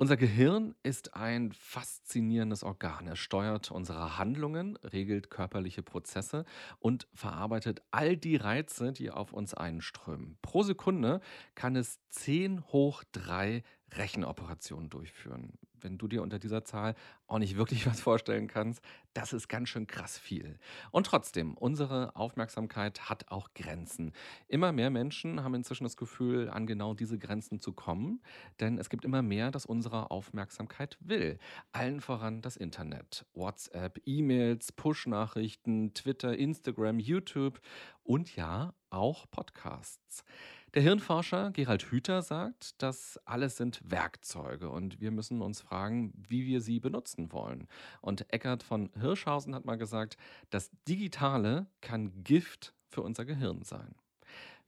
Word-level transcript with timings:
Unser 0.00 0.16
Gehirn 0.16 0.74
ist 0.82 1.12
ein 1.12 1.52
faszinierendes 1.52 2.64
Organ. 2.64 3.06
Es 3.06 3.18
steuert 3.18 3.70
unsere 3.70 4.16
Handlungen, 4.16 4.76
regelt 4.78 5.28
körperliche 5.28 5.82
Prozesse 5.82 6.46
und 6.78 7.06
verarbeitet 7.12 7.82
all 7.90 8.16
die 8.16 8.36
Reize, 8.36 8.92
die 8.92 9.10
auf 9.10 9.34
uns 9.34 9.52
einströmen. 9.52 10.38
Pro 10.40 10.62
Sekunde 10.62 11.20
kann 11.54 11.76
es 11.76 12.00
10 12.08 12.62
hoch 12.68 13.04
3 13.12 13.62
Rechenoperationen 13.96 14.90
durchführen. 14.90 15.58
Wenn 15.82 15.96
du 15.96 16.08
dir 16.08 16.22
unter 16.22 16.38
dieser 16.38 16.64
Zahl 16.64 16.94
auch 17.26 17.38
nicht 17.38 17.56
wirklich 17.56 17.86
was 17.86 18.00
vorstellen 18.00 18.48
kannst, 18.48 18.82
das 19.14 19.32
ist 19.32 19.48
ganz 19.48 19.68
schön 19.68 19.86
krass 19.86 20.18
viel. 20.18 20.58
Und 20.90 21.06
trotzdem, 21.06 21.54
unsere 21.54 22.14
Aufmerksamkeit 22.16 23.08
hat 23.08 23.28
auch 23.28 23.54
Grenzen. 23.54 24.12
Immer 24.48 24.72
mehr 24.72 24.90
Menschen 24.90 25.42
haben 25.42 25.54
inzwischen 25.54 25.84
das 25.84 25.96
Gefühl, 25.96 26.50
an 26.50 26.66
genau 26.66 26.94
diese 26.94 27.18
Grenzen 27.18 27.60
zu 27.60 27.72
kommen, 27.72 28.22
denn 28.60 28.78
es 28.78 28.90
gibt 28.90 29.04
immer 29.04 29.22
mehr, 29.22 29.50
das 29.50 29.66
unsere 29.66 30.10
Aufmerksamkeit 30.10 30.96
will. 31.00 31.38
Allen 31.72 32.00
voran 32.00 32.42
das 32.42 32.56
Internet, 32.56 33.26
WhatsApp, 33.34 34.00
E-Mails, 34.04 34.72
Push-Nachrichten, 34.72 35.94
Twitter, 35.94 36.36
Instagram, 36.36 36.98
YouTube 36.98 37.60
und 38.02 38.36
ja, 38.36 38.74
auch 38.90 39.30
Podcasts. 39.30 40.24
Der 40.74 40.82
Hirnforscher 40.82 41.50
Gerald 41.50 41.82
Hüther 41.90 42.22
sagt, 42.22 42.80
das 42.80 43.18
alles 43.24 43.56
sind 43.56 43.80
Werkzeuge 43.84 44.70
und 44.70 45.00
wir 45.00 45.10
müssen 45.10 45.42
uns 45.42 45.60
fragen, 45.60 46.12
wie 46.28 46.46
wir 46.46 46.60
sie 46.60 46.78
benutzen 46.78 47.32
wollen. 47.32 47.66
Und 48.00 48.32
Eckart 48.32 48.62
von 48.62 48.88
Hirschhausen 49.00 49.52
hat 49.56 49.64
mal 49.64 49.78
gesagt, 49.78 50.16
das 50.50 50.70
Digitale 50.86 51.66
kann 51.80 52.22
Gift 52.22 52.72
für 52.86 53.02
unser 53.02 53.24
Gehirn 53.24 53.62
sein. 53.62 53.96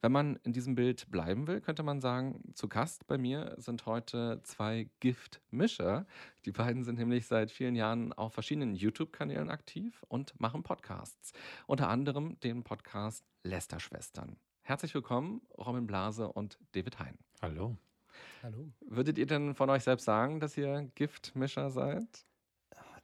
Wenn 0.00 0.10
man 0.10 0.40
in 0.42 0.52
diesem 0.52 0.74
Bild 0.74 1.08
bleiben 1.08 1.46
will, 1.46 1.60
könnte 1.60 1.84
man 1.84 2.00
sagen, 2.00 2.52
zu 2.54 2.68
Gast 2.68 3.06
bei 3.06 3.16
mir 3.16 3.54
sind 3.58 3.86
heute 3.86 4.40
zwei 4.42 4.90
Giftmischer. 4.98 6.04
Die 6.46 6.50
beiden 6.50 6.82
sind 6.82 6.98
nämlich 6.98 7.28
seit 7.28 7.52
vielen 7.52 7.76
Jahren 7.76 8.12
auf 8.12 8.34
verschiedenen 8.34 8.74
YouTube-Kanälen 8.74 9.50
aktiv 9.50 10.04
und 10.08 10.38
machen 10.40 10.64
Podcasts. 10.64 11.32
Unter 11.68 11.88
anderem 11.88 12.40
den 12.40 12.64
Podcast 12.64 13.24
Lester-Schwestern. 13.44 14.36
Herzlich 14.62 14.94
willkommen, 14.94 15.42
Robin 15.58 15.86
Blase 15.86 16.28
und 16.28 16.58
David 16.72 16.98
Hein. 17.00 17.18
Hallo. 17.40 17.76
Hallo. 18.42 18.70
Würdet 18.80 19.18
ihr 19.18 19.26
denn 19.26 19.54
von 19.54 19.68
euch 19.70 19.82
selbst 19.82 20.04
sagen, 20.04 20.40
dass 20.40 20.56
ihr 20.56 20.90
Giftmischer 20.94 21.70
seid? 21.70 22.26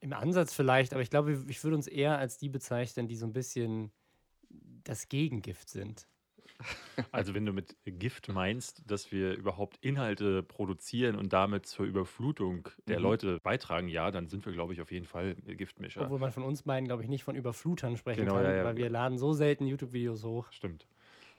Im 0.00 0.12
Ansatz 0.12 0.54
vielleicht, 0.54 0.92
aber 0.92 1.02
ich 1.02 1.10
glaube, 1.10 1.44
ich 1.48 1.62
würde 1.64 1.76
uns 1.76 1.88
eher 1.88 2.18
als 2.18 2.38
die 2.38 2.48
bezeichnen, 2.48 3.08
die 3.08 3.16
so 3.16 3.26
ein 3.26 3.32
bisschen 3.32 3.90
das 4.84 5.08
Gegengift 5.08 5.68
sind. 5.68 6.06
Also 7.12 7.34
wenn 7.34 7.46
du 7.46 7.52
mit 7.52 7.76
Gift 7.84 8.28
meinst, 8.28 8.82
dass 8.90 9.12
wir 9.12 9.34
überhaupt 9.36 9.76
Inhalte 9.80 10.42
produzieren 10.42 11.14
und 11.14 11.32
damit 11.32 11.66
zur 11.66 11.86
Überflutung 11.86 12.68
der 12.88 12.98
Mhm. 12.98 13.04
Leute 13.04 13.38
beitragen, 13.40 13.86
ja, 13.86 14.10
dann 14.10 14.26
sind 14.28 14.44
wir, 14.44 14.52
glaube 14.52 14.72
ich, 14.72 14.80
auf 14.80 14.90
jeden 14.90 15.06
Fall 15.06 15.36
Giftmischer. 15.36 16.02
Obwohl 16.02 16.18
man 16.18 16.32
von 16.32 16.42
uns 16.42 16.64
beiden, 16.64 16.88
glaube 16.88 17.04
ich, 17.04 17.08
nicht 17.08 17.22
von 17.22 17.36
Überflutern 17.36 17.96
sprechen 17.96 18.22
Genau, 18.22 18.34
kann, 18.34 18.42
ja, 18.42 18.56
ja. 18.56 18.64
weil 18.64 18.76
wir 18.76 18.90
laden 18.90 19.18
so 19.18 19.32
selten 19.34 19.66
YouTube-Videos 19.68 20.24
hoch. 20.24 20.50
Stimmt. 20.50 20.88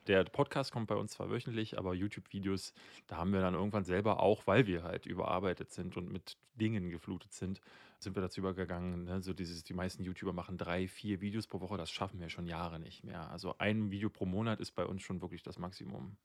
Der 0.10 0.24
Podcast 0.24 0.72
kommt 0.72 0.88
bei 0.88 0.96
uns 0.96 1.12
zwar 1.12 1.30
wöchentlich, 1.30 1.78
aber 1.78 1.94
YouTube-Videos, 1.94 2.74
da 3.06 3.18
haben 3.18 3.32
wir 3.32 3.42
dann 3.42 3.54
irgendwann 3.54 3.84
selber 3.84 4.24
auch, 4.24 4.48
weil 4.48 4.66
wir 4.66 4.82
halt 4.82 5.06
überarbeitet 5.06 5.70
sind 5.72 5.98
und 5.98 6.12
mit 6.12 6.36
Dingen 6.56 6.90
geflutet 6.90 7.32
sind, 7.32 7.62
sind 8.00 8.16
wir 8.16 8.24
dazu 8.24 8.40
übergegangen. 8.40 9.04
Ne? 9.04 9.22
So 9.22 9.34
dieses, 9.34 9.64
die 9.64 9.76
meisten 9.76 10.04
YouTuber 10.04 10.34
machen 10.34 10.58
drei, 10.58 10.88
vier 10.88 11.22
Videos 11.22 11.46
pro 11.46 11.62
Woche, 11.62 11.78
das 11.78 11.92
schaffen 11.92 12.20
wir 12.20 12.30
schon 12.30 12.48
Jahre 12.48 12.80
nicht 12.80 13.04
mehr. 13.04 13.30
Also 13.30 13.54
ein 13.60 13.92
Video 13.92 14.10
pro 14.10 14.26
Monat 14.26 14.60
ist 14.60 14.72
bei 14.72 14.84
uns 14.84 15.04
schon 15.04 15.22
wirklich 15.22 15.44
das 15.44 15.60
Maximum. 15.60 16.18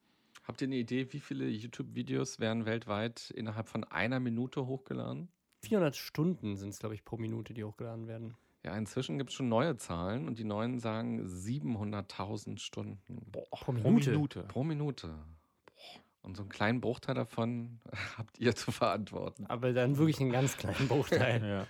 Habt 0.44 0.62
ihr 0.62 0.69
eine 0.69 0.77
Idee, 0.77 1.12
wie 1.12 1.21
viele 1.21 1.47
YouTube-Videos 1.47 2.41
werden 2.41 2.65
weltweit 2.65 3.33
innerhalb 3.33 3.69
von 3.69 3.84
einer 3.84 4.19
Minute 4.19 4.65
hochgeladen? 4.65 5.28
400 5.67 5.94
Stunden 5.94 6.56
sind 6.56 6.71
es, 6.71 6.78
glaube 6.78 6.94
ich, 6.94 7.05
pro 7.05 7.19
Minute, 7.19 7.53
die 7.53 7.65
hochgeladen 7.65 8.09
werden. 8.09 8.34
Ja, 8.65 8.75
inzwischen 8.77 9.19
gibt 9.19 9.31
es 9.31 9.37
schon 9.37 9.49
neue 9.49 9.77
Zahlen 9.77 10.27
und 10.27 10.39
die 10.39 10.45
neuen 10.45 10.79
sagen 10.79 11.21
700.000 11.27 12.59
Stunden 12.59 12.99
Pro 13.31 13.47
Pro 13.51 13.73
Minute. 13.73 14.11
Minute. 14.13 14.43
pro 14.45 14.65
Minute. 14.65 15.15
Und 16.23 16.37
so 16.37 16.43
einen 16.43 16.49
kleinen 16.49 16.81
Bruchteil 16.81 17.15
davon 17.15 17.81
habt 18.17 18.39
ihr 18.39 18.57
zu 18.57 18.73
verantworten. 18.73 19.45
Aber 19.47 19.75
dann 19.75 19.99
wirklich 19.99 20.21
einen 20.21 20.33
ganz 20.33 20.57
kleinen 20.57 20.89
Bruchteil. 20.89 21.43
Ja. 21.45 21.67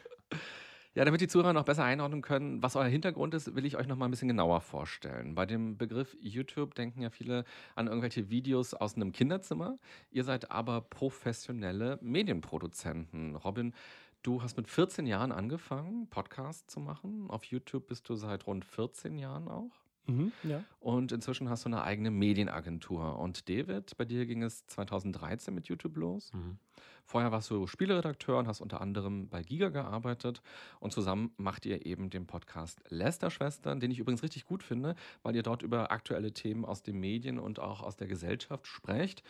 Ja, 0.96 1.04
damit 1.04 1.20
die 1.20 1.26
Zuhörer 1.26 1.52
noch 1.52 1.64
besser 1.64 1.82
einordnen 1.82 2.22
können, 2.22 2.62
was 2.62 2.76
euer 2.76 2.86
Hintergrund 2.86 3.34
ist, 3.34 3.56
will 3.56 3.66
ich 3.66 3.76
euch 3.76 3.88
noch 3.88 3.96
mal 3.96 4.04
ein 4.04 4.12
bisschen 4.12 4.28
genauer 4.28 4.60
vorstellen. 4.60 5.34
Bei 5.34 5.44
dem 5.44 5.76
Begriff 5.76 6.16
YouTube 6.20 6.76
denken 6.76 7.02
ja 7.02 7.10
viele 7.10 7.44
an 7.74 7.88
irgendwelche 7.88 8.30
Videos 8.30 8.74
aus 8.74 8.94
einem 8.94 9.10
Kinderzimmer. 9.10 9.76
Ihr 10.12 10.22
seid 10.22 10.52
aber 10.52 10.82
professionelle 10.82 11.98
Medienproduzenten. 12.00 13.34
Robin, 13.34 13.74
du 14.24 14.42
hast 14.42 14.56
mit 14.56 14.68
14 14.68 15.06
Jahren 15.06 15.30
angefangen, 15.30 16.08
Podcasts 16.08 16.72
zu 16.72 16.80
machen. 16.80 17.26
Auf 17.28 17.44
YouTube 17.44 17.86
bist 17.86 18.08
du 18.08 18.16
seit 18.16 18.46
rund 18.46 18.64
14 18.64 19.16
Jahren 19.18 19.46
auch. 19.48 19.70
Mhm, 20.06 20.32
ja. 20.42 20.62
Und 20.80 21.12
inzwischen 21.12 21.48
hast 21.48 21.64
du 21.64 21.68
eine 21.68 21.82
eigene 21.82 22.10
Medienagentur. 22.10 23.18
Und 23.18 23.48
David, 23.48 23.96
bei 23.96 24.04
dir 24.04 24.26
ging 24.26 24.42
es 24.42 24.66
2013 24.66 25.54
mit 25.54 25.68
YouTube 25.68 25.96
los. 25.96 26.32
Mhm. 26.32 26.58
Vorher 27.06 27.32
warst 27.32 27.50
du 27.50 27.66
Spieleredakteur 27.66 28.38
und 28.38 28.48
hast 28.48 28.62
unter 28.62 28.80
anderem 28.80 29.28
bei 29.28 29.42
Giga 29.42 29.68
gearbeitet. 29.68 30.40
Und 30.80 30.92
zusammen 30.92 31.32
macht 31.36 31.66
ihr 31.66 31.84
eben 31.84 32.08
den 32.08 32.26
Podcast 32.26 32.80
Lester-Schwestern, 32.88 33.78
den 33.78 33.90
ich 33.90 33.98
übrigens 33.98 34.22
richtig 34.22 34.46
gut 34.46 34.62
finde, 34.62 34.94
weil 35.22 35.36
ihr 35.36 35.42
dort 35.42 35.62
über 35.62 35.90
aktuelle 35.90 36.32
Themen 36.32 36.64
aus 36.64 36.82
den 36.82 36.98
Medien 36.98 37.38
und 37.38 37.60
auch 37.60 37.82
aus 37.82 37.96
der 37.96 38.08
Gesellschaft 38.08 38.66
sprecht 38.66 39.22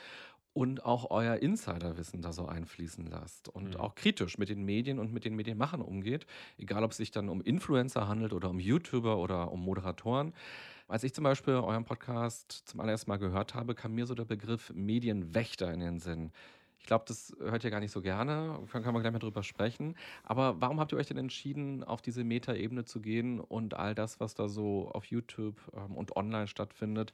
und 0.55 0.85
auch 0.85 1.11
euer 1.11 1.37
Insiderwissen 1.37 2.23
da 2.23 2.33
so 2.33 2.47
einfließen 2.47 3.07
lasst 3.07 3.49
und 3.49 3.75
Mhm. 3.75 3.81
auch 3.81 3.95
kritisch 3.97 4.39
mit 4.39 4.49
den 4.49 4.65
Medien 4.65 4.99
und 4.99 5.13
mit 5.13 5.25
den 5.25 5.35
Medienmachern 5.37 5.83
umgeht, 5.83 6.27
egal 6.59 6.85
ob 6.85 6.93
es 6.93 6.97
sich 6.97 7.11
dann 7.11 7.29
um 7.29 7.43
Influencer 7.43 8.09
handelt 8.09 8.33
oder 8.33 8.49
um 8.51 8.61
YouTuber 8.61 9.19
oder 9.19 9.53
um 9.53 9.61
Moderatoren. 9.65 10.33
Als 10.89 11.03
ich 11.05 11.15
zum 11.15 11.25
Beispiel 11.25 11.55
euren 11.55 11.85
Podcast 11.85 12.53
zum 12.67 12.81
allerersten 12.81 13.11
Mal 13.11 13.17
gehört 13.19 13.55
habe, 13.55 13.75
kam 13.75 13.95
mir 13.95 14.07
so 14.07 14.15
der 14.15 14.25
Begriff 14.27 14.73
Medienwächter 14.75 15.73
in 15.73 15.81
den 15.81 15.99
Sinn. 15.99 16.31
Ich 16.79 16.87
glaube, 16.87 17.05
das 17.09 17.35
hört 17.41 17.65
ihr 17.65 17.71
gar 17.71 17.81
nicht 17.81 17.93
so 17.93 18.03
gerne, 18.03 18.59
können 18.71 18.85
können 18.85 18.95
wir 18.95 19.01
gleich 19.01 19.13
mal 19.13 19.19
drüber 19.19 19.43
sprechen. 19.43 19.97
Aber 20.23 20.61
warum 20.61 20.79
habt 20.81 20.93
ihr 20.93 20.99
euch 20.99 21.07
denn 21.07 21.17
entschieden, 21.17 21.83
auf 21.83 22.03
diese 22.03 22.25
Metaebene 22.25 22.85
zu 22.85 23.01
gehen 23.01 23.41
und 23.41 23.73
all 23.75 23.95
das, 23.95 24.21
was 24.21 24.35
da 24.35 24.49
so 24.49 24.91
auf 24.91 25.07
YouTube 25.07 25.57
ähm, 25.75 25.97
und 25.97 26.15
online 26.15 26.47
stattfindet, 26.47 27.13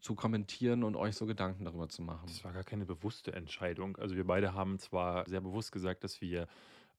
zu 0.00 0.14
kommentieren 0.14 0.84
und 0.84 0.96
euch 0.96 1.16
so 1.16 1.26
Gedanken 1.26 1.64
darüber 1.64 1.88
zu 1.88 2.02
machen? 2.02 2.26
Das 2.26 2.44
war 2.44 2.52
gar 2.52 2.64
keine 2.64 2.86
bewusste 2.86 3.32
Entscheidung. 3.32 3.96
Also 3.96 4.16
wir 4.16 4.26
beide 4.26 4.54
haben 4.54 4.78
zwar 4.78 5.28
sehr 5.28 5.40
bewusst 5.40 5.72
gesagt, 5.72 6.04
dass 6.04 6.20
wir 6.20 6.46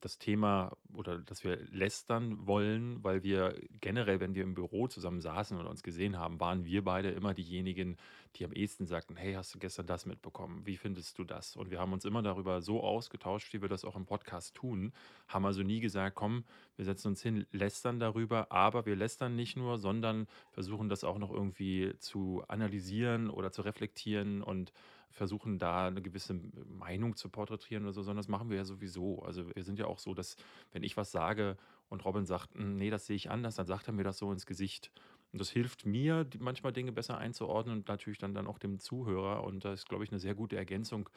das 0.01 0.17
Thema 0.17 0.77
oder 0.93 1.19
dass 1.19 1.43
wir 1.43 1.57
lästern 1.71 2.47
wollen, 2.47 3.03
weil 3.03 3.23
wir 3.23 3.55
generell, 3.81 4.19
wenn 4.19 4.35
wir 4.35 4.43
im 4.43 4.53
Büro 4.53 4.87
zusammen 4.87 5.21
saßen 5.21 5.57
und 5.57 5.67
uns 5.67 5.83
gesehen 5.83 6.17
haben, 6.17 6.39
waren 6.39 6.65
wir 6.65 6.83
beide 6.83 7.09
immer 7.09 7.33
diejenigen, 7.33 7.97
die 8.35 8.45
am 8.45 8.53
ehesten 8.53 8.85
sagten, 8.85 9.15
hey, 9.15 9.33
hast 9.33 9.53
du 9.53 9.59
gestern 9.59 9.87
das 9.87 10.05
mitbekommen? 10.05 10.65
Wie 10.65 10.77
findest 10.77 11.17
du 11.17 11.23
das? 11.23 11.55
Und 11.55 11.71
wir 11.71 11.79
haben 11.79 11.93
uns 11.93 12.05
immer 12.05 12.21
darüber 12.21 12.61
so 12.61 12.81
ausgetauscht, 12.81 13.53
wie 13.53 13.61
wir 13.61 13.69
das 13.69 13.85
auch 13.85 13.95
im 13.95 14.05
Podcast 14.05 14.55
tun, 14.55 14.93
haben 15.27 15.45
also 15.45 15.63
nie 15.63 15.79
gesagt, 15.79 16.15
komm, 16.15 16.43
wir 16.75 16.85
setzen 16.85 17.09
uns 17.09 17.21
hin, 17.21 17.45
lästern 17.51 17.99
darüber, 17.99 18.51
aber 18.51 18.85
wir 18.85 18.95
lästern 18.95 19.35
nicht 19.35 19.57
nur, 19.57 19.77
sondern 19.77 20.27
versuchen 20.51 20.89
das 20.89 21.03
auch 21.03 21.17
noch 21.17 21.31
irgendwie 21.31 21.93
zu 21.99 22.43
analysieren 22.47 23.29
oder 23.29 23.51
zu 23.51 23.61
reflektieren 23.61 24.41
und 24.41 24.71
versuchen 25.11 25.59
da 25.59 25.87
eine 25.87 26.01
gewisse 26.01 26.33
Meinung 26.65 27.15
zu 27.15 27.29
porträtieren 27.29 27.83
oder 27.83 27.93
so, 27.93 28.01
sondern 28.03 28.17
das 28.21 28.27
machen 28.27 28.49
wir 28.49 28.57
ja 28.57 28.65
sowieso. 28.65 29.21
Also 29.23 29.49
wir 29.55 29.63
sind 29.63 29.79
ja 29.79 29.85
auch 29.87 29.99
so, 29.99 30.13
dass 30.13 30.35
wenn 30.71 30.83
ich 30.83 30.97
was 30.97 31.11
sage 31.11 31.57
und 31.89 32.05
Robin 32.05 32.25
sagt, 32.25 32.53
"Hm, 32.55 32.75
nee, 32.75 32.89
das 32.89 33.05
sehe 33.07 33.15
ich 33.15 33.29
anders, 33.31 33.55
dann 33.55 33.67
sagt 33.67 33.87
er 33.87 33.93
mir 33.93 34.03
das 34.03 34.17
so 34.19 34.31
ins 34.31 34.45
Gesicht. 34.45 34.91
Und 35.31 35.39
das 35.41 35.49
hilft 35.51 35.85
mir, 35.85 36.27
manchmal 36.39 36.73
Dinge 36.73 36.91
besser 36.91 37.17
einzuordnen 37.17 37.77
und 37.79 37.87
natürlich 37.87 38.17
dann, 38.19 38.33
dann 38.33 38.47
auch 38.47 38.59
dem 38.59 38.79
Zuhörer. 38.79 39.43
Und 39.43 39.65
das 39.65 39.81
ist, 39.81 39.89
glaube 39.89 40.03
ich, 40.03 40.11
eine 40.11 40.19
sehr 40.19 40.35
gute 40.35 40.55
Ergänzung, 40.57 41.09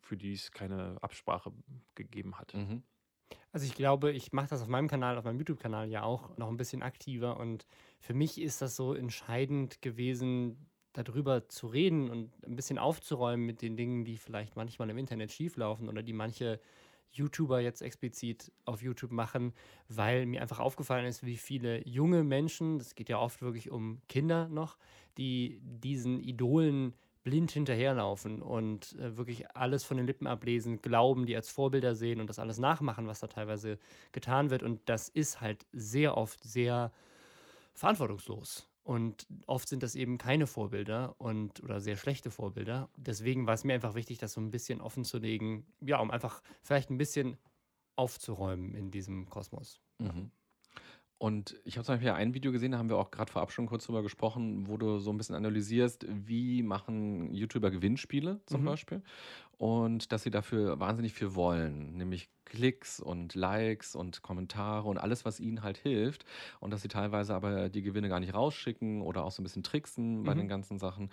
für 0.00 0.16
die 0.16 0.32
es 0.32 0.50
keine 0.52 0.96
Absprache 1.02 1.52
gegeben 1.94 2.38
hat. 2.38 2.54
Mhm. 2.54 2.82
Also 3.52 3.66
ich 3.66 3.74
glaube, 3.74 4.12
ich 4.12 4.32
mache 4.32 4.48
das 4.48 4.62
auf 4.62 4.68
meinem 4.68 4.88
Kanal, 4.88 5.18
auf 5.18 5.24
meinem 5.24 5.38
YouTube-Kanal 5.38 5.88
ja 5.90 6.02
auch 6.02 6.36
noch 6.36 6.48
ein 6.48 6.56
bisschen 6.56 6.82
aktiver 6.82 7.38
und 7.38 7.66
für 8.00 8.14
mich 8.14 8.40
ist 8.40 8.62
das 8.62 8.76
so 8.76 8.94
entscheidend 8.94 9.82
gewesen, 9.82 10.69
darüber 10.92 11.48
zu 11.48 11.66
reden 11.68 12.10
und 12.10 12.30
ein 12.44 12.56
bisschen 12.56 12.78
aufzuräumen 12.78 13.46
mit 13.46 13.62
den 13.62 13.76
Dingen, 13.76 14.04
die 14.04 14.16
vielleicht 14.16 14.56
manchmal 14.56 14.90
im 14.90 14.98
Internet 14.98 15.32
schieflaufen 15.32 15.88
oder 15.88 16.02
die 16.02 16.12
manche 16.12 16.60
YouTuber 17.12 17.60
jetzt 17.60 17.82
explizit 17.82 18.52
auf 18.64 18.82
YouTube 18.82 19.10
machen, 19.10 19.52
weil 19.88 20.26
mir 20.26 20.42
einfach 20.42 20.60
aufgefallen 20.60 21.06
ist, 21.06 21.24
wie 21.24 21.36
viele 21.36 21.86
junge 21.86 22.22
Menschen, 22.22 22.78
das 22.78 22.94
geht 22.94 23.08
ja 23.08 23.18
oft 23.18 23.42
wirklich 23.42 23.70
um 23.70 24.00
Kinder 24.08 24.48
noch, 24.48 24.76
die 25.18 25.60
diesen 25.62 26.20
Idolen 26.20 26.94
blind 27.22 27.50
hinterherlaufen 27.50 28.40
und 28.40 28.96
äh, 28.98 29.16
wirklich 29.16 29.50
alles 29.50 29.84
von 29.84 29.96
den 29.96 30.06
Lippen 30.06 30.26
ablesen, 30.26 30.80
glauben, 30.80 31.26
die 31.26 31.36
als 31.36 31.50
Vorbilder 31.50 31.94
sehen 31.94 32.20
und 32.20 32.28
das 32.28 32.38
alles 32.38 32.58
nachmachen, 32.58 33.06
was 33.06 33.20
da 33.20 33.26
teilweise 33.26 33.78
getan 34.12 34.50
wird. 34.50 34.62
Und 34.62 34.80
das 34.88 35.08
ist 35.08 35.40
halt 35.40 35.66
sehr 35.72 36.16
oft 36.16 36.42
sehr 36.42 36.92
verantwortungslos. 37.74 38.69
Und 38.82 39.26
oft 39.46 39.68
sind 39.68 39.82
das 39.82 39.94
eben 39.94 40.18
keine 40.18 40.46
Vorbilder 40.46 41.20
und 41.20 41.62
oder 41.62 41.80
sehr 41.80 41.96
schlechte 41.96 42.30
Vorbilder. 42.30 42.90
Deswegen 42.96 43.46
war 43.46 43.54
es 43.54 43.64
mir 43.64 43.74
einfach 43.74 43.94
wichtig, 43.94 44.18
das 44.18 44.32
so 44.32 44.40
ein 44.40 44.50
bisschen 44.50 44.80
offen 44.80 45.04
zu 45.04 45.18
legen, 45.18 45.66
ja, 45.80 45.98
um 46.00 46.10
einfach 46.10 46.42
vielleicht 46.62 46.90
ein 46.90 46.98
bisschen 46.98 47.38
aufzuräumen 47.96 48.74
in 48.74 48.90
diesem 48.90 49.28
Kosmos. 49.28 49.80
Mhm. 49.98 50.32
Und 51.18 51.60
ich 51.64 51.76
habe 51.76 51.84
zum 51.84 51.96
Beispiel 51.96 52.10
ein 52.12 52.32
Video 52.32 52.50
gesehen, 52.50 52.72
da 52.72 52.78
haben 52.78 52.88
wir 52.88 52.96
auch 52.96 53.10
gerade 53.10 53.30
vorab 53.30 53.52
schon 53.52 53.66
kurz 53.66 53.84
drüber 53.84 54.02
gesprochen, 54.02 54.66
wo 54.68 54.78
du 54.78 54.98
so 54.98 55.10
ein 55.10 55.18
bisschen 55.18 55.34
analysierst, 55.34 56.06
wie 56.08 56.62
machen 56.62 57.34
YouTuber 57.34 57.70
Gewinnspiele 57.70 58.40
zum 58.46 58.62
Mhm. 58.62 58.64
Beispiel 58.64 59.02
und 59.60 60.10
dass 60.10 60.22
sie 60.22 60.30
dafür 60.30 60.80
wahnsinnig 60.80 61.12
viel 61.12 61.34
wollen, 61.34 61.92
nämlich 61.98 62.30
Klicks 62.46 62.98
und 62.98 63.34
Likes 63.34 63.94
und 63.94 64.22
Kommentare 64.22 64.88
und 64.88 64.96
alles, 64.98 65.24
was 65.26 65.38
ihnen 65.38 65.62
halt 65.62 65.76
hilft 65.76 66.24
und 66.60 66.72
dass 66.72 66.82
sie 66.82 66.88
teilweise 66.88 67.34
aber 67.34 67.68
die 67.68 67.82
Gewinne 67.82 68.08
gar 68.08 68.20
nicht 68.20 68.34
rausschicken 68.34 69.02
oder 69.02 69.22
auch 69.24 69.30
so 69.32 69.42
ein 69.42 69.44
bisschen 69.44 69.62
tricksen 69.62 70.24
bei 70.24 70.32
Mhm. 70.32 70.44
den 70.44 70.48
ganzen 70.48 70.78
Sachen. 70.78 71.10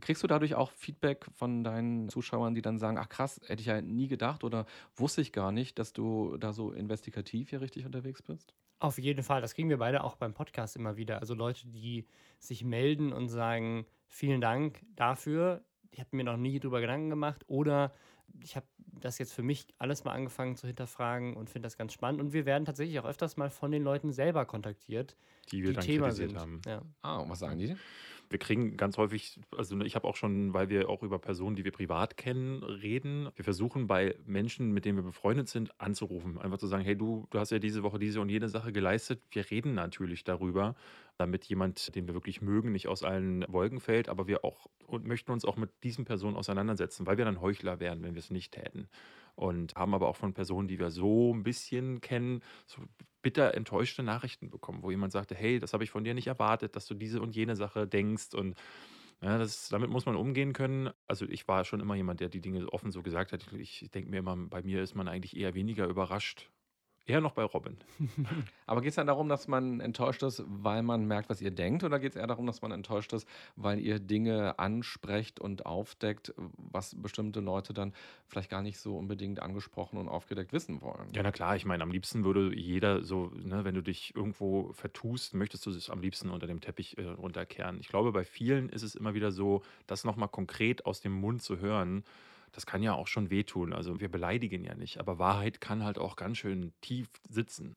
Kriegst 0.00 0.22
du 0.22 0.28
dadurch 0.28 0.54
auch 0.54 0.70
Feedback 0.70 1.26
von 1.34 1.64
deinen 1.64 2.08
Zuschauern, 2.08 2.54
die 2.54 2.62
dann 2.62 2.78
sagen, 2.78 2.98
ach 2.98 3.08
krass, 3.08 3.40
hätte 3.46 3.60
ich 3.60 3.66
ja 3.66 3.80
nie 3.82 4.06
gedacht 4.08 4.44
oder 4.44 4.66
wusste 4.96 5.20
ich 5.20 5.32
gar 5.32 5.50
nicht, 5.52 5.78
dass 5.78 5.92
du 5.92 6.36
da 6.38 6.52
so 6.52 6.70
investigativ 6.72 7.50
hier 7.50 7.60
richtig 7.60 7.84
unterwegs 7.84 8.22
bist? 8.22 8.54
Auf 8.80 8.98
jeden 8.98 9.24
Fall, 9.24 9.40
das 9.40 9.54
kriegen 9.54 9.68
wir 9.70 9.78
beide 9.78 10.04
auch 10.04 10.14
beim 10.16 10.34
Podcast 10.34 10.76
immer 10.76 10.96
wieder. 10.96 11.18
Also 11.20 11.34
Leute, 11.34 11.66
die 11.66 12.06
sich 12.38 12.62
melden 12.62 13.12
und 13.12 13.28
sagen, 13.28 13.86
vielen 14.06 14.40
Dank 14.40 14.84
dafür. 14.94 15.64
Ich 15.90 16.00
habe 16.00 16.16
mir 16.16 16.24
noch 16.24 16.36
nie 16.36 16.60
drüber 16.60 16.80
Gedanken 16.80 17.10
gemacht 17.10 17.44
oder 17.46 17.92
ich 18.42 18.56
habe 18.56 18.66
das 19.00 19.18
jetzt 19.18 19.32
für 19.32 19.42
mich 19.42 19.66
alles 19.78 20.04
mal 20.04 20.12
angefangen 20.12 20.56
zu 20.56 20.66
hinterfragen 20.66 21.36
und 21.36 21.50
finde 21.50 21.66
das 21.66 21.76
ganz 21.76 21.92
spannend. 21.92 22.20
Und 22.20 22.32
wir 22.32 22.46
werden 22.46 22.64
tatsächlich 22.64 22.98
auch 22.98 23.04
öfters 23.04 23.36
mal 23.36 23.50
von 23.50 23.70
den 23.70 23.82
Leuten 23.82 24.12
selber 24.12 24.44
kontaktiert, 24.44 25.16
die 25.52 25.62
wir 25.62 25.70
die 25.70 25.74
dann 25.74 25.84
Thema 25.84 26.06
kritisiert 26.06 26.30
sind. 26.30 26.40
haben. 26.40 26.60
Ja. 26.66 26.82
Ah, 27.02 27.18
und 27.18 27.30
was 27.30 27.38
sagen 27.38 27.58
die? 27.58 27.76
Wir 28.30 28.38
kriegen 28.38 28.76
ganz 28.76 28.98
häufig, 28.98 29.40
also 29.56 29.80
ich 29.80 29.94
habe 29.94 30.06
auch 30.06 30.16
schon, 30.16 30.52
weil 30.52 30.68
wir 30.68 30.90
auch 30.90 31.02
über 31.02 31.18
Personen, 31.18 31.56
die 31.56 31.64
wir 31.64 31.72
privat 31.72 32.18
kennen, 32.18 32.62
reden. 32.62 33.30
Wir 33.34 33.44
versuchen 33.44 33.86
bei 33.86 34.16
Menschen, 34.26 34.72
mit 34.72 34.84
denen 34.84 34.98
wir 34.98 35.02
befreundet 35.02 35.48
sind, 35.48 35.80
anzurufen. 35.80 36.36
Einfach 36.36 36.58
zu 36.58 36.66
sagen, 36.66 36.84
hey 36.84 36.94
du, 36.94 37.26
du 37.30 37.38
hast 37.38 37.52
ja 37.52 37.58
diese 37.58 37.82
Woche 37.82 37.98
diese 37.98 38.20
und 38.20 38.28
jene 38.28 38.50
Sache 38.50 38.70
geleistet. 38.70 39.22
Wir 39.30 39.50
reden 39.50 39.72
natürlich 39.74 40.24
darüber, 40.24 40.74
damit 41.18 41.44
jemand, 41.44 41.94
den 41.94 42.06
wir 42.06 42.14
wirklich 42.14 42.40
mögen, 42.40 42.72
nicht 42.72 42.88
aus 42.88 43.02
allen 43.02 43.44
Wolken 43.48 43.80
fällt. 43.80 44.08
Aber 44.08 44.26
wir 44.26 44.44
auch 44.44 44.66
und 44.86 45.06
möchten 45.06 45.32
uns 45.32 45.44
auch 45.44 45.56
mit 45.56 45.70
diesen 45.82 46.04
Personen 46.04 46.36
auseinandersetzen, 46.36 47.06
weil 47.06 47.18
wir 47.18 47.24
dann 47.24 47.40
Heuchler 47.40 47.80
wären, 47.80 48.02
wenn 48.02 48.14
wir 48.14 48.20
es 48.20 48.30
nicht 48.30 48.52
täten. 48.52 48.88
Und 49.34 49.74
haben 49.76 49.94
aber 49.94 50.08
auch 50.08 50.16
von 50.16 50.34
Personen, 50.34 50.66
die 50.66 50.78
wir 50.78 50.90
so 50.90 51.32
ein 51.34 51.44
bisschen 51.44 52.00
kennen, 52.00 52.42
so 52.66 52.82
bitter 53.22 53.54
enttäuschte 53.54 54.02
Nachrichten 54.02 54.50
bekommen, 54.50 54.82
wo 54.82 54.90
jemand 54.90 55.12
sagte, 55.12 55.34
hey, 55.34 55.58
das 55.58 55.72
habe 55.72 55.84
ich 55.84 55.90
von 55.90 56.04
dir 56.04 56.14
nicht 56.14 56.26
erwartet, 56.26 56.74
dass 56.74 56.86
du 56.86 56.94
diese 56.94 57.20
und 57.20 57.36
jene 57.36 57.54
Sache 57.54 57.86
denkst 57.86 58.34
und 58.34 58.56
ja, 59.20 59.36
das, 59.36 59.68
damit 59.68 59.90
muss 59.90 60.06
man 60.06 60.14
umgehen 60.14 60.52
können. 60.52 60.90
Also 61.08 61.26
ich 61.26 61.48
war 61.48 61.64
schon 61.64 61.80
immer 61.80 61.96
jemand, 61.96 62.20
der 62.20 62.28
die 62.28 62.40
Dinge 62.40 62.72
offen 62.72 62.92
so 62.92 63.02
gesagt 63.02 63.32
hat. 63.32 63.52
Ich 63.52 63.88
denke 63.92 64.10
mir 64.10 64.18
immer, 64.18 64.36
bei 64.36 64.62
mir 64.62 64.82
ist 64.82 64.94
man 64.94 65.08
eigentlich 65.08 65.36
eher 65.36 65.54
weniger 65.54 65.86
überrascht. 65.88 66.50
Eher 67.08 67.22
noch 67.22 67.32
bei 67.32 67.42
Robin. 67.42 67.78
Aber 68.66 68.82
geht 68.82 68.90
es 68.90 68.96
dann 68.96 69.06
darum, 69.06 69.30
dass 69.30 69.48
man 69.48 69.80
enttäuscht 69.80 70.22
ist, 70.22 70.44
weil 70.46 70.82
man 70.82 71.06
merkt, 71.06 71.30
was 71.30 71.40
ihr 71.40 71.50
denkt? 71.50 71.82
Oder 71.82 71.98
geht 71.98 72.12
es 72.12 72.16
eher 72.16 72.26
darum, 72.26 72.46
dass 72.46 72.60
man 72.60 72.70
enttäuscht 72.70 73.14
ist, 73.14 73.26
weil 73.56 73.78
ihr 73.78 73.98
Dinge 73.98 74.58
ansprecht 74.58 75.40
und 75.40 75.64
aufdeckt, 75.64 76.34
was 76.36 77.00
bestimmte 77.00 77.40
Leute 77.40 77.72
dann 77.72 77.94
vielleicht 78.26 78.50
gar 78.50 78.60
nicht 78.60 78.78
so 78.78 78.98
unbedingt 78.98 79.40
angesprochen 79.40 79.96
und 79.96 80.06
aufgedeckt 80.06 80.52
wissen 80.52 80.82
wollen? 80.82 81.08
Ja, 81.14 81.22
na 81.22 81.32
klar, 81.32 81.56
ich 81.56 81.64
meine, 81.64 81.82
am 81.82 81.90
liebsten 81.90 82.24
würde 82.24 82.54
jeder 82.54 83.02
so, 83.02 83.32
ne, 83.42 83.64
wenn 83.64 83.74
du 83.74 83.82
dich 83.82 84.14
irgendwo 84.14 84.74
vertust, 84.74 85.32
möchtest 85.32 85.64
du 85.64 85.70
es 85.70 85.88
am 85.88 86.02
liebsten 86.02 86.28
unter 86.28 86.46
dem 86.46 86.60
Teppich 86.60 86.98
äh, 86.98 87.04
runterkehren. 87.04 87.80
Ich 87.80 87.88
glaube, 87.88 88.12
bei 88.12 88.24
vielen 88.24 88.68
ist 88.68 88.82
es 88.82 88.94
immer 88.94 89.14
wieder 89.14 89.32
so, 89.32 89.62
das 89.86 90.04
nochmal 90.04 90.28
konkret 90.28 90.84
aus 90.84 91.00
dem 91.00 91.12
Mund 91.12 91.42
zu 91.42 91.58
hören, 91.58 92.04
das 92.58 92.66
kann 92.66 92.82
ja 92.82 92.92
auch 92.92 93.06
schon 93.06 93.30
wehtun. 93.30 93.72
Also 93.72 94.00
wir 94.00 94.10
beleidigen 94.10 94.64
ja 94.64 94.74
nicht, 94.74 94.98
aber 94.98 95.20
Wahrheit 95.20 95.60
kann 95.60 95.84
halt 95.84 95.96
auch 95.96 96.16
ganz 96.16 96.38
schön 96.38 96.74
tief 96.80 97.08
sitzen. 97.28 97.76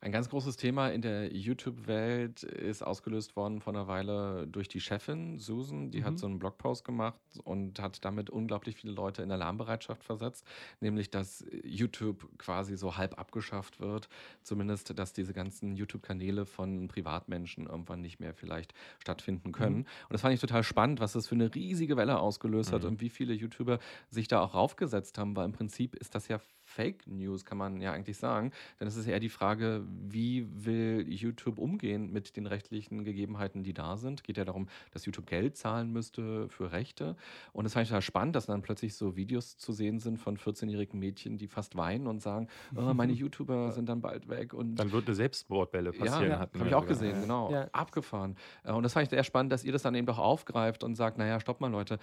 Ein 0.00 0.12
ganz 0.12 0.28
großes 0.28 0.58
Thema 0.58 0.88
in 0.90 1.00
der 1.00 1.34
YouTube-Welt 1.34 2.42
ist 2.42 2.82
ausgelöst 2.82 3.34
worden 3.34 3.60
vor 3.62 3.72
einer 3.72 3.88
Weile 3.88 4.46
durch 4.46 4.68
die 4.68 4.80
Chefin 4.80 5.38
Susan. 5.38 5.90
Die 5.90 6.00
Mhm. 6.00 6.04
hat 6.04 6.18
so 6.18 6.26
einen 6.26 6.38
Blogpost 6.38 6.84
gemacht 6.84 7.18
und 7.44 7.80
hat 7.80 8.04
damit 8.04 8.28
unglaublich 8.28 8.76
viele 8.76 8.92
Leute 8.92 9.22
in 9.22 9.32
Alarmbereitschaft 9.32 10.04
versetzt. 10.04 10.46
Nämlich, 10.80 11.10
dass 11.10 11.46
YouTube 11.64 12.28
quasi 12.38 12.76
so 12.76 12.98
halb 12.98 13.18
abgeschafft 13.18 13.80
wird. 13.80 14.08
Zumindest, 14.42 14.96
dass 14.98 15.14
diese 15.14 15.32
ganzen 15.32 15.74
YouTube-Kanäle 15.76 16.44
von 16.44 16.88
Privatmenschen 16.88 17.66
irgendwann 17.66 18.02
nicht 18.02 18.20
mehr 18.20 18.34
vielleicht 18.34 18.74
stattfinden 18.98 19.50
können. 19.50 19.78
Und 19.78 19.86
das 20.12 20.20
fand 20.20 20.34
ich 20.34 20.40
total 20.40 20.62
spannend, 20.62 21.00
was 21.00 21.14
das 21.14 21.26
für 21.26 21.34
eine 21.36 21.52
riesige 21.54 21.96
Welle 21.96 22.18
ausgelöst 22.20 22.70
hat 22.70 22.82
Mhm. 22.82 22.88
und 22.88 23.00
wie 23.00 23.08
viele 23.08 23.32
YouTuber 23.32 23.78
sich 24.10 24.28
da 24.28 24.40
auch 24.42 24.54
raufgesetzt 24.54 25.16
haben, 25.16 25.34
weil 25.36 25.46
im 25.46 25.52
Prinzip 25.52 25.96
ist 25.96 26.14
das 26.14 26.28
ja 26.28 26.38
Fake 26.76 27.06
News, 27.06 27.46
kann 27.46 27.56
man 27.56 27.80
ja 27.80 27.92
eigentlich 27.92 28.18
sagen. 28.18 28.52
Denn 28.78 28.86
es 28.86 28.96
ist 28.96 29.06
eher 29.06 29.18
die 29.18 29.30
Frage, 29.30 29.82
wie 30.08 30.46
will 30.52 31.06
YouTube 31.08 31.56
umgehen 31.58 32.12
mit 32.12 32.36
den 32.36 32.46
rechtlichen 32.46 33.02
Gegebenheiten, 33.02 33.62
die 33.62 33.72
da 33.72 33.96
sind. 33.96 34.24
Geht 34.24 34.36
ja 34.36 34.44
darum, 34.44 34.68
dass 34.92 35.06
YouTube 35.06 35.26
Geld 35.26 35.56
zahlen 35.56 35.90
müsste 35.90 36.50
für 36.50 36.72
Rechte. 36.72 37.16
Und 37.54 37.64
das 37.64 37.72
fand 37.72 37.84
ich 37.84 37.88
total 37.88 38.02
spannend, 38.02 38.36
dass 38.36 38.44
dann 38.44 38.60
plötzlich 38.60 38.94
so 38.94 39.16
Videos 39.16 39.56
zu 39.56 39.72
sehen 39.72 40.00
sind 40.00 40.18
von 40.18 40.36
14-jährigen 40.36 41.00
Mädchen, 41.00 41.38
die 41.38 41.48
fast 41.48 41.76
weinen 41.76 42.06
und 42.06 42.20
sagen, 42.20 42.48
oh, 42.76 42.92
meine 42.92 43.12
YouTuber 43.14 43.72
sind 43.72 43.88
dann 43.88 44.02
bald 44.02 44.28
weg. 44.28 44.52
Und 44.52 44.76
Dann 44.76 44.92
wird 44.92 45.06
eine 45.06 45.14
Selbstmordwelle 45.14 45.92
passieren. 45.92 46.30
ja, 46.30 46.38
hatten 46.38 46.58
habe 46.58 46.68
ich 46.68 46.74
auch 46.74 46.82
sogar. 46.82 46.94
gesehen, 46.94 47.22
genau. 47.22 47.50
Ja. 47.50 47.68
Abgefahren. 47.72 48.36
Äh, 48.64 48.72
Und 48.72 48.82
das 48.82 48.92
fand 48.92 49.04
ich 49.04 49.10
sehr 49.10 49.24
spannend, 49.24 49.50
dass 49.50 49.64
ihr 49.64 49.72
das 49.72 49.80
dann 49.82 49.94
eben 49.94 50.06
doch 50.06 50.18
aufgreift 50.18 50.84
und 50.84 50.94
sagt, 50.94 51.16
naja, 51.16 51.40
stopp 51.40 51.62
mal 51.62 51.70
Leute, 51.70 51.98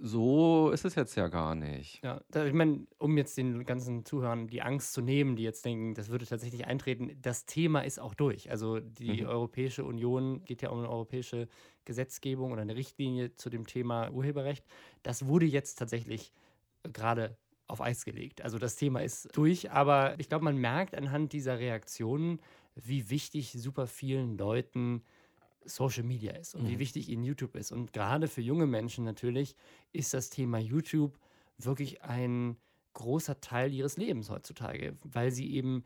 so 0.00 0.70
ist 0.70 0.84
es 0.84 0.94
jetzt 0.94 1.16
ja 1.16 1.26
gar 1.28 1.54
nicht. 1.56 2.02
Ja, 2.04 2.20
da, 2.30 2.44
ich 2.44 2.52
meine, 2.52 2.86
um 2.98 3.16
jetzt 3.16 3.36
den 3.36 3.64
ganzen 3.64 4.04
Zuhörern 4.12 4.48
die 4.48 4.62
Angst 4.62 4.92
zu 4.92 5.00
nehmen, 5.00 5.36
die 5.36 5.42
jetzt 5.42 5.64
denken, 5.64 5.94
das 5.94 6.08
würde 6.10 6.26
tatsächlich 6.26 6.66
eintreten, 6.66 7.16
das 7.20 7.46
Thema 7.46 7.80
ist 7.80 7.98
auch 7.98 8.14
durch. 8.14 8.50
Also 8.50 8.80
die 8.80 9.24
Mhm. 9.24 9.26
Europäische 9.26 9.84
Union 9.84 10.44
geht 10.44 10.62
ja 10.62 10.70
um 10.70 10.78
eine 10.78 10.90
europäische 10.90 11.48
Gesetzgebung 11.84 12.52
oder 12.52 12.62
eine 12.62 12.76
Richtlinie 12.76 13.34
zu 13.34 13.50
dem 13.50 13.66
Thema 13.66 14.10
Urheberrecht. 14.10 14.66
Das 15.02 15.26
wurde 15.26 15.46
jetzt 15.46 15.76
tatsächlich 15.78 16.32
gerade 16.82 17.38
auf 17.68 17.80
Eis 17.80 18.04
gelegt. 18.04 18.42
Also 18.42 18.58
das 18.58 18.76
Thema 18.76 19.00
ist 19.00 19.28
durch, 19.36 19.70
aber 19.70 20.18
ich 20.18 20.28
glaube, 20.28 20.44
man 20.44 20.56
merkt 20.58 20.94
anhand 20.94 21.32
dieser 21.32 21.58
Reaktionen, 21.58 22.40
wie 22.74 23.08
wichtig 23.10 23.52
super 23.52 23.86
vielen 23.86 24.36
Leuten 24.36 25.04
Social 25.64 26.02
Media 26.02 26.32
ist 26.32 26.54
und 26.54 26.66
wie 26.68 26.78
Mhm. 26.78 26.80
wichtig 26.80 27.08
ihnen 27.08 27.24
YouTube 27.24 27.54
ist. 27.56 27.72
Und 27.72 27.92
gerade 27.92 28.28
für 28.28 28.40
junge 28.40 28.66
Menschen 28.66 29.04
natürlich 29.04 29.56
ist 29.92 30.12
das 30.14 30.30
Thema 30.30 30.58
YouTube 30.58 31.18
wirklich 31.58 32.02
ein 32.02 32.56
großer 32.94 33.40
Teil 33.40 33.72
ihres 33.72 33.96
Lebens 33.96 34.30
heutzutage, 34.30 34.96
weil 35.02 35.30
sie 35.30 35.52
eben 35.54 35.84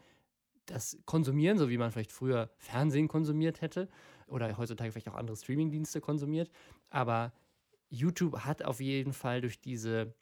das 0.66 0.98
konsumieren, 1.06 1.58
so 1.58 1.68
wie 1.68 1.78
man 1.78 1.92
vielleicht 1.92 2.12
früher 2.12 2.50
Fernsehen 2.56 3.08
konsumiert 3.08 3.60
hätte 3.60 3.88
oder 4.26 4.56
heutzutage 4.58 4.92
vielleicht 4.92 5.08
auch 5.08 5.14
andere 5.14 5.36
Streamingdienste 5.36 6.00
konsumiert. 6.00 6.50
Aber 6.90 7.32
YouTube 7.88 8.40
hat 8.40 8.64
auf 8.64 8.80
jeden 8.80 9.12
Fall 9.12 9.40
durch 9.40 9.60
diese 9.60 10.14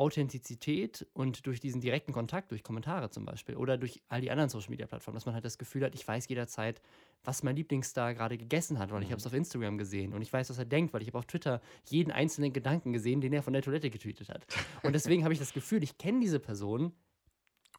Authentizität 0.00 1.06
und 1.12 1.46
durch 1.46 1.60
diesen 1.60 1.80
direkten 1.82 2.12
Kontakt, 2.12 2.50
durch 2.52 2.62
Kommentare 2.64 3.10
zum 3.10 3.26
Beispiel 3.26 3.54
oder 3.56 3.76
durch 3.76 4.00
all 4.08 4.22
die 4.22 4.30
anderen 4.30 4.48
Social-Media-Plattformen, 4.48 5.14
dass 5.14 5.26
man 5.26 5.34
halt 5.34 5.44
das 5.44 5.58
Gefühl 5.58 5.84
hat, 5.84 5.94
ich 5.94 6.08
weiß 6.08 6.26
jederzeit, 6.28 6.80
was 7.22 7.42
mein 7.42 7.54
Lieblingsstar 7.54 8.14
gerade 8.14 8.38
gegessen 8.38 8.78
hat, 8.78 8.90
weil 8.90 9.02
ich 9.02 9.08
Mhm. 9.08 9.12
habe 9.12 9.20
es 9.20 9.26
auf 9.26 9.34
Instagram 9.34 9.76
gesehen 9.76 10.14
und 10.14 10.22
ich 10.22 10.32
weiß, 10.32 10.48
was 10.48 10.58
er 10.58 10.64
denkt, 10.64 10.94
weil 10.94 11.02
ich 11.02 11.08
habe 11.08 11.18
auf 11.18 11.26
Twitter 11.26 11.60
jeden 11.88 12.10
einzelnen 12.12 12.52
Gedanken 12.54 12.92
gesehen, 12.94 13.20
den 13.20 13.32
er 13.34 13.42
von 13.42 13.52
der 13.52 13.60
Toilette 13.62 13.90
getweetet 13.90 14.30
hat. 14.30 14.46
Und 14.82 14.94
deswegen 14.94 15.22
habe 15.22 15.34
ich 15.34 15.38
das 15.38 15.52
Gefühl, 15.52 15.82
ich 15.82 15.98
kenne 15.98 16.20
diese 16.20 16.40
Person 16.40 16.92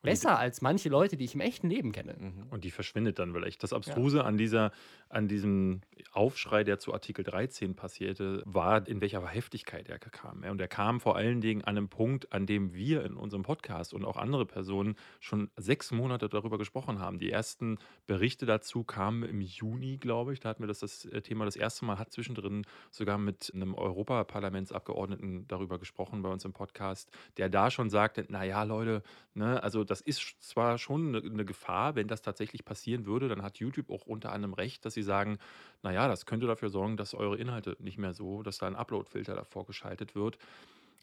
Besser 0.02 0.40
als 0.40 0.62
manche 0.62 0.90
Leute, 0.90 1.16
die 1.16 1.26
ich 1.26 1.36
im 1.36 1.42
echten 1.42 1.70
Leben 1.70 1.92
kenne. 1.92 2.16
Mhm. 2.18 2.48
Und 2.50 2.64
die 2.64 2.72
verschwindet 2.72 3.20
dann 3.20 3.34
vielleicht. 3.34 3.62
Das 3.62 3.72
Abstruse 3.72 4.24
an, 4.24 4.38
dieser, 4.38 4.72
an 5.10 5.28
diesem 5.28 5.82
Aufschrei, 6.12 6.64
der 6.64 6.80
zu 6.80 6.94
Artikel 6.94 7.24
13 7.24 7.76
passierte, 7.76 8.42
war, 8.46 8.88
in 8.88 9.00
welcher 9.00 9.26
Heftigkeit 9.28 9.90
er 9.90 10.00
kam. 10.00 10.44
Und 10.44 10.60
er 10.60 10.68
kam 10.68 11.00
vor 11.00 11.16
allen 11.16 11.40
Dingen 11.40 11.64
an 11.64 11.78
einem 11.78 11.90
Punkt, 11.90 12.34
an 12.34 12.48
dem 12.48 12.74
wir 12.74 13.06
in 13.06 13.16
unserem 13.16 13.44
Podcast 13.44 13.94
und 13.94 14.04
auch 14.04 14.18
andere 14.18 14.46
Personen 14.48 14.96
schon 15.20 15.52
sechs 15.56 15.92
Monate 15.92 16.30
darüber 16.30 16.58
gesprochen 16.58 17.00
haben. 17.00 17.20
Die 17.20 17.32
ersten 17.32 17.78
Berichte 18.08 18.48
dazu 18.48 18.84
kamen 18.84 19.22
im 19.24 19.42
Juni, 19.42 19.98
glaube 19.98 20.34
ich. 20.34 20.40
Da 20.40 20.50
hatten 20.50 20.64
wir 20.64 20.68
das, 20.68 20.80
das 20.80 21.06
äh, 21.06 21.22
Thema 21.22 21.46
das 21.46 21.56
erste 21.56 21.86
Mal, 21.86 22.00
hat 22.00 22.12
zwischendrin 22.12 22.66
sogar 22.90 23.20
mit 23.20 23.52
einem 23.54 23.76
Europaparlamentsabgeordneten 23.76 25.48
darüber 25.48 25.78
gesprochen 25.78 26.24
bei 26.24 26.30
uns 26.30 26.44
im 26.44 26.54
Podcast, 26.54 27.12
der 27.38 27.50
da 27.50 27.70
schon 27.70 27.92
sagte, 27.92 28.26
naja, 28.30 28.64
Leute, 28.64 29.04
ne, 29.36 29.62
also 29.62 29.84
das 29.92 30.00
ist 30.00 30.42
zwar 30.42 30.78
schon 30.78 31.10
eine, 31.10 31.30
eine 31.30 31.44
Gefahr, 31.44 31.96
wenn 31.96 32.08
das 32.08 32.22
tatsächlich 32.22 32.64
passieren 32.64 33.06
würde, 33.06 33.28
dann 33.28 33.44
hat 33.44 33.60
YouTube 33.60 33.90
auch 33.90 34.06
unter 34.06 34.32
anderem 34.32 34.54
recht, 34.54 34.86
dass 34.86 34.94
sie 34.94 35.04
sagen, 35.04 35.38
naja, 35.84 36.08
das 36.08 36.26
könnte 36.26 36.48
dafür 36.48 36.70
sorgen, 36.70 36.96
dass 36.96 37.14
eure 37.14 37.38
Inhalte 37.38 37.76
nicht 37.80 37.98
mehr 37.98 38.14
so, 38.14 38.42
dass 38.42 38.58
da 38.58 38.68
ein 38.68 38.78
Upload-Filter 38.78 39.36
davor 39.36 39.66
geschaltet 39.66 40.16
wird. 40.16 40.38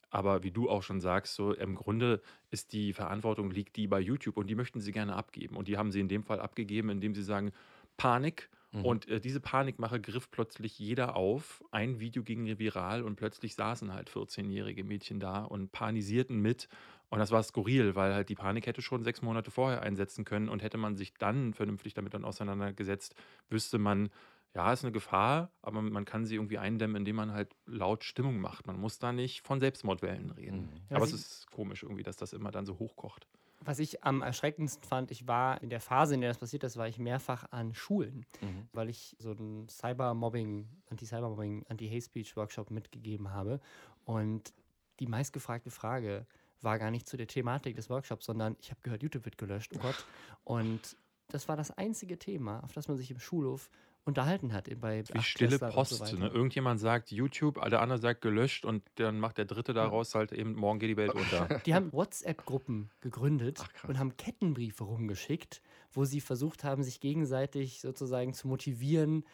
Aber 0.09 0.43
wie 0.43 0.51
du 0.51 0.71
auch 0.71 0.83
schon 0.83 1.03
sagst, 1.03 1.35
so 1.35 1.53
im 1.53 1.75
Grunde 1.75 2.23
ist 2.51 2.73
die 2.73 2.95
Verantwortung 2.95 3.51
liegt 3.51 3.77
die 3.77 3.87
bei 3.87 4.01
YouTube 4.01 4.39
und 4.39 4.47
die 4.47 4.55
möchten 4.55 4.81
sie 4.81 4.93
gerne 4.93 5.17
abgeben. 5.17 5.57
Und 5.57 5.69
die 5.69 5.77
haben 5.77 5.93
sie 5.93 6.01
in 6.01 6.09
dem 6.09 6.25
Fall 6.25 6.41
abgegeben, 6.41 6.89
indem 6.89 7.15
sie 7.15 7.23
sagen, 7.23 7.53
Panik. 7.99 8.49
Mhm. 8.73 8.85
Und 8.87 9.09
äh, 9.09 9.21
diese 9.21 9.41
Panikmache 9.41 10.01
griff 10.01 10.31
plötzlich 10.31 10.79
jeder 10.79 11.15
auf. 11.15 11.63
Ein 11.73 12.01
Video 12.01 12.23
ging 12.23 12.59
viral 12.59 13.03
und 13.03 13.17
plötzlich 13.17 13.55
saßen 13.55 13.93
halt 13.93 14.09
14-jährige 14.09 14.83
Mädchen 14.83 15.21
da 15.21 15.45
und 15.45 15.73
panisierten 15.73 16.41
mit. 16.41 16.71
Und 17.11 17.19
das 17.19 17.31
war 17.31 17.43
skurril, 17.43 17.95
weil 17.95 18.13
halt 18.15 18.29
die 18.29 18.35
Panik 18.35 18.67
hätte 18.67 18.83
schon 18.83 19.03
sechs 19.03 19.23
Monate 19.23 19.51
vorher 19.51 19.83
einsetzen 19.83 20.25
können 20.25 20.49
und 20.49 20.63
hätte 20.63 20.77
man 20.77 20.97
sich 20.97 21.15
dann 21.15 21.55
vernünftig 21.55 21.95
damit 21.95 22.13
dann 22.15 22.25
auseinandergesetzt, 22.25 23.15
wüsste 23.49 23.79
man, 23.79 24.11
ja, 24.55 24.73
ist 24.73 24.85
eine 24.85 24.93
Gefahr, 24.93 25.51
aber 25.63 25.81
man 25.83 26.05
kann 26.05 26.27
sie 26.27 26.35
irgendwie 26.35 26.59
eindämmen, 26.59 26.97
indem 26.97 27.17
man 27.17 27.33
halt 27.33 27.55
laut 27.67 28.05
Stimmung 28.05 28.41
macht. 28.41 28.67
Man 28.67 28.79
muss 28.81 28.99
da 28.99 29.13
nicht 29.13 29.47
von 29.47 29.61
Selbstmordwellen 29.61 30.31
reden. 30.31 30.71
Mhm. 30.89 30.97
Aber 30.97 31.05
es 31.05 31.13
ist 31.13 31.51
komisch 31.51 31.83
irgendwie, 31.83 32.03
dass 32.03 32.17
das 32.17 32.33
immer 32.33 32.51
dann 32.51 32.67
so 32.67 32.79
hochkocht. 32.79 33.27
Was 33.61 33.79
ich 33.81 34.05
am 34.05 34.23
erschreckendsten 34.23 34.89
fand, 34.89 35.11
ich 35.11 35.27
war 35.27 35.61
in 35.63 35.69
der 35.69 35.81
Phase, 35.81 36.15
in 36.15 36.21
der 36.21 36.31
das 36.31 36.39
passiert 36.39 36.63
ist, 36.65 36.77
war 36.77 36.89
ich 36.89 36.99
mehrfach 36.99 37.51
an 37.51 37.75
Schulen, 37.75 38.25
Mhm. 38.41 38.69
weil 38.73 38.89
ich 38.89 39.17
so 39.19 39.33
einen 39.33 39.69
Cybermobbing, 39.69 40.69
Anti-Cybermobbing, 40.91 41.67
Anti-Hate-Speech-Workshop 41.69 42.71
mitgegeben 42.71 43.31
habe. 43.31 43.61
Und 44.05 44.53
die 45.01 45.07
meistgefragte 45.07 45.71
Frage 45.71 46.27
war 46.63 46.79
gar 46.79 46.91
nicht 46.91 47.09
zu 47.09 47.17
der 47.17 47.27
Thematik 47.27 47.77
des 47.77 47.91
Workshops, 47.91 48.27
sondern 48.27 48.57
ich 48.61 48.71
habe 48.71 48.81
gehört, 48.83 49.03
YouTube 49.03 49.25
wird 49.25 49.39
gelöscht, 49.39 49.73
oh 49.77 49.81
Gott. 49.81 50.07
Und 50.45 50.97
das 51.29 51.49
war 51.49 51.57
das 51.57 51.71
einzige 51.71 52.19
Thema, 52.19 52.63
auf 52.65 52.73
das 52.73 52.89
man 52.89 52.97
sich 52.97 53.11
im 53.11 53.21
Schulhof 53.21 53.71
unterhalten 54.05 54.53
hat. 54.53 54.69
Bei 54.81 55.05
Wie 55.13 55.23
stille 55.23 55.59
Post. 55.59 56.07
so 56.07 56.17
ne? 56.17 56.29
Irgendjemand 56.29 56.81
sagt 56.81 57.13
YouTube, 57.13 57.61
der 57.69 57.81
andere 57.81 57.99
sagt 57.99 58.23
gelöscht 58.23 58.65
und 58.65 58.83
dann 58.97 59.21
macht 59.21 59.39
der 59.39 59.45
Dritte 59.45 59.75
daraus 59.75 60.15
halt 60.15 60.33
eben, 60.33 60.55
morgen 60.55 60.79
geht 60.79 60.91
die 60.91 60.97
Welt 60.97 61.15
unter. 61.15 61.61
Die 61.67 61.75
haben 61.75 61.93
WhatsApp-Gruppen 61.93 62.91
gegründet 63.01 63.61
Ach, 63.63 63.89
und 63.89 63.99
haben 63.99 64.17
Kettenbriefe 64.17 64.85
rumgeschickt, 64.85 65.63
wo 65.93 66.05
sie 66.05 66.21
versucht 66.21 66.65
haben, 66.65 66.83
sich 66.83 67.01
gegenseitig 67.01 67.81
sozusagen 67.81 68.33
zu 68.33 68.49
motivieren, 68.49 69.25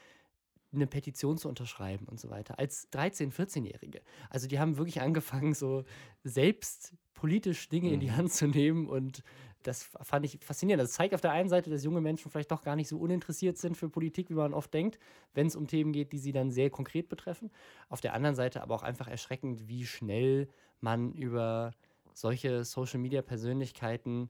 eine 0.77 0.87
Petition 0.87 1.39
zu 1.39 1.49
unterschreiben 1.49 2.07
und 2.07 2.21
so 2.21 2.31
weiter. 2.31 2.59
Als 2.59 2.91
13-, 2.93 3.33
14-Jährige. 3.33 4.03
Also 4.31 4.49
die 4.49 4.59
haben 4.59 4.77
wirklich 4.77 5.01
angefangen, 5.01 5.55
so 5.55 5.85
selbst 6.23 6.95
politisch 7.15 7.69
Dinge 7.69 7.93
in 7.93 8.01
die 8.01 8.09
Mhm. 8.09 8.17
Hand 8.17 8.33
zu 8.33 8.47
nehmen 8.47 8.89
und 8.89 9.23
das 9.63 9.83
fand 10.03 10.27
ich 10.27 10.39
faszinierend. 10.45 10.83
Das 10.83 10.93
zeigt 10.93 11.15
auf 11.15 11.23
der 11.23 11.33
einen 11.33 11.49
Seite, 11.49 11.71
dass 11.71 11.85
junge 11.85 12.03
Menschen 12.03 12.31
vielleicht 12.31 12.51
doch 12.51 12.63
gar 12.63 12.77
nicht 12.77 12.89
so 12.89 12.99
uninteressiert 12.99 13.57
sind 13.57 13.77
für 13.77 13.89
Politik, 13.89 14.29
wie 14.29 14.35
man 14.35 14.53
oft 14.53 14.75
denkt, 14.75 14.99
wenn 15.33 15.47
es 15.47 15.57
um 15.57 15.67
Themen 15.67 15.93
geht, 15.93 16.13
die 16.13 16.19
sie 16.19 16.33
dann 16.33 16.51
sehr 16.51 16.69
konkret 16.69 17.09
betreffen. 17.09 17.51
Auf 17.89 18.03
der 18.03 18.13
anderen 18.13 18.37
Seite 18.37 18.63
aber 18.63 18.75
auch 18.75 18.83
einfach 18.83 19.09
erschreckend, 19.09 19.67
wie 19.67 19.87
schnell 19.87 20.49
man 20.81 21.13
über 21.13 21.73
solche 22.13 22.65
Social-Media-Persönlichkeiten 22.65 24.29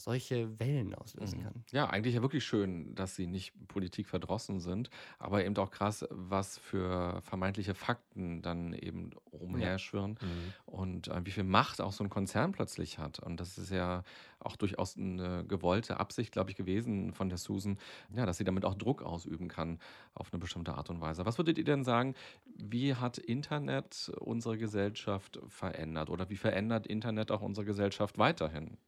solche 0.00 0.58
Wellen 0.60 0.94
auslösen 0.94 1.38
Mhm. 1.38 1.40
kann. 1.40 1.64
Ja, 1.72 1.86
eigentlich 1.90 2.14
ja 2.14 2.22
wirklich 2.22 2.44
schön, 2.44 2.94
dass 2.94 3.14
sie 3.14 3.26
nicht 3.26 3.52
Politik 3.68 4.06
verdrossen 4.08 4.58
sind, 4.60 4.90
aber 5.18 5.44
eben 5.44 5.56
auch 5.58 5.70
krass, 5.70 6.06
was 6.10 6.56
für 6.56 7.20
vermeintliche 7.22 7.74
Fakten 7.74 8.42
dann 8.42 8.72
eben 8.72 9.10
umherschwirren 9.30 10.18
Mhm. 10.20 10.54
und 10.64 11.08
äh, 11.08 11.20
wie 11.26 11.30
viel 11.30 11.44
Macht 11.44 11.80
auch 11.80 11.92
so 11.92 12.02
ein 12.04 12.10
Konzern 12.10 12.52
plötzlich 12.52 12.98
hat. 12.98 13.18
Und 13.18 13.38
das 13.38 13.58
ist 13.58 13.70
ja 13.70 14.02
auch 14.38 14.56
durchaus 14.56 14.96
eine 14.96 15.44
gewollte 15.46 16.00
Absicht, 16.00 16.32
glaube 16.32 16.50
ich, 16.50 16.56
gewesen 16.56 17.12
von 17.12 17.28
der 17.28 17.38
Susan, 17.38 17.78
ja, 18.14 18.24
dass 18.24 18.38
sie 18.38 18.44
damit 18.44 18.64
auch 18.64 18.74
Druck 18.74 19.02
ausüben 19.02 19.48
kann 19.48 19.78
auf 20.14 20.32
eine 20.32 20.40
bestimmte 20.40 20.74
Art 20.74 20.90
und 20.90 21.00
Weise. 21.00 21.26
Was 21.26 21.38
würdet 21.38 21.58
ihr 21.58 21.64
denn 21.64 21.84
sagen, 21.84 22.14
wie 22.46 22.94
hat 22.94 23.18
Internet 23.18 24.10
unsere 24.20 24.56
Gesellschaft 24.58 25.38
verändert 25.48 26.08
oder 26.08 26.30
wie 26.30 26.36
verändert 26.36 26.86
Internet 26.86 27.30
auch 27.30 27.42
unsere 27.42 27.66
Gesellschaft 27.66 28.16
weiterhin? 28.16 28.78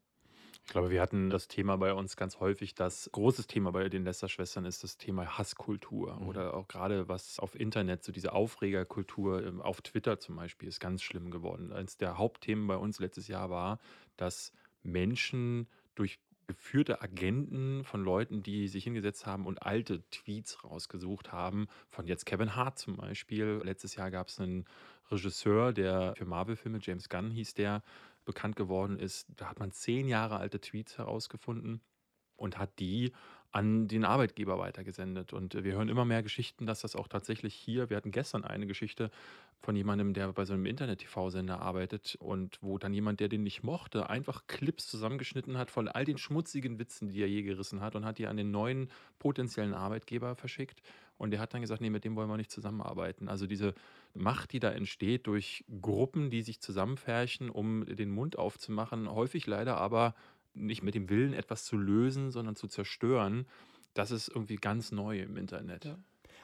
Ich 0.64 0.71
glaube, 0.73 0.90
wir 0.90 1.02
hatten 1.02 1.28
das 1.28 1.49
Thema 1.49 1.76
bei 1.76 1.92
uns 1.92 2.16
ganz 2.16 2.38
häufig. 2.40 2.75
Das 2.75 3.11
großes 3.12 3.47
Thema 3.47 3.73
bei 3.73 3.88
den 3.88 4.04
Lester-Schwestern 4.04 4.64
ist 4.64 4.85
das 4.85 4.97
Thema 4.97 5.37
Hasskultur 5.37 6.14
Mhm. 6.21 6.28
oder 6.28 6.54
auch 6.54 6.69
gerade 6.69 7.09
was 7.09 7.38
auf 7.40 7.54
Internet, 7.59 8.04
so 8.04 8.12
diese 8.12 8.33
Aufregerkultur, 8.33 9.45
ähm, 9.45 9.61
auf 9.61 9.83
Twitter 9.83 10.19
zum 10.21 10.37
Beispiel, 10.37 10.69
ist 10.69 10.81
ganz 10.81 11.02
schlimm 11.02 11.31
geworden. 11.31 11.73
Eines 11.73 11.97
der 11.97 12.16
Hauptthemen 12.16 12.66
bei 12.69 12.76
uns 12.76 13.00
letztes 13.00 13.28
Jahr 13.28 13.50
war, 13.50 13.81
dass 14.16 14.52
Menschen 14.83 15.69
durch 15.95 16.21
geführte 16.47 17.02
Agenten 17.02 17.85
von 17.85 18.02
Leuten, 18.04 18.42
die 18.42 18.69
sich 18.69 18.85
hingesetzt 18.85 19.26
haben 19.26 19.47
und 19.47 19.62
alte 19.62 20.02
Tweets 20.11 20.64
rausgesucht 20.64 21.33
haben, 21.33 21.66
von 21.88 22.07
jetzt 22.07 22.25
Kevin 22.26 22.57
Hart 22.57 22.78
zum 22.78 22.97
Beispiel. 22.97 23.61
Letztes 23.64 23.95
Jahr 23.97 24.11
gab 24.11 24.28
es 24.28 24.38
einen 24.40 24.64
Regisseur, 25.11 25.73
der 25.73 26.14
für 26.16 26.25
Marvel-Filme, 26.25 26.78
James 26.81 27.09
Gunn 27.09 27.31
hieß 27.31 27.54
der, 27.54 27.83
bekannt 28.25 28.57
geworden 28.57 28.99
ist. 28.99 29.26
Da 29.37 29.49
hat 29.49 29.59
man 29.59 29.73
zehn 29.73 30.09
Jahre 30.09 30.37
alte 30.37 30.61
Tweets 30.61 30.99
herausgefunden 30.99 31.81
und 32.37 32.59
hat 32.59 32.79
die 32.79 33.12
an 33.52 33.87
den 33.87 34.05
Arbeitgeber 34.05 34.59
weitergesendet. 34.59 35.33
Und 35.33 35.55
äh, 35.55 35.62
wir 35.62 35.75
hören 35.75 35.91
immer 35.91 36.07
mehr 36.07 36.23
Geschichten, 36.23 36.67
dass 36.67 36.81
das 36.81 36.97
auch 36.97 37.07
tatsächlich 37.07 37.55
hier, 37.55 37.91
wir 37.91 37.99
hatten 37.99 38.11
gestern 38.11 38.45
eine 38.45 38.67
Geschichte 38.67 39.11
von 39.61 39.76
jemandem, 39.76 40.14
der 40.14 40.33
bei 40.33 40.45
so 40.47 40.55
einem 40.55 40.67
Internet-TV-Sender 40.67 41.61
arbeitet 41.61 42.17
und 42.19 42.59
wo 42.62 42.79
dann 42.79 42.95
jemand, 42.95 43.21
der 43.21 43.29
den 43.29 43.43
nicht 43.43 43.62
mochte, 43.62 44.09
einfach 44.09 44.47
Clips 44.47 44.88
zusammengeschnitten 44.88 45.59
hat 45.59 45.71
von 45.71 45.87
all 45.87 46.05
den 46.05 46.19
schmutzigen 46.19 46.79
Witzen, 46.79 47.11
die 47.11 47.21
er 47.21 47.29
je 47.29 47.43
gerissen 47.43 47.83
hat 47.83 47.95
und 47.95 48.07
hat 48.07 48.19
die 48.19 48.26
an 48.26 48.38
den 48.38 48.50
neuen 48.50 48.88
potenziellen 49.19 49.75
Arbeitgeber 49.75 50.35
verschickt. 50.35 50.81
Und 51.23 51.31
der 51.31 51.38
hat 51.38 51.55
dann 51.55 51.61
gesagt, 51.61 51.81
nee, 51.81 51.88
mit 51.88 52.02
dem 52.05 52.17
wollen 52.17 52.29
wir 52.29 52.37
nicht 52.37 52.50
zusammenarbeiten. 52.50 53.29
Also 53.29 53.47
diese 53.47 53.75
Macht, 54.12 54.52
die 54.52 54.59
da 54.59 54.73
entsteht 54.73 55.29
durch 55.29 55.64
Gruppen, 55.81 56.31
die 56.31 56.43
sich 56.43 56.61
zusammenfärchen, 56.61 57.49
um 57.49 57.87
den 57.87 58.11
Mund 58.11 58.37
aufzumachen, 58.37 59.09
häufig 59.09 59.47
leider 59.47 59.76
aber 59.76 60.17
nicht 60.52 60.83
mit 60.83 60.97
dem 60.97 61.09
Willen, 61.09 61.33
etwas 61.33 61.64
zu 61.64 61.76
lösen, 61.76 62.33
sondern 62.33 62.57
zu 62.57 62.67
zerstören, 62.67 63.47
das 63.95 64.11
ist 64.11 64.31
irgendwie 64.31 64.57
ganz 64.57 64.91
neu 64.91 65.21
im 65.21 65.37
Internet. 65.37 65.85
Ja. 65.85 65.97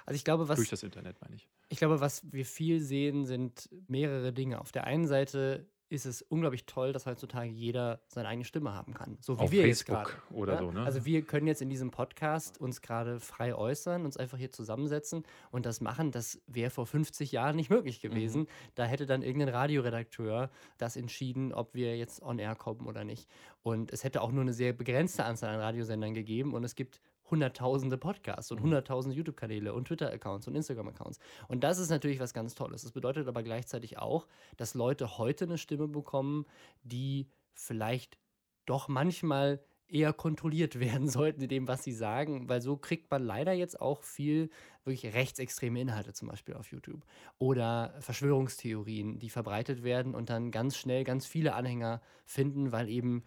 Also 0.06 0.16
ich 0.16 0.24
glaube, 0.24 0.48
was 0.48 0.54
Durch 0.54 0.68
das 0.70 0.84
Internet, 0.84 1.20
meine 1.22 1.34
ich. 1.34 1.48
Ich 1.70 1.78
glaube, 1.78 2.00
was 2.00 2.22
wir 2.32 2.46
viel 2.46 2.80
sehen, 2.80 3.26
sind 3.26 3.68
mehrere 3.88 4.32
Dinge. 4.32 4.60
Auf 4.60 4.70
der 4.70 4.84
einen 4.84 5.08
Seite 5.08 5.66
ist 5.90 6.06
es 6.06 6.22
unglaublich 6.22 6.66
toll, 6.66 6.92
dass 6.92 7.06
heutzutage 7.06 7.50
jeder 7.50 8.00
seine 8.08 8.28
eigene 8.28 8.44
Stimme 8.44 8.74
haben 8.74 8.94
kann. 8.94 9.16
So 9.20 9.38
wie 9.38 9.42
Auf 9.44 9.50
wir 9.52 9.66
jetzt 9.66 9.84
Facebook 9.86 10.18
gerade. 10.28 10.36
oder 10.36 10.52
Ja? 10.54 10.58
so, 10.58 10.70
ne? 10.70 10.82
Also 10.84 11.04
wir 11.04 11.22
können 11.22 11.46
jetzt 11.46 11.62
in 11.62 11.70
diesem 11.70 11.90
Podcast 11.90 12.60
uns 12.60 12.82
gerade 12.82 13.20
frei 13.20 13.54
äußern, 13.54 14.04
uns 14.04 14.16
einfach 14.16 14.38
hier 14.38 14.50
zusammensetzen 14.52 15.24
und 15.50 15.66
das 15.66 15.80
machen. 15.80 16.10
Das 16.10 16.40
wäre 16.46 16.70
vor 16.70 16.86
50 16.86 17.32
Jahren 17.32 17.56
nicht 17.56 17.70
möglich 17.70 18.00
gewesen. 18.00 18.46
Da 18.74 18.84
hätte 18.84 19.06
dann 19.06 19.22
irgendein 19.22 19.48
Radioredakteur 19.48 20.50
das 20.76 20.96
entschieden, 20.96 21.52
ob 21.52 21.74
wir 21.74 21.96
jetzt 21.96 22.22
on 22.22 22.38
air 22.38 22.54
kommen 22.54 22.86
oder 22.86 23.04
nicht. 23.04 23.28
Und 23.62 23.92
es 23.92 24.04
hätte 24.04 24.22
auch 24.22 24.32
nur 24.32 24.42
eine 24.42 24.52
sehr 24.52 24.72
begrenzte 24.72 25.24
Anzahl 25.24 25.54
an 25.54 25.60
Radiosendern 25.60 26.14
gegeben 26.14 26.54
und 26.54 26.64
es 26.64 26.74
gibt 26.74 27.00
hunderttausende 27.30 27.98
Podcasts 27.98 28.50
und 28.50 28.60
hunderttausende 28.60 29.16
YouTube-Kanäle 29.16 29.72
und 29.72 29.86
Twitter-Accounts 29.86 30.48
und 30.48 30.54
Instagram-Accounts. 30.54 31.18
Und 31.48 31.64
das 31.64 31.78
ist 31.78 31.90
natürlich 31.90 32.20
was 32.20 32.34
ganz 32.34 32.54
Tolles. 32.54 32.82
Das 32.82 32.92
bedeutet 32.92 33.28
aber 33.28 33.42
gleichzeitig 33.42 33.98
auch, 33.98 34.26
dass 34.56 34.74
Leute 34.74 35.18
heute 35.18 35.44
eine 35.44 35.58
Stimme 35.58 35.88
bekommen, 35.88 36.46
die 36.82 37.28
vielleicht 37.52 38.18
doch 38.66 38.88
manchmal 38.88 39.60
eher 39.88 40.12
kontrolliert 40.12 40.78
werden 40.80 41.08
sollten 41.08 41.42
in 41.42 41.48
dem, 41.48 41.68
was 41.68 41.82
sie 41.82 41.92
sagen, 41.92 42.48
weil 42.48 42.60
so 42.60 42.76
kriegt 42.76 43.10
man 43.10 43.22
leider 43.22 43.52
jetzt 43.52 43.80
auch 43.80 44.02
viel 44.02 44.50
wirklich 44.84 45.14
rechtsextreme 45.14 45.80
Inhalte 45.80 46.12
zum 46.12 46.28
Beispiel 46.28 46.54
auf 46.54 46.70
YouTube 46.70 47.04
oder 47.38 47.94
Verschwörungstheorien, 48.00 49.18
die 49.18 49.30
verbreitet 49.30 49.82
werden 49.82 50.14
und 50.14 50.30
dann 50.30 50.50
ganz 50.50 50.76
schnell 50.76 51.04
ganz 51.04 51.26
viele 51.26 51.54
Anhänger 51.54 52.00
finden, 52.24 52.72
weil 52.72 52.88
eben 52.88 53.24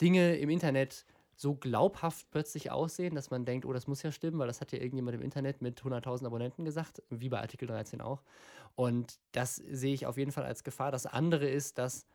Dinge 0.00 0.36
im 0.36 0.50
Internet 0.50 1.06
so 1.40 1.54
glaubhaft 1.54 2.26
plötzlich 2.32 2.72
aussehen, 2.72 3.14
dass 3.14 3.30
man 3.30 3.44
denkt, 3.44 3.64
oh, 3.64 3.72
das 3.72 3.86
muss 3.86 4.02
ja 4.02 4.10
stimmen, 4.10 4.40
weil 4.40 4.48
das 4.48 4.60
hat 4.60 4.72
ja 4.72 4.80
irgendjemand 4.80 5.14
im 5.14 5.22
Internet 5.22 5.62
mit 5.62 5.80
100.000 5.80 6.26
Abonnenten 6.26 6.64
gesagt, 6.64 7.00
wie 7.10 7.28
bei 7.28 7.40
Artikel 7.40 7.68
13 7.68 8.00
auch. 8.00 8.22
Und 8.74 9.20
das 9.30 9.54
sehe 9.54 9.94
ich 9.94 10.06
auf 10.06 10.18
jeden 10.18 10.32
Fall 10.32 10.44
als 10.44 10.64
Gefahr. 10.64 10.90
Das 10.90 11.06
andere 11.06 11.48
ist, 11.48 11.78
dass 11.78 12.06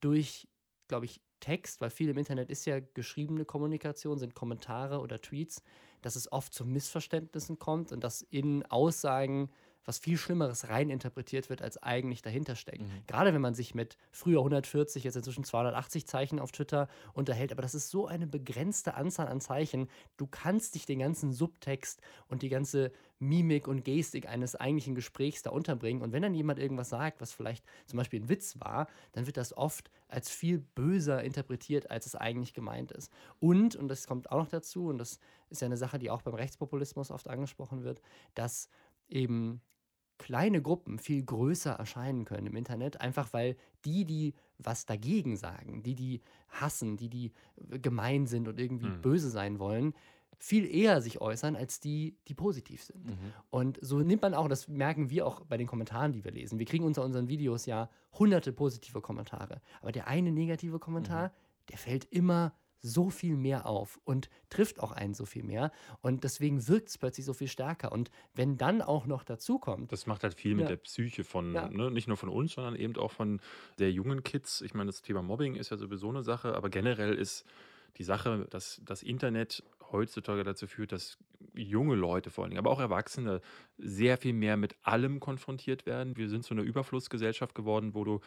durch, 0.00 0.48
glaube 0.88 1.04
ich, 1.04 1.20
Text, 1.38 1.80
weil 1.80 1.90
viel 1.90 2.08
im 2.08 2.18
Internet 2.18 2.50
ist 2.50 2.64
ja 2.64 2.80
geschriebene 2.80 3.44
Kommunikation, 3.44 4.18
sind 4.18 4.34
Kommentare 4.34 4.98
oder 4.98 5.20
Tweets, 5.20 5.62
dass 6.02 6.16
es 6.16 6.32
oft 6.32 6.52
zu 6.52 6.64
Missverständnissen 6.64 7.60
kommt 7.60 7.92
und 7.92 8.02
dass 8.02 8.22
in 8.22 8.64
Aussagen 8.66 9.50
was 9.84 9.98
viel 9.98 10.16
Schlimmeres 10.16 10.68
reininterpretiert 10.68 11.50
wird, 11.50 11.62
als 11.62 11.82
eigentlich 11.82 12.22
dahinter 12.22 12.56
steckt. 12.56 12.82
Mhm. 12.82 13.02
Gerade 13.06 13.34
wenn 13.34 13.40
man 13.40 13.54
sich 13.54 13.74
mit 13.74 13.96
früher 14.10 14.38
140, 14.38 15.04
jetzt 15.04 15.16
inzwischen 15.16 15.44
280 15.44 16.06
Zeichen 16.06 16.38
auf 16.38 16.52
Twitter 16.52 16.88
unterhält, 17.12 17.52
aber 17.52 17.62
das 17.62 17.74
ist 17.74 17.90
so 17.90 18.06
eine 18.06 18.26
begrenzte 18.26 18.94
Anzahl 18.94 19.28
an 19.28 19.40
Zeichen. 19.40 19.88
Du 20.16 20.26
kannst 20.26 20.74
dich 20.74 20.86
den 20.86 20.98
ganzen 21.00 21.32
Subtext 21.32 22.00
und 22.28 22.42
die 22.42 22.48
ganze 22.48 22.92
Mimik 23.18 23.68
und 23.68 23.84
Gestik 23.84 24.28
eines 24.28 24.56
eigentlichen 24.56 24.94
Gesprächs 24.94 25.42
da 25.42 25.50
unterbringen. 25.50 26.02
Und 26.02 26.12
wenn 26.12 26.22
dann 26.22 26.34
jemand 26.34 26.58
irgendwas 26.58 26.88
sagt, 26.88 27.20
was 27.20 27.32
vielleicht 27.32 27.64
zum 27.86 27.96
Beispiel 27.96 28.20
ein 28.20 28.28
Witz 28.28 28.60
war, 28.60 28.88
dann 29.12 29.26
wird 29.26 29.36
das 29.36 29.56
oft 29.56 29.90
als 30.08 30.30
viel 30.30 30.58
böser 30.58 31.22
interpretiert, 31.22 31.90
als 31.90 32.06
es 32.06 32.16
eigentlich 32.16 32.54
gemeint 32.54 32.92
ist. 32.92 33.10
Und, 33.40 33.76
und 33.76 33.88
das 33.88 34.06
kommt 34.06 34.30
auch 34.30 34.38
noch 34.38 34.48
dazu, 34.48 34.88
und 34.88 34.98
das 34.98 35.18
ist 35.50 35.62
ja 35.62 35.66
eine 35.66 35.76
Sache, 35.76 35.98
die 35.98 36.10
auch 36.10 36.22
beim 36.22 36.34
Rechtspopulismus 36.34 37.10
oft 37.10 37.28
angesprochen 37.28 37.84
wird, 37.84 38.00
dass 38.34 38.68
eben 39.08 39.60
kleine 40.24 40.62
Gruppen 40.62 40.98
viel 40.98 41.22
größer 41.22 41.72
erscheinen 41.72 42.24
können 42.24 42.46
im 42.46 42.56
Internet, 42.56 42.98
einfach 42.98 43.34
weil 43.34 43.56
die, 43.84 44.06
die 44.06 44.32
was 44.56 44.86
dagegen 44.86 45.36
sagen, 45.36 45.82
die, 45.82 45.94
die 45.94 46.22
hassen, 46.48 46.96
die, 46.96 47.10
die 47.10 47.32
gemein 47.82 48.26
sind 48.26 48.48
und 48.48 48.58
irgendwie 48.58 48.88
mhm. 48.88 49.02
böse 49.02 49.28
sein 49.28 49.58
wollen, 49.58 49.92
viel 50.38 50.64
eher 50.64 51.02
sich 51.02 51.20
äußern 51.20 51.56
als 51.56 51.78
die, 51.78 52.16
die 52.26 52.32
positiv 52.32 52.82
sind. 52.82 53.04
Mhm. 53.04 53.32
Und 53.50 53.78
so 53.82 53.98
nimmt 53.98 54.22
man 54.22 54.32
auch, 54.32 54.48
das 54.48 54.66
merken 54.66 55.10
wir 55.10 55.26
auch 55.26 55.44
bei 55.44 55.58
den 55.58 55.66
Kommentaren, 55.66 56.12
die 56.12 56.24
wir 56.24 56.32
lesen. 56.32 56.58
Wir 56.58 56.66
kriegen 56.66 56.84
unter 56.84 57.04
unseren 57.04 57.28
Videos 57.28 57.66
ja 57.66 57.90
hunderte 58.18 58.50
positive 58.50 59.02
Kommentare. 59.02 59.60
Aber 59.82 59.92
der 59.92 60.08
eine 60.08 60.32
negative 60.32 60.78
Kommentar, 60.78 61.28
mhm. 61.28 61.32
der 61.68 61.76
fällt 61.76 62.06
immer 62.06 62.54
so 62.84 63.08
viel 63.08 63.36
mehr 63.36 63.66
auf 63.66 63.98
und 64.04 64.28
trifft 64.50 64.78
auch 64.78 64.92
einen 64.92 65.14
so 65.14 65.24
viel 65.24 65.42
mehr. 65.42 65.72
Und 66.02 66.22
deswegen 66.22 66.68
wirkt 66.68 66.90
es 66.90 66.98
plötzlich 66.98 67.24
so 67.24 67.32
viel 67.32 67.48
stärker. 67.48 67.90
Und 67.92 68.10
wenn 68.34 68.58
dann 68.58 68.82
auch 68.82 69.06
noch 69.06 69.24
dazu 69.24 69.58
kommt. 69.58 69.90
Das 69.90 70.06
macht 70.06 70.22
halt 70.22 70.34
viel 70.34 70.52
ja. 70.52 70.58
mit 70.58 70.68
der 70.68 70.76
Psyche 70.76 71.24
von, 71.24 71.54
ja. 71.54 71.68
ne, 71.70 71.90
nicht 71.90 72.08
nur 72.08 72.18
von 72.18 72.28
uns, 72.28 72.52
sondern 72.52 72.76
eben 72.76 72.94
auch 72.96 73.10
von 73.10 73.40
der 73.78 73.90
jungen 73.90 74.22
Kids. 74.22 74.60
Ich 74.60 74.74
meine, 74.74 74.88
das 74.88 75.00
Thema 75.00 75.22
Mobbing 75.22 75.54
ist 75.54 75.70
ja 75.70 75.78
sowieso 75.78 76.10
eine 76.10 76.22
Sache, 76.22 76.54
aber 76.54 76.68
generell 76.68 77.14
ist 77.14 77.46
die 77.96 78.04
Sache, 78.04 78.46
dass 78.50 78.82
das 78.84 79.02
Internet 79.02 79.62
heutzutage 79.94 80.44
dazu 80.44 80.66
führt, 80.66 80.92
dass 80.92 81.16
junge 81.54 81.94
Leute 81.94 82.30
vor 82.30 82.44
allen 82.44 82.50
Dingen, 82.50 82.58
aber 82.58 82.70
auch 82.70 82.80
Erwachsene 82.80 83.40
sehr 83.78 84.18
viel 84.18 84.32
mehr 84.32 84.56
mit 84.56 84.76
allem 84.82 85.20
konfrontiert 85.20 85.86
werden. 85.86 86.16
Wir 86.16 86.28
sind 86.28 86.44
so 86.44 86.54
eine 86.54 86.62
Überflussgesellschaft 86.62 87.54
geworden, 87.54 87.94
wo 87.94 88.04
du 88.04 88.20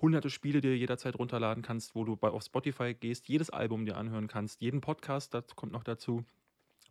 hunderte 0.00 0.30
Spiele 0.30 0.60
dir 0.60 0.76
jederzeit 0.76 1.18
runterladen 1.18 1.62
kannst, 1.62 1.94
wo 1.94 2.04
du 2.04 2.14
auf 2.20 2.42
Spotify 2.42 2.94
gehst, 2.94 3.28
jedes 3.28 3.50
Album 3.50 3.86
dir 3.86 3.96
anhören 3.96 4.28
kannst, 4.28 4.60
jeden 4.60 4.80
Podcast, 4.80 5.34
das 5.34 5.56
kommt 5.56 5.72
noch 5.72 5.84
dazu. 5.84 6.24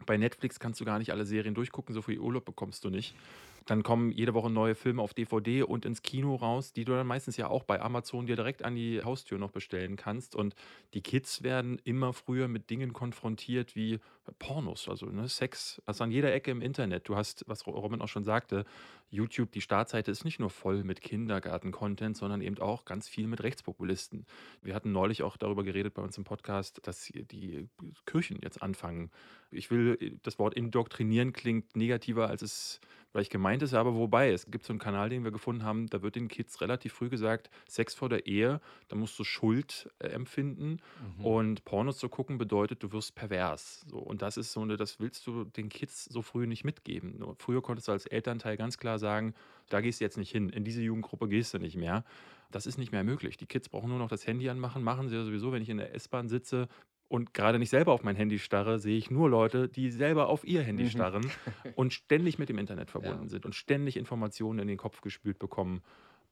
Bei 0.06 0.18
Netflix 0.18 0.60
kannst 0.60 0.82
du 0.82 0.86
gar 0.86 1.00
nicht 1.00 1.12
alle 1.12 1.26
Serien 1.26 1.54
durchgucken, 1.54 1.94
so 1.94 2.02
viel 2.02 2.20
Urlaub 2.20 2.46
bekommst 2.46 2.84
du 2.84 2.90
nicht. 2.90 3.16
Dann 3.66 3.84
kommen 3.84 4.12
jede 4.12 4.34
Woche 4.34 4.50
neue 4.50 4.76
Filme 4.76 5.02
auf 5.02 5.14
DVD 5.14 5.64
und 5.64 5.86
ins 5.86 6.02
Kino 6.02 6.36
raus, 6.36 6.74
die 6.74 6.86
du 6.86 6.94
dann 6.94 7.08
meistens 7.08 7.38
ja 7.38 7.48
auch 7.48 7.64
bei 7.64 7.82
Amazon 7.82 8.26
dir 8.26 8.36
direkt 8.36 8.64
an 8.64 8.76
die 8.76 9.02
Haustür 9.04 9.38
noch 9.38 9.52
bestellen 9.52 9.96
kannst. 9.96 10.36
Und 10.36 10.56
die 10.94 11.02
Kids 11.02 11.44
werden 11.44 11.80
immer 11.84 12.14
früher 12.14 12.48
mit 12.48 12.70
Dingen 12.70 12.94
konfrontiert 12.94 13.76
wie 13.76 14.00
Pornos, 14.40 14.88
also 14.88 15.08
ne, 15.08 15.28
Sex, 15.28 15.82
also 15.86 16.04
an 16.04 16.12
jeder 16.12 16.34
Ecke 16.34 16.52
im 16.52 16.62
Internet. 16.62 17.10
Du 17.10 17.16
hast, 17.16 17.44
was 17.48 17.68
Robin 17.68 18.02
auch 18.02 18.08
schon 18.08 18.24
sagte, 18.24 18.66
YouTube, 19.10 19.52
die 19.52 19.62
Startseite 19.62 20.10
ist 20.12 20.24
nicht 20.24 20.40
nur 20.40 20.50
voll 20.50 20.84
mit 20.84 21.02
Kindergarten-Content, 21.02 22.18
sondern 22.18 22.42
eben 22.42 22.58
auch 22.60 22.86
ganz 22.86 23.08
viel 23.08 23.28
mit 23.28 23.44
Rechtspopulisten. 23.44 24.26
Wir 24.62 24.74
hatten 24.74 24.92
neulich 24.92 25.24
auch 25.24 25.38
darüber 25.38 25.64
geredet 25.64 25.94
bei 25.94 26.02
uns 26.02 26.18
im 26.18 26.24
Podcast, 26.24 26.80
dass 26.88 27.12
die 27.14 27.68
Kirchen 28.06 28.40
jetzt 28.42 28.62
anfangen. 28.64 29.12
Ich 29.52 29.70
will, 29.70 30.18
das 30.24 30.40
Wort 30.40 30.56
indoktrinieren 30.56 31.34
klingt 31.34 31.76
negativer, 31.76 32.30
als 32.30 32.42
es 32.42 32.80
vielleicht 33.14 33.32
gemeint 33.32 33.62
ist, 33.62 33.76
aber 33.76 33.94
wobei, 33.94 34.32
es 34.32 34.50
gibt 34.50 34.66
so 34.66 34.74
einen 34.74 34.80
Kanal, 34.80 35.08
den 35.08 35.24
wir 35.24 35.30
gefunden 35.30 35.64
haben, 35.64 35.86
da 35.88 36.02
wird 36.02 36.16
den 36.16 36.28
Kids 36.28 36.60
relativ 36.62 36.94
früh 36.94 37.10
gesagt, 37.10 37.52
Sex 37.70 37.94
vor 37.94 38.10
der 38.10 38.26
Ehe, 38.26 38.60
da 38.88 38.96
musst 38.96 39.18
du 39.20 39.24
Schuld 39.24 39.88
äh, 40.00 40.08
empfinden 40.08 40.80
mhm. 41.20 41.26
und 41.26 41.64
Pornos 41.64 42.00
zu 42.00 42.10
gucken 42.10 42.40
bedeutet, 42.40 42.82
du 42.82 42.92
wirst 42.92 43.14
pervers. 43.14 43.86
So, 43.88 44.00
und 44.00 44.24
das 44.24 44.36
ist 44.36 44.52
so 44.52 44.62
eine, 44.62 44.78
das 44.78 45.00
willst 45.00 45.28
du 45.28 45.44
den 45.44 45.70
Kids 45.70 46.06
so 46.06 46.24
früh 46.24 46.48
nicht 46.48 46.64
mitgeben. 46.64 47.20
Nur 47.20 47.36
früher 47.38 47.62
konntest 47.62 47.88
du 47.88 47.92
als 47.92 48.08
Elternteil 48.08 48.58
ganz 48.58 48.80
klar 48.80 48.98
sagen, 48.98 49.36
da 49.70 49.80
gehst 49.80 50.02
du 50.02 50.06
jetzt 50.06 50.18
nicht 50.18 50.32
hin, 50.32 50.50
in 50.50 50.64
diese 50.64 50.82
Jugendgruppe 50.82 51.28
gehst 51.28 51.54
du 51.54 51.60
nicht 51.60 51.78
mehr. 51.78 52.04
Das 52.50 52.66
ist 52.66 52.78
nicht 52.80 52.92
mehr 52.92 53.04
möglich. 53.04 53.38
Die 53.38 53.46
Kids 53.46 53.70
brauchen 53.70 53.90
nur 53.90 54.00
noch 54.00 54.10
das 54.10 54.26
Handy 54.26 54.50
anmachen, 54.50 54.84
machen 54.84 55.10
sie 55.10 55.16
ja 55.16 55.24
sowieso, 55.24 55.52
wenn 55.52 55.62
ich 55.62 55.70
in 55.70 55.78
der 55.78 55.94
S-Bahn 55.94 56.30
sitze, 56.30 56.68
und 57.14 57.36
gerade 57.36 57.60
nicht 57.60 57.70
selber 57.70 57.94
auf 57.94 58.02
mein 58.02 58.16
Handy 58.16 58.40
starre, 58.40 58.80
sehe 58.80 58.98
ich 58.98 59.12
nur 59.12 59.30
Leute, 59.30 59.70
die 59.70 59.92
selber 59.92 60.30
auf 60.30 60.44
ihr 60.46 60.64
Handy 60.64 60.86
mhm. 60.86 60.90
starren 60.90 61.32
und 61.76 61.94
ständig 61.94 62.40
mit 62.40 62.50
dem 62.50 62.58
Internet 62.58 62.90
verbunden 62.90 63.26
ja. 63.26 63.30
sind 63.30 63.46
und 63.46 63.54
ständig 63.54 63.98
Informationen 63.98 64.58
in 64.58 64.68
den 64.68 64.78
Kopf 64.78 65.02
gespült 65.02 65.38
bekommen. 65.38 65.84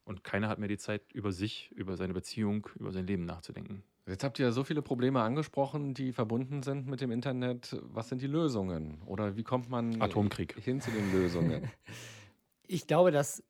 Und 0.06 0.24
keiner 0.24 0.50
hat 0.50 0.58
mehr 0.58 0.68
die 0.68 0.80
Zeit, 0.80 1.04
über 1.14 1.32
sich, 1.32 1.70
über 1.76 1.98
seine 1.98 2.16
Beziehung, 2.16 2.68
über 2.80 2.92
sein 2.92 3.06
Leben 3.06 3.26
nachzudenken. 3.26 3.84
Jetzt 4.08 4.24
habt 4.24 4.40
ihr 4.40 4.52
so 4.52 4.64
viele 4.64 4.82
Probleme 4.82 5.22
angesprochen, 5.22 5.94
die 5.94 6.14
verbunden 6.14 6.64
sind 6.64 6.88
mit 6.88 7.00
dem 7.00 7.12
Internet. 7.12 7.80
Was 7.84 8.10
sind 8.10 8.24
die 8.24 8.28
Lösungen? 8.28 9.04
Oder 9.06 9.38
wie 9.38 9.44
kommt 9.44 9.70
man 9.70 10.02
Atomkrieg. 10.02 10.56
hin 10.60 10.82
zu 10.82 10.90
den 10.90 11.12
Lösungen? 11.12 11.70
Ich 12.74 12.88
glaube, 12.88 13.12
dass 13.12 13.44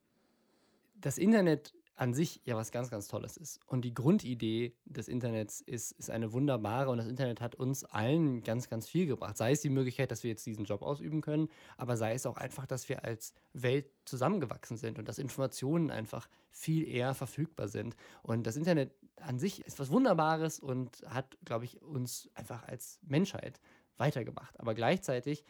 das 0.96 1.16
Internet 1.16 1.72
an 1.94 2.14
sich 2.14 2.40
ja 2.44 2.56
was 2.56 2.72
ganz, 2.72 2.90
ganz 2.90 3.08
Tolles 3.08 3.36
ist. 3.36 3.60
Und 3.66 3.84
die 3.84 3.94
Grundidee 3.94 4.74
des 4.86 5.08
Internets 5.08 5.60
ist, 5.60 5.92
ist 5.92 6.10
eine 6.10 6.32
wunderbare 6.32 6.90
und 6.90 6.98
das 6.98 7.06
Internet 7.06 7.40
hat 7.40 7.54
uns 7.54 7.84
allen 7.84 8.42
ganz, 8.42 8.68
ganz 8.68 8.88
viel 8.88 9.06
gebracht. 9.06 9.36
Sei 9.36 9.52
es 9.52 9.60
die 9.60 9.68
Möglichkeit, 9.68 10.10
dass 10.10 10.22
wir 10.22 10.30
jetzt 10.30 10.46
diesen 10.46 10.64
Job 10.64 10.82
ausüben 10.82 11.20
können, 11.20 11.48
aber 11.76 11.96
sei 11.96 12.14
es 12.14 12.26
auch 12.26 12.38
einfach, 12.38 12.66
dass 12.66 12.88
wir 12.88 13.04
als 13.04 13.34
Welt 13.52 13.86
zusammengewachsen 14.04 14.76
sind 14.76 14.98
und 14.98 15.06
dass 15.06 15.18
Informationen 15.18 15.90
einfach 15.90 16.28
viel 16.50 16.88
eher 16.88 17.14
verfügbar 17.14 17.68
sind. 17.68 17.94
Und 18.22 18.46
das 18.46 18.56
Internet 18.56 18.94
an 19.16 19.38
sich 19.38 19.64
ist 19.64 19.78
was 19.78 19.90
Wunderbares 19.90 20.58
und 20.60 21.02
hat, 21.06 21.36
glaube 21.44 21.66
ich, 21.66 21.82
uns 21.82 22.30
einfach 22.34 22.66
als 22.66 22.98
Menschheit 23.02 23.60
weitergemacht. 23.96 24.58
Aber 24.58 24.74
gleichzeitig 24.74 25.44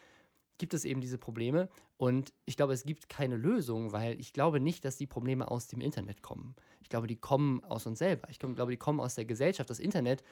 gibt 0.59 0.75
es 0.75 0.85
eben 0.85 1.01
diese 1.01 1.19
Probleme 1.19 1.69
und 2.03 2.35
ich 2.47 2.57
glaube, 2.57 2.73
es 2.73 2.83
gibt 2.83 3.09
keine 3.09 3.37
Lösung, 3.37 3.93
weil 3.93 4.19
ich 4.19 4.33
glaube 4.33 4.59
nicht, 4.59 4.85
dass 4.85 4.97
die 4.97 5.07
Probleme 5.07 5.49
aus 5.49 5.69
dem 5.69 5.81
Internet 5.81 6.21
kommen. 6.21 6.57
Ich 6.81 6.89
glaube, 6.89 7.07
die 7.07 7.15
kommen 7.15 7.63
aus 7.63 7.87
uns 7.87 8.01
selber. 8.01 8.29
Ich 8.29 8.41
glaube, 8.41 8.73
die 8.73 8.77
kommen 8.77 8.99
aus 8.99 9.15
der 9.15 9.25
Gesellschaft. 9.25 9.71
Das 9.71 9.79
Internet 9.79 10.25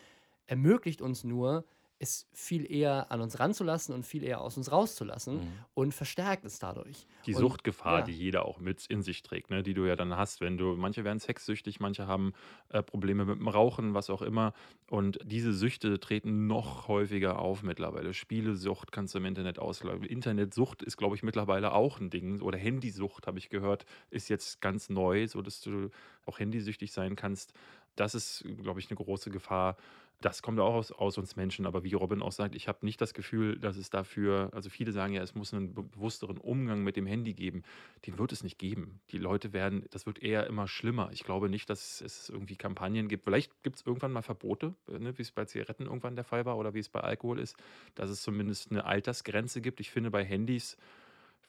ermöglicht 0.49 1.01
uns 1.01 1.23
nur, 1.23 1.65
es 2.01 2.27
viel 2.33 2.71
eher 2.71 3.13
an 3.13 3.21
uns 3.21 3.39
ranzulassen 3.39 3.95
und 3.95 4.07
viel 4.07 4.25
eher 4.25 4.41
aus 4.41 4.57
uns 4.57 4.73
rauszulassen 4.73 5.41
mhm. 5.41 5.53
und 5.75 5.93
verstärkt 5.93 6.47
es 6.47 6.59
dadurch. 6.59 7.07
Die 7.27 7.35
und, 7.35 7.41
Suchtgefahr, 7.41 7.99
ja. 7.99 8.05
die 8.07 8.13
jeder 8.13 8.47
auch 8.47 8.59
mit 8.59 8.87
in 8.87 9.03
sich 9.03 9.23
trägt, 9.23 9.51
ne, 9.51 9.63
die 9.63 9.75
du 9.75 9.85
ja 9.85 9.97
dann 9.97 10.17
hast, 10.17 10.41
wenn 10.41 10.57
du, 10.57 10.77
manche 10.77 11.05
werden 11.05 11.19
sexsüchtig, 11.19 11.79
manche 11.79 12.07
haben 12.07 12.33
äh, 12.71 12.83
Probleme 12.83 13.27
mit 13.27 13.39
dem 13.39 13.49
Rauchen, 13.49 13.93
was 13.93 14.09
auch 14.09 14.23
immer. 14.23 14.55
Und 14.89 15.19
diese 15.25 15.53
Süchte 15.53 16.01
treten 16.01 16.47
noch 16.47 16.89
häufiger 16.89 17.39
auf 17.39 17.63
mittlerweile. 17.63 18.15
Spielesucht 18.15 18.93
kannst 18.93 19.15
du 19.15 19.19
im 19.19 19.27
Internet 19.27 19.59
auslaufen. 19.59 20.05
Internetsucht 20.05 20.83
ist, 20.83 20.97
glaube 20.97 21.17
ich, 21.17 21.23
mittlerweile 21.23 21.73
auch 21.73 22.01
ein 22.01 22.09
Ding. 22.09 22.41
Oder 22.41 22.57
Handysucht, 22.57 23.27
habe 23.27 23.39
ich 23.39 23.51
gehört, 23.51 23.85
ist 24.09 24.31
jetzt 24.31 24.63
ganz 24.63 24.89
neu, 24.89 25.29
sodass 25.29 25.61
du 25.61 25.91
auch 26.25 26.39
handysüchtig 26.39 26.93
sein 26.93 27.15
kannst. 27.15 27.53
Das 27.95 28.15
ist, 28.15 28.43
glaube 28.63 28.81
ich, 28.81 28.89
eine 28.89 28.97
große 28.97 29.31
Gefahr 29.31 29.77
das 30.21 30.43
kommt 30.43 30.61
auch 30.61 30.75
aus, 30.75 30.93
aus 30.93 31.17
uns 31.17 31.37
Menschen, 31.37 31.67
aber 31.67 31.83
wie 31.83 31.95
Robin 31.95 32.21
auch 32.21 32.33
sagt, 32.33 32.55
ich 32.55 32.69
habe 32.69 32.85
nicht 32.85 33.01
das 33.01 33.15
Gefühl, 33.15 33.59
dass 33.59 33.77
es 33.77 33.89
dafür, 33.89 34.51
also 34.53 34.69
viele 34.69 34.93
sagen 34.93 35.15
ja, 35.15 35.23
es 35.23 35.35
muss 35.35 35.55
einen 35.55 35.75
bewussteren 35.75 36.37
Umgang 36.39 36.83
mit 36.83 36.97
dem 36.97 37.07
Handy 37.07 37.33
geben. 37.33 37.63
Den 38.07 38.19
wird 38.19 38.33
es 38.33 38.43
nicht 38.43 38.59
geben. 38.59 39.01
Die 39.11 39.19
Leute 39.19 39.53
werden, 39.53 39.87
das 39.91 40.07
wird 40.07 40.23
eher 40.23 40.47
immer 40.47 40.69
schlimmer. 40.69 41.11
Ich 41.13 41.25
glaube 41.25 41.49
nicht, 41.49 41.71
dass 41.71 42.01
es 42.03 42.29
irgendwie 42.29 42.57
Kampagnen 42.57 43.09
gibt. 43.09 43.25
Vielleicht 43.25 43.63
gibt 43.63 43.77
es 43.77 43.87
irgendwann 43.87 44.13
mal 44.13 44.23
Verbote, 44.23 44.75
ne, 44.87 45.17
wie 45.17 45.23
es 45.23 45.33
bei 45.33 45.47
Zigaretten 45.47 45.87
irgendwann 45.87 46.17
der 46.17 46.25
Fall 46.25 46.45
war 46.45 46.59
oder 46.59 46.75
wie 46.75 46.81
es 46.81 46.91
bei 46.91 47.01
Alkohol 47.01 47.39
ist, 47.39 47.57
dass 47.95 48.11
es 48.11 48.23
zumindest 48.23 48.71
eine 48.71 48.85
Altersgrenze 48.85 49.61
gibt. 49.63 49.81
Ich 49.81 49.91
finde 49.91 50.11
bei 50.11 50.25
Handys 50.25 50.77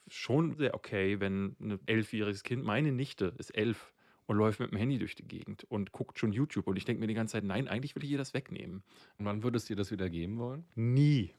schon 0.08 0.56
sehr 0.56 0.74
okay, 0.74 1.20
wenn 1.20 1.56
ein 1.60 1.78
elfjähriges 1.86 2.42
Kind, 2.42 2.64
meine 2.64 2.92
Nichte 2.92 3.34
ist 3.38 3.50
elf, 3.50 3.91
und 4.26 4.36
läuft 4.36 4.60
mit 4.60 4.70
dem 4.70 4.78
Handy 4.78 4.98
durch 4.98 5.14
die 5.14 5.26
Gegend 5.26 5.64
und 5.64 5.92
guckt 5.92 6.18
schon 6.18 6.32
YouTube. 6.32 6.66
Und 6.66 6.76
ich 6.76 6.84
denke 6.84 7.00
mir 7.00 7.06
die 7.06 7.14
ganze 7.14 7.32
Zeit, 7.32 7.44
nein, 7.44 7.68
eigentlich 7.68 7.94
will 7.94 8.04
ich 8.04 8.10
ihr 8.10 8.18
das 8.18 8.34
wegnehmen. 8.34 8.82
Und 9.18 9.26
wann 9.26 9.42
würdest 9.42 9.68
du 9.68 9.74
dir 9.74 9.78
das 9.78 9.90
wieder 9.90 10.08
geben 10.08 10.38
wollen? 10.38 10.64
Nie. 10.74 11.34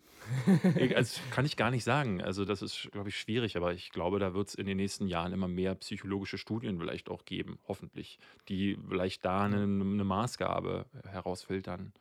also, 0.96 1.22
kann 1.32 1.46
ich 1.46 1.58
gar 1.58 1.72
nicht 1.72 1.84
sagen. 1.84 2.22
Also 2.22 2.46
das 2.46 2.62
ist, 2.62 2.90
glaube 2.92 3.10
ich, 3.10 3.18
schwierig, 3.18 3.58
aber 3.58 3.74
ich 3.74 3.92
glaube, 3.92 4.20
da 4.20 4.34
wird 4.34 4.50
es 4.50 4.56
in 4.56 4.66
den 4.66 4.78
nächsten 4.78 5.08
Jahren 5.08 5.34
immer 5.34 5.48
mehr 5.48 5.76
psychologische 5.76 6.38
Studien 6.38 6.80
vielleicht 6.80 7.10
auch 7.10 7.26
geben, 7.26 7.60
hoffentlich, 7.68 8.20
die 8.48 8.78
vielleicht 8.88 9.26
da 9.26 9.44
eine, 9.44 9.64
eine 9.64 10.04
Maßgabe 10.04 10.86
herausfiltern. 11.10 11.94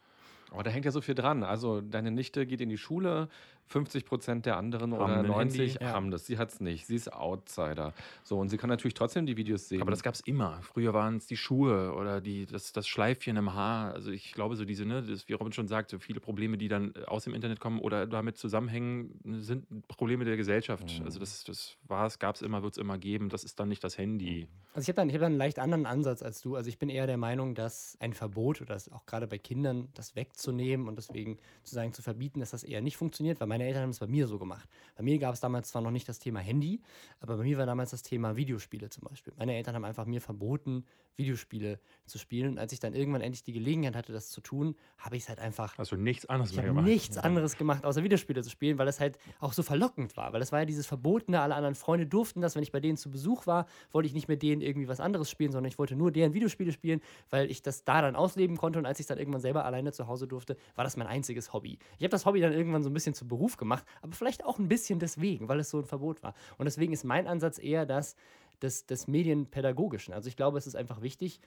Aber 0.51 0.63
da 0.63 0.71
hängt 0.71 0.85
ja 0.85 0.91
so 0.91 1.01
viel 1.01 1.15
dran. 1.15 1.43
Also 1.43 1.81
deine 1.81 2.11
Nichte 2.11 2.47
geht 2.47 2.61
in 2.61 2.69
die 2.69 2.79
Schule, 2.79 3.29
50 3.67 4.05
Prozent 4.05 4.47
der 4.47 4.57
anderen 4.57 4.93
Haben 4.93 5.03
oder 5.03 5.19
ein 5.19 5.27
90 5.27 5.61
Handy. 5.61 5.85
Ja. 5.85 5.93
haben 5.93 6.11
das. 6.11 6.27
Sie 6.27 6.39
hat 6.39 6.51
es 6.51 6.61
nicht. 6.61 6.87
Sie 6.87 6.95
ist 6.95 7.13
Outsider. 7.13 7.95
So, 8.23 8.39
und 8.39 8.49
sie 8.49 8.59
kann 8.59 8.69
natürlich 8.69 8.95
trotzdem 8.95 9.27
die 9.27 9.37
Videos 9.37 9.69
sehen. 9.69 9.81
Aber 9.81 9.91
das 9.91 10.03
gab 10.03 10.15
es 10.15 10.21
immer. 10.21 10.59
Früher 10.63 10.93
waren 10.93 11.17
es 11.17 11.27
die 11.27 11.37
Schuhe 11.37 11.95
oder 11.95 12.21
die, 12.21 12.47
das, 12.47 12.73
das 12.73 12.87
Schleifchen 12.87 13.37
im 13.37 13.55
Haar. 13.55 13.95
Also 13.95 14.11
ich 14.11 14.33
glaube, 14.33 14.57
so 14.57 14.65
diese, 14.65 14.85
ne, 14.85 15.03
das, 15.03 15.29
wie 15.29 15.33
Robin 15.33 15.53
schon 15.53 15.69
sagt, 15.69 15.91
so 15.91 15.99
viele 15.99 16.21
Probleme, 16.21 16.59
die 16.59 16.69
dann 16.69 16.95
äh, 16.95 17.05
aus 17.07 17.25
dem 17.25 17.35
Internet 17.35 17.61
kommen 17.61 17.79
oder 17.79 18.07
damit 18.07 18.37
zusammenhängen, 18.37 19.19
sind 19.41 19.67
Probleme 19.89 20.25
der 20.25 20.37
Gesellschaft. 20.37 20.99
Mhm. 20.99 21.07
Also 21.07 21.19
das, 21.19 21.45
das 21.45 21.77
war 21.87 22.07
es, 22.07 22.19
gab 22.19 22.37
es 22.37 22.43
immer, 22.43 22.63
wird 22.63 22.75
es 22.75 22.79
immer 22.79 22.99
geben. 22.99 23.29
Das 23.29 23.45
ist 23.45 23.59
dann 23.59 23.69
nicht 23.69 23.83
das 23.83 23.97
Handy. 23.97 24.49
Also 24.75 24.85
ich 24.85 24.89
habe 24.89 24.97
dann, 24.97 25.09
ich 25.09 25.15
hab 25.15 25.21
dann 25.21 25.33
einen 25.33 25.39
leicht 25.39 25.59
anderen 25.59 25.87
Ansatz 25.87 26.23
als 26.23 26.41
du. 26.41 26.57
Also 26.57 26.69
ich 26.69 26.79
bin 26.79 26.89
eher 26.89 27.07
der 27.07 27.17
Meinung, 27.19 27.55
dass 27.55 27.97
ein 28.01 28.13
Verbot 28.13 28.61
oder 28.61 28.75
das 28.75 28.91
auch 28.91 29.07
gerade 29.07 29.27
bei 29.27 29.39
Kindern 29.39 29.89
das 29.95 30.17
wegzunehmen 30.17 30.89
und 30.89 30.97
deswegen 30.97 31.39
zu 31.63 31.75
sagen, 31.75 31.93
zu 31.93 32.03
verbieten, 32.03 32.41
dass 32.41 32.51
das 32.51 32.65
eher 32.65 32.81
nicht 32.81 32.97
funktioniert, 32.97 33.41
weil 33.41 33.49
meine 33.49 33.62
Eltern 33.65 33.83
haben 33.83 33.91
es 33.91 33.99
bei 33.99 34.07
mir 34.07 34.27
so 34.27 34.39
gemacht. 34.39 34.69
Bei 34.97 35.03
mir 35.03 35.19
gab 35.19 35.35
es 35.35 35.41
damals 35.41 35.69
zwar 35.69 35.83
noch 35.83 35.91
nicht 35.91 36.09
das 36.09 36.19
Thema 36.19 36.41
Handy, 36.41 36.81
aber 37.21 37.37
bei 37.37 37.45
mir 37.45 37.59
war 37.59 37.67
damals 37.67 37.91
das 37.91 38.03
Thema 38.03 38.37
Videospiele 38.37 38.91
zum 38.91 39.05
Beispiel. 39.05 39.33
Meine 39.37 39.55
Eltern 39.55 39.75
haben 39.75 39.85
einfach 39.85 40.07
mir 40.07 40.21
verboten, 40.21 40.85
Videospiele 41.17 41.79
zu 42.07 42.19
spielen. 42.19 42.53
Und 42.53 42.59
als 42.59 42.73
ich 42.73 42.81
dann 42.81 42.95
irgendwann 42.95 43.21
endlich 43.21 43.43
die 43.43 43.53
Gelegenheit 43.53 43.97
hatte, 43.97 44.13
das 44.13 44.31
zu 44.31 44.41
tun, 44.41 44.75
habe 44.99 45.17
ich 45.17 45.25
es 45.25 45.29
halt 45.29 45.39
einfach 45.41 45.77
du 45.77 45.97
nichts 45.97 46.27
anderes 46.27 46.51
ich 46.51 46.57
mehr 46.57 46.67
gemacht? 46.67 46.87
nichts 46.87 47.19
anderes 47.19 47.57
gemacht, 47.57 47.85
außer 47.85 48.03
Videospiele 48.03 48.43
zu 48.43 48.51
spielen, 48.51 48.79
weil 48.79 48.89
es 48.89 49.01
halt 49.01 49.19
auch 49.41 49.53
so 49.53 49.63
verlockend 49.63 50.17
war. 50.17 50.33
Weil 50.33 50.41
es 50.43 50.53
war 50.53 50.61
ja 50.61 50.65
dieses 50.65 50.87
Verbotene, 50.87 51.41
alle 51.41 51.55
anderen 51.55 51.75
Freunde 51.75 52.07
durften 52.07 52.41
das. 52.41 52.55
Wenn 52.55 52.63
ich 52.63 52.73
bei 52.73 52.81
denen 52.81 52.97
zu 52.97 53.11
Besuch 53.11 53.47
war, 53.47 53.67
wollte 53.91 54.07
ich 54.07 54.15
nicht 54.15 54.29
mit 54.29 54.43
denen 54.43 54.63
irgendwie 54.63 54.89
was 54.89 55.01
anderes 55.01 55.31
spielen, 55.31 55.53
sondern 55.53 55.71
ich 55.71 55.79
wollte 55.79 55.97
nur 55.97 56.11
deren 56.11 56.35
Videospiele 56.35 56.73
spielen, 56.73 57.01
weil 57.31 57.51
ich 57.51 57.63
das 57.63 57.85
da 57.85 58.01
dann 58.01 58.17
ausleben 58.17 58.57
konnte. 58.57 58.79
Und 58.79 58.87
als 58.87 59.01
ich 59.01 59.07
dann 59.07 59.19
irgendwann 59.19 59.41
selber 59.41 59.65
alleine 59.65 59.93
zu 59.93 60.07
Hause 60.07 60.27
durfte, 60.27 60.57
war 60.75 60.85
das 60.85 60.97
mein 60.97 61.07
einziges 61.07 61.53
Hobby. 61.53 61.79
Ich 61.99 62.05
habe 62.05 62.11
das 62.11 62.25
Hobby 62.25 62.41
dann 62.41 62.53
irgendwann 62.53 62.83
so 62.83 62.91
ein 62.91 62.95
bisschen 62.95 63.15
zu 63.15 63.27
Beruf 63.29 63.42
gemacht, 63.57 63.85
aber 64.01 64.13
vielleicht 64.13 64.45
auch 64.45 64.59
ein 64.59 64.69
bisschen 64.69 64.99
deswegen, 64.99 65.49
weil 65.49 65.61
es 65.61 65.71
so 65.71 65.79
ein 65.79 65.85
Verbot 65.85 66.23
war. 66.23 66.35
Und 66.59 66.65
deswegen 66.65 66.93
ist 66.93 67.05
mein 67.05 67.27
Ansatz 67.27 67.59
eher 67.59 67.87
das 67.87 68.17
des, 68.63 68.87
des 68.87 69.07
Medienpädagogischen. 69.09 70.15
Also 70.15 70.29
ich 70.29 70.37
glaube, 70.37 70.59
es 70.59 70.67
ist 70.67 70.77
einfach 70.77 71.03
wichtig, 71.03 71.41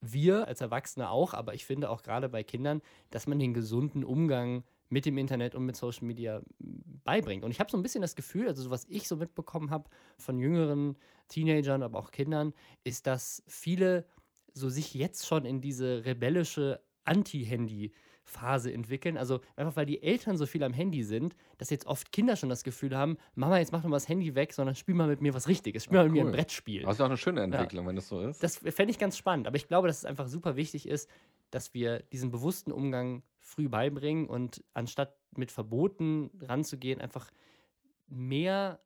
wir 0.00 0.48
als 0.48 0.60
Erwachsene 0.60 1.10
auch, 1.10 1.34
aber 1.34 1.54
ich 1.54 1.66
finde 1.66 1.90
auch 1.90 2.02
gerade 2.02 2.28
bei 2.28 2.42
Kindern, 2.42 2.80
dass 3.10 3.26
man 3.26 3.38
den 3.38 3.52
gesunden 3.52 4.02
Umgang 4.02 4.64
mit 4.88 5.04
dem 5.04 5.18
Internet 5.18 5.54
und 5.54 5.66
mit 5.66 5.76
Social 5.76 6.06
Media 6.06 6.42
m, 6.58 6.82
beibringt. 7.04 7.44
Und 7.44 7.50
ich 7.50 7.60
habe 7.60 7.70
so 7.70 7.76
ein 7.76 7.82
bisschen 7.82 8.02
das 8.02 8.16
Gefühl, 8.16 8.48
also 8.48 8.62
so 8.62 8.70
was 8.70 8.86
ich 8.88 9.06
so 9.06 9.16
mitbekommen 9.16 9.70
habe 9.70 9.88
von 10.18 10.38
jüngeren 10.38 10.96
Teenagern, 11.28 11.82
aber 11.82 11.98
auch 11.98 12.10
Kindern, 12.10 12.54
ist, 12.82 13.06
dass 13.06 13.42
viele 13.46 14.06
so 14.52 14.68
sich 14.68 14.94
jetzt 14.94 15.26
schon 15.26 15.44
in 15.44 15.60
diese 15.60 16.04
rebellische 16.04 16.80
Anti-Handy-Phase 18.30 18.72
entwickeln. 18.72 19.16
Also 19.16 19.40
einfach 19.56 19.76
weil 19.76 19.86
die 19.86 20.02
Eltern 20.02 20.36
so 20.36 20.46
viel 20.46 20.62
am 20.62 20.72
Handy 20.72 21.02
sind, 21.02 21.34
dass 21.58 21.70
jetzt 21.70 21.86
oft 21.86 22.12
Kinder 22.12 22.36
schon 22.36 22.48
das 22.48 22.64
Gefühl 22.64 22.96
haben, 22.96 23.16
Mama, 23.34 23.58
jetzt 23.58 23.72
mach 23.72 23.82
doch 23.82 23.88
mal 23.88 23.96
das 23.96 24.08
Handy 24.08 24.34
weg, 24.34 24.52
sondern 24.52 24.74
spiel 24.74 24.94
mal 24.94 25.08
mit 25.08 25.20
mir 25.20 25.34
was 25.34 25.48
Richtiges, 25.48 25.84
spiel 25.84 25.98
Ah, 25.98 26.02
mal 26.02 26.04
mit 26.06 26.12
mir 26.14 26.22
cool. 26.22 26.30
ein 26.30 26.32
Brettspiel. 26.36 26.82
Das 26.82 26.94
ist 26.96 27.00
auch 27.00 27.06
eine 27.06 27.16
schöne 27.16 27.42
Entwicklung, 27.42 27.86
wenn 27.86 27.96
das 27.96 28.08
so 28.08 28.20
ist. 28.22 28.42
Das 28.42 28.56
fände 28.56 28.90
ich 28.90 28.98
ganz 28.98 29.16
spannend. 29.16 29.46
Aber 29.46 29.56
ich 29.56 29.68
glaube, 29.68 29.88
dass 29.88 29.98
es 29.98 30.04
einfach 30.04 30.28
super 30.28 30.56
wichtig 30.56 30.88
ist, 30.88 31.08
dass 31.50 31.74
wir 31.74 32.00
diesen 32.12 32.30
bewussten 32.30 32.72
Umgang 32.72 33.22
früh 33.40 33.68
beibringen 33.68 34.26
und 34.28 34.62
anstatt 34.74 35.16
mit 35.36 35.50
Verboten 35.50 36.30
ranzugehen, 36.40 37.00
einfach 37.00 37.30
mehr 38.08 38.80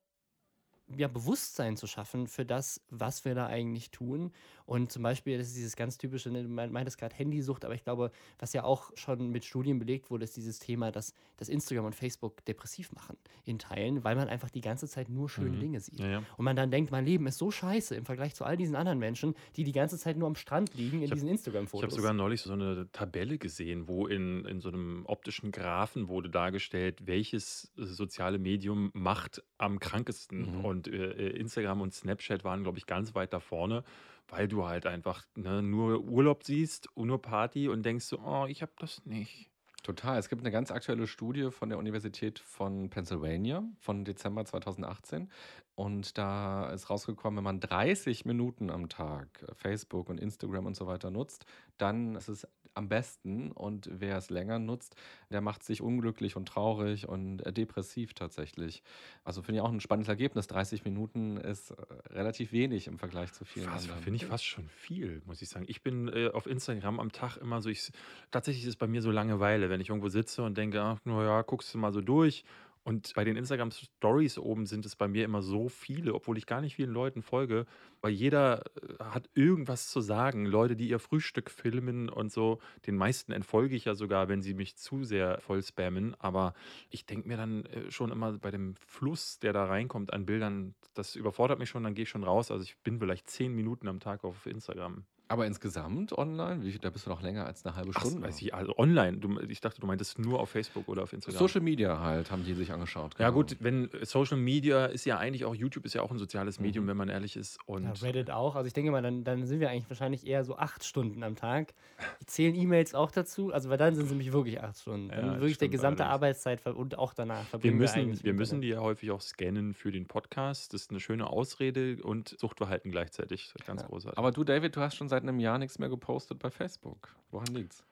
ja, 0.97 1.09
Bewusstsein 1.09 1.77
zu 1.77 1.87
schaffen 1.87 2.27
für 2.27 2.45
das, 2.45 2.81
was 2.91 3.25
wir 3.25 3.35
da 3.35 3.47
eigentlich 3.47 3.91
tun. 3.91 4.33
Und 4.67 4.93
zum 4.93 5.03
Beispiel, 5.03 5.37
das 5.39 5.49
ist 5.49 5.57
dieses 5.57 5.77
ganz 5.77 5.99
typische, 5.99 6.31
ne, 6.31 6.43
du 6.43 6.49
mein- 6.49 6.73
meintest 6.73 6.99
gerade 6.99 7.15
Handysucht, 7.15 7.65
aber 7.65 7.75
ich 7.75 7.85
glaube, 7.85 8.11
was 8.39 8.53
ja 8.53 8.65
auch 8.65 8.91
schon 8.95 9.31
mit 9.31 9.45
Studien 9.45 9.79
belegt 9.79 10.11
wurde, 10.11 10.25
ist 10.25 10.37
dieses 10.37 10.59
Thema, 10.59 10.91
dass, 10.91 11.13
dass 11.37 11.49
Instagram 11.49 11.87
und 11.87 11.95
Facebook 11.95 12.45
depressiv 12.47 12.93
machen 12.93 13.17
in 13.45 13.59
Teilen, 13.59 14.05
weil 14.05 14.15
man 14.17 14.29
einfach 14.29 14.51
die 14.51 14.61
ganze 14.63 14.87
Zeit 14.89 15.09
nur 15.09 15.29
schöne 15.29 15.57
Mhm. 15.57 15.61
Dinge 15.61 15.81
sieht. 15.81 16.01
Ja, 16.01 16.09
ja. 16.09 16.23
Und 16.37 16.45
man 16.45 16.57
dann 16.57 16.71
denkt, 16.71 16.91
mein 16.93 17.05
Leben 17.05 17.27
ist 17.27 17.39
so 17.39 17.51
scheiße 17.51 17.95
im 17.95 18.05
Vergleich 18.07 18.35
zu 18.35 18.45
all 18.45 18.57
diesen 18.57 18.77
anderen 18.77 18.99
Menschen, 18.99 19.35
die 19.57 19.65
die 19.65 19.73
ganze 19.73 19.99
Zeit 19.99 20.17
nur 20.17 20.29
am 20.29 20.35
Strand 20.37 20.75
liegen 20.75 20.99
in 20.99 21.05
Ich 21.05 21.11
hab- 21.11 21.17
diesen 21.17 21.29
Ich 21.29 21.33
Instagram-Fotos. 21.33 21.83
habe 21.83 21.95
sogar 21.95 22.13
neulich 22.15 22.41
so 22.43 22.53
eine 22.53 22.89
Tabelle 22.93 23.37
gesehen, 23.39 23.89
wo 23.89 24.07
in, 24.07 24.45
in 24.47 24.61
so 24.61 24.69
einem 24.69 25.05
optischen 25.07 25.51
Graphen 25.53 26.09
wurde 26.09 26.31
dargestellt, 26.31 27.07
welches 27.07 27.71
äh, 27.79 27.85
soziale 27.85 28.39
Medium 28.39 28.91
macht 28.95 29.43
am 29.59 29.79
krankesten. 29.79 30.59
Mhm. 30.61 30.65
Und 30.75 30.89
äh, 30.89 31.13
äh, 31.13 31.37
Instagram 31.39 31.81
und 31.81 31.95
Snapchat 31.95 32.43
waren, 32.43 32.65
glaube 32.65 32.79
ich, 32.79 32.87
ganz 32.87 33.15
weit 33.15 33.33
da 33.33 33.39
vorne, 33.39 33.85
weil 34.29 34.49
du 34.49 34.67
halt 34.67 34.87
einfach 34.87 35.25
ne, 35.37 35.63
nur 35.63 36.01
Urlaub 36.01 36.43
siehst, 36.43 36.89
nur 36.97 37.23
Party 37.23 37.69
und 37.69 37.85
denkst 37.85 38.07
so, 38.07 38.19
oh, 38.19 38.47
ich 38.49 38.61
habe 38.61 38.73
das 38.79 39.07
nicht. 39.07 39.51
Total. 39.85 40.19
Es 40.19 40.29
gibt 40.29 40.41
eine 40.41 40.51
ganz 40.51 40.73
aktuelle 40.73 41.07
Studie 41.07 41.51
von 41.51 41.69
der 41.69 41.79
Universität 41.79 42.39
von 42.41 42.91
Pennsylvania 42.91 43.63
von 43.79 44.05
Dezember 44.05 44.45
2018. 44.45 45.31
Und 45.77 46.19
da 46.19 46.71
ist 46.71 46.91
rausgekommen, 46.91 47.37
wenn 47.37 47.45
man 47.45 47.61
30 47.61 48.25
Minuten 48.25 48.71
am 48.71 48.89
Tag 48.89 49.45
Facebook 49.53 50.09
und 50.09 50.19
Instagram 50.19 50.67
und 50.67 50.75
so 50.75 50.87
weiter 50.87 51.11
nutzt, 51.11 51.45
dann 51.79 52.17
ist 52.17 52.29
es 52.29 52.49
am 52.75 52.89
besten. 52.89 53.53
Und 53.53 53.89
wer 53.91 54.17
es 54.17 54.31
länger 54.31 54.59
nutzt, 54.59 54.97
der 55.31 55.41
macht 55.41 55.63
sich 55.63 55.81
unglücklich 55.81 56.37
und 56.37 56.47
traurig 56.47 57.09
und 57.09 57.41
äh, 57.41 57.53
depressiv 57.53 58.15
tatsächlich. 58.15 58.83
Also 59.25 59.43
finde 59.43 59.59
ich 59.59 59.63
auch 59.63 59.73
ein 59.73 59.81
spannendes 59.81 60.09
Ergebnis. 60.09 60.47
30 60.47 60.85
Minuten 60.85 61.37
ist 61.37 61.71
äh, 61.71 61.75
relativ 62.11 62.53
wenig 62.53 62.87
im 62.87 62.99
Vergleich 62.99 63.33
zu 63.33 63.45
vielen 63.45 63.69
Fast, 63.69 63.85
anderen. 63.85 64.03
Finde 64.03 64.17
ich 64.17 64.27
fast 64.27 64.45
schon 64.45 64.69
viel, 64.69 65.23
muss 65.27 65.43
ich 65.43 65.49
sagen. 65.49 65.65
Ich 65.69 65.83
bin 65.83 66.09
äh, 66.09 66.29
auf 66.29 66.47
Instagram 66.47 67.01
am 67.01 67.13
Tag 67.13 67.37
immer 67.37 67.63
so, 67.63 67.69
ich, 67.69 67.91
tatsächlich 68.31 68.65
ist 68.65 68.71
es 68.71 68.77
bei 68.77 68.87
mir 68.87 69.03
so 69.03 69.11
Langeweile, 69.11 69.71
wenn 69.71 69.81
ich 69.81 69.89
irgendwo 69.89 70.09
sitze 70.09 70.43
und 70.43 70.59
denke, 70.59 70.83
ach, 70.83 70.99
naja, 71.05 71.43
guckst 71.43 71.73
du 71.75 71.79
mal 71.79 71.93
so 71.93 72.01
durch. 72.01 72.45
Und 72.85 73.15
bei 73.15 73.25
den 73.25 73.37
Instagram 73.37 73.71
Stories 73.71 74.39
oben 74.39 74.67
sind 74.67 74.85
es 74.85 74.95
bei 74.95 75.09
mir 75.09 75.25
immer 75.25 75.41
so 75.41 75.71
viele, 75.71 76.15
obwohl 76.15 76.37
ich 76.37 76.45
gar 76.45 76.61
nicht 76.61 76.77
vielen 76.77 76.93
Leuten 76.93 77.23
folge, 77.23 77.65
weil 78.03 78.13
jeder 78.13 78.63
äh, 78.77 79.03
hat 79.03 79.31
irgendwas 79.33 79.89
zu 79.89 80.03
sagen. 80.03 80.45
Leute, 80.45 80.77
die 80.77 80.91
ihr 80.91 80.99
Frühstück 80.99 81.51
filmen 81.51 82.11
und 82.11 82.31
so, 82.31 82.61
den 82.87 82.97
meisten 82.97 83.33
entfolge 83.33 83.75
ich 83.75 83.87
ja 83.87 83.95
sogar, 83.95 84.29
wenn 84.29 84.43
sie 84.43 84.53
mich 84.53 84.77
zu 84.77 85.03
sehr 85.03 85.41
voll 85.41 85.63
spammen. 85.63 86.15
Aber 86.19 86.53
ich 86.91 87.07
denke 87.07 87.27
mir 87.27 87.39
dann 87.39 87.65
äh, 87.65 87.91
schon 87.91 88.13
immer 88.13 88.33
bei 88.35 88.51
dem 88.51 88.75
Fluss, 88.77 89.39
der 89.39 89.55
da 89.55 89.65
reinkommt 89.65 90.13
an 90.13 90.27
Bildern, 90.27 90.75
das 90.93 91.17
überfordert 91.17 91.59
mich 91.59 91.71
schon, 91.71 91.85
dann 91.85 91.95
gehe 91.95 92.03
ich 92.03 92.11
schon 92.11 92.25
raus. 92.25 92.51
Also 92.51 92.65
ich 92.65 92.77
bin 92.79 92.99
vielleicht 92.99 93.31
zehn 93.31 93.55
Minuten 93.55 93.89
am 93.89 93.99
Tag 93.99 94.25
auf 94.25 94.45
Instagram. 94.45 95.05
Aber 95.27 95.47
insgesamt 95.47 96.13
online, 96.17 96.63
wie, 96.65 96.79
da 96.79 96.91
bist 96.91 97.07
du 97.07 97.11
noch 97.11 97.23
länger 97.23 97.47
als 97.47 97.65
eine 97.65 97.75
halbe 97.77 97.93
Ach, 97.95 98.01
Stunde. 98.01 98.27
weiß 98.29 98.43
ich, 98.43 98.55
also 98.55 98.77
online. 98.77 99.17
Du, 99.19 99.41
ich 99.41 99.61
dachte, 99.61 99.81
du 99.81 99.87
meintest 99.87 100.19
nur 100.19 100.39
auf 100.39 100.51
Facebook 100.51 100.87
oder 100.87 101.03
auf 101.03 101.13
Instagram. 101.15 101.39
Social 101.39 101.63
Media 101.63 101.99
halt, 102.01 102.31
haben 102.31 102.45
die 102.45 102.53
sich 102.53 102.73
angeschaut. 102.73 103.15
ja 103.19 103.29
genau. 103.31 103.39
gut, 103.41 103.57
wenn 103.61 103.91
äh, 103.93 104.05
Social 104.05 104.37
Media 104.37 104.85
ist 104.87 105.07
ja 105.07 105.17
eigentlich 105.17 105.47
auch, 105.47 105.55
YouTube 105.55 105.87
ist 105.87 105.95
ja 105.95 106.03
auch 106.03 106.11
ein 106.11 106.19
soziales 106.19 106.61
Medium, 106.61 106.85
Mhm. 106.85 106.89
wenn 106.91 106.97
man 106.99 107.09
ehrlich 107.09 107.37
ist. 107.37 107.59
Und 107.67 107.85
Ja, 107.85 107.93
Reddit 108.03 108.31
auch. 108.31 108.55
Also 108.55 108.67
ich 108.67 108.75
denke 108.75 108.91
mal, 108.91 109.01
dann, 109.03 109.25
dann 109.25 109.47
sind 109.47 109.61
wir 109.61 109.71
eigentlich 109.71 109.89
wahrscheinlich 109.89 110.27
eher 110.27 110.45
so 110.45 110.57
acht 110.59 110.85
Stunden 110.85 111.23
am 111.23 111.37
Tag. 111.37 111.73
Ich 112.21 112.27
zählen 112.27 112.55
E-Mails 112.55 112.95
auch 112.95 113.11
dazu, 113.11 113.51
also 113.53 113.71
weil 113.71 113.79
dann 113.79 113.95
sind 113.95 114.05
es 114.05 114.11
nämlich 114.11 114.31
wirklich 114.33 114.63
acht 114.63 114.79
Stunden. 114.79 115.09
Dann 115.09 115.25
Ja, 115.27 115.41
wirklich 115.41 115.57
der 115.59 115.69
gesamte 115.71 116.05
allerdings. 116.05 116.15
Arbeitszeit 116.45 116.67
und 116.67 116.99
auch 116.99 117.15
danach 117.15 117.39
wir 117.39 117.47
verbringen 117.47 117.79
müssen, 117.79 117.99
eigentlich 117.99 118.25
wir 118.25 118.31
im 118.31 118.37
müssen 118.37 118.61
die 118.61 118.69
ja 118.69 118.81
häufig 118.81 119.11
auch 119.11 119.23
scannen 119.23 119.73
für 119.73 119.91
den 119.91 120.07
Podcast. 120.07 120.75
Das 120.75 120.83
ist 120.83 120.91
eine 120.91 121.01
schöne 121.01 121.29
Ausrede 121.31 122.03
und 122.03 122.37
Suchtverhalten 122.39 122.91
gleichzeitig. 122.91 123.51
Das 123.53 123.63
ist 123.63 123.67
Ganz 123.67 123.81
Ja. 123.83 123.89
großartig. 123.89 124.19
Aber 124.19 124.33
du, 124.33 124.45
David, 124.45 124.77
du 124.77 124.81
hast 124.81 124.97
schon 124.97 125.09
seit 125.15 125.23
einem 125.23 125.39
Jahr 125.39 125.59
nichts 125.59 125.79
mehr 125.79 125.89
gepostet 125.89 126.41
bei 126.41 126.51
Facebook. 126.51 127.15
Woran 127.31 127.55
liegt's? 127.55 127.85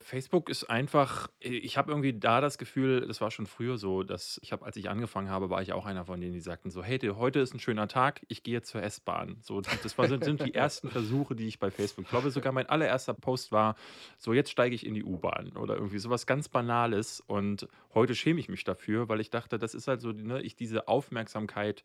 Facebook 0.00 0.48
ist 0.48 0.70
einfach, 0.70 1.28
ich 1.40 1.76
habe 1.76 1.90
irgendwie 1.90 2.12
da 2.12 2.40
das 2.40 2.56
Gefühl, 2.56 3.04
das 3.08 3.20
war 3.20 3.32
schon 3.32 3.46
früher 3.46 3.78
so, 3.78 4.04
dass 4.04 4.38
ich 4.44 4.52
habe, 4.52 4.64
als 4.64 4.76
ich 4.76 4.88
angefangen 4.88 5.28
habe, 5.28 5.50
war 5.50 5.60
ich 5.60 5.72
auch 5.72 5.86
einer 5.86 6.04
von 6.04 6.20
denen, 6.20 6.34
die 6.34 6.40
sagten 6.40 6.70
so, 6.70 6.84
hey, 6.84 7.00
heute 7.00 7.40
ist 7.40 7.52
ein 7.52 7.58
schöner 7.58 7.88
Tag, 7.88 8.24
ich 8.28 8.44
gehe 8.44 8.62
zur 8.62 8.80
S-Bahn. 8.80 9.38
So, 9.42 9.60
das 9.60 9.98
war, 9.98 10.06
sind, 10.06 10.24
sind 10.24 10.40
die 10.40 10.54
ersten 10.54 10.88
Versuche, 10.88 11.34
die 11.34 11.48
ich 11.48 11.58
bei 11.58 11.72
Facebook, 11.72 12.04
ich 12.04 12.10
glaube 12.10 12.30
sogar 12.30 12.52
mein 12.52 12.66
allererster 12.66 13.12
Post 13.12 13.50
war, 13.50 13.74
so 14.18 14.32
jetzt 14.32 14.50
steige 14.50 14.74
ich 14.74 14.86
in 14.86 14.94
die 14.94 15.02
U-Bahn 15.02 15.56
oder 15.56 15.74
irgendwie 15.74 15.98
sowas 15.98 16.26
ganz 16.26 16.48
Banales 16.48 17.20
und 17.26 17.66
heute 17.92 18.14
schäme 18.14 18.38
ich 18.38 18.48
mich 18.48 18.62
dafür, 18.62 19.08
weil 19.08 19.18
ich 19.18 19.30
dachte, 19.30 19.58
das 19.58 19.74
ist 19.74 19.88
halt 19.88 20.00
so, 20.00 20.12
ne, 20.12 20.40
ich 20.42 20.54
diese 20.54 20.86
Aufmerksamkeit, 20.86 21.82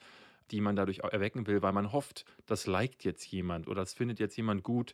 die 0.52 0.62
man 0.62 0.76
dadurch 0.76 1.00
erwecken 1.00 1.48
will, 1.48 1.62
weil 1.62 1.74
man 1.74 1.92
hofft, 1.92 2.26
das 2.46 2.68
liked 2.68 3.04
jetzt 3.04 3.26
jemand 3.26 3.68
oder 3.68 3.82
das 3.82 3.94
findet 3.94 4.20
jetzt 4.20 4.36
jemand 4.38 4.64
gut 4.64 4.94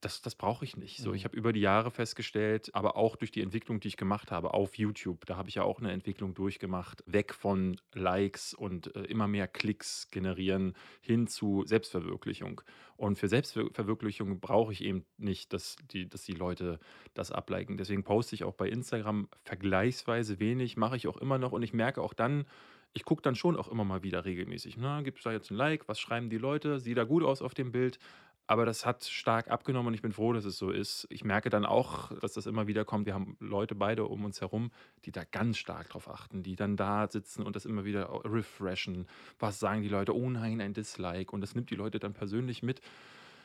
das, 0.00 0.22
das 0.22 0.34
brauche 0.34 0.64
ich 0.64 0.76
nicht. 0.76 0.98
So, 0.98 1.10
Mhm. 1.10 1.16
ich 1.16 1.24
habe 1.24 1.36
über 1.36 1.52
die 1.52 1.60
Jahre 1.60 1.90
festgestellt, 1.90 2.74
aber 2.74 2.96
auch 2.96 3.16
durch 3.16 3.30
die 3.30 3.42
Entwicklung, 3.42 3.80
die 3.80 3.88
ich 3.88 3.96
gemacht 3.96 4.30
habe 4.30 4.54
auf 4.54 4.78
YouTube, 4.78 5.26
da 5.26 5.36
habe 5.36 5.48
ich 5.48 5.56
ja 5.56 5.62
auch 5.62 5.78
eine 5.78 5.92
Entwicklung 5.92 6.34
durchgemacht, 6.34 7.02
weg 7.06 7.34
von 7.34 7.76
Likes 7.92 8.54
und 8.54 8.94
äh, 8.96 9.02
immer 9.02 9.28
mehr 9.28 9.46
Klicks 9.46 10.08
generieren 10.10 10.74
hin 11.02 11.26
zu 11.26 11.64
Selbstverwirklichung. 11.66 12.62
Und 12.96 13.16
für 13.16 13.28
Selbstverwirklichung 13.28 14.40
brauche 14.40 14.72
ich 14.72 14.82
eben 14.82 15.04
nicht, 15.18 15.52
dass 15.52 15.76
die, 15.90 16.08
dass 16.08 16.22
die 16.22 16.32
Leute 16.32 16.78
das 17.14 17.30
abliken. 17.30 17.76
Deswegen 17.76 18.04
poste 18.04 18.34
ich 18.34 18.44
auch 18.44 18.54
bei 18.54 18.68
Instagram 18.68 19.28
vergleichsweise 19.44 20.40
wenig, 20.40 20.76
mache 20.76 20.96
ich 20.96 21.08
auch 21.08 21.16
immer 21.18 21.38
noch 21.38 21.52
und 21.52 21.62
ich 21.62 21.74
merke 21.74 22.00
auch 22.02 22.14
dann, 22.14 22.46
ich 22.92 23.04
gucke 23.04 23.22
dann 23.22 23.34
schon 23.34 23.56
auch 23.56 23.68
immer 23.68 23.84
mal 23.84 24.02
wieder 24.02 24.24
regelmäßig. 24.24 24.76
Na, 24.76 25.02
gibt 25.02 25.18
es 25.18 25.24
da 25.24 25.32
jetzt 25.32 25.50
ein 25.50 25.56
Like? 25.56 25.88
Was 25.88 26.00
schreiben 26.00 26.30
die 26.30 26.38
Leute? 26.38 26.80
Sieht 26.80 26.98
da 26.98 27.04
gut 27.04 27.22
aus 27.22 27.42
auf 27.42 27.54
dem 27.54 27.72
Bild? 27.72 27.98
Aber 28.46 28.66
das 28.66 28.84
hat 28.84 29.04
stark 29.04 29.48
abgenommen 29.48 29.88
und 29.88 29.94
ich 29.94 30.02
bin 30.02 30.10
froh, 30.10 30.32
dass 30.32 30.44
es 30.44 30.58
so 30.58 30.70
ist. 30.70 31.06
Ich 31.08 31.22
merke 31.22 31.50
dann 31.50 31.64
auch, 31.64 32.10
dass 32.18 32.32
das 32.32 32.46
immer 32.46 32.66
wieder 32.66 32.84
kommt. 32.84 33.06
Wir 33.06 33.14
haben 33.14 33.36
Leute 33.38 33.76
beide 33.76 34.06
um 34.06 34.24
uns 34.24 34.40
herum, 34.40 34.72
die 35.04 35.12
da 35.12 35.22
ganz 35.22 35.56
stark 35.56 35.90
drauf 35.90 36.08
achten, 36.08 36.42
die 36.42 36.56
dann 36.56 36.76
da 36.76 37.06
sitzen 37.08 37.44
und 37.44 37.54
das 37.54 37.64
immer 37.64 37.84
wieder 37.84 38.10
refreshen. 38.24 39.06
Was 39.38 39.60
sagen 39.60 39.82
die 39.82 39.88
Leute? 39.88 40.16
Oh 40.16 40.28
nein, 40.28 40.60
ein 40.60 40.72
Dislike. 40.72 41.30
Und 41.30 41.42
das 41.42 41.54
nimmt 41.54 41.70
die 41.70 41.76
Leute 41.76 42.00
dann 42.00 42.12
persönlich 42.12 42.64
mit 42.64 42.80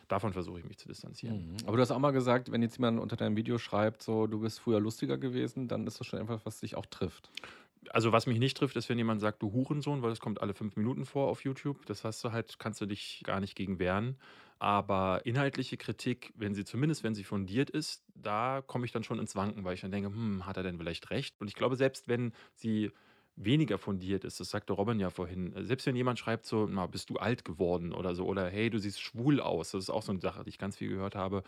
davon 0.07 0.33
versuche 0.33 0.59
ich 0.59 0.65
mich 0.65 0.77
zu 0.77 0.87
distanzieren. 0.87 1.51
Mhm. 1.51 1.57
Aber 1.65 1.77
du 1.77 1.81
hast 1.81 1.91
auch 1.91 1.99
mal 1.99 2.11
gesagt, 2.11 2.51
wenn 2.51 2.61
jetzt 2.61 2.77
jemand 2.77 2.99
unter 2.99 3.15
deinem 3.15 3.35
Video 3.35 3.57
schreibt, 3.57 4.03
so 4.03 4.27
du 4.27 4.39
bist 4.39 4.59
früher 4.59 4.79
lustiger 4.79 5.17
gewesen, 5.17 5.67
dann 5.67 5.87
ist 5.87 5.99
das 5.99 6.07
schon 6.07 6.19
etwas, 6.19 6.45
was 6.45 6.59
dich 6.59 6.75
auch 6.75 6.85
trifft. 6.85 7.31
Also 7.91 8.11
was 8.11 8.27
mich 8.27 8.39
nicht 8.39 8.57
trifft, 8.57 8.75
ist, 8.75 8.89
wenn 8.89 8.97
jemand 8.97 9.21
sagt, 9.21 9.41
du 9.41 9.51
Hurensohn, 9.51 10.01
weil 10.01 10.09
das 10.09 10.19
kommt 10.19 10.41
alle 10.41 10.53
fünf 10.53 10.75
Minuten 10.75 11.05
vor 11.05 11.27
auf 11.29 11.43
YouTube. 11.43 11.85
Das 11.85 12.03
hast 12.03 12.23
du 12.23 12.31
halt, 12.31 12.59
kannst 12.59 12.81
du 12.81 12.85
dich 12.85 13.21
gar 13.23 13.39
nicht 13.39 13.55
gegen 13.55 13.79
wehren. 13.79 14.17
Aber 14.59 15.21
inhaltliche 15.25 15.77
Kritik, 15.77 16.33
wenn 16.35 16.55
sie 16.55 16.63
zumindest, 16.63 17.03
wenn 17.03 17.13
sie 17.15 17.23
fundiert 17.23 17.69
ist, 17.69 18.03
da 18.13 18.63
komme 18.65 18.85
ich 18.85 18.91
dann 18.91 19.03
schon 19.03 19.19
ins 19.19 19.35
Wanken, 19.35 19.63
weil 19.63 19.73
ich 19.73 19.81
dann 19.81 19.91
denke, 19.91 20.09
hm, 20.09 20.45
hat 20.45 20.57
er 20.57 20.63
denn 20.63 20.77
vielleicht 20.77 21.09
recht? 21.09 21.35
Und 21.39 21.47
ich 21.47 21.55
glaube, 21.55 21.75
selbst 21.75 22.07
wenn 22.07 22.33
sie 22.53 22.91
weniger 23.35 23.77
fundiert 23.77 24.23
ist, 24.23 24.39
das 24.39 24.49
sagte 24.49 24.73
Robin 24.73 24.99
ja 24.99 25.09
vorhin, 25.09 25.53
selbst 25.65 25.85
wenn 25.85 25.95
jemand 25.95 26.19
schreibt 26.19 26.45
so, 26.45 26.67
na, 26.67 26.87
bist 26.87 27.09
du 27.09 27.17
alt 27.17 27.43
geworden 27.43 27.93
oder 27.93 28.15
so, 28.15 28.25
oder 28.25 28.49
hey, 28.49 28.69
du 28.69 28.79
siehst 28.79 29.01
schwul 29.01 29.41
aus, 29.41 29.71
das 29.71 29.83
ist 29.83 29.89
auch 29.89 30.03
so 30.03 30.13
eine 30.13 30.21
Sache, 30.21 30.43
die 30.43 30.49
ich 30.49 30.57
ganz 30.57 30.77
viel 30.77 30.89
gehört 30.89 31.15
habe. 31.15 31.43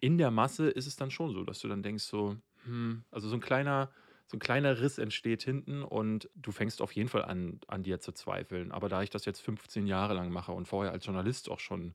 In 0.00 0.18
der 0.18 0.32
Masse 0.32 0.68
ist 0.68 0.86
es 0.86 0.96
dann 0.96 1.10
schon 1.10 1.32
so, 1.32 1.44
dass 1.44 1.60
du 1.60 1.68
dann 1.68 1.82
denkst 1.82 2.04
so, 2.04 2.36
hm, 2.64 3.04
also 3.12 3.28
so 3.28 3.36
ein 3.36 3.40
kleiner, 3.40 3.90
so 4.30 4.36
ein 4.36 4.40
kleiner 4.40 4.80
Riss 4.80 4.98
entsteht 4.98 5.42
hinten 5.42 5.82
und 5.82 6.30
du 6.36 6.52
fängst 6.52 6.80
auf 6.82 6.92
jeden 6.92 7.08
Fall 7.08 7.24
an, 7.24 7.58
an 7.66 7.82
dir 7.82 7.98
zu 7.98 8.12
zweifeln. 8.12 8.70
Aber 8.70 8.88
da 8.88 9.02
ich 9.02 9.10
das 9.10 9.24
jetzt 9.24 9.40
15 9.40 9.88
Jahre 9.88 10.14
lang 10.14 10.30
mache 10.30 10.52
und 10.52 10.68
vorher 10.68 10.92
als 10.92 11.04
Journalist 11.04 11.50
auch 11.50 11.58
schon 11.58 11.94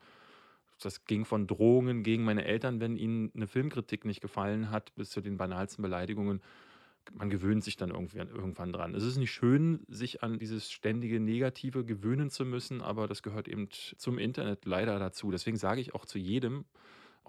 das 0.82 1.06
ging 1.06 1.24
von 1.24 1.48
Drohungen 1.48 2.04
gegen 2.04 2.26
meine 2.26 2.44
Eltern, 2.44 2.82
wenn 2.82 2.98
ihnen 2.98 3.32
eine 3.34 3.48
Filmkritik 3.48 4.04
nicht 4.04 4.20
gefallen 4.20 4.70
hat, 4.70 4.94
bis 4.98 5.12
zu 5.12 5.22
den 5.22 5.38
banalsten 5.38 5.82
Beleidigungen. 5.82 6.42
Man 7.14 7.30
gewöhnt 7.30 7.64
sich 7.64 7.78
dann 7.78 7.92
irgendwie 7.92 8.18
irgendwann 8.18 8.74
dran. 8.74 8.94
Es 8.96 9.04
ist 9.04 9.16
nicht 9.16 9.32
schön, 9.32 9.86
sich 9.88 10.22
an 10.22 10.38
dieses 10.38 10.70
ständige 10.70 11.22
Negative 11.22 11.86
gewöhnen 11.86 12.30
zu 12.30 12.44
müssen, 12.44 12.82
aber 12.82 13.08
das 13.08 13.24
gehört 13.24 13.48
eben 13.48 13.70
zum 13.72 14.18
Internet 14.18 14.66
leider 14.66 15.00
dazu. 15.00 15.32
Deswegen 15.32 15.56
sage 15.56 15.80
ich 15.80 15.96
auch 15.96 16.04
zu 16.04 16.20
jedem, 16.20 16.66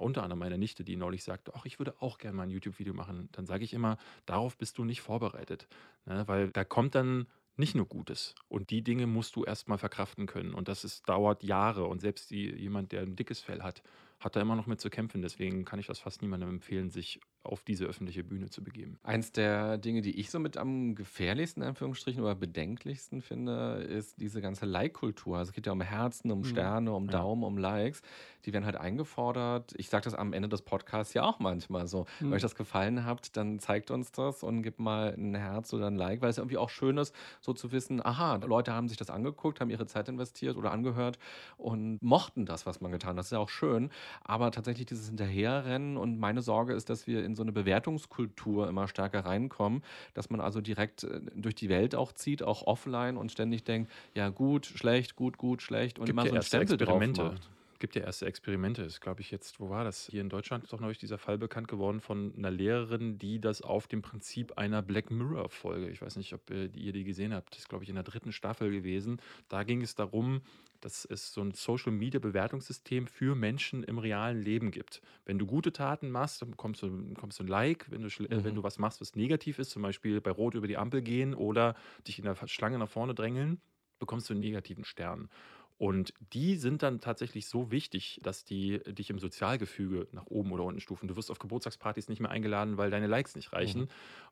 unter 0.00 0.22
anderem 0.22 0.38
meiner 0.38 0.58
Nichte, 0.58 0.84
die 0.84 0.96
neulich 0.96 1.24
sagte, 1.24 1.52
ach, 1.54 1.66
ich 1.66 1.78
würde 1.78 1.94
auch 2.00 2.18
gerne 2.18 2.36
mal 2.36 2.44
ein 2.44 2.50
YouTube-Video 2.50 2.94
machen, 2.94 3.28
dann 3.32 3.46
sage 3.46 3.64
ich 3.64 3.72
immer, 3.72 3.98
darauf 4.24 4.56
bist 4.56 4.78
du 4.78 4.84
nicht 4.84 5.00
vorbereitet. 5.00 5.68
Ne? 6.04 6.26
Weil 6.26 6.50
da 6.50 6.64
kommt 6.64 6.94
dann 6.94 7.26
nicht 7.56 7.74
nur 7.74 7.86
Gutes. 7.86 8.34
Und 8.48 8.70
die 8.70 8.82
Dinge 8.82 9.06
musst 9.06 9.36
du 9.36 9.44
erstmal 9.44 9.78
verkraften 9.78 10.26
können. 10.26 10.54
Und 10.54 10.68
das 10.68 10.84
ist, 10.84 11.08
dauert 11.08 11.42
Jahre. 11.42 11.84
Und 11.86 12.00
selbst 12.00 12.30
die, 12.30 12.50
jemand, 12.50 12.92
der 12.92 13.02
ein 13.02 13.16
dickes 13.16 13.40
Fell 13.40 13.62
hat, 13.62 13.82
hat 14.20 14.36
da 14.36 14.40
immer 14.40 14.56
noch 14.56 14.66
mit 14.66 14.80
zu 14.80 14.90
kämpfen. 14.90 15.22
Deswegen 15.22 15.64
kann 15.64 15.78
ich 15.78 15.86
das 15.86 15.98
fast 15.98 16.22
niemandem 16.22 16.50
empfehlen, 16.50 16.90
sich 16.90 17.20
auf 17.46 17.62
diese 17.62 17.84
öffentliche 17.86 18.24
Bühne 18.24 18.50
zu 18.50 18.62
begeben. 18.62 18.98
Eins 19.02 19.32
der 19.32 19.78
Dinge, 19.78 20.02
die 20.02 20.18
ich 20.18 20.30
so 20.30 20.38
mit 20.38 20.56
am 20.56 20.94
gefährlichsten, 20.94 21.62
in 21.62 21.68
Anführungsstrichen, 21.68 22.22
oder 22.22 22.34
bedenklichsten 22.34 23.22
finde, 23.22 23.86
ist 23.88 24.20
diese 24.20 24.40
ganze 24.40 24.66
Like-Kultur. 24.66 25.38
Also 25.38 25.50
es 25.50 25.54
geht 25.54 25.66
ja 25.66 25.72
um 25.72 25.80
Herzen, 25.80 26.30
um 26.30 26.40
mhm. 26.40 26.44
Sterne, 26.44 26.92
um 26.92 27.08
Daumen, 27.08 27.44
um 27.44 27.58
Likes. 27.58 28.02
Die 28.44 28.52
werden 28.52 28.64
halt 28.64 28.76
eingefordert. 28.76 29.74
Ich 29.76 29.88
sage 29.88 30.04
das 30.04 30.14
am 30.14 30.32
Ende 30.32 30.48
des 30.48 30.62
Podcasts 30.62 31.14
ja 31.14 31.24
auch 31.24 31.40
manchmal 31.40 31.86
so. 31.86 32.06
Wenn 32.20 32.32
euch 32.32 32.42
das 32.42 32.54
gefallen 32.54 33.04
habt, 33.04 33.36
dann 33.36 33.58
zeigt 33.58 33.90
uns 33.90 34.12
das 34.12 34.42
und 34.42 34.62
gebt 34.62 34.78
mal 34.78 35.14
ein 35.16 35.34
Herz 35.34 35.72
oder 35.72 35.88
ein 35.88 35.96
Like, 35.96 36.22
weil 36.22 36.30
es 36.30 36.38
irgendwie 36.38 36.56
auch 36.56 36.70
schön 36.70 36.98
ist, 36.98 37.14
so 37.40 37.52
zu 37.52 37.72
wissen, 37.72 38.04
aha, 38.04 38.36
Leute 38.36 38.72
haben 38.72 38.88
sich 38.88 38.96
das 38.96 39.10
angeguckt, 39.10 39.60
haben 39.60 39.70
ihre 39.70 39.86
Zeit 39.86 40.08
investiert 40.08 40.56
oder 40.56 40.72
angehört 40.72 41.18
und 41.56 42.02
mochten 42.02 42.46
das, 42.46 42.66
was 42.66 42.80
man 42.80 42.92
getan 42.92 43.10
hat. 43.10 43.18
Das 43.18 43.26
ist 43.26 43.32
ja 43.32 43.38
auch 43.38 43.48
schön. 43.48 43.90
Aber 44.22 44.50
tatsächlich 44.50 44.86
dieses 44.86 45.08
Hinterherrennen 45.08 45.96
und 45.96 46.18
meine 46.18 46.42
Sorge 46.42 46.74
ist, 46.74 46.90
dass 46.90 47.06
wir 47.06 47.24
in 47.24 47.34
so 47.36 47.42
eine 47.42 47.52
Bewertungskultur 47.52 48.68
immer 48.68 48.88
stärker 48.88 49.24
reinkommen, 49.24 49.82
dass 50.14 50.30
man 50.30 50.40
also 50.40 50.60
direkt 50.60 51.04
äh, 51.04 51.20
durch 51.34 51.54
die 51.54 51.68
Welt 51.68 51.94
auch 51.94 52.12
zieht, 52.12 52.42
auch 52.42 52.66
offline 52.66 53.16
und 53.16 53.30
ständig 53.30 53.64
denkt, 53.64 53.90
ja 54.14 54.28
gut, 54.30 54.66
schlecht, 54.66 55.16
gut, 55.16 55.38
gut, 55.38 55.62
schlecht 55.62 55.98
und 55.98 56.06
Gibt 56.06 56.18
immer 56.18 56.28
so 56.28 56.34
ein 56.34 56.42
Stempel 56.42 56.76
drauf 56.76 57.00
macht. 57.00 57.50
Gibt 57.78 57.94
ja 57.96 58.02
erste 58.02 58.26
Experimente. 58.26 58.82
Das 58.84 59.00
glaube 59.00 59.20
ich 59.20 59.30
jetzt, 59.30 59.60
wo 59.60 59.68
war 59.70 59.84
das? 59.84 60.06
Hier 60.10 60.20
in 60.20 60.28
Deutschland 60.28 60.64
ist 60.64 60.72
doch 60.72 60.80
neulich 60.80 60.98
dieser 60.98 61.18
Fall 61.18 61.38
bekannt 61.38 61.68
geworden 61.68 62.00
von 62.00 62.34
einer 62.36 62.50
Lehrerin, 62.50 63.18
die 63.18 63.40
das 63.40 63.62
auf 63.62 63.86
dem 63.88 64.02
Prinzip 64.02 64.56
einer 64.58 64.82
Black 64.82 65.10
Mirror-Folge, 65.10 65.88
ich 65.88 66.02
weiß 66.02 66.16
nicht, 66.16 66.32
ob 66.34 66.50
äh, 66.50 66.66
ihr 66.74 66.92
die 66.92 67.04
gesehen 67.04 67.34
habt, 67.34 67.52
das 67.52 67.60
ist, 67.60 67.68
glaube 67.68 67.84
ich, 67.84 67.90
in 67.90 67.96
der 67.96 68.04
dritten 68.04 68.32
Staffel 68.32 68.70
gewesen. 68.70 69.20
Da 69.48 69.62
ging 69.64 69.82
es 69.82 69.94
darum, 69.94 70.42
dass 70.80 71.04
es 71.04 71.32
so 71.32 71.40
ein 71.40 71.52
Social 71.52 71.92
Media 71.92 72.20
Bewertungssystem 72.20 73.06
für 73.06 73.34
Menschen 73.34 73.82
im 73.82 73.98
realen 73.98 74.40
Leben 74.42 74.70
gibt. 74.70 75.00
Wenn 75.24 75.38
du 75.38 75.46
gute 75.46 75.72
Taten 75.72 76.10
machst, 76.10 76.42
dann 76.42 76.50
bekommst 76.50 76.82
du, 76.82 76.90
bekommst 77.14 77.38
du 77.38 77.44
ein 77.44 77.48
Like. 77.48 77.90
Wenn 77.90 78.02
du, 78.02 78.08
äh, 78.08 78.44
wenn 78.44 78.54
Mhm. 78.54 78.54
du 78.54 78.62
was 78.62 78.78
machst, 78.78 79.00
was 79.00 79.14
negativ 79.16 79.58
ist, 79.58 79.70
zum 79.70 79.82
Beispiel 79.82 80.20
bei 80.20 80.30
Rot 80.30 80.54
über 80.54 80.66
die 80.68 80.76
Ampel 80.76 81.02
gehen 81.02 81.34
oder 81.34 81.74
dich 82.06 82.18
in 82.18 82.24
der 82.24 82.36
Schlange 82.46 82.78
nach 82.78 82.88
vorne 82.88 83.14
drängeln, 83.14 83.60
bekommst 83.98 84.28
du 84.28 84.34
einen 84.34 84.40
negativen 84.40 84.84
Stern. 84.84 85.30
Und 85.78 86.14
die 86.32 86.56
sind 86.56 86.82
dann 86.82 87.00
tatsächlich 87.00 87.48
so 87.48 87.70
wichtig, 87.70 88.18
dass 88.22 88.44
die 88.44 88.78
dich 88.86 89.10
im 89.10 89.18
Sozialgefüge 89.18 90.08
nach 90.12 90.24
oben 90.26 90.50
oder 90.52 90.64
unten 90.64 90.80
stufen. 90.80 91.06
Du 91.06 91.16
wirst 91.16 91.30
auf 91.30 91.38
Geburtstagspartys 91.38 92.08
nicht 92.08 92.20
mehr 92.20 92.30
eingeladen, 92.30 92.78
weil 92.78 92.90
deine 92.90 93.06
Likes 93.06 93.36
nicht 93.36 93.52
reichen. 93.52 93.82
Mhm. 93.82 93.88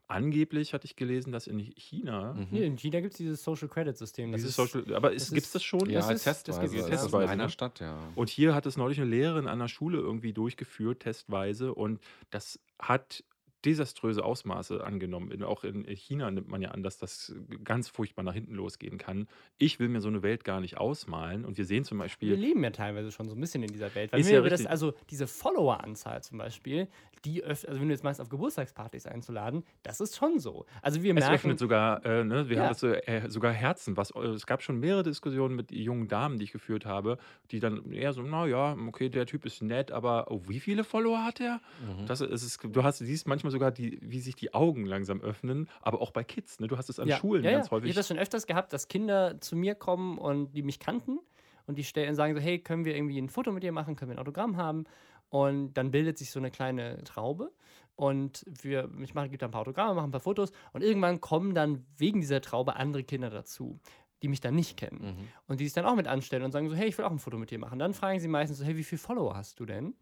Angeblich 0.07 0.75
hatte 0.75 0.87
ich 0.87 0.97
gelesen, 0.97 1.33
dass 1.33 1.47
in 1.47 1.59
China 1.59 2.35
Mhm. 2.35 2.47
Hier 2.51 2.65
in 2.65 2.77
China 2.77 3.01
gibt 3.01 3.13
es 3.15 3.19
dieses 3.19 3.43
Social 3.43 3.69
Credit 3.69 3.97
System. 3.97 4.33
Das 4.33 4.41
dieses 4.43 4.59
ist, 4.59 4.73
Social, 4.73 4.95
aber 4.95 5.11
gibt 5.11 5.23
es 5.37 5.53
das 5.53 5.63
schon? 5.63 5.89
Ja, 5.89 6.01
Das 6.01 6.11
ist- 6.11 6.27
das 6.27 6.43
Testweise. 6.45 6.61
gibt's 6.61 6.75
Das 6.77 6.87
in 6.87 6.91
testweise, 7.03 7.29
einer 7.33 7.45
ne? 7.45 7.51
Stadt, 7.51 7.81
ja. 7.81 7.99
Und 8.15 8.29
hier 8.31 8.55
hat 8.55 8.67
es 8.67 8.77
neulich 8.77 8.99
eine 9.01 9.09
Lehrerin 9.11 9.47
an 9.49 9.59
der 9.59 9.69
Schule 9.69 9.99
irgendwie 9.99 10.33
durchgeführt, 10.33 11.01
testweise. 11.01 11.75
Und 11.75 12.01
das 12.31 12.59
hat 12.79 13.23
desaströse 13.65 14.25
Ausmaße 14.25 14.85
angenommen. 14.85 15.31
In, 15.31 15.43
auch 15.43 15.65
in 15.65 15.85
China 15.85 16.31
nimmt 16.31 16.49
man 16.49 16.61
ja 16.63 16.71
an, 16.71 16.83
dass 16.83 16.99
das 16.99 17.35
ganz 17.65 17.89
furchtbar 17.89 18.23
nach 18.23 18.35
hinten 18.35 18.55
losgehen 18.55 18.99
kann. 18.99 19.27
Ich 19.59 19.79
will 19.79 19.89
mir 19.89 20.01
so 20.01 20.09
eine 20.09 20.23
Welt 20.23 20.45
gar 20.45 20.61
nicht 20.61 20.77
ausmalen. 20.79 21.45
Und 21.45 21.57
wir 21.57 21.65
sehen 21.65 21.85
zum 21.85 21.99
wir 21.99 22.05
Beispiel, 22.05 22.35
leben 22.35 22.63
ja 22.63 22.71
teilweise 22.71 23.11
schon 23.11 23.29
so 23.29 23.35
ein 23.35 23.41
bisschen 23.41 23.63
in 23.63 23.73
dieser 23.73 23.95
Welt. 23.95 24.13
Weil 24.13 24.21
Ist 24.21 24.31
ja 24.31 24.43
wir 24.43 24.51
das, 24.51 24.67
also 24.67 24.93
diese 25.11 25.27
Follower-Anzahl 25.27 26.23
zum 26.23 26.39
Beispiel, 26.39 26.89
die 27.25 27.43
öff 27.43 27.65
also 27.67 27.81
wenn 27.81 27.89
du 27.89 27.95
jetzt 27.95 28.05
meinst, 28.05 28.21
auf 28.21 28.29
Geburtstagspartys 28.29 29.07
einzuladen, 29.07 29.65
das 29.83 30.01
ist 30.01 30.17
schon 30.17 30.39
so. 30.39 30.67
Also 30.83 31.03
wir 31.03 31.11
es 31.15 31.21
merken, 31.21 31.35
öffnet 31.35 31.59
sogar, 31.59 32.05
äh, 32.05 32.23
ne, 32.25 32.49
wir 32.49 32.57
Ja. 32.57 32.63
haben 32.65 32.69
das 32.69 32.81
so, 32.81 32.89
äh, 32.89 33.31
sogar 33.31 33.53
Herzen. 33.53 33.97
Was, 33.97 34.11
äh, 34.11 34.21
es 34.29 34.47
gab 34.47 34.63
schon 34.63 34.79
mehrere 34.79 35.03
Diskussionen 35.03 35.57
mit 35.57 35.73
jungen 35.73 36.09
Damen, 36.09 36.39
die 36.39 36.45
ich 36.45 36.53
geführt 36.53 36.85
habe, 36.85 37.19
die 37.51 37.61
dann 37.61 37.91
eher 37.93 38.13
so, 38.13 38.23
naja, 38.23 38.77
okay, 38.87 39.09
der 39.09 39.27
Typ 39.27 39.47
ist 39.47 39.63
nett, 39.63 39.91
aber 39.91 40.31
oh, 40.31 40.43
wie 40.49 40.61
viele 40.61 40.85
Follower 40.85 41.25
hat 41.25 41.41
er? 41.41 41.61
Mhm. 41.81 42.07
Das 42.07 42.21
ist, 42.21 42.43
es, 42.43 42.59
du 42.59 42.83
hast, 42.83 42.99
siehst 42.99 43.27
manchmal 43.27 43.53
sogar, 43.55 43.71
die, 43.71 43.99
wie 44.03 44.21
sich 44.21 44.37
die 44.37 44.53
Augen 44.53 44.85
langsam 44.85 45.21
öffnen, 45.21 45.69
aber 45.81 46.03
auch 46.03 46.11
bei 46.11 46.25
Kids. 46.25 46.61
Ne? 46.61 46.67
Du 46.67 46.77
hast 46.77 46.91
es 46.91 46.99
an 46.99 47.09
ja, 47.09 47.17
Schulen 47.17 47.43
ja, 47.43 47.53
ganz 47.53 47.67
ja. 47.67 47.73
häufig. 47.73 47.89
Ich 47.89 47.95
habe 47.95 48.01
das 48.01 48.09
schon 48.09 48.19
öfters 48.19 48.47
gehabt, 48.47 48.73
dass 48.73 48.89
Kinder 48.89 49.41
zu 49.41 49.57
mir 49.57 49.75
kommen 49.75 50.19
und 50.19 50.53
die 50.53 50.63
mich 50.63 50.79
kannten 50.79 51.21
und 51.67 51.79
die 51.79 51.85
stellen, 51.85 52.15
sagen 52.15 52.35
so, 52.35 52.41
hey, 52.41 52.59
können 52.59 52.85
wir 52.85 52.95
irgendwie 52.95 53.19
ein 53.19 53.29
Foto 53.29 53.53
mit 53.53 53.63
dir 53.63 53.73
machen, 53.73 53.97
können 53.97 54.11
wir 54.11 54.17
ein 54.17 54.21
Autogramm 54.21 54.57
haben? 54.57 54.85
Und 55.31 55.75
dann 55.75 55.91
bildet 55.91 56.19
sich 56.19 56.31
so 56.31 56.39
eine 56.39 56.51
kleine 56.51 57.03
Traube 57.05 57.51
und 57.97 58.45
wir, 58.47 58.91
ich 59.01 59.15
mache, 59.15 59.29
gebe 59.29 59.39
da 59.39 59.47
ein 59.47 59.53
paar 59.53 59.63
Autogramme, 59.63 59.95
mache 59.95 60.07
ein 60.07 60.11
paar 60.11 60.21
Fotos 60.21 60.53
und 60.73 60.83
irgendwann 60.83 61.21
kommen 61.21 61.55
dann 61.55 61.87
wegen 61.97 62.21
dieser 62.21 62.41
Traube 62.41 62.77
andere 62.77 63.05
Kinder 63.05 63.31
dazu, 63.31 63.81
die 64.23 64.29
mich 64.29 64.41
dann 64.41 64.55
nicht 64.55 64.77
kennen. 64.77 65.17
Mhm. 65.17 65.29
Und 65.47 65.61
die 65.61 65.65
sich 65.65 65.75
dann 65.75 65.87
auch 65.87 65.97
mit 65.97 66.07
anstellen 66.07 66.45
und 66.45 66.53
sagen 66.53 66.69
so, 66.69 66.75
hey, 66.75 66.89
ich 66.89 66.99
will 66.99 67.05
auch 67.05 67.11
ein 67.11 67.19
Foto 67.19 67.39
mit 67.39 67.51
dir 67.51 67.59
machen. 67.59 67.79
Dann 67.79 67.95
fragen 67.95 68.21
sie 68.21 68.29
meistens 68.29 68.59
so, 68.59 68.65
hey, 68.65 68.77
wie 68.77 68.85
viele 68.85 68.99
Follower 68.99 69.35
hast 69.35 69.61
du 69.61 69.67
denn? 69.67 69.95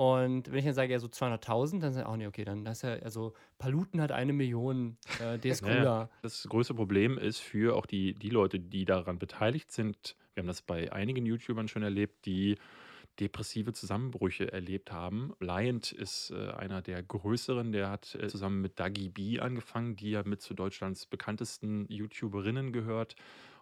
Und 0.00 0.50
wenn 0.50 0.60
ich 0.60 0.64
dann 0.64 0.72
sage, 0.72 0.92
ja, 0.92 0.98
so 0.98 1.08
200.000, 1.08 1.80
dann 1.80 1.92
sagen 1.92 1.94
sie, 1.94 2.08
oh 2.10 2.16
nee, 2.16 2.26
okay, 2.26 2.42
dann 2.42 2.64
das 2.64 2.78
ist 2.78 2.82
ja, 2.84 2.94
also 3.04 3.34
Paluten 3.58 4.00
hat 4.00 4.12
eine 4.12 4.32
Million, 4.32 4.96
äh, 5.22 5.38
der 5.38 5.52
ist 5.52 5.62
cooler. 5.62 6.08
Das 6.22 6.48
größte 6.48 6.72
Problem 6.72 7.18
ist 7.18 7.40
für 7.40 7.76
auch 7.76 7.84
die, 7.84 8.14
die 8.14 8.30
Leute, 8.30 8.58
die 8.58 8.86
daran 8.86 9.18
beteiligt 9.18 9.70
sind, 9.70 10.16
wir 10.32 10.40
haben 10.40 10.48
das 10.48 10.62
bei 10.62 10.90
einigen 10.90 11.26
YouTubern 11.26 11.68
schon 11.68 11.82
erlebt, 11.82 12.24
die 12.24 12.56
depressive 13.20 13.74
Zusammenbrüche 13.74 14.50
erlebt 14.50 14.90
haben. 14.90 15.34
Liant 15.38 15.92
ist 15.92 16.30
äh, 16.30 16.48
einer 16.52 16.80
der 16.80 17.02
größeren, 17.02 17.70
der 17.70 17.90
hat 17.90 18.14
äh, 18.14 18.28
zusammen 18.28 18.62
mit 18.62 18.80
Dagi 18.80 19.10
B 19.10 19.38
angefangen, 19.38 19.96
die 19.96 20.12
ja 20.12 20.22
mit 20.24 20.40
zu 20.40 20.54
Deutschlands 20.54 21.04
bekanntesten 21.04 21.84
YouTuberinnen 21.90 22.72
gehört 22.72 23.16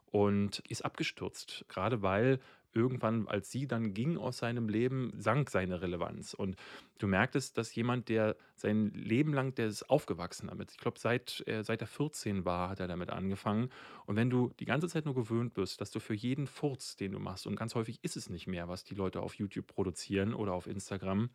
und 0.06 0.60
ist 0.68 0.84
abgestürzt, 0.84 1.64
gerade 1.66 2.00
weil 2.00 2.38
irgendwann, 2.74 3.26
als 3.28 3.50
sie 3.50 3.66
dann 3.66 3.94
ging 3.94 4.16
aus 4.16 4.38
seinem 4.38 4.68
Leben, 4.68 5.12
sank 5.16 5.50
seine 5.50 5.80
Relevanz. 5.80 6.34
Und 6.34 6.56
du 6.98 7.06
merktest, 7.06 7.58
dass 7.58 7.74
jemand, 7.74 8.08
der 8.08 8.36
sein 8.54 8.90
Leben 8.90 9.32
lang, 9.32 9.54
der 9.54 9.66
ist 9.66 9.88
aufgewachsen 9.90 10.48
damit. 10.48 10.70
Ich 10.72 10.78
glaube, 10.78 10.98
seit, 10.98 11.42
äh, 11.46 11.62
seit 11.64 11.80
er 11.80 11.86
14 11.86 12.44
war, 12.44 12.68
hat 12.68 12.80
er 12.80 12.88
damit 12.88 13.10
angefangen. 13.10 13.70
Und 14.06 14.16
wenn 14.16 14.30
du 14.30 14.52
die 14.60 14.64
ganze 14.64 14.88
Zeit 14.88 15.04
nur 15.04 15.14
gewöhnt 15.14 15.54
bist, 15.54 15.80
dass 15.80 15.90
du 15.90 16.00
für 16.00 16.14
jeden 16.14 16.46
Furz, 16.46 16.96
den 16.96 17.12
du 17.12 17.18
machst, 17.18 17.46
und 17.46 17.56
ganz 17.56 17.74
häufig 17.74 17.98
ist 18.02 18.16
es 18.16 18.30
nicht 18.30 18.46
mehr, 18.46 18.68
was 18.68 18.84
die 18.84 18.94
Leute 18.94 19.20
auf 19.20 19.34
YouTube 19.34 19.66
produzieren 19.66 20.34
oder 20.34 20.52
auf 20.52 20.66
Instagram, 20.66 21.30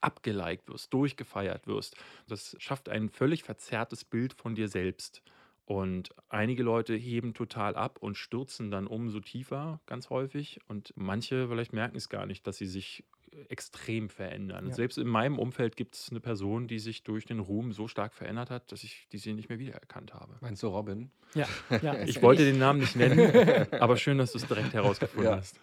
abgeliked 0.00 0.68
wirst, 0.68 0.92
durchgefeiert 0.92 1.66
wirst. 1.66 1.96
Das 2.28 2.56
schafft 2.58 2.88
ein 2.88 3.08
völlig 3.08 3.42
verzerrtes 3.42 4.04
Bild 4.04 4.34
von 4.34 4.54
dir 4.54 4.68
selbst. 4.68 5.22
Und 5.70 6.08
einige 6.28 6.64
Leute 6.64 6.96
heben 6.96 7.32
total 7.32 7.76
ab 7.76 7.98
und 8.00 8.16
stürzen 8.16 8.72
dann 8.72 8.88
umso 8.88 9.20
tiefer, 9.20 9.78
ganz 9.86 10.10
häufig. 10.10 10.58
Und 10.66 10.92
manche 10.96 11.46
vielleicht 11.46 11.72
merken 11.72 11.96
es 11.96 12.08
gar 12.08 12.26
nicht, 12.26 12.44
dass 12.48 12.56
sie 12.56 12.66
sich 12.66 13.04
extrem 13.48 14.08
verändern. 14.08 14.66
Ja. 14.66 14.74
Selbst 14.74 14.98
in 14.98 15.06
meinem 15.06 15.38
Umfeld 15.38 15.76
gibt 15.76 15.94
es 15.94 16.08
eine 16.10 16.18
Person, 16.18 16.66
die 16.66 16.80
sich 16.80 17.04
durch 17.04 17.24
den 17.24 17.38
Ruhm 17.38 17.70
so 17.70 17.86
stark 17.86 18.14
verändert 18.14 18.50
hat, 18.50 18.72
dass 18.72 18.82
ich 18.82 19.06
diese 19.12 19.30
nicht 19.30 19.48
mehr 19.48 19.60
wiedererkannt 19.60 20.12
habe. 20.12 20.34
Meinst 20.40 20.60
du 20.64 20.66
Robin? 20.66 21.12
Ja, 21.34 21.46
ja. 21.82 21.94
Ich 22.04 22.20
wollte 22.20 22.44
den 22.44 22.58
Namen 22.58 22.80
nicht 22.80 22.96
nennen, 22.96 23.70
aber 23.80 23.96
schön, 23.96 24.18
dass 24.18 24.32
du 24.32 24.38
es 24.38 24.48
direkt 24.48 24.74
herausgefunden 24.74 25.30
Ja. 25.30 25.36
hast. 25.36 25.60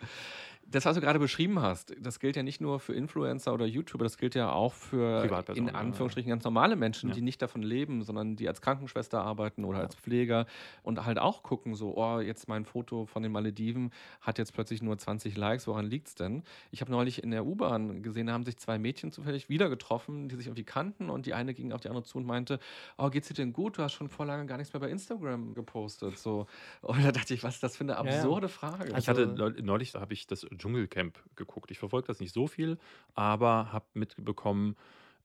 Das, 0.69 0.84
was 0.86 0.95
du 0.95 1.01
gerade 1.01 1.17
beschrieben 1.19 1.62
hast, 1.62 1.95
das 1.99 2.19
gilt 2.19 2.36
ja 2.36 2.43
nicht 2.43 2.60
nur 2.60 2.82
für 2.82 2.93
Influencer 2.93 3.53
oder 3.53 3.65
YouTuber, 3.65 4.03
das 4.03 4.17
gilt 4.17 4.36
ja 4.36 4.51
auch 4.51 4.73
für 4.73 5.23
in 5.56 5.67
ja. 5.67 5.73
Anführungsstrichen 5.73 6.30
ganz 6.30 6.43
normale 6.43 6.75
Menschen, 6.75 7.08
Ja. 7.10 7.15
die 7.15 7.21
nicht 7.21 7.41
davon 7.41 7.62
leben, 7.62 8.03
sondern 8.03 8.36
die 8.36 8.49
als 8.49 8.60
Krankenschwester 8.62 9.21
arbeiten 9.21 9.63
oder 9.63 9.80
als 9.80 9.95
Pfleger 9.95 10.45
und 10.84 11.06
halt 11.06 11.19
auch 11.19 11.41
gucken, 11.41 11.73
so, 11.75 11.95
oh, 11.95 12.19
jetzt 12.19 12.49
mein 12.49 12.65
Foto 12.65 13.06
von 13.06 13.23
den 13.23 13.32
Malediven 13.32 13.91
hat 14.19 14.39
jetzt 14.39 14.53
plötzlich 14.53 14.82
nur 14.82 14.97
20 14.97 15.38
Likes, 15.38 15.67
woran 15.67 15.86
liegt's 15.86 16.15
denn? 16.15 16.43
Ich 16.71 16.82
habe 16.82 16.91
neulich 16.91 17.23
in 17.23 17.32
der 17.32 17.45
U-Bahn 17.45 18.03
gesehen, 18.03 18.27
da 18.27 18.34
haben 18.34 18.43
sich 18.43 18.58
zwei 18.58 18.77
Mädchen 18.77 19.12
zufällig 19.13 19.47
wieder 19.47 19.69
getroffen, 19.69 20.27
die 20.27 20.36
sich 20.36 20.47
irgendwie 20.47 20.65
kannten 20.65 21.10
und 21.10 21.25
die 21.27 21.34
eine 21.34 21.53
ging 21.53 21.71
auf 21.71 21.80
die 21.80 21.88
andere 21.88 22.03
zu 22.03 22.17
und 22.17 22.25
meinte, 22.25 22.60
oh, 22.97 23.10
geht's 23.10 23.30
dir 23.30 23.36
denn 23.36 23.53
gut? 23.53 23.77
Du 23.77 23.84
hast 23.84 23.93
schon 23.93 24.10
vor 24.10 24.25
lange 24.25 24.45
gar 24.47 24.58
nichts 24.58 24.73
mehr 24.73 24.82
bei 24.82 24.89
Instagram 24.89 25.53
gepostet. 25.53 26.17
So. 26.17 26.45
Und 26.82 27.06
da 27.06 27.13
dachte 27.13 27.34
ich, 27.34 27.41
was 27.43 27.56
ist 27.56 27.63
das 27.63 27.77
für 27.77 27.86
eine 27.86 27.93
ja. 27.93 27.99
absurde 27.99 28.49
Frage? 28.49 28.93
Ich 28.97 29.08
hatte 29.08 29.21
Also- 29.30 29.36
neu- 29.36 29.53
neulich 29.62 29.95
habe 29.95 30.12
ich 30.13 30.27
das 30.27 30.43
Dschungelcamp 30.58 31.20
geguckt. 31.36 31.72
Ich 31.72 31.80
verfolge 31.80 32.08
das 32.08 32.20
nicht 32.20 32.34
so 32.34 32.48
viel, 32.48 32.78
aber 33.15 33.72
habe 33.72 33.86
mitbekommen, 33.93 34.76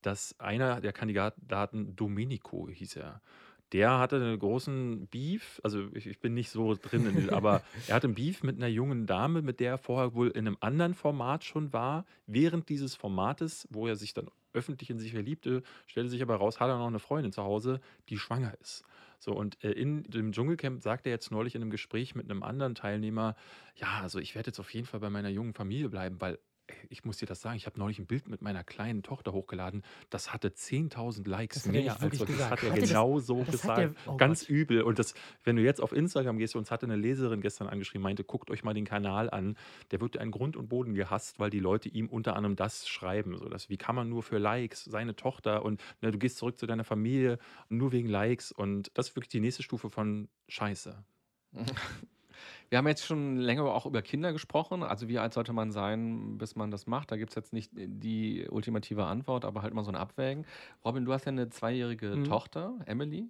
dass 0.03 0.39
einer 0.41 0.81
der 0.81 0.93
Kandidaten 0.93 1.97
Domenico 1.97 2.69
hieß 2.69 2.97
er. 2.97 3.21
Der 3.73 3.99
hatte 3.99 4.17
einen 4.17 4.39
großen 4.39 5.07
Beef, 5.07 5.61
also 5.65 5.89
ich, 5.95 6.07
ich 6.07 6.19
bin 6.19 6.35
nicht 6.35 6.51
so 6.51 6.75
drin, 6.75 7.07
in, 7.07 7.31
aber 7.31 7.63
er 7.89 7.95
hatte 7.95 8.07
einen 8.07 8.15
Beef 8.15 8.43
mit 8.43 8.57
einer 8.57 8.67
jungen 8.67 9.07
Dame, 9.07 9.41
mit 9.41 9.61
der 9.61 9.73
er 9.73 9.79
vorher 9.79 10.15
wohl 10.15 10.29
in 10.29 10.47
einem 10.47 10.59
anderen 10.61 10.95
Format 10.95 11.45
schon 11.45 11.73
war. 11.73 12.05
Während 12.27 12.69
dieses 12.69 12.95
Formates, 12.95 13.67
wo 13.71 13.87
er 13.87 13.97
sich 13.97 14.13
dann 14.13 14.29
öffentlich 14.53 14.91
in 14.91 14.99
sich 14.99 15.13
verliebte, 15.13 15.63
stellte 15.87 16.11
sich 16.11 16.21
aber 16.21 16.37
raus, 16.37 16.61
hat 16.61 16.69
er 16.69 16.77
noch 16.77 16.87
eine 16.87 16.99
Freundin 16.99 17.33
zu 17.33 17.43
Hause, 17.43 17.81
die 18.11 18.19
schwanger 18.19 18.53
ist. 18.61 18.85
So, 19.23 19.33
und 19.35 19.63
äh, 19.63 19.71
in 19.71 20.03
dem 20.03 20.33
Dschungelcamp 20.33 20.83
sagte 20.83 21.09
er 21.09 21.13
jetzt 21.15 21.31
neulich 21.31 21.55
in 21.55 21.63
einem 21.63 21.71
Gespräch 21.71 22.17
mit 22.17 22.29
einem 22.29 22.43
anderen 22.43 22.75
Teilnehmer, 22.75 23.37
ja, 23.77 24.01
also 24.03 24.19
ich 24.19 24.35
werde 24.35 24.49
jetzt 24.49 24.59
auf 24.59 24.75
jeden 24.75 24.85
Fall 24.85 24.99
bei 24.99 25.11
meiner 25.11 25.29
jungen 25.29 25.55
Familie 25.55 25.89
bleiben, 25.89 26.21
weil 26.21 26.41
ich 26.89 27.05
muss 27.05 27.19
dir 27.19 27.27
das 27.27 27.41
sagen, 27.41 27.57
ich 27.57 27.67
habe 27.67 27.79
neulich 27.79 27.99
ein 27.99 28.07
Bild 28.07 28.29
mit 28.29 28.43
meiner 28.43 28.65
kleinen 28.65 29.03
Tochter 29.03 29.33
hochgeladen, 29.33 29.83
das 30.11 30.33
hatte 30.33 30.49
10.000 30.51 31.29
Likes 31.29 31.67
mehr 31.67 31.93
als 31.93 32.03
wirklich 32.03 32.21
das 32.39 32.51
hat 32.51 32.63
er 32.63 32.71
das- 32.75 32.89
genau 32.89 33.19
so 33.21 33.39
das 33.45 33.47
hat 33.65 33.77
gesagt. 33.77 33.79
er- 34.07 34.13
oh 34.13 34.17
Ganz 34.17 34.41
Gott. 34.41 34.49
übel. 34.51 34.83
Und 34.83 34.99
das, 34.99 35.15
wenn 35.45 35.57
du 35.57 35.63
jetzt 35.63 35.81
auf 35.81 35.93
Instagram 35.93 36.39
gehst, 36.39 36.57
uns 36.57 36.71
hatte 36.71 36.87
eine 36.87 36.97
Leserin 36.97 37.41
gestern 37.41 37.69
angeschrieben, 37.69 38.03
meinte, 38.03 38.25
guckt 38.25 38.51
euch 38.51 38.63
mal 38.65 38.75
den 38.75 38.85
Kanal 38.85 39.31
an. 39.31 39.57
Der 39.91 40.01
wird 40.01 40.19
an 40.19 40.31
Grund 40.31 40.57
und 40.57 40.69
Boden 40.69 40.95
gehasst, 40.95 41.39
weil 41.39 41.51
die 41.51 41.61
Leute 41.61 41.89
ihm 41.89 42.09
unter 42.09 42.37
anderem 42.37 42.57
das 42.57 42.89
schreiben. 42.89 43.37
So, 43.37 43.49
dass, 43.49 43.69
wie 43.69 43.77
kann 43.77 43.95
man 43.95 44.09
nur 44.09 44.23
für 44.23 44.39
Likes 44.39 44.85
seine 44.85 45.17
Tochter 45.17 45.65
und 45.65 45.81
ne, 46.01 46.11
du 46.11 46.19
gehst 46.19 46.37
zurück 46.39 46.59
zu 46.59 46.67
deiner 46.67 46.85
Familie 46.85 47.39
nur 47.69 47.93
wegen 47.93 48.09
Likes. 48.09 48.53
Und 48.53 48.91
das 48.95 49.09
ist 49.11 49.17
wirklich 49.17 49.29
die 49.31 49.41
nächste 49.41 49.63
Stufe 49.63 49.91
von 49.91 50.29
Scheiße. 50.49 51.05
Wir 52.73 52.79
haben 52.79 52.89
jetzt 52.89 53.05
schon 53.05 53.37
länger 53.37 53.65
auch 53.67 53.85
über 53.85 54.01
Kinder 54.01 54.33
gesprochen. 54.33 54.83
Also 54.83 55.07
wie 55.07 55.19
alt 55.19 55.35
sollte 55.35 55.53
man 55.53 55.73
sein, 55.73 56.39
bis 56.39 56.57
man 56.57 56.71
das 56.71 56.87
macht? 56.87 57.11
Da 57.11 57.19
gibt 57.19 57.33
es 57.33 57.35
jetzt 57.37 57.53
nicht 57.53 57.71
die 57.75 58.49
ultimative 58.49 59.05
Antwort, 59.05 59.45
aber 59.45 59.61
halt 59.61 59.75
mal 59.75 59.85
so 59.85 59.91
ein 59.91 59.95
Abwägen. 59.95 60.47
Robin, 60.83 61.05
du 61.05 61.13
hast 61.13 61.27
ja 61.27 61.33
eine 61.33 61.51
zweijährige 61.51 62.17
Mhm. 62.17 62.25
Tochter, 62.25 62.79
Emily. 62.87 63.29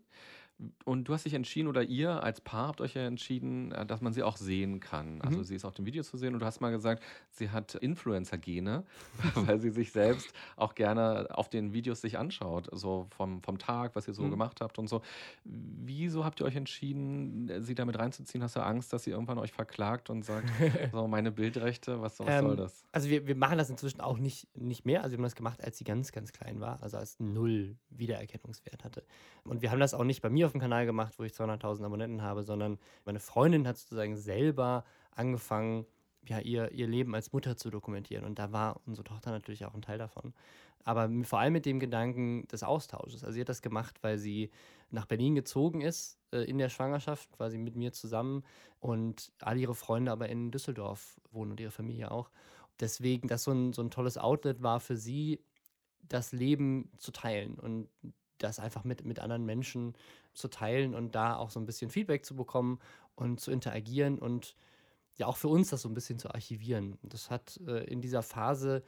Und 0.85 1.05
du 1.09 1.15
hast 1.15 1.25
dich 1.25 1.35
entschieden, 1.35 1.67
oder 1.69 1.83
ihr 1.83 2.23
als 2.23 2.41
Paar 2.41 2.69
habt 2.69 2.81
euch 2.81 2.95
ja 2.95 3.03
entschieden, 3.03 3.73
äh, 3.73 3.85
dass 3.85 4.01
man 4.01 4.13
sie 4.13 4.23
auch 4.23 4.37
sehen 4.37 4.79
kann. 4.79 5.21
Also 5.21 5.39
Mhm. 5.41 5.45
sie 5.45 5.57
ist 5.57 5.65
auf 5.65 5.75
dem 5.75 5.87
Video 5.87 6.03
zu 6.05 6.17
sehen 6.17 6.35
und 6.35 6.41
du 6.41 6.47
hast 6.47 6.61
mal 6.61 6.71
gesagt, 6.71 7.03
sie 7.31 7.51
hat 7.51 7.75
Influencer-Gene, 7.75 8.85
weil 9.35 9.59
sie 9.61 9.71
sich 9.71 9.91
selbst 9.93 10.33
auch 10.57 10.75
gerne 10.77 11.29
auf 11.37 11.49
den 11.49 11.73
Videos 11.73 12.01
sich 12.01 12.17
anschaut, 12.19 12.69
so 12.73 13.07
vom, 13.17 13.43
vom 13.43 13.59
Tag, 13.59 13.97
was 13.97 14.07
ihr 14.07 14.15
so 14.15 14.23
Mhm. 14.23 14.31
gemacht 14.31 14.61
habt 14.61 14.79
und 14.79 14.89
so. 14.89 15.03
Wieso 15.45 16.25
habt 16.25 16.41
ihr 16.41 16.47
euch 16.47 16.55
entschieden, 16.57 17.51
sie 17.63 17.75
damit 17.75 17.99
reinzuziehen? 17.99 18.43
Hast 18.45 18.55
du 18.55 18.61
Angst, 18.61 18.93
dass 18.93 19.03
sie 19.05 19.11
irgendwann 19.11 19.39
euch 19.39 19.53
verklagt 19.53 20.11
und 20.11 20.25
sagt, 20.25 20.49
so 20.93 21.09
meine 21.09 21.33
Bildrechte, 21.33 22.01
was, 22.01 22.21
was 22.21 22.27
soll 22.39 22.51
Ähm, 22.53 22.57
das? 22.57 22.85
Also 22.93 23.09
wir, 23.09 23.27
wir 23.27 23.37
machen 23.37 23.59
das 23.59 23.69
inzwischen 23.71 24.01
auch 24.01 24.19
nicht, 24.19 24.47
nicht 24.57 24.85
mehr. 24.85 25.03
Also 25.03 25.13
wir 25.15 25.19
haben 25.19 25.25
das 25.25 25.35
gemacht, 25.35 25.63
als 25.65 25.79
sie 25.79 25.85
ganz, 25.85 26.13
ganz 26.13 26.33
klein 26.33 26.61
war, 26.61 26.83
also 26.83 26.99
als 26.99 27.19
null 27.19 27.77
Wiedererkennungswert 27.91 28.85
hatte. 28.85 29.05
Und 29.45 29.63
wir 29.63 29.71
haben 29.71 29.81
das 29.81 29.95
auch 29.95 30.05
nicht 30.05 30.23
bei 30.23 30.31
mir 30.31 30.42
auf 30.45 30.53
dem 30.53 30.61
Kanal 30.61 30.87
gemacht, 30.87 31.15
wo 31.19 31.25
ich 31.25 31.33
200.000 31.33 31.85
Abonnenten 31.85 32.23
habe, 32.23 32.43
sondern 32.43 32.79
meine 33.05 33.21
Freundin 33.21 33.67
hat 33.67 33.77
sozusagen 33.77 34.17
selber 34.17 34.85
angefangen, 35.11 35.87
ja, 36.29 36.39
ihr, 36.39 36.71
ihr 36.73 36.87
Leben 36.87 37.15
als 37.15 37.33
Mutter 37.33 37.57
zu 37.57 37.71
dokumentieren. 37.71 38.25
Und 38.25 38.39
da 38.39 38.53
war 38.53 38.81
unsere 38.87 39.05
Tochter 39.05 39.31
natürlich 39.31 39.65
auch 39.65 39.75
ein 39.75 39.83
Teil 39.83 39.99
davon. 39.99 40.35
Aber 40.85 41.11
vor 41.25 41.39
allem 41.41 41.53
mit 41.53 41.67
dem 41.67 41.81
Gedanken 41.81 42.47
des 42.49 42.63
Austausches. 42.63 43.23
Also 43.23 43.35
sie 43.35 43.41
hat 43.41 43.49
das 43.49 43.63
gemacht, 43.63 44.03
weil 44.03 44.19
sie 44.19 44.51
nach 44.91 45.07
Berlin 45.07 45.35
gezogen 45.35 45.81
ist 45.81 46.19
äh, 46.33 46.45
in 46.45 46.59
der 46.59 46.69
Schwangerschaft, 46.69 47.31
quasi 47.33 47.59
mit 47.59 47.77
mir 47.77 47.93
zusammen 47.93 48.45
und 48.81 49.33
all 49.41 49.59
ihre 49.59 49.75
Freunde 49.75 50.13
aber 50.13 50.29
in 50.29 50.51
Düsseldorf 50.51 51.21
wohnen 51.31 51.53
und 51.53 51.61
ihre 51.61 51.71
Familie 51.71 52.11
auch. 52.11 52.31
Deswegen, 52.81 53.29
das 53.29 53.45
so 53.45 53.53
ein, 53.53 53.73
so 53.73 53.83
ein 53.83 53.91
tolles 53.91 54.19
Outlet 54.19 54.63
war 54.63 54.81
für 54.81 54.97
sie, 54.97 55.41
das 56.03 56.33
Leben 56.33 56.91
zu 56.99 57.13
teilen 57.13 57.59
und 57.59 57.89
das 58.43 58.59
einfach 58.59 58.85
mit, 58.85 59.05
mit 59.05 59.21
anderen 59.21 59.45
Menschen 59.45 59.95
zu 60.35 60.49
teilen 60.49 60.95
und 60.95 61.15
da 61.15 61.37
auch 61.37 61.51
so 61.51 61.61
ein 61.61 61.67
bisschen 61.67 61.91
Feedback 61.91 62.25
zu 62.25 62.35
bekommen 62.37 62.79
und 63.15 63.41
zu 63.41 63.51
interagieren 63.51 64.19
und 64.19 64.57
ja 65.17 65.27
auch 65.27 65.37
für 65.37 65.49
uns 65.49 65.71
das 65.71 65.83
so 65.83 65.89
ein 65.89 65.95
bisschen 65.95 66.19
zu 66.19 66.33
archivieren. 66.33 66.99
Das 67.03 67.31
hat 67.31 67.61
äh, 67.67 67.85
in 67.85 68.01
dieser 68.01 68.23
Phase 68.23 68.83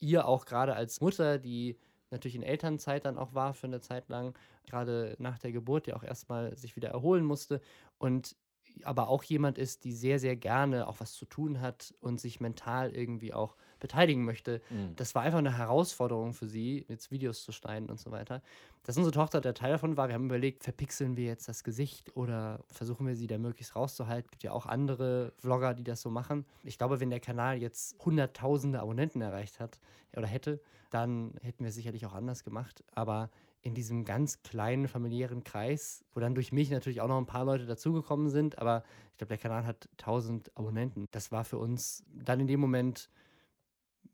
ihr 0.00 0.26
auch 0.26 0.46
gerade 0.46 0.74
als 0.74 1.00
Mutter, 1.00 1.38
die 1.38 1.78
natürlich 2.10 2.34
in 2.34 2.42
Elternzeit 2.42 3.04
dann 3.04 3.18
auch 3.18 3.34
war 3.34 3.54
für 3.54 3.66
eine 3.66 3.80
Zeit 3.80 4.08
lang, 4.08 4.36
gerade 4.66 5.14
nach 5.18 5.38
der 5.38 5.52
Geburt, 5.52 5.86
die 5.86 5.94
auch 5.94 6.02
erstmal 6.02 6.56
sich 6.56 6.74
wieder 6.76 6.88
erholen 6.88 7.24
musste 7.24 7.60
und 7.98 8.36
aber 8.84 9.08
auch 9.08 9.22
jemand 9.24 9.58
ist, 9.58 9.84
die 9.84 9.92
sehr, 9.92 10.18
sehr 10.18 10.36
gerne 10.36 10.86
auch 10.86 11.00
was 11.00 11.12
zu 11.14 11.26
tun 11.26 11.60
hat 11.60 11.94
und 12.00 12.20
sich 12.20 12.40
mental 12.40 12.94
irgendwie 12.94 13.32
auch 13.32 13.56
beteiligen 13.80 14.24
möchte. 14.24 14.60
Mhm. 14.70 14.94
Das 14.96 15.14
war 15.14 15.22
einfach 15.22 15.38
eine 15.38 15.56
Herausforderung 15.56 16.32
für 16.32 16.46
sie, 16.46 16.84
jetzt 16.88 17.10
Videos 17.10 17.44
zu 17.44 17.52
schneiden 17.52 17.90
und 17.90 17.98
so 17.98 18.10
weiter. 18.10 18.42
Dass 18.84 18.96
unsere 18.96 19.12
Tochter 19.12 19.40
der 19.40 19.54
Teil 19.54 19.72
davon 19.72 19.96
war, 19.96 20.08
wir 20.08 20.14
haben 20.14 20.26
überlegt, 20.26 20.64
verpixeln 20.64 21.16
wir 21.16 21.26
jetzt 21.26 21.48
das 21.48 21.64
Gesicht 21.64 22.16
oder 22.16 22.60
versuchen 22.68 23.06
wir 23.06 23.16
sie 23.16 23.26
da 23.26 23.38
möglichst 23.38 23.76
rauszuhalten. 23.76 24.26
Es 24.26 24.30
gibt 24.30 24.42
ja 24.42 24.52
auch 24.52 24.66
andere 24.66 25.32
Vlogger, 25.38 25.74
die 25.74 25.84
das 25.84 26.00
so 26.00 26.10
machen. 26.10 26.46
Ich 26.64 26.78
glaube, 26.78 27.00
wenn 27.00 27.10
der 27.10 27.20
Kanal 27.20 27.58
jetzt 27.58 27.96
hunderttausende 28.04 28.80
Abonnenten 28.80 29.20
erreicht 29.20 29.60
hat 29.60 29.80
oder 30.16 30.26
hätte, 30.26 30.60
dann 30.90 31.34
hätten 31.42 31.64
wir 31.64 31.68
es 31.68 31.74
sicherlich 31.74 32.06
auch 32.06 32.14
anders 32.14 32.44
gemacht. 32.44 32.82
Aber 32.94 33.30
in 33.62 33.74
diesem 33.74 34.04
ganz 34.04 34.42
kleinen 34.42 34.88
familiären 34.88 35.44
Kreis, 35.44 36.04
wo 36.14 36.20
dann 36.20 36.34
durch 36.34 36.52
mich 36.52 36.70
natürlich 36.70 37.00
auch 37.00 37.08
noch 37.08 37.18
ein 37.18 37.26
paar 37.26 37.44
Leute 37.44 37.66
dazugekommen 37.66 38.30
sind, 38.30 38.58
aber 38.58 38.84
ich 39.12 39.18
glaube, 39.18 39.28
der 39.28 39.38
Kanal 39.38 39.66
hat 39.66 39.88
1000 39.98 40.56
Abonnenten. 40.56 41.06
Das 41.10 41.30
war 41.30 41.44
für 41.44 41.58
uns 41.58 42.02
dann 42.12 42.40
in 42.40 42.46
dem 42.46 42.60
Moment, 42.60 43.10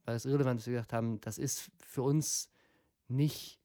weil 0.07 0.17
es 0.17 0.27
irrelevant 0.27 0.61
ist, 0.61 0.67
dass 0.67 0.73
wir 0.73 0.75
gesagt 0.79 0.95
haben, 0.95 1.21
das 1.23 1.39
ist 1.39 1.71
für 1.85 2.03
uns 2.03 2.51
nicht 3.09 3.61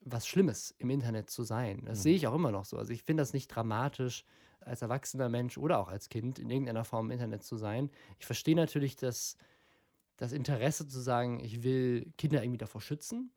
was 0.00 0.26
Schlimmes 0.28 0.74
im 0.78 0.90
Internet 0.90 1.30
zu 1.30 1.42
sein. 1.44 1.84
Das 1.86 2.00
Mhm. 2.00 2.02
sehe 2.04 2.16
ich 2.16 2.26
auch 2.26 2.34
immer 2.34 2.52
noch 2.52 2.64
so. 2.64 2.78
Also 2.78 2.92
ich 2.92 3.02
finde 3.04 3.22
das 3.22 3.32
nicht 3.32 3.48
dramatisch, 3.48 4.24
als 4.60 4.82
erwachsener 4.82 5.28
Mensch 5.28 5.58
oder 5.58 5.78
auch 5.80 5.88
als 5.88 6.08
Kind 6.08 6.38
in 6.38 6.50
irgendeiner 6.50 6.84
Form 6.84 7.06
im 7.06 7.12
Internet 7.12 7.44
zu 7.44 7.56
sein. 7.56 7.90
Ich 8.18 8.26
verstehe 8.26 8.56
natürlich 8.56 8.96
das, 8.96 9.36
das 10.16 10.32
Interesse 10.32 10.88
zu 10.88 11.00
sagen, 11.00 11.40
ich 11.40 11.62
will 11.64 12.12
Kinder 12.18 12.42
irgendwie 12.42 12.58
davor 12.58 12.80
schützen. 12.82 13.32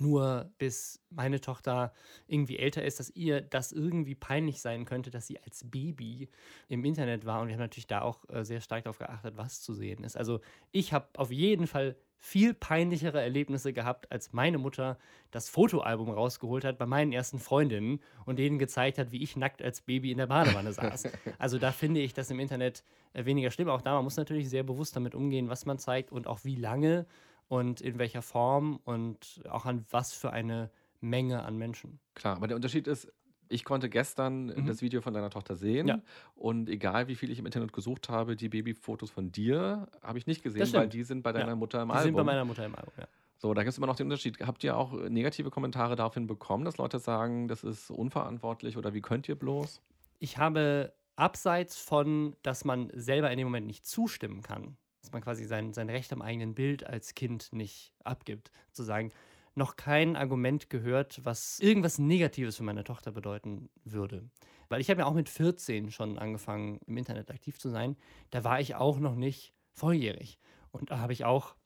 Nur 0.00 0.50
bis 0.56 0.98
meine 1.10 1.42
Tochter 1.42 1.92
irgendwie 2.26 2.58
älter 2.58 2.82
ist, 2.82 3.00
dass 3.00 3.10
ihr 3.10 3.42
das 3.42 3.70
irgendwie 3.70 4.14
peinlich 4.14 4.62
sein 4.62 4.86
könnte, 4.86 5.10
dass 5.10 5.26
sie 5.26 5.38
als 5.40 5.70
Baby 5.70 6.30
im 6.68 6.84
Internet 6.86 7.26
war. 7.26 7.42
Und 7.42 7.48
wir 7.48 7.54
haben 7.54 7.60
natürlich 7.60 7.86
da 7.86 8.00
auch 8.00 8.26
äh, 8.30 8.42
sehr 8.42 8.62
stark 8.62 8.84
darauf 8.84 8.98
geachtet, 8.98 9.36
was 9.36 9.60
zu 9.60 9.74
sehen 9.74 10.02
ist. 10.02 10.16
Also 10.16 10.40
ich 10.72 10.94
habe 10.94 11.06
auf 11.16 11.30
jeden 11.30 11.66
Fall 11.66 11.96
viel 12.20 12.52
peinlichere 12.54 13.20
Erlebnisse 13.20 13.72
gehabt, 13.72 14.10
als 14.12 14.32
meine 14.32 14.58
Mutter 14.58 14.98
das 15.30 15.48
Fotoalbum 15.48 16.10
rausgeholt 16.10 16.64
hat 16.64 16.76
bei 16.78 16.84
meinen 16.86 17.12
ersten 17.12 17.38
Freundinnen 17.38 18.00
und 18.26 18.38
denen 18.38 18.58
gezeigt 18.58 18.98
hat, 18.98 19.10
wie 19.10 19.22
ich 19.22 19.36
nackt 19.36 19.62
als 19.62 19.80
Baby 19.80 20.12
in 20.12 20.18
der 20.18 20.26
Badewanne 20.26 20.72
saß. 20.72 21.04
Also 21.38 21.58
da 21.58 21.72
finde 21.72 22.00
ich 22.00 22.12
das 22.12 22.30
im 22.30 22.38
Internet 22.38 22.84
äh, 23.14 23.24
weniger 23.24 23.50
schlimm. 23.50 23.68
Auch 23.68 23.80
da, 23.80 23.94
man 23.94 24.04
muss 24.04 24.16
natürlich 24.16 24.50
sehr 24.50 24.62
bewusst 24.62 24.94
damit 24.96 25.14
umgehen, 25.14 25.48
was 25.48 25.64
man 25.64 25.78
zeigt 25.78 26.12
und 26.12 26.26
auch 26.26 26.44
wie 26.44 26.56
lange 26.56 27.06
und 27.50 27.80
in 27.80 27.98
welcher 27.98 28.22
Form 28.22 28.78
und 28.84 29.42
auch 29.50 29.66
an 29.66 29.84
was 29.90 30.12
für 30.12 30.32
eine 30.32 30.70
Menge 31.00 31.42
an 31.42 31.56
Menschen. 31.56 31.98
Klar, 32.14 32.36
aber 32.36 32.46
der 32.46 32.54
Unterschied 32.56 32.86
ist, 32.86 33.12
ich 33.48 33.64
konnte 33.64 33.88
gestern 33.90 34.46
Mhm. 34.46 34.66
das 34.66 34.80
Video 34.82 35.00
von 35.00 35.12
deiner 35.12 35.30
Tochter 35.30 35.56
sehen 35.56 35.88
Ja. 35.88 36.00
und 36.36 36.68
egal 36.68 37.08
wie 37.08 37.16
viel 37.16 37.28
ich 37.32 37.40
im 37.40 37.46
Internet 37.46 37.72
gesucht 37.72 38.08
habe, 38.08 38.36
die 38.36 38.48
Babyfotos 38.48 39.10
von 39.10 39.32
dir 39.32 39.88
habe 40.00 40.18
ich 40.18 40.28
nicht 40.28 40.44
gesehen, 40.44 40.72
weil 40.72 40.88
die 40.88 41.02
sind 41.02 41.22
bei 41.24 41.30
Ja, 41.30 41.40
deiner 41.40 41.56
Mutter 41.56 41.82
im 41.82 41.88
Die 41.88 41.94
Album. 41.94 42.04
sind 42.04 42.16
bei 42.16 42.24
meiner 42.24 42.44
Mutter 42.44 42.64
im 42.64 42.74
Album, 42.76 42.92
ja. 42.96 43.08
So, 43.38 43.52
da 43.54 43.62
gibt 43.62 43.72
es 43.72 43.78
immer 43.78 43.86
noch 43.88 43.96
den 43.96 44.06
Unterschied. 44.06 44.38
Habt 44.46 44.62
ihr 44.62 44.76
auch 44.76 44.92
negative 45.08 45.50
Kommentare 45.50 45.96
daraufhin 45.96 46.26
bekommen, 46.28 46.64
dass 46.64 46.76
Leute 46.76 46.98
sagen, 47.00 47.48
das 47.48 47.64
ist 47.64 47.90
unverantwortlich 47.90 48.76
oder 48.76 48.94
wie 48.94 49.00
könnt 49.00 49.28
ihr 49.28 49.34
bloß? 49.34 49.82
Ich 50.20 50.38
habe 50.38 50.92
abseits 51.16 51.78
von, 51.78 52.36
dass 52.42 52.64
man 52.64 52.90
selber 52.94 53.30
in 53.32 53.38
dem 53.38 53.46
Moment 53.48 53.66
nicht 53.66 53.86
zustimmen 53.86 54.42
kann, 54.42 54.76
dass 55.00 55.12
man 55.12 55.22
quasi 55.22 55.44
sein, 55.44 55.72
sein 55.72 55.90
Recht 55.90 56.12
am 56.12 56.22
eigenen 56.22 56.54
Bild 56.54 56.84
als 56.86 57.14
Kind 57.14 57.52
nicht 57.52 57.92
abgibt, 58.04 58.50
zu 58.72 58.82
sagen, 58.82 59.12
noch 59.54 59.76
kein 59.76 60.16
Argument 60.16 60.70
gehört, 60.70 61.24
was 61.24 61.58
irgendwas 61.60 61.98
Negatives 61.98 62.56
für 62.56 62.62
meine 62.62 62.84
Tochter 62.84 63.12
bedeuten 63.12 63.68
würde. 63.84 64.28
Weil 64.68 64.80
ich 64.80 64.90
habe 64.90 65.00
ja 65.00 65.06
auch 65.06 65.14
mit 65.14 65.28
14 65.28 65.90
schon 65.90 66.18
angefangen, 66.18 66.80
im 66.86 66.96
Internet 66.96 67.30
aktiv 67.30 67.58
zu 67.58 67.68
sein. 67.68 67.96
Da 68.30 68.44
war 68.44 68.60
ich 68.60 68.76
auch 68.76 69.00
noch 69.00 69.16
nicht 69.16 69.52
volljährig. 69.72 70.38
Und 70.70 70.90
da 70.90 70.98
habe 70.98 71.12
ich 71.12 71.24
auch 71.24 71.56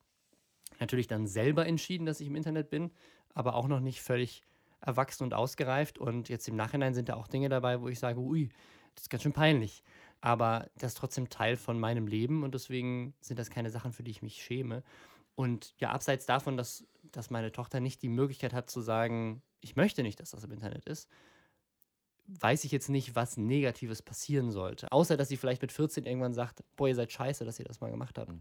natürlich 0.80 1.06
dann 1.06 1.26
selber 1.26 1.66
entschieden, 1.66 2.06
dass 2.06 2.20
ich 2.20 2.28
im 2.28 2.36
Internet 2.36 2.70
bin, 2.70 2.90
aber 3.34 3.54
auch 3.54 3.68
noch 3.68 3.80
nicht 3.80 4.00
völlig 4.00 4.42
erwachsen 4.80 5.24
und 5.24 5.34
ausgereift. 5.34 5.98
Und 5.98 6.28
jetzt 6.28 6.48
im 6.48 6.56
Nachhinein 6.56 6.94
sind 6.94 7.09
da 7.09 7.14
auch 7.14 7.28
Dinge 7.28 7.48
dabei, 7.48 7.80
wo 7.80 7.88
ich 7.88 7.98
sage, 7.98 8.18
ui, 8.18 8.48
das 8.94 9.04
ist 9.04 9.11
ganz 9.11 9.22
schön 9.22 9.32
peinlich. 9.32 9.82
Aber 10.24 10.70
das 10.78 10.92
ist 10.92 10.98
trotzdem 10.98 11.28
Teil 11.28 11.58
von 11.58 11.78
meinem 11.78 12.06
Leben 12.06 12.44
und 12.44 12.54
deswegen 12.54 13.12
sind 13.20 13.38
das 13.38 13.50
keine 13.50 13.68
Sachen, 13.70 13.92
für 13.92 14.02
die 14.02 14.10
ich 14.10 14.22
mich 14.22 14.42
schäme. 14.42 14.82
Und 15.34 15.74
ja, 15.76 15.90
abseits 15.90 16.24
davon, 16.24 16.56
dass, 16.56 16.86
dass 17.12 17.28
meine 17.28 17.52
Tochter 17.52 17.78
nicht 17.78 18.00
die 18.00 18.08
Möglichkeit 18.08 18.54
hat 18.54 18.70
zu 18.70 18.80
sagen, 18.80 19.42
ich 19.60 19.76
möchte 19.76 20.02
nicht, 20.02 20.18
dass 20.20 20.30
das 20.30 20.42
im 20.42 20.52
Internet 20.52 20.86
ist, 20.86 21.10
weiß 22.26 22.64
ich 22.64 22.72
jetzt 22.72 22.88
nicht, 22.88 23.14
was 23.14 23.36
Negatives 23.36 24.00
passieren 24.00 24.50
sollte. 24.50 24.90
Außer, 24.90 25.18
dass 25.18 25.28
sie 25.28 25.36
vielleicht 25.36 25.60
mit 25.60 25.72
14 25.72 26.06
irgendwann 26.06 26.32
sagt, 26.32 26.64
boah, 26.74 26.88
ihr 26.88 26.94
seid 26.94 27.12
scheiße, 27.12 27.44
dass 27.44 27.58
ihr 27.58 27.66
das 27.66 27.82
mal 27.82 27.90
gemacht 27.90 28.16
habt. 28.16 28.32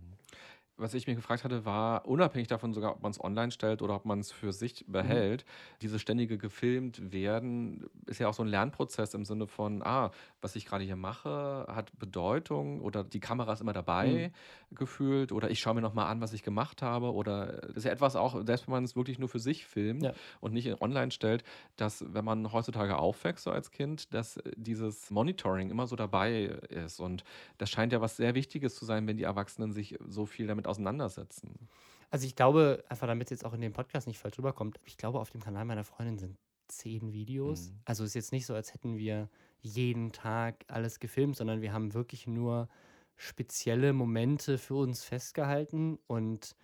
Was 0.78 0.93
ich 0.95 1.05
mir 1.05 1.15
gefragt 1.15 1.43
hatte, 1.43 1.65
war, 1.65 2.07
unabhängig 2.07 2.47
davon 2.47 2.74
sogar, 2.74 2.93
ob 2.93 3.03
man 3.03 3.11
es 3.11 3.24
online 3.24 3.51
stellt 3.51 3.82
oder 3.82 3.95
ob 3.95 4.05
man 4.05 4.19
es 4.19 4.32
für 4.32 4.51
sich 4.51 4.86
behält, 4.88 5.45
mhm. 5.45 5.80
dieses 5.82 6.01
ständige 6.01 6.38
gefilmt 6.38 7.11
werden, 7.11 7.86
ist 8.07 8.19
ja 8.19 8.28
auch 8.28 8.34
so 8.34 8.43
ein 8.43 8.49
Lernprozess 8.49 9.13
im 9.13 9.24
Sinne 9.24 9.47
von, 9.47 9.84
ah, 9.84 10.11
was 10.41 10.55
ich 10.55 10.65
gerade 10.65 10.84
hier 10.84 10.95
mache, 10.95 11.67
hat 11.69 11.97
Bedeutung 11.99 12.82
oder 12.82 13.03
die 13.03 13.19
Kamera 13.19 13.53
ist 13.53 13.61
immer 13.61 13.74
dabei 13.74 14.32
mhm. 14.71 14.76
gefühlt 14.76 15.32
oder 15.32 15.51
ich 15.51 15.59
schaue 15.59 15.76
mir 15.76 15.82
nochmal 15.82 16.07
an, 16.07 16.21
was 16.21 16.34
ich 16.34 16.43
gemacht 16.43 16.82
habe 16.82 17.13
oder 17.13 17.61
das 17.67 17.78
ist 17.78 17.86
ja 17.86 17.91
etwas 17.91 18.15
auch, 18.15 18.43
selbst 18.45 18.67
wenn 18.67 18.74
man 18.74 18.84
es 18.84 18.95
wirklich 18.95 19.19
nur 19.19 19.30
für 19.30 19.39
sich 19.39 19.65
filmt 19.65 20.03
ja. 20.03 20.13
und 20.41 20.53
nicht 20.53 20.82
online 20.82 21.11
stellt, 21.11 21.43
dass 21.76 22.03
wenn 22.13 22.26
man 22.26 22.51
heutzutage 22.51 22.97
aufwächst 22.97 23.43
so 23.43 23.51
als 23.51 23.71
Kind, 23.71 24.13
dass 24.13 24.39
dieses 24.55 25.11
Monitoring 25.11 25.69
immer 25.69 25.88
so 25.88 25.95
dabei 25.95 26.45
ist 26.69 26.99
und 26.99 27.24
das 27.57 27.69
scheint 27.69 27.93
ja 27.93 28.01
was 28.01 28.17
sehr 28.17 28.36
Wichtiges 28.36 28.76
zu 28.76 28.86
sein, 28.86 29.07
wenn 29.07 29.17
die 29.17 29.24
Erwachsenen 29.24 29.71
sich 29.71 29.97
so 30.07 30.26
viel 30.26 30.47
damit 30.47 30.62
damit 30.64 30.68
auseinandersetzen. 30.68 31.70
Also 32.09 32.26
ich 32.26 32.36
glaube, 32.36 32.84
einfach 32.89 33.07
damit 33.07 33.28
es 33.28 33.32
jetzt 33.32 33.45
auch 33.45 33.53
in 33.53 33.61
dem 33.61 33.74
Podcast 33.74 34.07
nicht 34.07 34.20
falsch 34.20 34.38
rüberkommt, 34.38 34.80
ich 34.86 34.97
glaube, 34.97 35.20
auf 35.20 35.32
dem 35.32 35.41
Kanal 35.41 35.66
meiner 35.66 35.84
Freundin 35.84 36.18
sind 36.18 36.38
zehn 36.68 37.11
Videos. 37.11 37.70
Mhm. 37.70 37.80
Also 37.86 38.03
es 38.03 38.11
ist 38.11 38.16
jetzt 38.16 38.32
nicht 38.32 38.45
so, 38.45 38.53
als 38.53 38.74
hätten 38.74 38.97
wir 38.97 39.30
jeden 39.61 40.11
Tag 40.11 40.66
alles 40.68 40.99
gefilmt, 40.99 41.36
sondern 41.36 41.61
wir 41.61 41.74
haben 41.74 41.93
wirklich 41.93 42.28
nur 42.28 42.70
spezielle 43.16 43.93
Momente 43.93 44.57
für 44.57 44.76
uns 44.76 45.03
festgehalten 45.03 45.99
und 46.07 46.55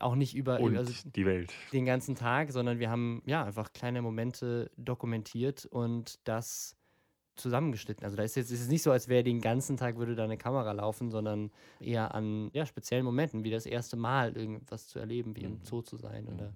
auch 0.00 0.14
nicht 0.14 0.34
über 0.34 0.58
also 0.58 0.92
die 1.04 1.26
Welt. 1.26 1.52
den 1.72 1.84
ganzen 1.84 2.14
Tag, 2.14 2.50
sondern 2.50 2.78
wir 2.78 2.90
haben 2.90 3.22
ja 3.26 3.44
einfach 3.44 3.72
kleine 3.72 4.00
Momente 4.00 4.70
dokumentiert 4.76 5.66
und 5.66 6.18
das 6.24 6.76
zusammengeschnitten. 7.42 8.04
Also 8.04 8.16
da 8.16 8.22
ist 8.22 8.36
jetzt 8.36 8.50
ist 8.50 8.62
es 8.62 8.68
nicht 8.68 8.82
so, 8.82 8.90
als 8.90 9.08
wäre 9.08 9.22
den 9.22 9.40
ganzen 9.40 9.76
Tag 9.76 9.96
würde 9.96 10.14
da 10.14 10.24
eine 10.24 10.38
Kamera 10.38 10.72
laufen, 10.72 11.10
sondern 11.10 11.50
eher 11.80 12.14
an 12.14 12.50
ja, 12.52 12.64
speziellen 12.66 13.04
Momenten, 13.04 13.44
wie 13.44 13.50
das 13.50 13.66
erste 13.66 13.96
Mal 13.96 14.36
irgendwas 14.36 14.88
zu 14.88 14.98
erleben, 14.98 15.36
wie 15.36 15.42
im 15.42 15.52
mhm. 15.52 15.64
Zoo 15.64 15.82
zu 15.82 15.96
sein 15.96 16.26
oder 16.26 16.48
mhm. 16.48 16.54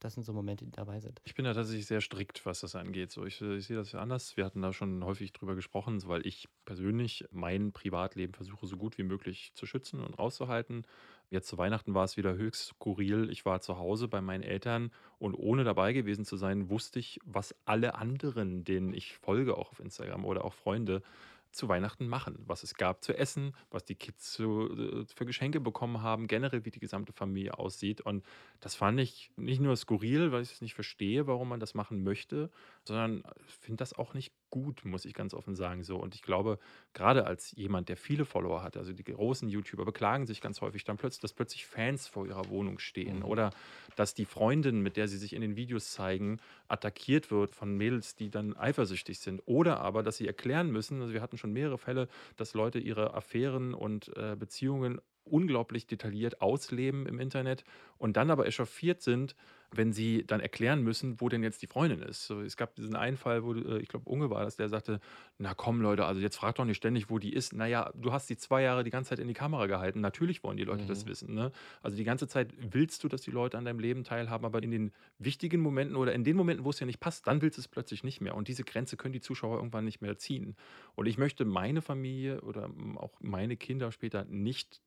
das 0.00 0.14
sind 0.14 0.22
so 0.24 0.32
Momente, 0.32 0.64
die 0.64 0.70
dabei 0.70 1.00
sind. 1.00 1.20
Ich 1.24 1.34
bin 1.34 1.44
da 1.44 1.52
tatsächlich 1.52 1.86
sehr 1.86 2.00
strikt, 2.00 2.46
was 2.46 2.60
das 2.60 2.74
angeht. 2.74 3.10
So, 3.10 3.26
ich, 3.26 3.40
ich 3.42 3.66
sehe 3.66 3.76
das 3.76 3.92
ja 3.92 4.00
anders. 4.00 4.36
Wir 4.36 4.44
hatten 4.44 4.62
da 4.62 4.72
schon 4.72 5.04
häufig 5.04 5.32
drüber 5.32 5.54
gesprochen, 5.54 6.00
weil 6.06 6.26
ich 6.26 6.48
persönlich 6.64 7.24
mein 7.30 7.72
Privatleben 7.72 8.34
versuche, 8.34 8.66
so 8.66 8.76
gut 8.76 8.96
wie 8.98 9.04
möglich 9.04 9.52
zu 9.54 9.66
schützen 9.66 10.00
und 10.00 10.18
rauszuhalten. 10.18 10.84
Jetzt 11.30 11.48
zu 11.48 11.58
Weihnachten 11.58 11.94
war 11.94 12.04
es 12.04 12.16
wieder 12.16 12.34
höchst 12.34 12.68
skurril. 12.68 13.28
Ich 13.30 13.44
war 13.44 13.60
zu 13.60 13.78
Hause 13.78 14.08
bei 14.08 14.20
meinen 14.20 14.42
Eltern 14.42 14.90
und 15.18 15.34
ohne 15.34 15.64
dabei 15.64 15.92
gewesen 15.92 16.24
zu 16.24 16.36
sein, 16.36 16.70
wusste 16.70 16.98
ich, 16.98 17.20
was 17.24 17.54
alle 17.66 17.96
anderen, 17.96 18.64
denen 18.64 18.94
ich 18.94 19.16
folge, 19.16 19.56
auch 19.56 19.70
auf 19.70 19.80
Instagram 19.80 20.24
oder 20.24 20.44
auch 20.44 20.54
Freunde, 20.54 21.02
zu 21.50 21.68
Weihnachten 21.68 22.08
machen. 22.08 22.38
Was 22.46 22.62
es 22.62 22.74
gab 22.74 23.02
zu 23.02 23.16
essen, 23.16 23.54
was 23.70 23.84
die 23.84 23.94
Kids 23.94 24.38
äh, 24.38 25.04
für 25.14 25.26
Geschenke 25.26 25.60
bekommen 25.60 26.02
haben, 26.02 26.26
generell 26.26 26.64
wie 26.64 26.70
die 26.70 26.78
gesamte 26.78 27.12
Familie 27.12 27.58
aussieht. 27.58 28.00
Und 28.00 28.24
das 28.60 28.74
fand 28.74 29.00
ich 29.00 29.30
nicht 29.36 29.60
nur 29.60 29.76
skurril, 29.76 30.32
weil 30.32 30.42
ich 30.42 30.52
es 30.52 30.60
nicht 30.60 30.74
verstehe, 30.74 31.26
warum 31.26 31.48
man 31.48 31.60
das 31.60 31.74
machen 31.74 32.02
möchte, 32.04 32.50
sondern 32.84 33.24
finde 33.46 33.78
das 33.78 33.92
auch 33.92 34.14
nicht 34.14 34.32
gut, 34.50 34.84
muss 34.84 35.04
ich 35.04 35.14
ganz 35.14 35.34
offen 35.34 35.54
sagen. 35.54 35.82
So. 35.82 35.96
Und 35.96 36.14
ich 36.14 36.22
glaube, 36.22 36.58
gerade 36.92 37.26
als 37.26 37.52
jemand, 37.52 37.88
der 37.88 37.96
viele 37.96 38.24
Follower 38.24 38.62
hat, 38.62 38.76
also 38.76 38.92
die 38.92 39.04
großen 39.04 39.48
YouTuber 39.48 39.84
beklagen 39.84 40.26
sich 40.26 40.40
ganz 40.40 40.60
häufig 40.60 40.84
dann 40.84 40.96
plötzlich, 40.96 41.20
dass 41.20 41.32
plötzlich 41.32 41.66
Fans 41.66 42.06
vor 42.06 42.26
ihrer 42.26 42.48
Wohnung 42.48 42.78
stehen 42.78 43.18
mhm. 43.18 43.24
oder 43.24 43.50
dass 43.96 44.14
die 44.14 44.24
Freundin, 44.24 44.80
mit 44.80 44.96
der 44.96 45.08
sie 45.08 45.18
sich 45.18 45.32
in 45.32 45.40
den 45.40 45.56
Videos 45.56 45.92
zeigen, 45.92 46.38
attackiert 46.68 47.30
wird 47.30 47.54
von 47.54 47.76
Mädels, 47.76 48.14
die 48.16 48.30
dann 48.30 48.56
eifersüchtig 48.56 49.18
sind. 49.18 49.42
Oder 49.46 49.80
aber, 49.80 50.02
dass 50.02 50.16
sie 50.16 50.26
erklären 50.26 50.70
müssen, 50.70 51.00
also 51.00 51.12
wir 51.12 51.22
hatten 51.22 51.38
schon 51.38 51.52
mehrere 51.52 51.78
Fälle, 51.78 52.08
dass 52.36 52.54
Leute 52.54 52.78
ihre 52.78 53.14
Affären 53.14 53.74
und 53.74 54.16
äh, 54.16 54.36
Beziehungen 54.36 55.00
unglaublich 55.30 55.86
detailliert 55.86 56.40
ausleben 56.40 57.06
im 57.06 57.20
Internet 57.20 57.64
und 57.98 58.16
dann 58.16 58.30
aber 58.30 58.46
echauffiert 58.46 59.02
sind, 59.02 59.36
wenn 59.70 59.92
sie 59.92 60.24
dann 60.26 60.40
erklären 60.40 60.82
müssen, 60.82 61.20
wo 61.20 61.28
denn 61.28 61.42
jetzt 61.42 61.60
die 61.60 61.66
Freundin 61.66 62.00
ist. 62.00 62.26
So, 62.26 62.40
es 62.40 62.56
gab 62.56 62.74
diesen 62.74 62.96
einen 62.96 63.16
Fall, 63.16 63.44
wo, 63.44 63.54
äh, 63.54 63.80
ich 63.80 63.88
glaube, 63.88 64.08
Unge 64.08 64.30
war 64.30 64.44
das, 64.44 64.56
der 64.56 64.68
sagte, 64.68 65.00
na 65.36 65.54
komm 65.54 65.82
Leute, 65.82 66.06
also 66.06 66.20
jetzt 66.20 66.36
frag 66.36 66.54
doch 66.54 66.64
nicht 66.64 66.78
ständig, 66.78 67.10
wo 67.10 67.18
die 67.18 67.32
ist. 67.32 67.52
Naja, 67.52 67.92
du 67.94 68.12
hast 68.12 68.28
sie 68.28 68.36
zwei 68.36 68.62
Jahre 68.62 68.82
die 68.82 68.90
ganze 68.90 69.10
Zeit 69.10 69.18
in 69.18 69.28
die 69.28 69.34
Kamera 69.34 69.66
gehalten. 69.66 70.00
Natürlich 70.00 70.42
wollen 70.42 70.56
die 70.56 70.64
Leute 70.64 70.84
mhm. 70.84 70.88
das 70.88 71.06
wissen. 71.06 71.34
Ne? 71.34 71.52
Also 71.82 71.96
die 71.96 72.04
ganze 72.04 72.28
Zeit 72.28 72.54
willst 72.58 73.04
du, 73.04 73.08
dass 73.08 73.20
die 73.22 73.30
Leute 73.30 73.58
an 73.58 73.64
deinem 73.64 73.78
Leben 73.78 74.04
teilhaben, 74.04 74.46
aber 74.46 74.62
in 74.62 74.70
den 74.70 74.92
wichtigen 75.18 75.60
Momenten 75.60 75.96
oder 75.96 76.14
in 76.14 76.24
den 76.24 76.36
Momenten, 76.36 76.64
wo 76.64 76.70
es 76.70 76.80
ja 76.80 76.86
nicht 76.86 77.00
passt, 77.00 77.26
dann 77.26 77.42
willst 77.42 77.58
du 77.58 77.60
es 77.60 77.68
plötzlich 77.68 78.04
nicht 78.04 78.20
mehr. 78.20 78.34
Und 78.34 78.48
diese 78.48 78.64
Grenze 78.64 78.96
können 78.96 79.12
die 79.12 79.20
Zuschauer 79.20 79.56
irgendwann 79.56 79.84
nicht 79.84 80.00
mehr 80.00 80.16
ziehen. 80.16 80.56
Und 80.94 81.06
ich 81.06 81.18
möchte 81.18 81.44
meine 81.44 81.82
Familie 81.82 82.40
oder 82.40 82.70
auch 82.96 83.12
meine 83.20 83.56
Kinder 83.56 83.92
später 83.92 84.24
nicht 84.24 84.80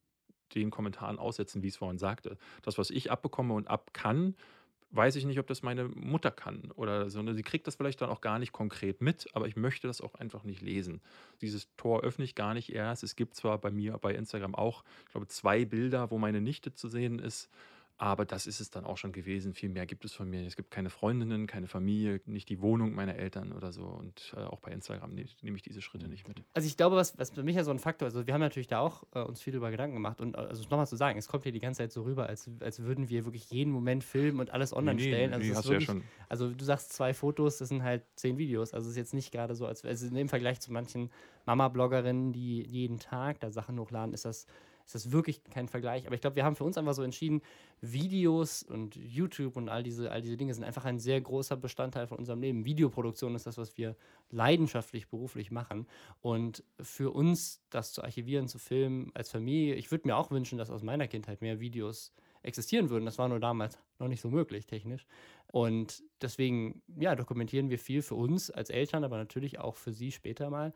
den 0.56 0.70
Kommentaren 0.70 1.20
aussetzen, 1.20 1.64
wie 1.64 1.68
ich 1.68 1.74
es 1.74 1.78
vorhin 1.78 1.98
sagte. 1.98 2.38
Das, 2.62 2.78
was 2.78 2.90
ich 2.90 3.12
abbekomme 3.12 3.54
und 3.54 3.68
ab 3.68 3.94
kann, 3.94 4.36
weiß 4.92 5.16
ich 5.16 5.26
nicht, 5.26 5.40
ob 5.40 5.48
das 5.48 5.62
meine 5.64 5.86
Mutter 5.86 6.32
kann 6.32 6.72
oder 6.76 7.10
so. 7.10 7.22
Ne? 7.22 7.34
Sie 7.34 7.44
kriegt 7.44 7.68
das 7.68 7.76
vielleicht 7.76 8.02
dann 8.02 8.10
auch 8.10 8.22
gar 8.22 8.40
nicht 8.40 8.52
konkret 8.52 9.02
mit, 9.02 9.28
aber 9.34 9.48
ich 9.48 9.56
möchte 9.56 9.88
das 9.88 10.02
auch 10.02 10.16
einfach 10.16 10.44
nicht 10.44 10.62
lesen. 10.62 11.02
Dieses 11.42 11.74
Tor 11.78 12.02
öffne 12.02 12.26
ich 12.26 12.36
gar 12.36 12.54
nicht 12.54 12.74
erst. 12.74 13.04
Es 13.04 13.16
gibt 13.16 13.36
zwar 13.36 13.58
bei 13.58 13.72
mir 13.72 13.98
bei 13.98 14.14
Instagram 14.14 14.56
auch, 14.56 14.84
ich 15.06 15.12
glaube, 15.12 15.28
zwei 15.28 15.66
Bilder, 15.66 16.12
wo 16.12 16.18
meine 16.18 16.42
Nichte 16.42 16.74
zu 16.74 16.88
sehen 16.88 17.20
ist. 17.20 17.50
Aber 18.02 18.26
das 18.26 18.48
ist 18.48 18.60
es 18.60 18.72
dann 18.72 18.84
auch 18.84 18.98
schon 18.98 19.12
gewesen. 19.12 19.54
Viel 19.54 19.70
mehr 19.70 19.86
gibt 19.86 20.04
es 20.06 20.14
von 20.14 20.28
mir. 20.28 20.44
Es 20.48 20.56
gibt 20.56 20.72
keine 20.72 20.90
Freundinnen, 20.90 21.46
keine 21.46 21.68
Familie, 21.68 22.20
nicht 22.26 22.50
die 22.50 22.60
Wohnung 22.60 22.96
meiner 22.96 23.14
Eltern 23.14 23.52
oder 23.52 23.72
so. 23.72 23.84
Und 23.84 24.34
äh, 24.36 24.40
auch 24.40 24.60
bei 24.60 24.72
Instagram 24.72 25.14
nehme 25.14 25.30
nehm 25.44 25.56
ich 25.56 25.62
diese 25.62 25.84
Schritte 25.84 26.08
nicht 26.08 26.28
mit. 26.28 26.42
Also 26.56 26.68
ich 26.68 26.78
glaube, 26.78 26.96
was, 26.96 27.20
was 27.20 27.30
für 27.30 27.44
mich 27.44 27.56
ja 27.56 27.64
so 27.64 27.70
ein 27.70 27.78
Faktor 27.78 28.08
ist, 28.08 28.16
also 28.16 28.26
wir 28.26 28.34
haben 28.34 28.42
natürlich 28.42 28.68
da 28.68 28.80
auch 28.80 29.04
äh, 29.14 29.20
uns 29.22 29.40
viel 29.40 29.54
über 29.54 29.70
Gedanken 29.70 29.94
gemacht. 29.94 30.20
Und 30.20 30.34
äh, 30.34 30.40
also 30.40 30.64
nochmal 30.64 30.88
zu 30.88 30.96
sagen, 30.96 31.20
es 31.20 31.28
kommt 31.28 31.44
hier 31.44 31.52
die 31.52 31.60
ganze 31.60 31.84
Zeit 31.84 31.92
so 31.92 32.02
rüber, 32.02 32.26
als, 32.26 32.50
als 32.62 32.82
würden 32.82 33.08
wir 33.10 33.24
wirklich 33.26 33.52
jeden 33.52 33.72
Moment 33.72 34.04
filmen 34.04 34.40
und 34.40 34.50
alles 34.50 34.74
online 34.74 34.96
nee, 34.96 35.08
stellen. 35.08 35.34
Also, 35.36 35.48
nee, 35.48 35.54
hast 35.54 35.70
wirklich, 35.70 35.86
du 35.86 35.94
ja 35.94 36.00
schon. 36.00 36.08
also 36.28 36.50
du 36.50 36.66
sagst 36.66 36.94
zwei 36.94 37.14
Fotos, 37.14 37.60
das 37.60 37.70
sind 37.70 37.84
halt 37.84 38.02
zehn 38.16 38.40
Videos. 38.40 38.74
Also 38.74 38.88
es 38.88 38.94
ist 38.94 38.98
jetzt 38.98 39.14
nicht 39.14 39.32
gerade 39.32 39.54
so, 39.54 39.68
als 39.68 39.86
also 39.86 40.08
im 40.08 40.28
Vergleich 40.28 40.60
zu 40.60 40.74
manchen 40.74 41.12
Mama-Bloggerinnen, 41.46 42.34
die 42.34 42.64
jeden 42.64 42.98
Tag 42.98 43.42
da 43.42 43.52
Sachen 43.52 43.80
hochladen, 43.80 44.16
ist 44.16 44.26
das 44.26 44.48
ist 44.86 44.96
das 44.96 45.12
wirklich 45.12 45.44
kein 45.46 45.68
Vergleich. 45.68 46.06
Aber 46.06 46.16
ich 46.16 46.22
glaube, 46.22 46.36
wir 46.36 46.46
haben 46.46 46.56
für 46.56 46.64
uns 46.64 46.78
einfach 46.78 46.94
so 46.94 47.04
entschieden, 47.04 47.42
Videos 47.82 48.64
und 48.64 48.96
YouTube 48.96 49.58
und 49.58 49.70
all 49.70 49.84
diese, 49.84 50.12
all 50.12 50.22
diese 50.22 50.38
Dinge 50.38 50.54
sind 50.54 50.64
einfach 50.64 50.86
ein 50.86 51.00
sehr 51.00 51.20
großer 51.20 51.58
Bestandteil 51.58 52.08
von 52.08 52.18
unserem 52.18 52.42
Leben. 52.42 52.66
Videoproduktion 52.66 53.36
ist 53.36 53.48
das, 53.48 53.58
was 53.58 53.78
wir 53.78 53.96
leidenschaftlich 54.30 55.10
beruflich 55.10 55.52
machen. 55.52 55.88
Und 56.22 56.64
für 56.80 57.12
uns 57.12 57.62
das 57.70 57.94
zu 57.94 58.04
archivieren, 58.04 58.48
zu 58.48 58.60
filmen 58.60 59.12
als 59.14 59.32
Familie, 59.32 59.76
ich 59.76 59.92
würde 59.92 60.08
mir 60.08 60.16
auch 60.16 60.32
wünschen, 60.32 60.58
dass 60.58 60.70
aus 60.70 60.84
meiner 60.84 61.08
Kindheit 61.08 61.42
mehr 61.42 61.60
Videos 61.60 62.14
existieren 62.44 62.90
würden. 62.90 63.06
Das 63.06 63.18
war 63.18 63.30
nur 63.30 63.40
damals 63.40 63.78
noch 64.00 64.08
nicht 64.08 64.22
so 64.22 64.30
möglich 64.30 64.66
technisch. 64.66 65.06
Und 65.52 66.04
deswegen, 66.22 66.82
ja, 66.98 67.16
dokumentieren 67.16 67.70
wir 67.70 67.78
viel 67.78 68.02
für 68.02 68.16
uns 68.16 68.50
als 68.50 68.70
Eltern, 68.70 69.04
aber 69.04 69.18
natürlich 69.18 69.60
auch 69.60 69.76
für 69.76 69.92
sie 69.92 70.12
später 70.12 70.50
mal 70.50 70.74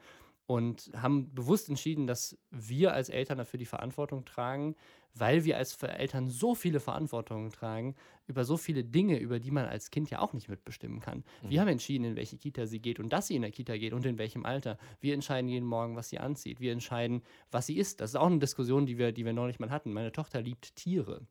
und 0.47 0.91
haben 0.95 1.33
bewusst 1.33 1.69
entschieden, 1.69 2.05
dass 2.07 2.37
wir 2.51 2.93
als 2.93 3.09
Eltern 3.09 3.37
dafür 3.37 3.57
die 3.57 3.65
Verantwortung 3.65 4.25
tragen, 4.25 4.75
weil 5.15 5.45
wir 5.45 5.57
als 5.57 5.81
Eltern 5.81 6.29
so 6.29 6.55
viele 6.55 6.79
Verantwortungen 6.79 7.49
tragen 7.51 7.95
über 8.27 8.43
so 8.43 8.57
viele 8.57 8.83
Dinge, 8.83 9.17
über 9.17 9.39
die 9.39 9.51
man 9.51 9.65
als 9.65 9.89
Kind 9.89 10.09
ja 10.09 10.19
auch 10.19 10.33
nicht 10.33 10.49
mitbestimmen 10.49 10.99
kann. 10.99 11.23
Mhm. 11.43 11.49
Wir 11.49 11.61
haben 11.61 11.67
entschieden, 11.69 12.03
in 12.03 12.15
welche 12.15 12.37
Kita 12.37 12.67
sie 12.67 12.79
geht 12.79 12.99
und 12.99 13.09
dass 13.13 13.27
sie 13.27 13.35
in 13.35 13.41
der 13.41 13.51
Kita 13.51 13.77
geht 13.77 13.93
und 13.93 14.05
in 14.05 14.17
welchem 14.17 14.45
Alter. 14.45 14.77
Wir 14.99 15.13
entscheiden 15.13 15.49
jeden 15.49 15.65
Morgen, 15.65 15.95
was 15.95 16.09
sie 16.09 16.19
anzieht. 16.19 16.59
Wir 16.59 16.73
entscheiden, 16.73 17.23
was 17.51 17.67
sie 17.67 17.77
isst. 17.77 18.01
Das 18.01 18.11
ist 18.11 18.15
auch 18.15 18.27
eine 18.27 18.39
Diskussion, 18.39 18.85
die 18.85 18.97
wir, 18.97 19.11
die 19.11 19.25
wir 19.25 19.33
neulich 19.33 19.59
mal 19.59 19.69
hatten. 19.71 19.93
Meine 19.93 20.11
Tochter 20.11 20.41
liebt 20.41 20.75
Tiere. 20.75 21.21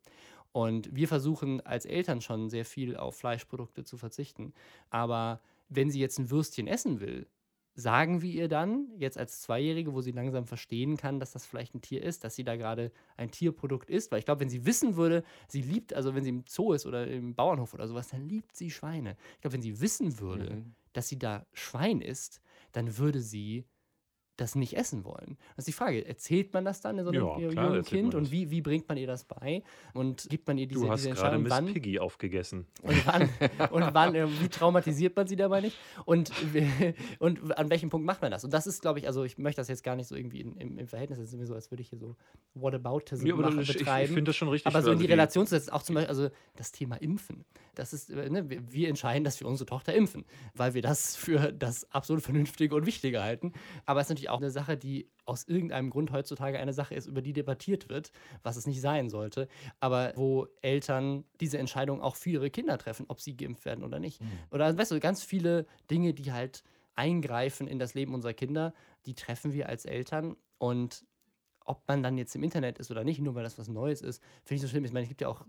Und 0.52 0.94
wir 0.94 1.08
versuchen 1.08 1.60
als 1.62 1.84
Eltern 1.84 2.20
schon 2.20 2.48
sehr 2.48 2.64
viel 2.64 2.96
auf 2.96 3.16
Fleischprodukte 3.16 3.84
zu 3.84 3.96
verzichten. 3.96 4.54
Aber 4.88 5.40
wenn 5.68 5.90
sie 5.90 6.00
jetzt 6.00 6.18
ein 6.18 6.30
Würstchen 6.30 6.68
essen 6.68 7.00
will, 7.00 7.26
sagen 7.74 8.22
wir 8.22 8.30
ihr 8.30 8.48
dann, 8.48 8.88
jetzt 8.98 9.18
als 9.18 9.40
Zweijährige, 9.42 9.92
wo 9.94 10.00
sie 10.00 10.12
langsam 10.12 10.46
verstehen 10.46 10.96
kann, 10.96 11.18
dass 11.20 11.32
das 11.32 11.44
vielleicht 11.46 11.74
ein 11.74 11.80
Tier 11.80 12.02
ist, 12.02 12.22
dass 12.24 12.34
sie 12.36 12.44
da 12.44 12.56
gerade 12.56 12.92
ein 13.16 13.30
Tierprodukt 13.30 13.90
ist. 13.90 14.12
Weil 14.12 14.20
ich 14.20 14.24
glaube, 14.24 14.40
wenn 14.40 14.48
sie 14.48 14.64
wissen 14.64 14.96
würde, 14.96 15.24
sie 15.48 15.62
liebt, 15.62 15.92
also 15.94 16.14
wenn 16.14 16.22
sie 16.24 16.30
im 16.30 16.44
Zoo 16.48 16.72
ist 16.72 16.86
oder 16.86 17.06
im 17.06 17.34
Bauernhof 17.34 17.74
oder 17.74 17.88
sowas, 17.88 18.08
dann 18.08 18.28
liebt 18.28 18.56
sie 18.56 18.70
Schweine. 18.70 19.16
Ich 19.34 19.40
glaube, 19.40 19.54
wenn 19.54 19.62
sie 19.62 19.80
wissen 19.80 20.20
würde, 20.20 20.50
Mhm. 20.56 20.74
dass 20.92 21.08
sie 21.08 21.18
da 21.18 21.46
Schwein 21.52 22.00
isst, 22.00 22.40
dann 22.72 22.96
würde 22.98 23.20
sie 23.20 23.64
das 24.36 24.54
nicht 24.56 24.76
essen 24.76 25.04
wollen. 25.04 25.36
Das 25.56 25.58
ist 25.62 25.68
die 25.68 25.72
Frage, 25.72 26.04
erzählt 26.06 26.52
man 26.54 26.64
das 26.64 26.80
dann 26.80 26.98
in 26.98 27.04
so 27.04 27.10
einem 27.10 27.20
Ja, 27.22 27.38
jungen 27.38 27.50
klar 27.50 27.76
erzählt 27.76 27.86
Kind 27.86 28.14
und 28.14 28.30
wie, 28.32 28.50
wie 28.50 28.62
bringt 28.62 28.88
man 28.88 28.98
ihr 28.98 29.06
das 29.06 29.24
bei? 29.24 29.62
Und 29.92 30.26
gibt 30.28 30.48
man 30.48 30.58
ihr 30.58 30.66
diese, 30.66 30.80
Du 30.80 30.90
hast 30.90 31.04
diese 31.04 31.14
gerade 31.14 31.36
Entscheidung, 31.36 31.42
Miss 31.44 31.52
wann, 31.68 31.72
Piggy 31.72 31.98
aufgegessen. 32.00 32.66
und 32.82 33.06
wann, 33.06 33.28
und 33.70 33.94
wann, 33.94 34.14
äh, 34.14 34.26
wie 34.40 34.48
traumatisiert 34.48 35.14
man 35.16 35.26
sie 35.26 35.36
dabei 35.36 35.60
nicht? 35.60 35.76
Und, 36.04 36.32
und 37.18 37.56
an 37.56 37.70
welchem 37.70 37.90
Punkt 37.90 38.06
macht 38.06 38.22
man 38.22 38.30
das? 38.30 38.44
Und 38.44 38.52
das 38.52 38.66
ist, 38.66 38.82
glaube 38.82 38.98
ich, 38.98 39.06
also 39.06 39.24
ich 39.24 39.38
möchte 39.38 39.60
das 39.60 39.68
jetzt 39.68 39.84
gar 39.84 39.96
nicht 39.96 40.08
so 40.08 40.16
irgendwie 40.16 40.40
in, 40.40 40.56
im, 40.56 40.78
im 40.78 40.86
Verhältnis, 40.88 41.18
das 41.18 41.28
ist 41.32 41.38
mir 41.38 41.46
so, 41.46 41.54
als 41.54 41.70
würde 41.70 41.82
ich 41.82 41.88
hier 41.90 41.98
so 41.98 42.16
Whataboutism 42.54 43.26
Ja, 43.26 43.34
aber 43.34 43.42
machen, 43.44 43.60
ich, 43.60 43.70
ich 43.70 43.78
betreiben. 43.78 44.14
finde 44.14 44.30
das 44.30 44.36
schon 44.36 44.48
richtig. 44.48 44.66
aber 44.66 44.82
so 44.82 44.90
in 44.92 44.98
die 44.98 45.06
Relation 45.06 45.46
zu 45.46 45.54
setzen, 45.56 45.70
auch 45.70 45.82
zum 45.82 45.94
Beispiel, 45.94 46.08
also 46.10 46.28
das 46.56 46.72
Thema 46.72 46.96
Impfen. 46.96 47.44
Das 47.74 47.92
ist, 47.92 48.10
äh, 48.10 48.30
ne, 48.30 48.48
wir, 48.48 48.72
wir 48.72 48.88
entscheiden, 48.88 49.24
dass 49.24 49.40
wir 49.40 49.48
unsere 49.48 49.66
Tochter 49.66 49.94
impfen, 49.94 50.24
weil 50.54 50.74
wir 50.74 50.82
das 50.82 51.16
für 51.16 51.52
das 51.52 51.90
absolut 51.92 52.22
Vernünftige 52.22 52.74
und 52.74 52.86
Wichtige 52.86 53.22
halten. 53.22 53.52
Aber 53.86 54.00
es 54.00 54.06
ist 54.06 54.10
natürlich 54.10 54.23
auch 54.28 54.38
eine 54.38 54.50
Sache, 54.50 54.76
die 54.76 55.10
aus 55.24 55.44
irgendeinem 55.44 55.90
Grund 55.90 56.12
heutzutage 56.12 56.58
eine 56.58 56.72
Sache 56.72 56.94
ist, 56.94 57.06
über 57.06 57.22
die 57.22 57.32
debattiert 57.32 57.88
wird, 57.88 58.10
was 58.42 58.56
es 58.56 58.66
nicht 58.66 58.80
sein 58.80 59.08
sollte, 59.08 59.48
aber 59.80 60.12
wo 60.16 60.46
Eltern 60.60 61.24
diese 61.40 61.58
Entscheidung 61.58 62.00
auch 62.02 62.16
für 62.16 62.30
ihre 62.30 62.50
Kinder 62.50 62.78
treffen, 62.78 63.06
ob 63.08 63.20
sie 63.20 63.36
geimpft 63.36 63.64
werden 63.64 63.84
oder 63.84 63.98
nicht. 63.98 64.20
Oder 64.50 64.76
weißt 64.76 64.90
du, 64.90 65.00
ganz 65.00 65.22
viele 65.22 65.66
Dinge, 65.90 66.14
die 66.14 66.32
halt 66.32 66.62
eingreifen 66.94 67.66
in 67.66 67.78
das 67.78 67.94
Leben 67.94 68.14
unserer 68.14 68.34
Kinder, 68.34 68.72
die 69.06 69.14
treffen 69.14 69.52
wir 69.52 69.68
als 69.68 69.84
Eltern 69.84 70.36
und 70.58 71.04
ob 71.64 71.88
man 71.88 72.02
dann 72.02 72.18
jetzt 72.18 72.34
im 72.36 72.42
Internet 72.42 72.78
ist 72.78 72.90
oder 72.90 73.04
nicht, 73.04 73.20
nur 73.20 73.34
weil 73.34 73.42
das 73.42 73.58
was 73.58 73.68
Neues 73.68 74.02
ist, 74.02 74.22
finde 74.44 74.56
ich 74.56 74.62
so 74.62 74.68
schlimm. 74.68 74.84
Ich 74.84 74.92
meine, 74.92 75.04
es 75.04 75.08
gibt 75.08 75.22
ja 75.22 75.28
auch 75.28 75.46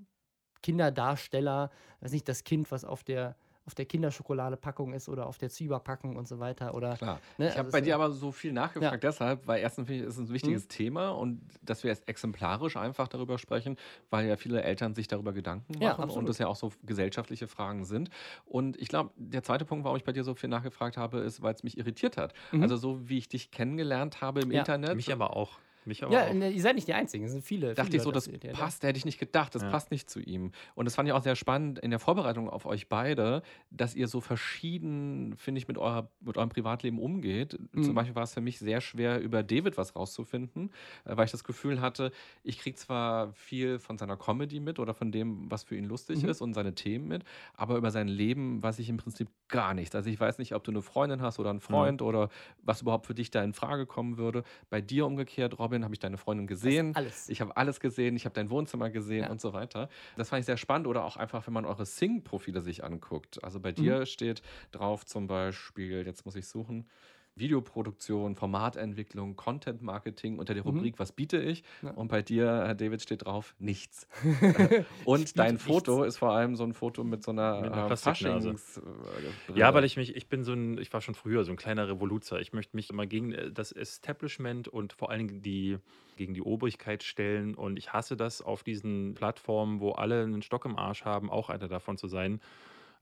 Kinderdarsteller, 0.61 1.69
weiß 1.99 2.11
nicht, 2.11 2.27
das 2.27 2.43
Kind, 2.43 2.71
was 2.71 2.85
auf 2.85 3.03
der 3.03 3.35
auf 3.67 3.73
der 3.73 3.85
Kinderschokoladepackung 3.85 4.93
ist 4.93 5.09
oder 5.09 5.25
auf 5.25 5.37
der 5.39 5.49
Zwieberpackung 5.49 6.15
und 6.15 6.27
so 6.27 6.39
weiter. 6.39 6.75
Oder, 6.75 6.95
Klar. 6.97 7.19
Ne, 7.37 7.47
ich 7.47 7.51
habe 7.53 7.61
also 7.61 7.71
bei 7.71 7.79
es- 7.79 7.83
dir 7.85 7.95
aber 7.95 8.11
so 8.11 8.31
viel 8.31 8.53
nachgefragt 8.53 9.03
deshalb, 9.03 9.47
weil 9.47 9.59
erstens 9.61 9.87
finde 9.87 10.03
ich, 10.03 10.07
es 10.09 10.15
ist 10.17 10.29
ein 10.29 10.33
wichtiges 10.33 10.67
Thema 10.67 11.09
und 11.09 11.41
dass 11.63 11.83
wir 11.83 11.89
jetzt 11.89 12.07
exemplarisch 12.07 12.77
einfach 12.77 13.07
darüber 13.07 13.37
sprechen, 13.39 13.75
weil 14.11 14.27
ja 14.27 14.37
viele 14.37 14.61
Eltern 14.61 14.93
sich 14.93 15.07
darüber 15.07 15.33
Gedanken 15.33 15.73
machen 15.79 15.81
Ja, 16.09 16.15
und 16.15 16.29
das 16.29 16.37
ja 16.37 16.47
auch 16.47 16.55
so 16.55 16.71
gesellschaftliche 16.83 17.47
Fragen 17.47 17.85
sind. 17.85 18.09
Und 18.45 18.79
ich 18.79 18.87
glaube, 18.87 19.09
der 19.15 19.41
zweite 19.43 19.65
Punkt, 19.65 19.83
warum 19.83 19.97
ich 19.97 20.03
bei 20.03 20.11
dir 20.11 20.23
so 20.23 20.35
viel 20.35 20.49
nachgefragt 20.49 20.95
habe, 20.97 21.19
ist, 21.19 21.41
weil 21.41 21.53
es 21.55 21.63
mich 21.63 21.77
irritiert 21.77 22.17
hat. 22.17 22.33
Mhm. 22.51 22.61
Also 22.61 22.77
so 22.77 23.09
wie 23.09 23.17
ich 23.17 23.29
dich 23.29 23.49
kennengelernt 23.51 24.21
habe 24.21 24.41
im 24.41 24.51
Ja. 24.51 24.59
Internet. 24.59 24.95
Mich 24.95 25.11
aber 25.11 25.35
auch. 25.35 25.57
Mich 25.85 26.03
aber 26.03 26.13
ja, 26.13 26.27
auch. 26.27 26.33
ne, 26.33 26.49
ihr 26.51 26.61
seid 26.61 26.75
nicht 26.75 26.87
die 26.87 26.93
Einzigen, 26.93 27.25
es 27.25 27.31
sind 27.31 27.43
viele. 27.43 27.73
dachte 27.73 27.85
viele 27.91 27.97
ich 27.97 28.03
so, 28.03 28.09
Leute, 28.09 28.15
das 28.15 28.23
die- 28.25 28.39
die- 28.39 28.47
passt, 28.49 28.83
hätte 28.83 28.97
ich 28.97 29.05
nicht 29.05 29.19
gedacht, 29.19 29.53
das 29.55 29.61
Ja. 29.61 29.69
passt 29.69 29.91
nicht 29.91 30.09
zu 30.09 30.19
ihm. 30.19 30.51
Und 30.73 30.85
das 30.85 30.95
fand 30.95 31.07
ich 31.07 31.13
auch 31.13 31.21
sehr 31.23 31.35
spannend 31.35 31.79
in 31.79 31.91
der 31.91 31.99
Vorbereitung 31.99 32.49
auf 32.49 32.65
euch 32.65 32.89
beide, 32.89 33.41
dass 33.69 33.93
ihr 33.95 34.07
so 34.07 34.19
verschieden, 34.21 35.35
finde 35.37 35.59
ich, 35.59 35.67
mit, 35.67 35.77
eurer, 35.77 36.09
mit 36.21 36.37
eurem 36.37 36.49
Privatleben 36.49 36.99
umgeht. 36.99 37.57
Mhm. 37.73 37.83
Zum 37.83 37.93
Beispiel 37.95 38.15
war 38.15 38.23
es 38.23 38.33
für 38.33 38.41
mich 38.41 38.57
sehr 38.59 38.81
schwer, 38.81 39.19
über 39.21 39.43
David 39.43 39.77
was 39.77 39.95
rauszufinden, 39.95 40.71
äh, 41.05 41.15
weil 41.17 41.25
ich 41.25 41.31
das 41.31 41.43
Gefühl 41.43 41.81
hatte, 41.81 42.11
ich 42.43 42.57
kriege 42.59 42.75
zwar 42.75 43.31
viel 43.33 43.79
von 43.79 43.97
seiner 43.97 44.17
Comedy 44.17 44.59
mit 44.59 44.79
oder 44.79 44.93
von 44.93 45.11
dem, 45.11 45.49
was 45.51 45.63
für 45.63 45.75
ihn 45.75 45.85
lustig 45.85 46.23
Mhm. 46.23 46.29
ist 46.29 46.41
und 46.41 46.53
seine 46.53 46.73
Themen 46.73 47.07
mit, 47.07 47.23
aber 47.53 47.75
über 47.77 47.91
sein 47.91 48.07
Leben 48.07 48.61
weiß 48.63 48.79
ich 48.79 48.89
im 48.89 48.97
Prinzip 48.97 49.27
gar 49.47 49.73
nichts. 49.73 49.93
Also 49.95 50.09
ich 50.09 50.19
weiß 50.19 50.37
nicht, 50.39 50.55
ob 50.55 50.63
du 50.63 50.71
eine 50.71 50.81
Freundin 50.81 51.21
hast 51.21 51.39
oder 51.39 51.49
einen 51.51 51.59
Freund 51.59 52.01
oder 52.01 52.29
was 52.63 52.81
überhaupt 52.81 53.05
für 53.05 53.13
dich 53.15 53.29
da 53.31 53.43
in 53.43 53.53
Frage 53.53 53.85
kommen 53.85 54.17
würde. 54.17 54.43
Bei 54.69 54.81
dir 54.81 55.05
umgekehrt, 55.05 55.59
Robin, 55.59 55.74
habe 55.83 55.93
ich 55.93 55.99
deine 55.99 56.17
Freundin 56.17 56.47
gesehen. 56.47 56.95
alles. 56.95 57.27
Ich 57.29 57.41
habe 57.41 57.55
alles 57.57 57.79
gesehen, 57.79 58.15
ich 58.15 58.25
habe 58.25 58.33
dein 58.33 58.49
Wohnzimmer 58.49 58.89
gesehen 58.89 59.23
Ja. 59.23 59.29
und 59.29 59.41
so 59.41 59.53
weiter. 59.53 59.89
Das 60.15 60.29
fand 60.29 60.39
ich 60.41 60.45
sehr 60.45 60.57
spannend. 60.57 60.87
Oder 60.87 61.03
auch 61.03 61.17
einfach, 61.17 61.45
wenn 61.47 61.53
man 61.53 61.65
eure 61.65 61.85
Sing-Profile 61.85 62.61
sich 62.61 62.83
anguckt. 62.83 63.43
Also 63.43 63.59
bei 63.59 63.71
Mhm. 63.71 63.75
dir 63.75 64.05
steht 64.05 64.41
drauf 64.71 65.05
zum 65.05 65.27
Beispiel, 65.27 66.05
jetzt 66.05 66.25
muss 66.25 66.35
ich 66.35 66.47
suchen, 66.47 66.87
Videoproduktion, 67.35 68.35
Formatentwicklung, 68.35 69.35
Content 69.35 69.81
Marketing 69.81 70.39
unter 70.39 70.53
der 70.53 70.63
Mhm. 70.63 70.69
Rubrik 70.77 70.99
Was 70.99 71.11
biete 71.11 71.37
ich? 71.37 71.63
Ja. 71.81 71.91
Und 71.91 72.07
bei 72.07 72.21
dir, 72.21 72.45
Herr 72.45 72.75
David, 72.75 73.01
steht 73.01 73.25
drauf 73.25 73.55
Nichts. 73.59 74.07
und 75.05 75.37
dein 75.37 75.53
nichts. 75.55 75.67
Foto 75.67 76.03
ist 76.03 76.17
vor 76.17 76.31
allem 76.31 76.55
so 76.55 76.63
ein 76.63 76.73
Foto 76.73 77.03
mit 77.03 77.23
so 77.23 77.31
einer, 77.31 77.61
Mit 77.61 77.71
einer 77.73 77.91
äh. 77.91 77.97
Faschings. 77.97 78.77
äh, 78.77 79.57
Ja, 79.59 79.73
weil 79.73 79.83
ich 79.83 79.97
mich, 79.97 80.15
ich 80.15 80.27
bin 80.29 80.43
so 80.43 80.53
ein, 80.53 80.77
ich 80.77 80.91
war 80.93 81.01
schon 81.01 81.15
früher 81.15 81.43
so 81.43 81.51
ein 81.51 81.57
kleiner 81.57 81.87
Revoluzer. 81.89 82.39
Ich 82.39 82.53
möchte 82.53 82.75
mich 82.75 82.89
immer 82.89 83.05
gegen 83.05 83.33
äh, 83.33 83.51
das 83.51 83.71
Establishment 83.71 84.67
und 84.67 84.93
vor 84.93 85.09
allen 85.11 85.27
Dingen 85.27 85.41
die, 85.41 85.77
gegen 86.15 86.33
die 86.33 86.41
Obrigkeit 86.41 87.03
stellen. 87.03 87.55
Und 87.55 87.77
ich 87.77 87.91
hasse 87.93 88.15
das 88.15 88.41
auf 88.41 88.63
diesen 88.63 89.13
Plattformen, 89.13 89.81
wo 89.81 89.91
alle 89.91 90.23
einen 90.23 90.41
Stock 90.41 90.65
im 90.65 90.77
Arsch 90.77 91.03
haben, 91.03 91.29
auch 91.29 91.49
einer 91.49 91.67
davon 91.67 91.97
zu 91.97 92.07
sein. 92.07 92.39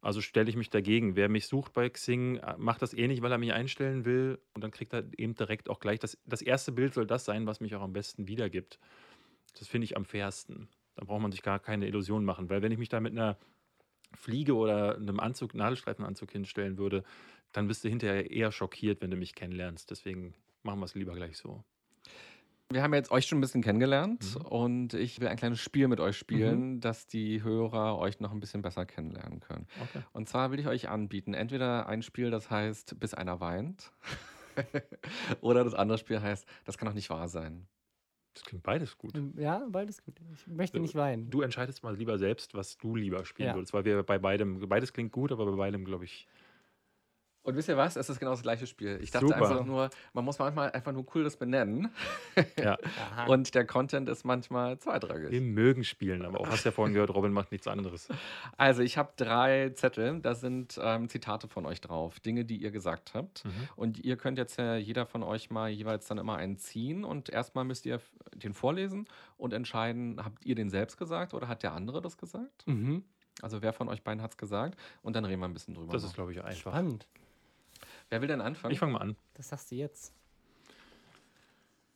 Also 0.04 0.20
stelle 0.20 0.50
ich 0.50 0.58
mich 0.58 0.70
dagegen. 0.70 1.16
Wer 1.16 1.30
mich 1.30 1.48
sucht 1.48 1.72
bei 1.72 1.90
Xing, 1.90 2.36
äh, 2.36 2.56
macht 2.58 2.82
das 2.82 2.94
eh 2.94 3.08
nicht, 3.08 3.22
weil 3.22 3.32
er 3.32 3.38
mich 3.38 3.54
einstellen 3.54 4.04
will. 4.04 4.38
Und 4.54 4.62
dann 4.62 4.72
kriegt 4.72 4.94
er 4.94 5.06
eben 5.18 5.34
direkt 5.34 5.70
auch 5.70 5.80
gleich 5.80 5.98
das, 5.98 6.18
das 6.26 6.42
erste 6.42 6.74
Bild 6.74 6.94
soll 6.94 7.08
das 7.08 7.24
sein, 7.24 7.48
was 7.48 7.62
mich 7.62 7.74
auch 7.74 7.82
am 7.82 7.94
besten 7.94 8.28
wiedergibt. 8.28 8.80
Das 9.58 9.70
finde 9.70 9.86
ich 9.86 9.96
am 9.96 10.04
fairsten. 10.04 10.68
Da 10.96 11.06
braucht 11.06 11.22
man 11.22 11.32
sich 11.32 11.42
gar 11.42 11.58
keine 11.60 11.88
Illusionen 11.88 12.26
machen. 12.26 12.50
Weil 12.50 12.62
wenn 12.62 12.74
ich 12.74 12.78
mich 12.78 12.90
da 12.90 13.00
mit 13.00 13.14
einer 13.14 13.38
Fliege 14.14 14.56
oder 14.56 14.98
einem 14.98 15.22
Anzug, 15.22 15.54
Nadelstreifenanzug 15.56 16.32
hinstellen 16.32 16.78
würde, 16.78 17.04
dann 17.54 17.70
bist 17.70 17.86
du 17.86 17.90
hinterher 17.90 18.30
eher 18.30 18.52
schockiert, 18.52 19.02
wenn 19.02 19.10
du 19.10 19.16
mich 19.16 19.36
kennenlernst. 19.36 19.90
Deswegen 19.90 20.34
machen 20.64 20.80
wir 20.80 20.86
es 20.86 20.96
lieber 20.96 21.16
gleich 21.16 21.38
so. 21.38 21.64
Wir 22.72 22.82
haben 22.82 22.94
jetzt 22.94 23.12
euch 23.12 23.26
schon 23.28 23.38
ein 23.38 23.42
bisschen 23.42 23.62
kennengelernt 23.62 24.36
Mhm. 24.40 24.46
und 24.48 24.94
ich 24.96 25.20
will 25.20 25.28
ein 25.28 25.38
kleines 25.38 25.60
Spiel 25.60 25.88
mit 25.88 26.00
euch 26.00 26.18
spielen, 26.18 26.80
dass 26.80 27.06
die 27.08 27.44
Hörer 27.44 27.98
euch 28.00 28.20
noch 28.20 28.32
ein 28.32 28.40
bisschen 28.40 28.62
besser 28.64 28.86
kennenlernen 28.86 29.40
können. 29.42 29.68
Okay. 29.80 30.02
Und 30.14 30.28
zwar 30.28 30.52
will 30.52 30.60
ich 30.60 30.68
euch 30.68 30.90
anbieten, 30.90 31.34
entweder 31.34 31.88
ein 31.88 32.02
Spiel, 32.02 32.32
das 32.32 32.50
heißt, 32.50 33.00
bis 33.00 33.14
einer 33.14 33.40
weint, 33.40 33.92
oder 35.42 35.64
das 35.64 35.74
andere 35.76 35.98
Spiel 35.98 36.22
heißt, 36.22 36.48
das 36.66 36.78
kann 36.78 36.88
doch 36.88 36.96
nicht 36.96 37.10
wahr 37.10 37.28
sein. 37.28 37.68
Das 38.34 38.44
klingt 38.44 38.64
beides 38.64 38.98
gut. 38.98 39.14
Ja, 39.38 39.68
beides 39.70 40.02
gut. 40.04 40.16
Ich 40.34 40.48
möchte 40.48 40.80
nicht 40.80 40.96
weinen. 40.96 41.30
Du 41.30 41.42
entscheidest 41.42 41.84
mal 41.84 41.96
lieber 41.96 42.18
selbst, 42.18 42.56
was 42.56 42.78
du 42.80 42.96
lieber 42.96 43.26
spielen 43.26 43.50
Ja. 43.50 43.54
würdest, 43.56 43.74
weil 43.74 43.86
wir 43.86 44.02
bei 44.02 44.18
beidem, 44.18 44.68
beides 44.68 44.92
klingt 44.94 45.12
gut, 45.12 45.32
aber 45.32 45.46
bei 45.46 45.56
beidem, 45.56 45.86
glaube 45.86 46.06
ich, 46.06 46.28
Und 47.44 47.56
wisst 47.56 47.70
ihr 47.70 47.78
was? 47.78 47.96
Es 47.96 48.10
ist 48.10 48.20
genau 48.20 48.32
das 48.32 48.42
gleiche 48.42 48.68
Spiel. 48.68 49.00
Ich 49.02 49.12
dachte 49.12 49.28
Super. 49.28 49.38
einfach 49.38 49.66
nur, 49.66 49.90
man 50.14 50.26
muss 50.26 50.40
manchmal 50.40 50.72
einfach 50.72 50.94
nur 50.94 51.06
cooles 51.06 51.36
benennen 51.36 51.90
ja, 52.58 52.78
und 53.28 53.54
der 53.54 53.66
Content 53.66 54.08
ist 54.10 54.24
manchmal 54.24 54.74
wir 54.74 54.80
zweitrangig. 54.80 55.42
mögen 55.42 55.84
spielen, 55.84 56.24
aber 56.24 56.40
auch 56.40 56.48
hast 56.48 56.64
ja 56.64 56.72
vorhin 56.72 56.94
gehört, 56.94 57.14
Robin 57.14 57.32
macht 57.32 57.52
nichts 57.52 57.68
anderes. 57.68 58.08
Also 58.58 58.82
ich 58.82 58.98
habe 58.98 59.12
drei 59.18 59.72
Zettel, 59.72 60.20
da 60.22 60.36
sind 60.36 60.80
ähm, 60.82 61.10
Zitate 61.10 61.48
von 61.48 61.66
euch 61.66 61.82
drauf, 61.82 62.20
Dinge, 62.20 62.46
die 62.46 62.58
ihr 62.58 62.72
gesagt 62.72 63.14
habt. 63.14 63.46
Mhm. 63.46 63.52
Und 63.76 64.00
ihr 64.00 64.18
könnt 64.18 64.38
jetzt 64.38 64.58
ja 64.58 64.76
jeder 64.76 65.06
von 65.06 65.24
euch 65.24 65.50
mal 65.50 65.70
jeweils 65.70 66.08
dann 66.08 66.18
immer 66.18 66.38
einen 66.38 66.58
ziehen 66.58 67.04
und 67.04 67.30
erstmal 67.30 67.66
müsst 67.66 67.86
ihr 67.86 68.00
den 68.36 68.54
vorlesen 68.54 69.08
und 69.38 69.54
entscheiden, 69.54 70.24
habt 70.24 70.46
ihr 70.46 70.56
den 70.56 70.70
selbst 70.70 70.98
gesagt 70.98 71.34
oder 71.34 71.48
hat 71.48 71.64
der 71.64 71.74
andere 71.74 72.02
das 72.02 72.18
gesagt? 72.18 72.66
mhm. 72.68 73.04
Also 73.42 73.64
wer 73.64 73.74
von 73.74 73.90
euch 73.90 74.04
beiden 74.04 74.22
hat 74.22 74.32
es 74.32 74.38
gesagt? 74.38 74.80
Und 75.02 75.16
dann 75.16 75.26
reden 75.26 75.42
wir 75.42 75.48
ein 75.48 75.54
bisschen 75.54 75.74
drüber. 75.74 75.92
Das 75.92 76.04
noch. 76.04 76.10
ist, 76.10 76.16
glaube 76.16 76.32
ich, 76.32 76.44
einfach. 76.44 76.72
Spannend. 76.72 77.08
Wer 78.14 78.22
will 78.22 78.28
denn 78.28 78.42
anfangen? 78.42 78.72
Ich 78.72 78.78
fange 78.80 78.94
mal 78.94 79.00
an. 79.00 79.16
Das 79.34 79.50
sagst 79.50 79.72
du 79.72 79.76
jetzt. 79.76 80.14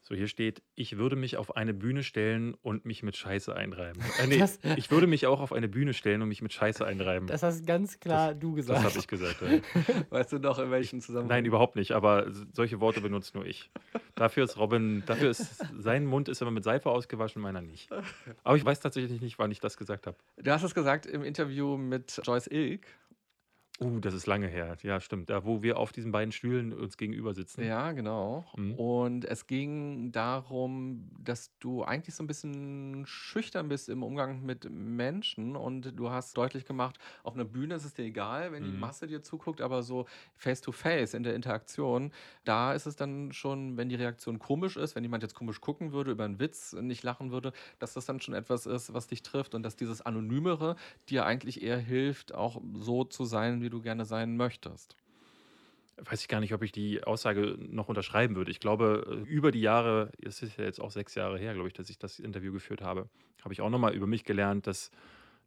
So, 0.01 0.15
hier 0.15 0.27
steht, 0.27 0.63
ich 0.75 0.97
würde 0.97 1.17
mich 1.17 1.35
auf 1.35 1.57
eine 1.57 1.73
Bühne 1.73 2.01
stellen 2.01 2.53
und 2.61 2.85
mich 2.85 3.03
mit 3.03 3.17
Scheiße 3.17 3.53
einreiben. 3.53 4.01
Äh, 4.19 4.27
nee, 4.27 4.37
Das- 4.37 4.57
ich 4.77 4.89
würde 4.89 5.05
mich 5.05 5.27
auch 5.27 5.41
auf 5.41 5.51
eine 5.51 5.67
Bühne 5.67 5.93
stellen 5.93 6.21
und 6.21 6.29
mich 6.29 6.41
mit 6.41 6.53
Scheiße 6.53 6.85
einreiben. 6.87 7.27
Das 7.27 7.43
hast 7.43 7.67
ganz 7.67 7.99
klar 7.99 8.33
du 8.33 8.55
Das 8.55 8.65
gesagt. 8.67 8.83
habe 8.85 8.97
ich 8.99 9.07
gesagt. 9.07 9.41
Ja. 9.41 10.05
weißt 10.09 10.31
du 10.31 10.39
noch, 10.39 10.59
in 10.59 10.71
welchem 10.71 11.01
Zusammenhang? 11.01 11.27
Nein, 11.39 11.45
überhaupt 11.45 11.75
nicht, 11.75 11.91
aber 11.91 12.31
solche 12.53 12.79
Worte 12.79 13.01
benutzt 13.01 13.35
nur 13.35 13.45
ich. 13.45 13.69
Dafür 14.15 14.45
ist 14.45 14.57
Robin, 14.57 15.03
dafür 15.05 15.29
ist, 15.29 15.61
sein 15.77 16.05
Mund 16.05 16.29
ist 16.29 16.41
immer 16.41 16.51
mit 16.51 16.63
Seife 16.63 16.89
ausgewaschen, 16.89 17.41
meiner 17.41 17.61
nicht. 17.61 17.89
Aber 18.45 18.55
ich 18.55 18.63
weiß 18.63 18.79
tatsächlich 18.79 19.19
nicht, 19.21 19.37
wann 19.39 19.51
ich 19.51 19.59
das 19.59 19.75
gesagt 19.75 20.07
habe. 20.07 20.15
Du 20.37 20.49
hast 20.51 20.63
es 20.63 20.73
gesagt 20.73 21.05
im 21.05 21.21
Interview 21.21 21.75
mit 21.75 22.21
Joyce 22.23 22.47
Ilk. 22.47 22.87
Uh, 23.79 23.99
das 23.99 24.13
ist 24.13 24.25
lange 24.27 24.47
her. 24.47 24.75
Ja, 24.81 24.99
stimmt. 24.99 25.29
Da, 25.29 25.45
wo 25.45 25.61
wir 25.61 25.77
auf 25.77 25.91
diesen 25.91 26.11
beiden 26.11 26.31
Stühlen 26.31 26.73
uns 26.73 26.97
gegenüber 26.97 27.33
sitzen. 27.33 27.61
Ja, 27.63 27.91
genau. 27.93 28.45
Mhm. 28.55 28.75
Und 28.75 29.25
es 29.25 29.47
ging 29.47 30.11
darum, 30.11 31.09
dass 31.19 31.57
du 31.57 31.83
eigentlich 31.83 32.13
so 32.13 32.21
ein 32.23 32.27
bisschen 32.27 33.03
schüchtern 33.07 33.67
bist 33.67 33.89
im 33.89 34.03
Umgang 34.03 34.43
mit 34.43 34.69
Menschen 34.69 35.55
und 35.55 35.97
du 35.99 36.11
hast 36.11 36.37
deutlich 36.37 36.65
gemacht, 36.65 36.99
auf 37.23 37.33
einer 37.33 37.45
Bühne 37.45 37.73
ist 37.73 37.85
es 37.85 37.95
dir 37.95 38.03
egal, 38.05 38.51
wenn 38.51 38.63
die 38.63 38.71
Mhm. 38.71 38.73
Masse 38.73 39.07
dir 39.07 39.23
zuguckt, 39.23 39.59
aber 39.61 39.81
so 39.81 40.05
face 40.35 40.61
to 40.61 40.71
face 40.71 41.15
in 41.15 41.23
der 41.23 41.33
Interaktion, 41.33 42.11
da 42.43 42.73
ist 42.73 42.85
es 42.85 42.95
dann 42.95 43.31
schon, 43.31 43.75
wenn 43.77 43.89
die 43.89 43.95
Reaktion 43.95 44.37
komisch 44.37 44.77
ist, 44.77 44.93
wenn 44.95 45.03
jemand 45.03 45.23
jetzt 45.23 45.33
komisch 45.33 45.59
gucken 45.59 45.91
würde, 45.91 46.11
über 46.11 46.25
einen 46.25 46.39
Witz 46.39 46.73
nicht 46.73 47.01
lachen 47.01 47.31
würde, 47.31 47.51
dass 47.79 47.93
das 47.93 48.05
dann 48.05 48.21
schon 48.21 48.35
etwas 48.35 48.67
ist, 48.67 48.93
was 48.93 49.07
dich 49.07 49.23
trifft 49.23 49.55
und 49.55 49.63
dass 49.63 49.75
dieses 49.75 50.03
Anonymere 50.03 50.75
dir 51.09 51.25
eigentlich 51.25 51.63
eher 51.63 51.79
hilft, 51.79 52.31
auch 52.35 52.61
so 52.75 53.03
zu 53.03 53.25
sein, 53.25 53.61
wie 53.61 53.66
du 53.69 53.81
gerne 53.81 54.05
sein 54.05 54.37
möchtest. 54.37 54.95
Weiß 55.97 56.21
ich 56.21 56.27
gar 56.27 56.39
nicht, 56.39 56.53
ob 56.53 56.61
ich 56.61 56.71
die 56.71 57.03
Aussage 57.03 57.57
noch 57.57 57.89
unterschreiben 57.89 58.35
würde. 58.35 58.51
Ich 58.51 58.59
glaube, 58.59 59.23
äh, 59.25 59.29
über 59.29 59.51
die 59.51 59.61
Jahre, 59.61 60.11
es 60.23 60.43
ist 60.43 60.57
ja 60.57 60.63
jetzt 60.63 60.79
auch 60.79 60.91
sechs 60.91 61.15
Jahre 61.15 61.39
her, 61.39 61.53
glaube 61.53 61.67
ich, 61.67 61.73
dass 61.73 61.89
ich 61.89 61.97
das 61.97 62.19
Interview 62.19 62.53
geführt 62.53 62.81
habe, 62.81 63.09
habe 63.43 63.53
ich 63.53 63.61
auch 63.61 63.69
nochmal 63.69 63.95
über 63.95 64.05
mich 64.05 64.23
gelernt, 64.23 64.67
dass, 64.67 64.91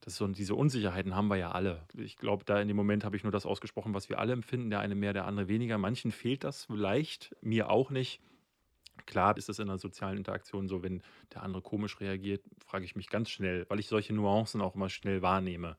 dass 0.00 0.16
so 0.16 0.26
diese 0.26 0.56
Unsicherheiten 0.56 1.14
haben 1.14 1.28
wir 1.28 1.36
ja 1.36 1.52
alle. 1.52 1.82
Ich 1.96 2.16
glaube, 2.16 2.44
da 2.44 2.60
in 2.60 2.66
dem 2.66 2.76
Moment 2.76 3.04
habe 3.04 3.16
ich 3.16 3.22
nur 3.22 3.30
das 3.30 3.46
ausgesprochen, 3.46 3.94
was 3.94 4.08
wir 4.08 4.18
alle 4.18 4.32
empfinden, 4.32 4.70
der 4.70 4.80
eine 4.80 4.96
mehr, 4.96 5.12
der 5.12 5.26
andere 5.26 5.46
weniger. 5.46 5.78
Manchen 5.78 6.10
fehlt 6.10 6.42
das 6.42 6.64
vielleicht, 6.64 7.36
mir 7.42 7.70
auch 7.70 7.90
nicht. 7.90 8.20
Klar 9.06 9.36
ist 9.36 9.48
es 9.48 9.58
in 9.58 9.68
einer 9.68 9.78
sozialen 9.78 10.18
Interaktion 10.18 10.68
so, 10.68 10.82
wenn 10.82 11.02
der 11.32 11.42
andere 11.42 11.62
komisch 11.62 12.00
reagiert, 12.00 12.42
frage 12.58 12.84
ich 12.84 12.96
mich 12.96 13.08
ganz 13.08 13.30
schnell, 13.30 13.66
weil 13.68 13.78
ich 13.78 13.86
solche 13.86 14.12
Nuancen 14.12 14.60
auch 14.60 14.74
immer 14.74 14.88
schnell 14.88 15.22
wahrnehme. 15.22 15.76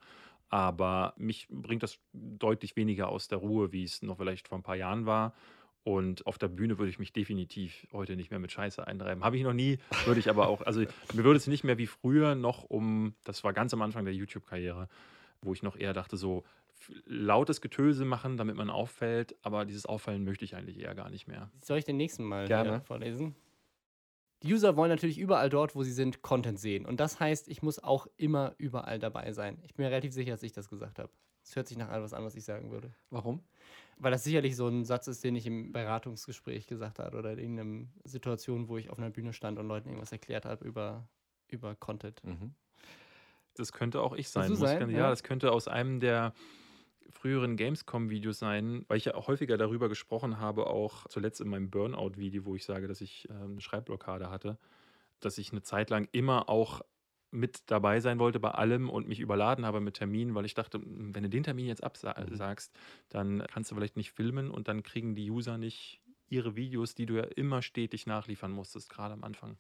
Aber 0.52 1.14
mich 1.18 1.48
bringt 1.50 1.82
das 1.82 1.98
deutlich 2.14 2.76
weniger 2.76 3.10
aus 3.10 3.30
der 3.30 3.40
Ruhe, 3.40 3.72
wie 3.72 3.84
es 3.84 4.02
noch 4.02 4.18
vielleicht 4.18 4.50
vor 4.50 4.60
ein 4.60 4.64
paar 4.64 4.76
Jahren 4.76 5.06
war. 5.06 5.34
Und 5.84 6.28
auf 6.28 6.38
der 6.38 6.50
Bühne 6.50 6.78
würde 6.78 6.92
ich 6.92 7.00
mich 7.00 7.14
definitiv 7.14 7.88
heute 7.92 8.16
nicht 8.16 8.30
mehr 8.30 8.40
mit 8.40 8.52
Scheiße 8.52 8.86
eintreiben. 8.86 9.24
Habe 9.24 9.38
ich 9.38 9.44
noch 9.44 9.54
nie, 9.54 9.80
würde 10.06 10.20
ich 10.20 10.30
aber 10.30 10.48
auch, 10.48 10.62
also 10.62 10.82
mir 11.14 11.24
würde 11.24 11.38
es 11.38 11.48
nicht 11.48 11.64
mehr 11.64 11.78
wie 11.78 11.88
früher 11.88 12.36
noch 12.36 12.66
um, 12.66 13.16
das 13.24 13.44
war 13.44 13.54
ganz 13.54 13.74
am 13.74 13.82
Anfang 13.82 14.06
der 14.06 14.14
YouTube-Karriere, 14.14 14.90
wo 15.42 15.54
ich 15.54 15.64
noch 15.64 15.76
eher 15.76 15.94
dachte, 15.94 16.18
so 16.18 16.44
lautes 17.06 17.62
Getöse 17.62 18.06
machen, 18.06 18.38
damit 18.38 18.58
man 18.58 18.70
auffällt, 18.70 19.36
aber 19.42 19.66
dieses 19.66 19.86
Auffallen 19.86 20.24
möchte 20.24 20.46
ich 20.46 20.56
eigentlich 20.56 20.80
eher 20.80 20.94
gar 20.96 21.10
nicht 21.10 21.28
mehr. 21.28 21.50
Soll 21.62 21.78
ich 21.78 21.86
den 21.86 21.98
nächsten 21.98 22.26
mal 22.26 22.48
Gerne. 22.48 22.82
vorlesen? 22.82 23.36
Die 24.44 24.54
User 24.54 24.76
wollen 24.76 24.90
natürlich 24.90 25.20
überall 25.20 25.50
dort, 25.50 25.76
wo 25.76 25.84
sie 25.84 25.92
sind, 25.92 26.22
Content 26.22 26.60
sehen. 26.60 26.86
Und 26.86 27.00
das 27.00 27.20
heißt, 27.20 27.48
ich 27.48 27.62
muss 27.62 27.84
auch 27.84 28.08
immer 28.18 28.56
überall 28.58 28.98
dabei 28.98 29.32
sein. 29.34 29.60
Ich 29.64 29.76
bin 29.76 29.86
mir 29.86 29.92
relativ 29.92 30.14
sicher, 30.14 30.32
dass 30.32 30.44
ich 30.44 30.52
das 30.52 30.70
gesagt 30.70 30.98
habe. 30.98 31.10
Es 31.44 31.56
hört 31.56 31.68
sich 31.68 31.78
nach 31.78 31.92
etwas 31.92 32.14
an, 32.14 32.24
was 32.24 32.36
ich 32.36 32.44
sagen 32.44 32.72
würde. 32.72 32.94
Warum? 33.10 33.44
Weil 33.98 34.12
das 34.12 34.24
sicherlich 34.24 34.56
so 34.56 34.68
ein 34.68 34.84
Satz 34.84 35.08
ist, 35.08 35.24
den 35.24 35.36
ich 35.36 35.46
im 35.46 35.72
Beratungsgespräch 35.72 36.66
gesagt 36.68 37.00
habe 37.00 37.18
oder 37.18 37.34
in 37.34 37.58
irgendeiner 37.58 37.88
Situation, 38.04 38.68
wo 38.68 38.78
ich 38.78 38.90
auf 38.90 38.98
einer 38.98 39.10
Bühne 39.10 39.34
stand 39.34 39.60
und 39.60 39.68
Leuten 39.68 39.90
irgendwas 39.90 40.12
erklärt 40.12 40.46
habe 40.46 40.66
über, 40.66 41.08
über 41.48 41.76
Content. 41.76 42.24
Mhm. 42.24 42.56
Das 43.56 43.74
könnte 43.74 44.02
auch 44.02 44.16
ich 44.16 44.30
sein. 44.30 44.56
sein? 44.56 44.90
Ja. 44.90 44.98
ja, 44.98 45.10
das 45.10 45.24
könnte 45.24 45.52
aus 45.52 45.68
einem 45.68 46.00
der 46.00 46.34
früheren 47.12 47.58
Gamescom-Videos 47.58 48.40
sein, 48.40 48.86
weil 48.88 48.98
ich 48.98 49.06
ja 49.06 49.16
auch 49.16 49.28
häufiger 49.28 49.58
darüber 49.58 49.90
gesprochen 49.90 50.40
habe, 50.40 50.68
auch 50.68 51.08
zuletzt 51.08 51.42
in 51.42 51.50
meinem 51.50 51.70
Burnout-Video, 51.70 52.46
wo 52.46 52.56
ich 52.56 52.66
sage, 52.66 52.88
dass 52.88 53.02
ich 53.02 53.28
ähm, 53.30 53.52
eine 53.54 53.62
Schreibblockade 53.62 54.30
hatte, 54.30 54.58
dass 55.20 55.38
ich 55.38 55.52
eine 55.52 55.62
Zeit 55.62 55.90
lang 55.90 56.08
immer 56.12 56.50
auch 56.50 56.82
mit 57.32 57.72
dabei 57.72 58.00
sein 58.02 58.20
wollte 58.20 58.40
bei 58.42 58.52
allem 58.52 58.90
und 58.90 59.08
mich 59.08 59.20
überladen 59.22 59.66
habe 59.66 59.80
mit 59.80 59.96
Terminen, 59.96 60.36
weil 60.36 60.46
ich 60.46 60.54
dachte, 60.54 60.78
"M, 60.80 61.16
wenn 61.16 61.24
du 61.24 61.30
den 61.30 61.44
Termin 61.44 61.68
jetzt 61.68 61.84
absagst, 61.84 62.76
dann 63.10 63.44
kannst 63.50 63.72
du 63.72 63.76
vielleicht 63.76 63.96
nicht 63.98 64.12
filmen 64.12 64.52
und 64.52 64.68
dann 64.68 64.84
kriegen 64.84 65.16
die 65.16 65.32
User 65.32 65.58
nicht 65.58 66.02
ihre 66.28 66.56
Videos, 66.58 66.96
die 66.96 67.06
du 67.06 67.16
ja 67.18 67.24
immer 67.24 67.62
stetig 67.62 68.06
nachliefern 68.06 68.52
musstest, 68.52 68.90
gerade 68.90 69.14
am 69.14 69.24
Anfang. 69.24 69.58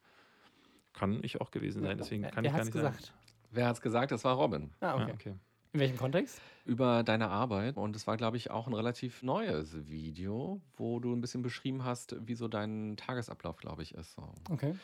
Kann 0.93 1.23
ich 1.23 1.41
auch 1.41 1.51
gewesen 1.51 1.81
sein, 1.81 1.97
deswegen 1.97 2.29
kann 2.29 2.43
Wer 2.43 2.53
ich 2.53 2.55
gar 2.55 2.65
nicht 2.65 2.73
gesagt? 2.73 3.13
sagen. 3.13 3.13
Wer 3.49 3.67
hat 3.67 3.75
es 3.75 3.81
gesagt? 3.81 4.11
Das 4.11 4.23
war 4.23 4.35
Robin. 4.35 4.73
Ah, 4.81 4.95
Ja, 4.95 5.13
okay. 5.13 5.39
In 5.73 5.79
welchem 5.79 5.97
Kontext? 5.97 6.41
über 6.65 7.03
deine 7.03 7.29
Arbeit 7.29 7.77
und 7.77 7.95
es 7.95 8.07
war, 8.07 8.17
glaube 8.17 8.37
ich, 8.37 8.51
auch 8.51 8.67
ein 8.67 8.73
relativ 8.73 9.23
neues 9.23 9.87
Video, 9.87 10.61
wo 10.77 10.99
du 10.99 11.13
ein 11.13 11.21
bisschen 11.21 11.41
beschrieben 11.41 11.83
hast, 11.83 12.15
wie 12.27 12.35
so 12.35 12.47
dein 12.47 12.97
Tagesablauf, 12.97 13.57
glaube 13.57 13.83
ich, 13.83 13.93
ist. 13.95 14.13
So. 14.13 14.29
Okay. 14.49 14.75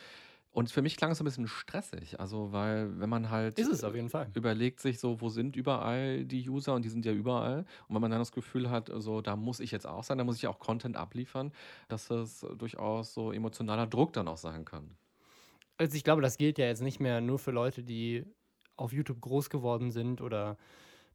Und 0.51 0.71
für 0.71 0.81
mich 0.81 0.97
klang 0.97 1.11
es 1.11 1.19
so 1.19 1.23
ein 1.23 1.25
bisschen 1.25 1.47
stressig, 1.47 2.19
also 2.19 2.51
weil 2.51 2.99
wenn 2.99 3.09
man 3.09 3.29
halt 3.29 3.59
Ist 3.59 3.71
es 3.71 3.83
auf 3.83 3.93
jeden 3.93 4.09
Fall. 4.09 4.27
überlegt 4.33 4.79
sich 4.79 4.99
so, 4.99 5.21
wo 5.21 5.29
sind 5.29 5.55
überall 5.55 6.25
die 6.25 6.49
User 6.49 6.73
und 6.73 6.83
die 6.83 6.89
sind 6.89 7.05
ja 7.05 7.11
überall 7.11 7.59
und 7.88 7.95
wenn 7.95 8.01
man 8.01 8.09
dann 8.09 8.19
das 8.19 8.31
Gefühl 8.31 8.71
hat, 8.71 8.89
so 8.97 9.21
da 9.21 9.35
muss 9.35 9.59
ich 9.59 9.69
jetzt 9.69 9.85
auch 9.85 10.03
sein, 10.03 10.17
da 10.17 10.23
muss 10.23 10.38
ich 10.38 10.47
auch 10.47 10.57
Content 10.57 10.97
abliefern, 10.97 11.51
dass 11.89 12.07
das 12.07 12.43
durchaus 12.57 13.13
so 13.13 13.31
emotionaler 13.31 13.85
Druck 13.85 14.13
dann 14.13 14.27
auch 14.27 14.38
sein 14.38 14.65
kann. 14.65 14.97
Also 15.77 15.95
ich 15.95 16.03
glaube, 16.03 16.23
das 16.23 16.38
gilt 16.38 16.57
ja 16.57 16.65
jetzt 16.65 16.81
nicht 16.81 16.99
mehr 16.99 17.21
nur 17.21 17.38
für 17.38 17.51
Leute, 17.51 17.83
die 17.83 18.25
auf 18.78 18.93
YouTube 18.93 19.21
groß 19.21 19.49
geworden 19.49 19.91
sind 19.91 20.21
oder 20.21 20.57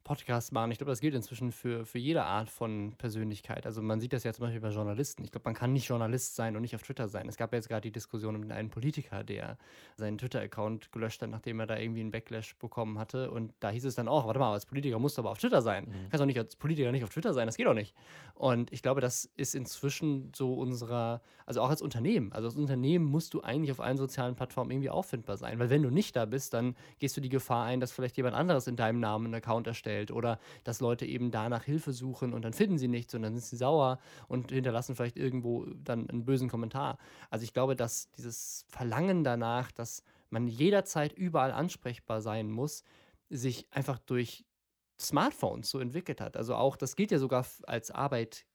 Podcasts 0.03 0.51
machen. 0.51 0.71
Ich 0.71 0.79
glaube, 0.79 0.91
das 0.91 0.99
gilt 0.99 1.15
inzwischen 1.15 1.51
für, 1.51 1.85
für 1.85 1.97
jede 1.97 2.23
Art 2.23 2.49
von 2.49 2.93
Persönlichkeit. 2.97 3.65
Also 3.65 3.81
man 3.81 4.01
sieht 4.01 4.11
das 4.11 4.23
ja 4.23 4.33
zum 4.33 4.43
Beispiel 4.43 4.59
bei 4.59 4.69
Journalisten. 4.69 5.23
Ich 5.23 5.31
glaube, 5.31 5.45
man 5.45 5.53
kann 5.53 5.71
nicht 5.71 5.87
Journalist 5.87 6.35
sein 6.35 6.55
und 6.55 6.61
nicht 6.61 6.75
auf 6.75 6.83
Twitter 6.83 7.07
sein. 7.07 7.29
Es 7.29 7.37
gab 7.37 7.53
ja 7.53 7.57
jetzt 7.57 7.69
gerade 7.69 7.81
die 7.81 7.91
Diskussion 7.91 8.37
mit 8.37 8.51
einem 8.51 8.69
Politiker, 8.69 9.23
der 9.23 9.57
seinen 9.95 10.17
Twitter-Account 10.17 10.91
gelöscht 10.91 11.21
hat, 11.21 11.29
nachdem 11.29 11.59
er 11.61 11.67
da 11.67 11.77
irgendwie 11.77 12.01
einen 12.01 12.11
Backlash 12.11 12.57
bekommen 12.57 12.99
hatte. 12.99 13.31
Und 13.31 13.53
da 13.61 13.69
hieß 13.69 13.85
es 13.85 13.95
dann 13.95 14.09
auch, 14.09 14.27
warte 14.27 14.39
mal, 14.39 14.51
als 14.51 14.65
Politiker 14.65 14.99
musst 14.99 15.17
du 15.17 15.21
aber 15.21 15.31
auf 15.31 15.37
Twitter 15.37 15.61
sein. 15.61 15.85
Mhm. 15.85 16.09
Kannst 16.09 16.19
doch 16.19 16.25
nicht 16.25 16.39
als 16.39 16.57
Politiker 16.57 16.91
nicht 16.91 17.05
auf 17.05 17.11
Twitter 17.11 17.33
sein, 17.33 17.45
das 17.45 17.55
geht 17.55 17.67
doch 17.67 17.73
nicht. 17.73 17.95
Und 18.35 18.73
ich 18.73 18.81
glaube, 18.81 18.99
das 18.99 19.31
ist 19.37 19.55
inzwischen 19.55 20.33
so 20.35 20.53
unserer, 20.55 21.21
also 21.45 21.61
auch 21.61 21.69
als 21.69 21.81
Unternehmen. 21.81 22.33
Also 22.33 22.49
als 22.49 22.57
Unternehmen 22.57 23.05
musst 23.05 23.33
du 23.33 23.41
eigentlich 23.41 23.71
auf 23.71 23.79
allen 23.79 23.97
sozialen 23.97 24.35
Plattformen 24.35 24.71
irgendwie 24.71 24.89
auffindbar 24.89 25.37
sein. 25.37 25.59
Weil 25.59 25.69
wenn 25.69 25.81
du 25.81 25.91
nicht 25.91 26.15
da 26.17 26.25
bist, 26.25 26.53
dann 26.53 26.75
gehst 26.99 27.15
du 27.15 27.21
die 27.21 27.29
Gefahr 27.29 27.65
ein, 27.65 27.79
dass 27.79 27.93
vielleicht 27.93 28.17
jemand 28.17 28.35
anderes 28.35 28.67
in 28.67 28.75
deinem 28.75 28.99
Namen 28.99 29.27
einen 29.27 29.35
Account 29.35 29.65
erstellt 29.67 29.92
oder 30.11 30.39
dass 30.63 30.79
Leute 30.79 31.05
eben 31.05 31.31
danach 31.31 31.63
Hilfe 31.63 31.93
suchen 31.93 32.33
und 32.33 32.43
dann 32.43 32.53
finden 32.53 32.77
sie 32.77 32.87
nichts 32.87 33.13
und 33.13 33.21
dann 33.23 33.33
sind 33.33 33.43
sie 33.43 33.57
sauer 33.57 33.99
und 34.27 34.51
hinterlassen 34.51 34.95
vielleicht 34.95 35.17
irgendwo 35.17 35.65
dann 35.65 36.09
einen 36.09 36.25
bösen 36.25 36.49
Kommentar. 36.49 36.97
Also 37.29 37.43
ich 37.43 37.53
glaube, 37.53 37.75
dass 37.75 38.11
dieses 38.11 38.65
Verlangen 38.69 39.23
danach, 39.23 39.71
dass 39.71 40.03
man 40.29 40.47
jederzeit 40.47 41.13
überall 41.13 41.51
ansprechbar 41.51 42.21
sein 42.21 42.49
muss, 42.49 42.83
sich 43.29 43.67
einfach 43.71 43.99
durch 43.99 44.45
Smartphones 44.99 45.69
so 45.69 45.79
entwickelt 45.79 46.21
hat. 46.21 46.37
Also 46.37 46.55
auch, 46.55 46.75
das 46.77 46.95
gilt 46.95 47.11
ja 47.11 47.19
sogar 47.19 47.45
als 47.63 47.91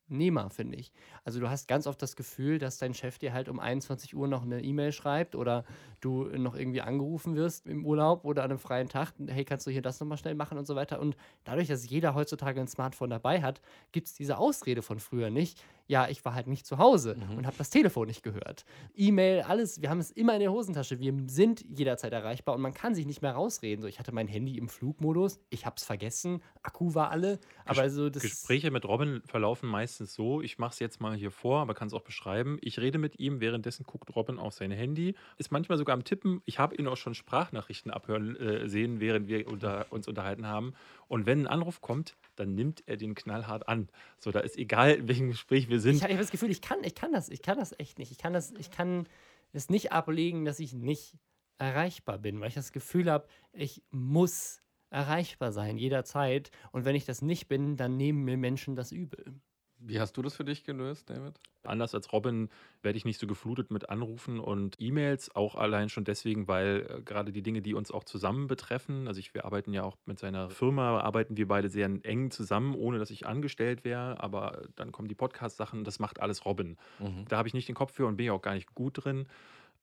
Arbeitnehmer, 0.09 0.51
finde 0.51 0.77
ich. 0.77 0.93
Also 1.25 1.41
du 1.41 1.49
hast 1.49 1.69
ganz 1.69 1.87
oft 1.87 2.01
das 2.01 2.17
Gefühl, 2.17 2.59
dass 2.59 2.79
dein 2.79 2.95
Chef 2.95 3.19
dir 3.19 3.33
halt 3.33 3.49
um 3.49 3.61
21 3.61 4.15
Uhr 4.17 4.27
noch 4.29 4.43
eine 4.43 4.63
E-Mail 4.63 4.93
schreibt 4.93 5.35
oder 5.35 5.65
du 6.01 6.25
noch 6.25 6.55
irgendwie 6.55 6.81
angerufen 6.81 7.37
wirst 7.37 7.67
im 7.67 7.85
Urlaub 7.85 8.25
oder 8.25 8.43
an 8.43 8.51
einem 8.51 8.59
freien 8.59 8.89
Tag, 8.89 9.13
hey, 9.27 9.45
kannst 9.45 9.67
du 9.67 9.71
hier 9.71 9.83
das 9.83 10.01
nochmal 10.01 10.19
schnell 10.19 10.35
machen 10.35 10.59
und 10.59 10.67
so 10.67 10.77
weiter. 10.77 11.01
Und 11.01 11.17
dadurch, 11.45 11.69
dass 11.69 11.89
jeder 11.89 12.15
heutzutage 12.15 12.61
ein 12.61 12.69
Smartphone 12.69 13.11
dabei 13.11 13.43
hat, 13.43 13.61
gibt 13.93 14.07
es 14.07 14.15
diese 14.15 14.39
Ausrede 14.39 14.83
von 14.83 14.99
früher 14.99 15.31
nicht. 15.31 15.63
Ja, 15.89 16.07
ich 16.09 16.25
war 16.25 16.35
halt 16.35 16.47
nicht 16.47 16.67
zu 16.67 16.79
Hause 16.79 17.17
Mhm. 17.17 17.39
und 17.39 17.47
habe 17.47 17.57
das 17.57 17.71
Telefon 17.71 18.07
nicht 18.07 18.23
gehört. 18.23 18.65
E-Mail, 18.95 19.41
alles, 19.43 19.81
wir 19.81 19.89
haben 19.91 19.99
es 20.01 20.11
immer 20.11 20.35
in 20.35 20.41
der 20.41 20.53
Hosentasche. 20.53 21.01
Wir 21.01 21.15
sind 21.29 21.65
jederzeit 21.69 22.13
erreichbar 22.13 22.55
und 22.55 22.61
man 22.61 22.75
kann 22.75 22.95
sich 22.95 23.07
nicht 23.07 23.23
mehr 23.23 23.33
rausreden. 23.33 23.81
So, 23.83 23.89
ich 23.89 23.99
hatte 23.99 24.13
mein 24.13 24.29
Handy 24.29 24.59
im 24.59 24.69
Flugmodus, 24.69 25.41
ich 25.51 25.65
habe 25.67 25.77
es 25.79 25.85
vergessen, 25.85 26.43
Akku 26.63 26.95
war 26.95 27.11
alle, 27.11 27.41
aber 27.65 27.89
so 27.89 28.11
das 28.11 28.23
Gespräche 28.23 28.71
mit 28.71 28.85
Robin 28.85 29.23
verlaufen 29.25 29.69
meistens 29.69 30.13
so, 30.15 30.43
ich 30.43 30.59
mache 30.59 30.73
es 30.73 30.79
jetzt 30.79 31.01
mal 31.01 31.17
hier 31.17 31.31
vor, 31.31 31.61
aber 31.61 31.73
kann 31.75 31.89
es 31.89 31.95
auch 31.95 32.03
beschreiben. 32.03 32.59
Ich 32.61 32.79
rede 32.79 32.99
mit 32.99 33.19
ihm, 33.19 33.41
währenddessen 33.41 33.85
guckt 33.85 34.15
Robin 34.15 34.39
auf 34.39 34.53
sein 34.53 34.71
Handy, 34.71 35.15
ist 35.39 35.51
manchmal 35.51 35.79
sogar 35.79 35.95
am 35.95 36.05
Tippen. 36.05 36.43
Ich 36.45 36.59
habe 36.59 36.75
ihn 36.77 36.87
auch 36.87 36.97
schon 36.99 37.15
Sprachnachrichten 37.15 37.91
abhören 37.91 38.37
äh, 38.37 38.69
sehen, 38.69 39.01
während 39.01 39.27
wir 39.29 39.49
unter, 39.49 39.87
uns 39.91 40.07
unterhalten 40.07 40.47
haben. 40.47 40.75
Und 41.09 41.25
wenn 41.25 41.41
ein 41.43 41.47
Anruf 41.47 41.81
kommt, 41.81 42.17
dann 42.37 42.55
nimmt 42.55 42.83
er 42.87 42.99
den 42.99 43.15
knallhart 43.15 43.67
an. 43.69 43.89
So, 44.19 44.31
da 44.31 44.41
ist 44.41 44.59
egal, 44.59 44.91
in 44.97 45.09
welchem 45.09 45.29
Gespräch 45.29 45.71
wir 45.71 45.78
sind. 45.81 45.97
Ich 45.97 46.03
habe 46.03 46.17
das 46.17 46.31
Gefühl, 46.31 46.51
ich 46.51 46.61
kann, 46.61 46.83
ich 46.83 46.95
kann 46.95 47.13
das, 47.13 47.29
ich 47.29 47.43
kann 47.43 47.59
das 47.59 47.79
echt 47.79 47.99
nicht. 47.99 48.11
Ich 48.11 48.19
kann 48.19 48.33
das, 48.33 48.53
ich 48.59 48.71
kann 48.71 49.09
es 49.53 49.71
nicht 49.71 49.93
ablegen, 49.93 50.45
dass 50.45 50.61
ich 50.61 50.73
nicht 50.73 51.17
erreichbar 51.59 52.19
bin, 52.19 52.41
weil 52.41 52.49
ich 52.49 52.55
das 52.55 52.73
Gefühl 52.73 53.11
habe, 53.11 53.27
ich 53.53 53.83
muss 53.91 54.63
erreichbar 54.91 55.53
sein 55.53 55.77
jederzeit. 55.77 56.51
Und 56.73 56.85
wenn 56.85 56.95
ich 56.95 57.05
das 57.05 57.23
nicht 57.23 57.49
bin, 57.49 57.77
dann 57.77 57.97
nehmen 57.97 58.25
mir 58.25 58.37
Menschen 58.37 58.77
das 58.77 58.93
übel. 58.93 59.41
Wie 59.81 60.01
hast 60.01 60.17
du 60.17 60.23
das 60.23 60.35
für 60.35 60.45
dich 60.45 60.65
gelöst, 60.65 61.09
David? 61.09 61.35
Anders 61.65 61.95
als 61.95 62.13
Robin 62.13 62.49
werde 62.83 62.97
ich 62.97 63.05
nicht 63.05 63.21
so 63.21 63.27
geflutet 63.27 63.71
mit 63.71 63.91
Anrufen 63.91 64.41
und 64.41 64.77
E-Mails, 64.79 65.35
auch 65.35 65.55
allein 65.55 65.89
schon 65.89 66.05
deswegen, 66.05 66.49
weil 66.49 66.87
äh, 66.89 67.03
gerade 67.03 67.33
die 67.33 67.43
Dinge, 67.43 67.63
die 67.63 67.75
uns 67.75 67.91
auch 67.91 68.05
zusammen 68.05 68.47
betreffen, 68.47 69.07
also 69.07 69.21
ich, 69.21 69.35
wir 69.35 69.45
arbeiten 69.45 69.73
ja 69.73 69.83
auch 69.83 69.97
mit 70.07 70.19
seiner 70.19 70.51
Firma, 70.51 71.01
arbeiten 71.01 71.37
wir 71.37 71.47
beide 71.47 71.69
sehr 71.69 71.91
eng 72.03 72.31
zusammen, 72.31 72.75
ohne 72.75 72.99
dass 72.99 73.11
ich 73.11 73.27
angestellt 73.27 73.85
wäre, 73.85 74.21
aber 74.21 74.63
dann 74.77 74.93
kommen 74.93 75.09
die 75.09 75.15
Podcast-Sachen, 75.15 75.85
das 75.85 75.99
macht 75.99 76.21
alles 76.21 76.45
Robin. 76.45 76.77
Mhm. 76.99 77.27
Da 77.29 77.37
habe 77.37 77.49
ich 77.49 77.55
nicht 77.55 77.69
den 77.69 77.75
Kopf 77.75 77.93
für 77.93 78.07
und 78.07 78.17
bin 78.17 78.27
ja 78.27 78.33
auch 78.33 78.43
gar 78.43 78.55
nicht 78.55 78.75
gut 78.75 79.05
drin. 79.05 79.27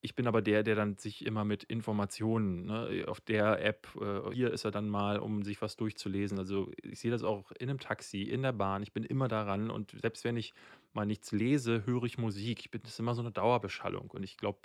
Ich 0.02 0.14
bin 0.14 0.26
aber 0.26 0.42
der, 0.42 0.62
der 0.62 0.74
dann 0.76 0.96
sich 0.98 1.24
immer 1.24 1.44
mit 1.44 1.64
Informationen, 1.64 2.66
ne, 2.66 3.04
auf 3.08 3.20
der 3.20 3.64
App, 3.64 3.88
äh, 4.00 4.32
hier 4.32 4.52
ist 4.52 4.64
er 4.64 4.70
dann 4.70 4.88
mal, 4.88 5.18
um 5.18 5.42
sich 5.42 5.60
was 5.62 5.76
durchzulesen. 5.76 6.38
Also 6.38 6.70
ich 6.82 7.00
sehe 7.00 7.10
das 7.10 7.24
auch 7.24 7.50
in 7.52 7.68
einem 7.68 7.80
Taxi, 7.80 8.22
in 8.22 8.42
der 8.42 8.52
Bahn. 8.52 8.82
Ich 8.82 8.92
bin 8.92 9.04
immer 9.04 9.28
daran 9.28 9.70
und 9.70 9.92
selbst 10.00 10.24
wenn 10.24 10.36
ich 10.36 10.54
mal 10.92 11.06
nichts 11.06 11.32
lese, 11.32 11.86
höre 11.86 12.04
ich 12.04 12.18
Musik. 12.18 12.60
Ich 12.60 12.70
bin, 12.70 12.82
das 12.82 12.92
ist 12.92 13.00
immer 13.00 13.14
so 13.14 13.22
eine 13.22 13.32
Dauerbeschallung. 13.32 14.10
Und 14.10 14.22
ich 14.22 14.36
glaube, 14.36 14.58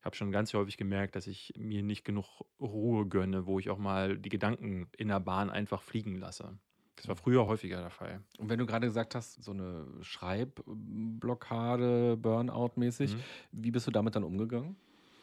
ich 0.00 0.04
habe 0.04 0.16
schon 0.16 0.32
ganz 0.32 0.54
häufig 0.54 0.76
gemerkt, 0.76 1.14
dass 1.14 1.26
ich 1.26 1.52
mir 1.56 1.82
nicht 1.82 2.04
genug 2.04 2.26
Ruhe 2.58 3.06
gönne, 3.06 3.46
wo 3.46 3.58
ich 3.58 3.68
auch 3.68 3.78
mal 3.78 4.16
die 4.16 4.30
Gedanken 4.30 4.88
in 4.96 5.08
der 5.08 5.20
Bahn 5.20 5.50
einfach 5.50 5.82
fliegen 5.82 6.16
lasse. 6.16 6.58
Das 7.00 7.08
war 7.08 7.16
früher 7.16 7.46
häufiger 7.46 7.80
der 7.80 7.88
Fall. 7.88 8.20
Und 8.36 8.50
wenn 8.50 8.58
du 8.58 8.66
gerade 8.66 8.86
gesagt 8.86 9.14
hast, 9.14 9.42
so 9.42 9.52
eine 9.52 9.86
Schreibblockade, 10.02 12.18
Burnout-mäßig, 12.20 13.14
mhm. 13.14 13.20
wie 13.52 13.70
bist 13.70 13.86
du 13.86 13.90
damit 13.90 14.16
dann 14.16 14.24
umgegangen? 14.24 14.76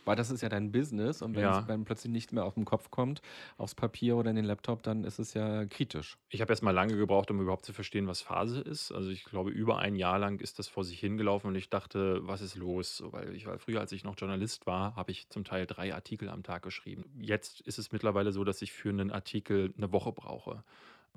Weil 0.05 0.15
das 0.15 0.31
ist 0.31 0.41
ja 0.41 0.47
dein 0.47 0.71
Business 0.71 1.21
und 1.21 1.35
wenn 1.35 1.43
ja. 1.43 1.59
es 1.59 1.67
dann 1.67 1.83
plötzlich 1.83 2.13
nicht 2.13 2.31
mehr 2.31 2.45
auf 2.45 2.53
den 2.53 2.63
Kopf 2.63 2.89
kommt, 2.89 3.21
aufs 3.57 3.75
Papier 3.75 4.15
oder 4.15 4.29
in 4.29 4.37
den 4.37 4.45
Laptop, 4.45 4.81
dann 4.81 5.03
ist 5.03 5.19
es 5.19 5.33
ja 5.33 5.65
kritisch. 5.65 6.17
Ich 6.29 6.39
habe 6.39 6.53
erst 6.53 6.63
mal 6.63 6.71
lange 6.71 6.95
gebraucht, 6.95 7.29
um 7.29 7.41
überhaupt 7.41 7.65
zu 7.65 7.73
verstehen, 7.73 8.07
was 8.07 8.21
Phase 8.21 8.61
ist. 8.61 8.93
Also 8.93 9.09
ich 9.09 9.25
glaube, 9.25 9.51
über 9.51 9.79
ein 9.79 9.97
Jahr 9.97 10.17
lang 10.17 10.39
ist 10.39 10.59
das 10.59 10.69
vor 10.69 10.85
sich 10.85 11.01
hingelaufen 11.01 11.47
und 11.47 11.55
ich 11.55 11.69
dachte, 11.69 12.25
was 12.25 12.39
ist 12.41 12.55
los? 12.55 13.03
Weil 13.07 13.35
ich 13.35 13.47
war 13.47 13.59
früher, 13.59 13.81
als 13.81 13.91
ich 13.91 14.05
noch 14.05 14.15
Journalist 14.17 14.65
war, 14.65 14.95
habe 14.95 15.11
ich 15.11 15.27
zum 15.27 15.43
Teil 15.43 15.67
drei 15.67 15.93
Artikel 15.93 16.29
am 16.29 16.41
Tag 16.41 16.63
geschrieben. 16.63 17.03
Jetzt 17.19 17.59
ist 17.59 17.77
es 17.77 17.91
mittlerweile 17.91 18.31
so, 18.31 18.45
dass 18.45 18.61
ich 18.61 18.71
für 18.71 18.89
einen 18.89 19.11
Artikel 19.11 19.73
eine 19.77 19.91
Woche 19.91 20.13
brauche. 20.13 20.63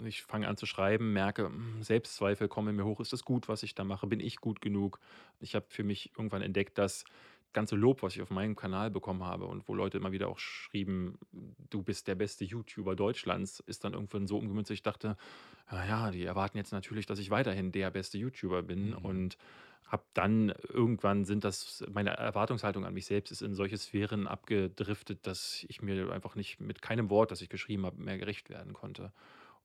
Ich 0.05 0.23
fange 0.23 0.49
an 0.49 0.57
zu 0.57 0.67
schreiben, 0.67 1.13
merke, 1.13 1.47
hm, 1.47 1.83
Selbstzweifel 1.83 2.49
kommen 2.49 2.77
mir 2.77 2.85
hoch. 2.85 3.01
Ist 3.01 3.13
das 3.13 3.25
gut, 3.25 3.49
was 3.49 3.63
ich 3.63 3.75
da 3.75 3.85
mache? 3.85 4.07
Bin 4.07 4.21
ich 4.21 4.37
gut 4.37 4.61
genug? 4.61 5.01
Ich 5.41 5.55
habe 5.55 5.67
für 5.69 5.85
mich 5.85 6.13
irgendwann 6.17 6.43
entdeckt, 6.43 6.79
dass 6.79 7.05
ganze 7.53 7.77
Lob, 7.77 8.03
was 8.03 8.15
ich 8.15 8.23
auf 8.23 8.31
meinem 8.31 8.57
Kanal 8.57 8.91
bekommen 8.91 9.25
habe 9.25 9.47
und 9.47 9.67
wo 9.69 9.75
Leute 9.75 9.99
immer 9.99 10.13
wieder 10.13 10.29
auch 10.29 10.39
schrieben, 10.39 11.19
du 11.71 11.83
bist 11.83 12.09
der 12.09 12.15
beste 12.15 12.45
YouTuber 12.45 12.95
Deutschlands, 12.95 13.61
ist 13.61 13.85
dann 13.85 13.95
irgendwann 13.95 14.27
so 14.27 14.39
umgemünzt. 14.39 14.71
Ich 14.71 14.83
dachte, 14.83 15.17
naja, 15.71 16.11
die 16.11 16.25
erwarten 16.25 16.59
jetzt 16.59 16.73
natürlich, 16.73 17.07
dass 17.07 17.19
ich 17.19 17.31
weiterhin 17.31 17.73
der 17.73 17.91
beste 17.91 18.19
YouTuber 18.19 18.63
bin 18.63 18.91
mhm. 18.91 18.99
und 18.99 19.39
habe 19.87 20.05
dann 20.15 20.55
irgendwann 20.69 21.25
sind 21.25 21.43
das, 21.43 21.85
meine 21.93 22.11
Erwartungshaltung 22.11 22.85
an 22.85 22.95
mich 22.95 23.07
selbst 23.07 23.33
ist 23.33 23.43
in 23.43 23.55
solche 23.55 23.77
Sphären 23.77 24.29
abgedriftet, 24.29 25.27
dass 25.27 25.65
ich 25.69 25.83
mir 25.83 26.13
einfach 26.13 26.37
nicht 26.37 26.61
mit 26.61 26.81
keinem 26.81 27.11
Wort, 27.11 27.33
das 27.33 27.41
ich 27.41 27.49
geschrieben 27.49 27.85
habe, 27.85 28.01
mehr 28.01 28.19
gerecht 28.19 28.51
werden 28.51 28.73
konnte 28.73 29.13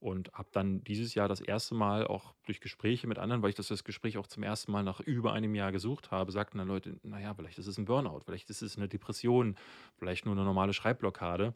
und 0.06 0.32
habe 0.34 0.50
dann 0.52 0.84
dieses 0.84 1.16
Jahr 1.16 1.28
das 1.28 1.42
erste 1.42 1.74
Mal 1.74 2.06
auch 2.06 2.36
durch 2.46 2.62
Gespräche 2.62 3.08
mit 3.08 3.18
anderen, 3.18 3.42
weil 3.42 3.50
ich 3.50 3.56
das, 3.56 3.70
das 3.70 3.84
Gespräch 3.84 4.20
auch 4.20 4.28
zum 4.28 4.44
ersten 4.44 4.72
Mal 4.72 4.84
nach 4.84 5.00
über 5.00 5.34
einem 5.34 5.56
Jahr 5.56 5.72
gesucht 5.72 6.12
habe, 6.12 6.32
sagten 6.32 6.60
dann 6.60 6.68
Leute, 6.68 7.00
naja, 7.02 7.34
vielleicht 7.34 7.58
ist 7.58 7.66
es 7.66 7.80
ein 7.80 7.86
Burnout, 7.86 8.20
vielleicht 8.24 8.52
ist 8.52 8.62
es 8.62 8.78
eine 8.78 8.88
Depression, 8.88 9.56
vielleicht 9.98 10.26
nur 10.26 10.36
eine 10.36 10.44
normale 10.44 10.74
Schreibblockade 10.74 11.56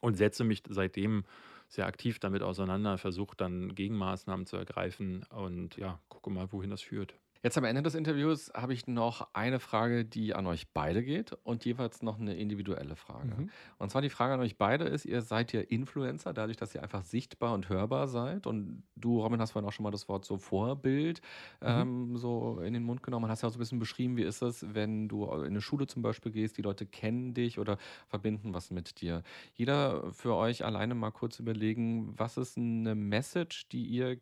und 0.00 0.16
setze 0.16 0.44
mich 0.44 0.62
seitdem 0.66 1.24
sehr 1.68 1.84
aktiv 1.84 2.18
damit 2.20 2.40
auseinander, 2.42 2.96
versuche 2.96 3.36
dann 3.36 3.74
Gegenmaßnahmen 3.74 4.46
zu 4.46 4.56
ergreifen 4.56 5.24
und 5.24 5.76
ja, 5.76 6.00
gucke 6.08 6.30
mal, 6.30 6.50
wohin 6.50 6.70
das 6.70 6.80
führt. 6.80 7.18
Jetzt 7.42 7.56
am 7.56 7.64
Ende 7.64 7.82
des 7.82 7.94
Interviews 7.94 8.50
habe 8.54 8.72
ich 8.72 8.86
noch 8.86 9.28
eine 9.32 9.60
Frage, 9.60 10.04
die 10.04 10.34
an 10.34 10.46
euch 10.46 10.72
beide 10.72 11.04
geht 11.04 11.32
und 11.44 11.64
jeweils 11.64 12.02
noch 12.02 12.18
eine 12.18 12.34
individuelle 12.34 12.96
Frage. 12.96 13.34
Mhm. 13.36 13.50
Und 13.78 13.90
zwar 13.90 14.02
die 14.02 14.10
Frage 14.10 14.34
an 14.34 14.40
euch 14.40 14.58
beide 14.58 14.84
ist, 14.84 15.04
ihr 15.04 15.22
seid 15.22 15.52
ja 15.52 15.60
Influencer, 15.60 16.32
dadurch, 16.32 16.56
dass 16.56 16.74
ihr 16.74 16.82
einfach 16.82 17.04
sichtbar 17.04 17.54
und 17.54 17.68
hörbar 17.68 18.08
seid. 18.08 18.46
Und 18.46 18.82
du, 18.96 19.20
Robin, 19.20 19.40
hast 19.40 19.52
vorhin 19.52 19.68
auch 19.68 19.72
schon 19.72 19.84
mal 19.84 19.90
das 19.92 20.08
Wort 20.08 20.24
so 20.24 20.36
Vorbild 20.38 21.20
mhm. 21.60 21.66
ähm, 21.68 22.16
so 22.16 22.60
in 22.60 22.74
den 22.74 22.82
Mund 22.82 23.02
genommen. 23.02 23.22
Man 23.22 23.30
hast 23.30 23.42
ja 23.42 23.48
auch 23.48 23.52
so 23.52 23.58
ein 23.58 23.60
bisschen 23.60 23.78
beschrieben, 23.78 24.16
wie 24.16 24.24
ist 24.24 24.42
es, 24.42 24.74
wenn 24.74 25.08
du 25.08 25.24
in 25.24 25.46
eine 25.46 25.60
Schule 25.60 25.86
zum 25.86 26.02
Beispiel 26.02 26.32
gehst, 26.32 26.58
die 26.58 26.62
Leute 26.62 26.86
kennen 26.86 27.34
dich 27.34 27.58
oder 27.58 27.78
verbinden 28.08 28.52
was 28.52 28.70
mit 28.70 29.00
dir. 29.00 29.22
Jeder 29.54 30.12
für 30.12 30.34
euch 30.34 30.64
alleine 30.64 30.94
mal 30.94 31.12
kurz 31.12 31.38
überlegen, 31.38 32.14
was 32.18 32.36
ist 32.36 32.56
eine 32.56 32.94
Message, 32.94 33.68
die 33.68 33.84
ihr 33.84 34.18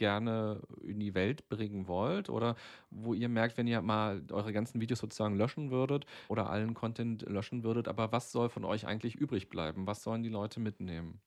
gerne 0.00 0.62
in 0.82 0.98
die 0.98 1.14
Welt 1.14 1.46
bringen 1.50 1.86
wollt 1.86 2.30
oder 2.30 2.56
wo 2.90 3.12
ihr 3.12 3.28
merkt, 3.28 3.58
wenn 3.58 3.66
ihr 3.66 3.82
mal 3.82 4.22
eure 4.32 4.50
ganzen 4.54 4.80
Videos 4.80 4.98
sozusagen 4.98 5.36
löschen 5.36 5.70
würdet 5.70 6.06
oder 6.28 6.48
allen 6.48 6.72
Content 6.72 7.20
löschen 7.28 7.62
würdet, 7.64 7.86
aber 7.86 8.10
was 8.10 8.32
soll 8.32 8.48
von 8.48 8.64
euch 8.64 8.86
eigentlich 8.86 9.14
übrig 9.14 9.50
bleiben? 9.50 9.86
Was 9.86 10.02
sollen 10.02 10.22
die 10.22 10.30
Leute 10.30 10.58
mitnehmen? 10.58 11.20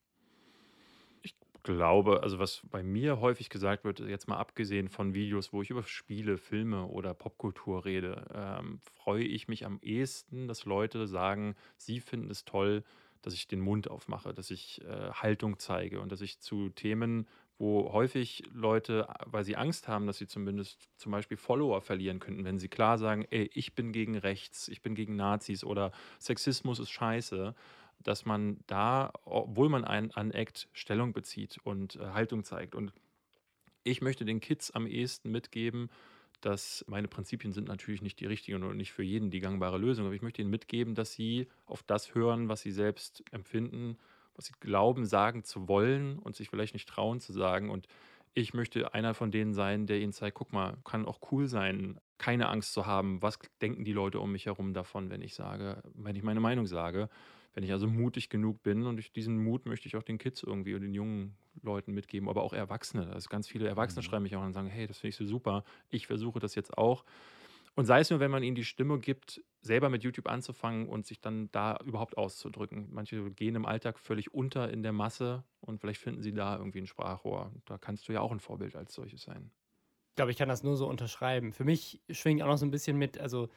Ich 1.22 1.36
glaube, 1.62 2.24
also 2.24 2.40
was 2.40 2.64
bei 2.72 2.82
mir 2.82 3.22
häufig 3.22 3.50
gesagt 3.52 3.84
wird, 3.84 4.00
jetzt 4.00 4.28
mal 4.28 4.38
abgesehen 4.38 4.90
von 4.90 5.14
Videos, 5.14 5.54
wo 5.54 5.62
ich 5.62 5.70
über 5.70 5.84
Spiele, 5.84 6.40
Filme 6.40 6.88
oder 6.88 7.14
Popkultur 7.14 7.86
rede, 7.86 8.26
ähm, 8.34 8.80
freue 8.80 9.24
ich 9.24 9.48
mich 9.48 9.68
am 9.68 9.78
ehesten, 9.84 10.48
dass 10.48 10.66
Leute 10.66 11.06
sagen, 11.06 11.56
sie 11.78 12.00
finden 12.00 12.32
es 12.32 12.44
toll, 12.44 12.84
dass 13.22 13.34
ich 13.34 13.48
den 13.48 13.62
Mund 13.62 13.90
aufmache, 13.90 14.34
dass 14.34 14.52
ich 14.52 14.82
äh, 14.82 15.12
Haltung 15.12 15.58
zeige 15.58 16.02
und 16.02 16.12
dass 16.12 16.22
ich 16.22 16.40
zu 16.40 16.70
Themen 16.70 17.28
wo 17.58 17.94
häufig 17.94 18.44
Leute, 18.52 19.08
weil 19.26 19.44
sie 19.44 19.56
Angst 19.56 19.88
haben, 19.88 20.08
dass 20.08 20.18
sie 20.18 20.28
zumindest 20.28 20.90
zum 20.98 21.12
Beispiel 21.12 21.38
Follower 21.38 21.82
verlieren 21.82 22.20
könnten, 22.20 22.46
wenn 22.46 22.60
sie 22.60 22.68
klar 22.68 22.98
sagen, 22.98 23.26
ey, 23.30 23.50
ich 23.54 23.76
bin 23.76 23.92
gegen 23.92 24.18
rechts, 24.18 24.68
ich 24.68 24.82
bin 24.82 24.96
gegen 24.96 25.16
Nazis 25.16 25.64
oder 25.64 25.92
Sexismus 26.20 26.80
ist 26.80 26.90
scheiße, 26.90 27.56
dass 28.02 28.26
man 28.26 28.60
da, 28.68 29.14
obwohl 29.24 29.70
man 29.70 29.86
einen 29.86 30.12
aneckt, 30.12 30.68
Stellung 30.74 31.14
bezieht 31.14 31.58
und 31.64 31.96
äh, 31.96 32.08
Haltung 32.08 32.44
zeigt. 32.44 32.76
Und 32.76 32.92
ich 33.84 34.02
möchte 34.02 34.26
den 34.26 34.40
Kids 34.40 34.72
am 34.72 34.88
ehesten 34.88 35.32
mitgeben, 35.32 35.90
dass 36.42 36.84
meine 36.88 37.08
Prinzipien 37.08 37.54
sind 37.54 37.68
natürlich 37.68 38.02
nicht 38.02 38.20
die 38.20 38.26
richtigen 38.26 38.64
und 38.64 38.76
nicht 38.76 38.92
für 38.92 39.04
jeden 39.04 39.32
die 39.32 39.40
gangbare 39.40 39.78
Lösung, 39.78 40.06
aber 40.06 40.16
ich 40.16 40.22
möchte 40.22 40.42
ihnen 40.42 40.52
mitgeben, 40.52 40.96
dass 40.96 41.14
sie 41.14 41.48
auf 41.66 41.84
das 41.84 42.14
hören, 42.14 42.50
was 42.50 42.62
sie 42.62 42.72
selbst 42.72 43.24
empfinden, 43.32 43.98
was 44.36 44.46
sie 44.46 44.54
glauben, 44.60 45.06
sagen 45.06 45.44
zu 45.44 45.68
wollen 45.68 46.20
und 46.20 46.36
sich 46.36 46.50
vielleicht 46.50 46.74
nicht 46.74 46.90
trauen 46.90 47.20
zu 47.20 47.34
sagen. 47.34 47.70
Und 47.70 47.88
ich 48.34 48.54
möchte 48.54 48.94
einer 48.94 49.14
von 49.14 49.32
denen 49.32 49.54
sein, 49.54 49.86
der 49.86 50.00
ihnen 50.00 50.14
zeigt, 50.14 50.36
guck 50.36 50.54
mal, 50.54 50.78
kann 50.84 51.06
auch 51.06 51.20
cool 51.32 51.48
sein, 51.48 52.00
keine 52.18 52.50
Angst 52.50 52.74
zu 52.74 52.86
haben. 52.86 53.22
Was 53.22 53.38
denken 53.62 53.84
die 53.84 53.94
Leute 53.94 54.20
um 54.20 54.32
mich 54.32 54.46
herum 54.46 54.74
davon, 54.74 55.10
wenn 55.10 55.22
ich 55.22 55.36
sage, 55.36 55.84
wenn 55.94 56.16
ich 56.16 56.24
meine 56.24 56.40
Meinung 56.40 56.66
sage? 56.66 57.10
Wenn 57.54 57.64
ich 57.64 57.72
also 57.72 57.86
mutig 57.86 58.30
genug 58.30 58.64
bin 58.64 58.88
und 58.88 58.98
ich, 58.98 59.12
diesen 59.12 59.44
Mut 59.44 59.68
möchte 59.68 59.88
ich 59.88 59.96
auch 59.96 60.02
den 60.02 60.18
Kids 60.18 60.42
irgendwie 60.42 60.74
und 60.74 60.82
den 60.82 60.96
jungen 60.96 61.38
Leuten 61.62 61.94
mitgeben, 61.94 62.28
aber 62.28 62.42
auch 62.42 62.54
Erwachsene. 62.54 63.14
Also 63.14 63.30
ganz 63.30 63.48
viele 63.48 63.68
Erwachsene 63.68 64.02
mhm. 64.02 64.06
schreiben 64.06 64.24
mich 64.24 64.36
auch 64.36 64.44
und 64.44 64.54
sagen, 64.54 64.70
hey, 64.70 64.88
das 64.88 64.98
finde 64.98 65.10
ich 65.10 65.16
so 65.18 65.26
super. 65.26 65.64
Ich 65.90 66.08
versuche 66.08 66.40
das 66.40 66.56
jetzt 66.56 66.76
auch. 66.76 67.06
Und 67.76 67.86
sei 67.86 68.00
es 68.00 68.10
nur, 68.10 68.20
wenn 68.20 68.32
man 68.32 68.42
ihnen 68.42 68.56
die 68.56 68.66
Stimme 68.66 69.00
gibt, 69.00 69.44
selber 69.64 69.90
mit 69.90 70.04
YouTube 70.04 70.28
anzufangen 70.28 70.88
und 70.88 71.06
sich 71.06 71.22
dann 71.22 71.50
da 71.52 71.78
überhaupt 71.86 72.18
auszudrücken. 72.18 72.90
Manche 72.92 73.32
gehen 73.32 73.56
im 73.56 73.66
Alltag 73.66 73.98
völlig 73.98 74.34
unter 74.34 74.70
in 74.70 74.84
der 74.84 74.92
Masse 74.92 75.44
und 75.62 75.80
vielleicht 75.80 76.02
finden 76.02 76.22
sie 76.22 76.34
da 76.34 76.58
irgendwie 76.58 76.80
ein 76.80 76.88
Sprachrohr. 76.88 77.52
Da 77.66 77.78
kannst 77.78 78.08
du 78.08 78.14
ja 78.14 78.22
auch 78.22 78.32
ein 78.32 78.40
Vorbild 78.40 78.76
als 78.76 78.94
solches 78.94 79.24
sein. 79.24 79.52
Ich 80.10 80.16
glaube, 80.16 80.32
ich 80.32 80.38
kann 80.38 80.50
das 80.50 80.64
nur 80.64 80.76
so 80.76 80.88
unterschreiben. 80.88 81.54
Für 81.54 81.64
mich 81.64 82.02
schwingt 82.10 82.44
auch 82.44 82.48
noch 82.48 82.58
so 82.58 82.66
ein 82.66 82.72
bisschen 82.72 82.98
mit, 82.98 83.18
also 83.18 83.50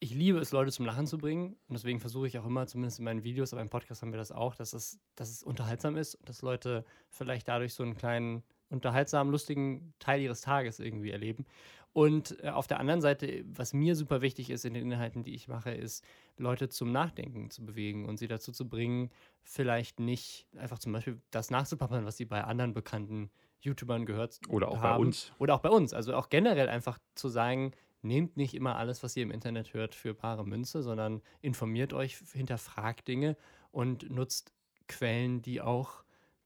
ich 0.00 0.14
liebe 0.14 0.40
es, 0.40 0.50
Leute 0.50 0.72
zum 0.72 0.84
Lachen 0.84 1.06
zu 1.06 1.16
bringen. 1.16 1.56
Und 1.68 1.74
deswegen 1.74 2.00
versuche 2.00 2.26
ich 2.26 2.38
auch 2.38 2.46
immer, 2.46 2.66
zumindest 2.66 2.98
in 2.98 3.04
meinen 3.04 3.22
Videos, 3.22 3.52
aber 3.52 3.62
im 3.62 3.68
Podcast 3.68 4.02
haben 4.02 4.10
wir 4.10 4.18
das 4.18 4.32
auch, 4.32 4.56
dass 4.56 4.72
es, 4.72 4.98
dass 5.14 5.30
es 5.30 5.44
unterhaltsam 5.44 5.96
ist 5.96 6.16
und 6.16 6.28
dass 6.28 6.42
Leute 6.42 6.84
vielleicht 7.08 7.46
dadurch 7.46 7.74
so 7.74 7.84
einen 7.84 7.94
kleinen 7.94 8.42
unterhaltsamen, 8.72 9.30
lustigen 9.30 9.94
Teil 9.98 10.20
ihres 10.20 10.40
Tages 10.40 10.80
irgendwie 10.80 11.10
erleben. 11.10 11.46
Und 11.92 12.42
äh, 12.42 12.48
auf 12.48 12.66
der 12.66 12.80
anderen 12.80 13.00
Seite, 13.00 13.44
was 13.46 13.74
mir 13.74 13.94
super 13.94 14.22
wichtig 14.22 14.50
ist 14.50 14.64
in 14.64 14.74
den 14.74 14.90
Inhalten, 14.90 15.22
die 15.22 15.34
ich 15.34 15.48
mache, 15.48 15.72
ist, 15.72 16.04
Leute 16.38 16.68
zum 16.68 16.90
Nachdenken 16.90 17.50
zu 17.50 17.64
bewegen 17.64 18.06
und 18.06 18.16
sie 18.16 18.28
dazu 18.28 18.50
zu 18.50 18.68
bringen, 18.68 19.10
vielleicht 19.42 20.00
nicht 20.00 20.46
einfach 20.56 20.78
zum 20.78 20.92
Beispiel 20.92 21.20
das 21.30 21.50
nachzupappern, 21.50 22.06
was 22.06 22.16
sie 22.16 22.24
bei 22.24 22.42
anderen 22.44 22.72
bekannten 22.72 23.30
YouTubern 23.60 24.06
gehört 24.06 24.40
Oder 24.48 24.68
auch 24.68 24.80
haben. 24.80 24.82
bei 24.82 25.06
uns. 25.06 25.32
Oder 25.38 25.54
auch 25.54 25.60
bei 25.60 25.68
uns. 25.68 25.92
Also 25.92 26.14
auch 26.14 26.30
generell 26.30 26.68
einfach 26.68 26.98
zu 27.14 27.28
sagen, 27.28 27.72
nehmt 28.00 28.36
nicht 28.36 28.54
immer 28.54 28.76
alles, 28.76 29.02
was 29.02 29.16
ihr 29.16 29.22
im 29.22 29.30
Internet 29.30 29.74
hört, 29.74 29.94
für 29.94 30.14
bare 30.14 30.44
Münze, 30.44 30.82
sondern 30.82 31.22
informiert 31.42 31.92
euch, 31.92 32.16
hinterfragt 32.32 33.06
Dinge 33.06 33.36
und 33.70 34.10
nutzt 34.10 34.52
Quellen, 34.88 35.42
die 35.42 35.60
auch 35.60 36.02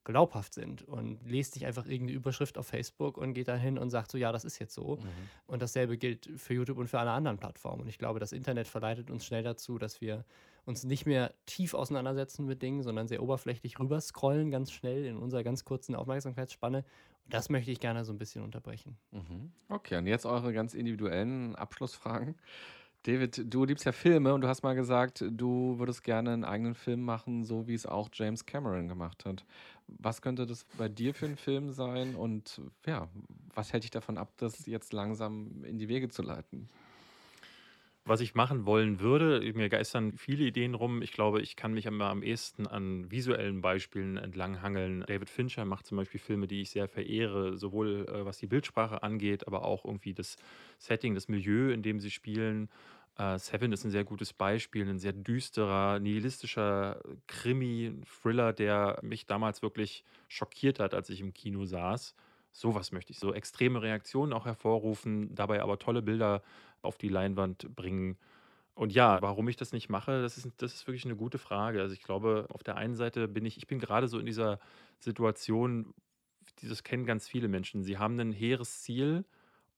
glaubhaft 0.06 0.54
sind 0.54 0.82
und 0.84 1.18
lest 1.28 1.56
nicht 1.56 1.66
einfach 1.66 1.84
irgendeine 1.84 2.16
Überschrift 2.16 2.56
auf 2.56 2.68
Facebook 2.68 3.18
und 3.18 3.34
geht 3.34 3.48
dann 3.48 3.58
hin 3.58 3.76
und 3.76 3.90
sagt 3.90 4.10
so, 4.10 4.16
ja, 4.16 4.32
das 4.32 4.44
ist 4.44 4.58
jetzt 4.58 4.72
so. 4.72 4.96
Mhm. 4.96 5.08
Und 5.46 5.62
dasselbe 5.62 5.98
gilt 5.98 6.30
für 6.36 6.54
YouTube 6.54 6.78
und 6.78 6.88
für 6.88 7.00
alle 7.00 7.10
anderen 7.10 7.38
Plattformen. 7.38 7.82
Und 7.82 7.88
ich 7.88 7.98
glaube, 7.98 8.20
das 8.20 8.32
Internet 8.32 8.68
verleitet 8.68 9.10
uns 9.10 9.26
schnell 9.26 9.42
dazu, 9.42 9.78
dass 9.78 10.00
wir 10.00 10.24
uns 10.64 10.84
nicht 10.84 11.06
mehr 11.06 11.34
tief 11.44 11.74
auseinandersetzen 11.74 12.46
mit 12.46 12.62
Dingen, 12.62 12.82
sondern 12.82 13.08
sehr 13.08 13.22
oberflächlich 13.22 13.78
rüberscrollen, 13.78 14.50
ganz 14.50 14.70
schnell 14.72 15.04
in 15.04 15.16
unserer 15.16 15.42
ganz 15.42 15.64
kurzen 15.64 15.94
Aufmerksamkeitsspanne. 15.96 16.78
Und 17.24 17.34
das 17.34 17.50
möchte 17.50 17.72
ich 17.72 17.80
gerne 17.80 18.04
so 18.04 18.12
ein 18.12 18.18
bisschen 18.18 18.42
unterbrechen. 18.44 18.96
Mhm. 19.10 19.50
Okay, 19.68 19.96
und 19.96 20.06
jetzt 20.06 20.24
eure 20.24 20.52
ganz 20.52 20.72
individuellen 20.72 21.56
Abschlussfragen. 21.56 22.36
David, 23.06 23.54
du 23.54 23.64
liebst 23.64 23.84
ja 23.84 23.92
Filme 23.92 24.34
und 24.34 24.40
du 24.40 24.48
hast 24.48 24.64
mal 24.64 24.74
gesagt, 24.74 25.24
du 25.30 25.78
würdest 25.78 26.02
gerne 26.02 26.32
einen 26.32 26.44
eigenen 26.44 26.74
Film 26.74 27.02
machen, 27.02 27.44
so 27.44 27.68
wie 27.68 27.74
es 27.74 27.86
auch 27.86 28.08
James 28.12 28.46
Cameron 28.46 28.88
gemacht 28.88 29.24
hat. 29.24 29.44
Was 29.88 30.20
könnte 30.20 30.46
das 30.46 30.64
bei 30.76 30.88
dir 30.88 31.14
für 31.14 31.26
ein 31.26 31.36
Film 31.36 31.70
sein 31.70 32.14
und 32.14 32.60
ja, 32.86 33.08
was 33.54 33.72
hält 33.72 33.84
dich 33.84 33.90
davon 33.90 34.18
ab, 34.18 34.32
das 34.36 34.66
jetzt 34.66 34.92
langsam 34.92 35.64
in 35.64 35.78
die 35.78 35.88
Wege 35.88 36.08
zu 36.08 36.22
leiten? 36.22 36.68
Was 38.08 38.20
ich 38.20 38.36
machen 38.36 38.66
wollen 38.66 39.00
würde, 39.00 39.40
mir 39.54 39.68
geistern 39.68 40.12
viele 40.12 40.44
Ideen 40.44 40.74
rum. 40.74 41.02
Ich 41.02 41.10
glaube, 41.10 41.42
ich 41.42 41.56
kann 41.56 41.74
mich 41.74 41.88
am 41.88 42.22
ehesten 42.22 42.68
an 42.68 43.10
visuellen 43.10 43.62
Beispielen 43.62 44.16
entlanghangeln. 44.16 45.04
David 45.08 45.28
Fincher 45.28 45.64
macht 45.64 45.86
zum 45.86 45.96
Beispiel 45.96 46.20
Filme, 46.20 46.46
die 46.46 46.60
ich 46.60 46.70
sehr 46.70 46.86
verehre, 46.86 47.56
sowohl 47.56 48.06
äh, 48.08 48.24
was 48.24 48.38
die 48.38 48.46
Bildsprache 48.46 49.02
angeht, 49.02 49.48
aber 49.48 49.64
auch 49.64 49.84
irgendwie 49.84 50.14
das 50.14 50.36
Setting, 50.78 51.16
das 51.16 51.26
Milieu, 51.26 51.72
in 51.72 51.82
dem 51.82 51.98
sie 51.98 52.12
spielen. 52.12 52.68
Uh, 53.18 53.38
Seven 53.38 53.72
ist 53.72 53.84
ein 53.84 53.90
sehr 53.90 54.04
gutes 54.04 54.34
Beispiel, 54.34 54.86
ein 54.86 54.98
sehr 54.98 55.14
düsterer, 55.14 55.98
nihilistischer 56.00 57.00
Krimi, 57.26 57.98
Thriller, 58.04 58.52
der 58.52 58.98
mich 59.02 59.24
damals 59.24 59.62
wirklich 59.62 60.04
schockiert 60.28 60.80
hat, 60.80 60.92
als 60.92 61.08
ich 61.08 61.20
im 61.20 61.32
Kino 61.32 61.64
saß. 61.64 62.14
Sowas 62.52 62.92
möchte 62.92 63.12
ich, 63.12 63.18
so 63.18 63.32
extreme 63.32 63.80
Reaktionen 63.80 64.34
auch 64.34 64.44
hervorrufen, 64.44 65.34
dabei 65.34 65.62
aber 65.62 65.78
tolle 65.78 66.02
Bilder 66.02 66.42
auf 66.82 66.98
die 66.98 67.08
Leinwand 67.08 67.74
bringen. 67.74 68.18
Und 68.74 68.92
ja, 68.92 69.22
warum 69.22 69.48
ich 69.48 69.56
das 69.56 69.72
nicht 69.72 69.88
mache, 69.88 70.20
das 70.20 70.36
ist, 70.36 70.50
das 70.58 70.74
ist 70.74 70.86
wirklich 70.86 71.06
eine 71.06 71.16
gute 71.16 71.38
Frage. 71.38 71.80
Also 71.80 71.94
ich 71.94 72.02
glaube, 72.02 72.46
auf 72.50 72.62
der 72.62 72.76
einen 72.76 72.94
Seite 72.94 73.28
bin 73.28 73.46
ich, 73.46 73.56
ich 73.56 73.66
bin 73.66 73.78
gerade 73.78 74.08
so 74.08 74.18
in 74.18 74.26
dieser 74.26 74.58
Situation, 74.98 75.94
das 76.62 76.82
kennen 76.84 77.06
ganz 77.06 77.28
viele 77.28 77.48
Menschen. 77.48 77.82
Sie 77.82 77.96
haben 77.98 78.20
ein 78.20 78.32
hehres 78.32 78.82
Ziel 78.82 79.24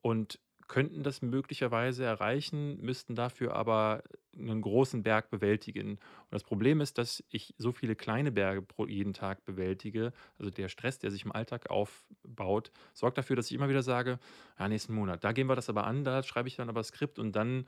und 0.03 0.41
könnten 0.69 1.03
das 1.03 1.23
möglicherweise 1.23 2.05
erreichen, 2.05 2.81
müssten 2.81 3.15
dafür 3.15 3.57
aber 3.57 4.03
einen 4.37 4.61
großen 4.61 5.03
Berg 5.03 5.31
bewältigen. 5.31 5.93
Und 5.93 6.31
das 6.31 6.45
Problem 6.45 6.81
ist, 6.81 6.99
dass 6.99 7.25
ich 7.31 7.55
so 7.59 7.73
viele 7.73 7.97
kleine 7.97 8.31
Berge 8.31 8.63
pro 8.63 8.87
jeden 8.87 9.15
Tag 9.15 9.45
bewältige. 9.45 10.13
Also 10.39 10.51
der 10.51 10.69
Stress, 10.69 10.99
der 10.99 11.11
sich 11.11 11.25
im 11.25 11.33
Alltag 11.33 11.71
aufbaut, 11.71 12.71
sorgt 12.93 13.19
dafür, 13.19 13.35
dass 13.35 13.51
ich 13.51 13.57
immer 13.57 13.69
wieder 13.69 13.83
sage, 13.83 14.19
ja, 14.59 14.69
nächsten 14.69 14.95
Monat, 14.95 15.25
da 15.25 15.33
gehen 15.33 15.49
wir 15.49 15.57
das 15.57 15.71
aber 15.71 15.85
an, 15.85 16.05
da 16.05 16.23
schreibe 16.23 16.49
ich 16.49 16.57
dann 16.57 16.69
aber 16.69 16.85
Skript 16.85 17.19
und 17.19 17.35
dann 17.35 17.65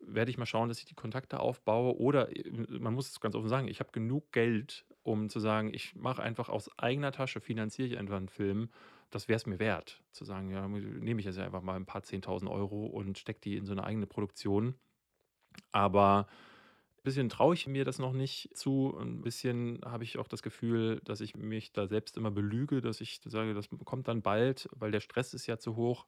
werde 0.00 0.30
ich 0.30 0.38
mal 0.38 0.46
schauen, 0.46 0.68
dass 0.68 0.78
ich 0.78 0.84
die 0.84 0.94
Kontakte 0.94 1.40
aufbaue. 1.40 1.96
Oder 1.98 2.28
man 2.68 2.94
muss 2.94 3.10
es 3.10 3.20
ganz 3.20 3.34
offen 3.34 3.48
sagen, 3.48 3.68
ich 3.68 3.80
habe 3.80 3.90
genug 3.92 4.30
Geld, 4.32 4.84
um 5.06 5.28
zu 5.28 5.40
sagen, 5.40 5.72
ich 5.72 5.94
mache 5.94 6.22
einfach 6.22 6.48
aus 6.48 6.70
eigener 6.78 7.12
Tasche, 7.12 7.40
finanziere 7.40 7.88
ich 7.88 7.98
einfach 7.98 8.16
einen 8.16 8.28
Film 8.28 8.70
das 9.10 9.28
wäre 9.28 9.36
es 9.36 9.46
mir 9.46 9.58
wert, 9.58 10.02
zu 10.12 10.24
sagen, 10.24 10.50
ja, 10.50 10.66
nehme 10.66 11.20
ich 11.20 11.26
jetzt 11.26 11.38
einfach 11.38 11.62
mal 11.62 11.76
ein 11.76 11.86
paar 11.86 12.02
10.000 12.02 12.50
Euro 12.50 12.86
und 12.86 13.18
stecke 13.18 13.40
die 13.40 13.56
in 13.56 13.66
so 13.66 13.72
eine 13.72 13.84
eigene 13.84 14.06
Produktion. 14.06 14.74
Aber 15.72 16.26
ein 16.98 17.02
bisschen 17.04 17.28
traue 17.28 17.54
ich 17.54 17.66
mir 17.66 17.84
das 17.84 17.98
noch 17.98 18.12
nicht 18.12 18.50
zu. 18.56 18.96
Ein 18.98 19.22
bisschen 19.22 19.80
habe 19.84 20.04
ich 20.04 20.18
auch 20.18 20.28
das 20.28 20.42
Gefühl, 20.42 21.00
dass 21.04 21.20
ich 21.20 21.36
mich 21.36 21.72
da 21.72 21.86
selbst 21.86 22.16
immer 22.16 22.30
belüge, 22.30 22.80
dass 22.80 23.00
ich 23.00 23.20
sage, 23.24 23.54
das 23.54 23.68
kommt 23.84 24.08
dann 24.08 24.22
bald, 24.22 24.68
weil 24.72 24.90
der 24.90 25.00
Stress 25.00 25.34
ist 25.34 25.46
ja 25.46 25.58
zu 25.58 25.76
hoch. 25.76 26.06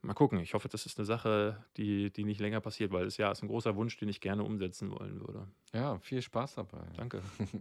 Mal 0.00 0.14
gucken. 0.14 0.38
Ich 0.38 0.54
hoffe, 0.54 0.68
das 0.68 0.86
ist 0.86 0.96
eine 0.98 1.06
Sache, 1.06 1.64
die, 1.76 2.12
die 2.12 2.22
nicht 2.22 2.40
länger 2.40 2.60
passiert, 2.60 2.92
weil 2.92 3.04
es 3.06 3.16
ja 3.16 3.32
ist 3.32 3.42
ein 3.42 3.48
großer 3.48 3.74
Wunsch, 3.74 3.96
den 3.96 4.08
ich 4.08 4.20
gerne 4.20 4.44
umsetzen 4.44 4.92
wollen 4.92 5.20
würde. 5.20 5.48
Ja, 5.72 5.98
viel 5.98 6.22
Spaß 6.22 6.54
dabei. 6.54 6.84
Danke. 6.96 7.20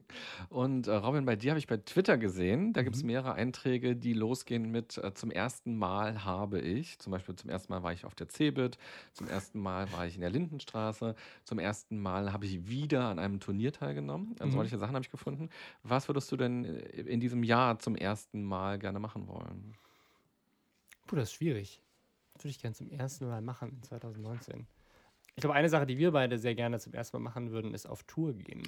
Und 0.50 0.86
äh, 0.86 0.94
Robin, 0.94 1.26
bei 1.26 1.36
dir 1.36 1.52
habe 1.52 1.60
ich 1.60 1.66
bei 1.66 1.78
Twitter 1.78 2.20
gesehen, 2.20 2.74
da 2.74 2.82
mhm. 2.82 2.86
gibt 2.86 2.96
es 2.96 3.04
mehrere 3.04 3.34
Einträge, 3.34 3.96
die 3.96 4.14
losgehen 4.14 4.70
mit 4.70 5.00
äh, 5.00 5.16
zum 5.16 5.32
ersten 5.32 5.76
Mal 5.78 6.26
habe 6.26 6.60
ich, 6.62 7.00
zum 7.00 7.10
Beispiel 7.10 7.36
zum 7.36 7.50
ersten 7.50 7.74
Mal 7.74 7.82
war 7.82 7.92
ich 7.92 8.06
auf 8.06 8.14
der 8.14 8.30
Cebit, 8.30 8.78
zum 9.14 9.28
ersten 9.28 9.60
Mal 9.60 9.92
war 9.92 10.06
ich 10.06 10.14
in 10.14 10.22
der 10.22 10.30
Lindenstraße, 10.30 11.16
zum 11.44 11.58
ersten 11.58 12.00
Mal 12.00 12.34
habe 12.34 12.46
ich 12.46 12.68
wieder 12.68 13.06
an 13.06 13.18
einem 13.18 13.40
Turnier 13.40 13.74
teilgenommen. 13.74 14.36
Also 14.38 14.52
mhm. 14.52 14.62
solche 14.62 14.78
Sachen 14.78 14.94
habe 14.94 15.04
ich 15.04 15.12
gefunden. 15.12 15.50
Was 15.82 16.08
würdest 16.08 16.32
du 16.32 16.38
denn 16.38 16.66
in 16.66 17.20
diesem 17.20 17.42
Jahr 17.42 17.80
zum 17.80 17.96
ersten 17.96 18.44
Mal 18.44 18.78
gerne 18.78 19.00
machen 19.00 19.28
wollen? 19.28 19.74
Puh, 21.08 21.16
das 21.16 21.30
ist 21.30 21.34
schwierig. 21.34 21.82
Würde 22.44 22.50
ich 22.50 22.60
gerne 22.60 22.76
zum 22.76 22.90
ersten 22.90 23.28
Mal 23.28 23.42
machen 23.42 23.70
in 23.70 23.84
2019. 23.84 24.68
Ich 25.36 25.42
glaube, 25.42 25.54
eine 25.54 25.70
Sache, 25.70 25.86
die 25.86 25.98
wir 25.98 26.12
beide 26.12 26.40
sehr 26.40 26.56
gerne 26.56 26.80
zum 26.80 26.94
ersten 26.94 27.18
Mal 27.18 27.24
machen 27.24 27.52
würden, 27.52 27.74
ist 27.74 27.88
auf 27.88 28.04
Tour 28.04 28.34
gehen. 28.34 28.64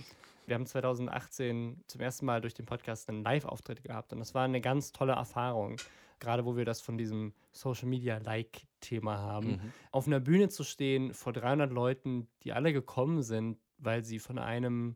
Wir 0.45 0.55
haben 0.55 0.67
2018 0.67 1.83
zum 1.87 2.01
ersten 2.01 2.25
Mal 2.25 2.41
durch 2.41 2.53
den 2.53 2.65
Podcast 2.65 3.09
einen 3.09 3.23
Live-Auftritt 3.23 3.83
gehabt 3.83 4.13
und 4.13 4.19
das 4.19 4.35
war 4.35 4.43
eine 4.43 4.61
ganz 4.61 4.91
tolle 4.91 5.13
Erfahrung. 5.13 5.77
Gerade 6.19 6.45
wo 6.45 6.57
wir 6.57 6.65
das 6.65 6.81
von 6.81 6.97
diesem 6.97 7.33
Social 7.53 7.87
Media 7.87 8.17
Like-Thema 8.17 9.17
haben. 9.17 9.51
Mhm. 9.51 9.73
Auf 9.91 10.05
einer 10.05 10.19
Bühne 10.19 10.49
zu 10.49 10.63
stehen 10.63 11.13
vor 11.13 11.33
300 11.33 11.71
Leuten, 11.71 12.27
die 12.43 12.51
alle 12.51 12.73
gekommen 12.73 13.23
sind, 13.23 13.57
weil 13.77 14.03
sie 14.03 14.19
von 14.19 14.37
einem 14.37 14.95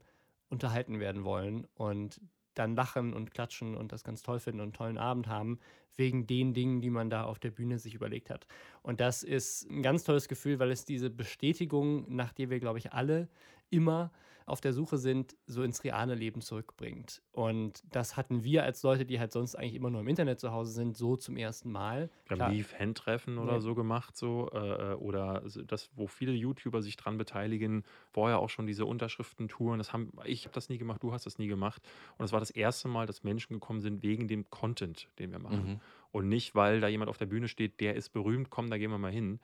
unterhalten 0.49 0.99
werden 0.99 1.23
wollen 1.23 1.65
und 1.75 2.21
dann 2.53 2.75
lachen 2.75 3.13
und 3.13 3.31
klatschen 3.31 3.75
und 3.75 3.91
das 3.91 4.03
ganz 4.03 4.21
toll 4.23 4.39
finden 4.39 4.59
und 4.59 4.67
einen 4.67 4.73
tollen 4.73 4.97
Abend 4.97 5.27
haben, 5.27 5.59
wegen 5.95 6.25
den 6.25 6.53
Dingen, 6.53 6.81
die 6.81 6.89
man 6.89 7.09
da 7.09 7.23
auf 7.23 7.39
der 7.39 7.51
Bühne 7.51 7.77
sich 7.77 7.93
überlegt 7.93 8.29
hat. 8.29 8.47
Und 8.81 8.99
das 8.99 9.23
ist 9.23 9.69
ein 9.69 9.83
ganz 9.83 10.03
tolles 10.03 10.27
Gefühl, 10.27 10.59
weil 10.59 10.71
es 10.71 10.85
diese 10.85 11.09
Bestätigung, 11.09 12.15
nach 12.15 12.33
der 12.33 12.49
wir, 12.49 12.59
glaube 12.59 12.79
ich, 12.79 12.93
alle 12.93 13.29
immer 13.69 14.11
auf 14.45 14.61
der 14.61 14.73
Suche 14.73 14.97
sind, 14.97 15.35
so 15.45 15.63
ins 15.63 15.83
reale 15.83 16.15
Leben 16.15 16.41
zurückbringt. 16.41 17.21
Und 17.31 17.83
das 17.91 18.17
hatten 18.17 18.43
wir 18.43 18.63
als 18.63 18.83
Leute, 18.83 19.05
die 19.05 19.19
halt 19.19 19.31
sonst 19.31 19.55
eigentlich 19.55 19.75
immer 19.75 19.89
nur 19.89 20.01
im 20.01 20.07
Internet 20.07 20.39
zu 20.39 20.51
Hause 20.51 20.71
sind, 20.71 20.97
so 20.97 21.15
zum 21.15 21.37
ersten 21.37 21.71
Mal. 21.71 22.09
Wir 22.27 22.39
haben 22.39 22.53
nie 22.53 22.63
Fan-Treffen 22.63 23.37
oder 23.37 23.53
ja. 23.53 23.59
so 23.59 23.75
gemacht, 23.75 24.15
so 24.17 24.49
äh, 24.53 24.91
äh 24.91 24.93
oder 24.95 25.43
das, 25.67 25.89
wo 25.95 26.07
viele 26.07 26.33
YouTuber 26.33 26.81
sich 26.81 26.97
dran 26.97 27.17
beteiligen, 27.17 27.83
vorher 28.11 28.39
auch 28.39 28.49
schon 28.49 28.67
diese 28.67 28.85
Unterschriftentouren. 28.85 29.77
Das 29.77 29.93
haben, 29.93 30.11
ich 30.25 30.45
habe 30.45 30.53
das 30.53 30.69
nie 30.69 30.77
gemacht, 30.77 31.03
du 31.03 31.13
hast 31.13 31.25
das 31.25 31.37
nie 31.37 31.47
gemacht. 31.47 31.81
Und 32.17 32.25
es 32.25 32.31
war 32.31 32.39
das 32.39 32.51
erste 32.51 32.87
Mal, 32.87 33.05
dass 33.05 33.23
Menschen 33.23 33.53
gekommen 33.53 33.81
sind 33.81 34.03
wegen 34.03 34.27
dem 34.27 34.49
Content, 34.49 35.09
den 35.19 35.31
wir 35.31 35.39
machen. 35.39 35.65
Mhm. 35.65 35.79
Und 36.11 36.29
nicht, 36.29 36.53
weil 36.53 36.79
da 36.79 36.87
jemand 36.87 37.09
auf 37.09 37.17
der 37.17 37.25
Bühne 37.25 37.47
steht, 37.47 37.79
der 37.79 37.95
ist 37.95 38.09
berühmt, 38.09 38.49
komm, 38.49 38.69
da 38.69 38.77
gehen 38.77 38.91
wir 38.91 38.99
mal 38.99 39.11
hin. 39.11 39.39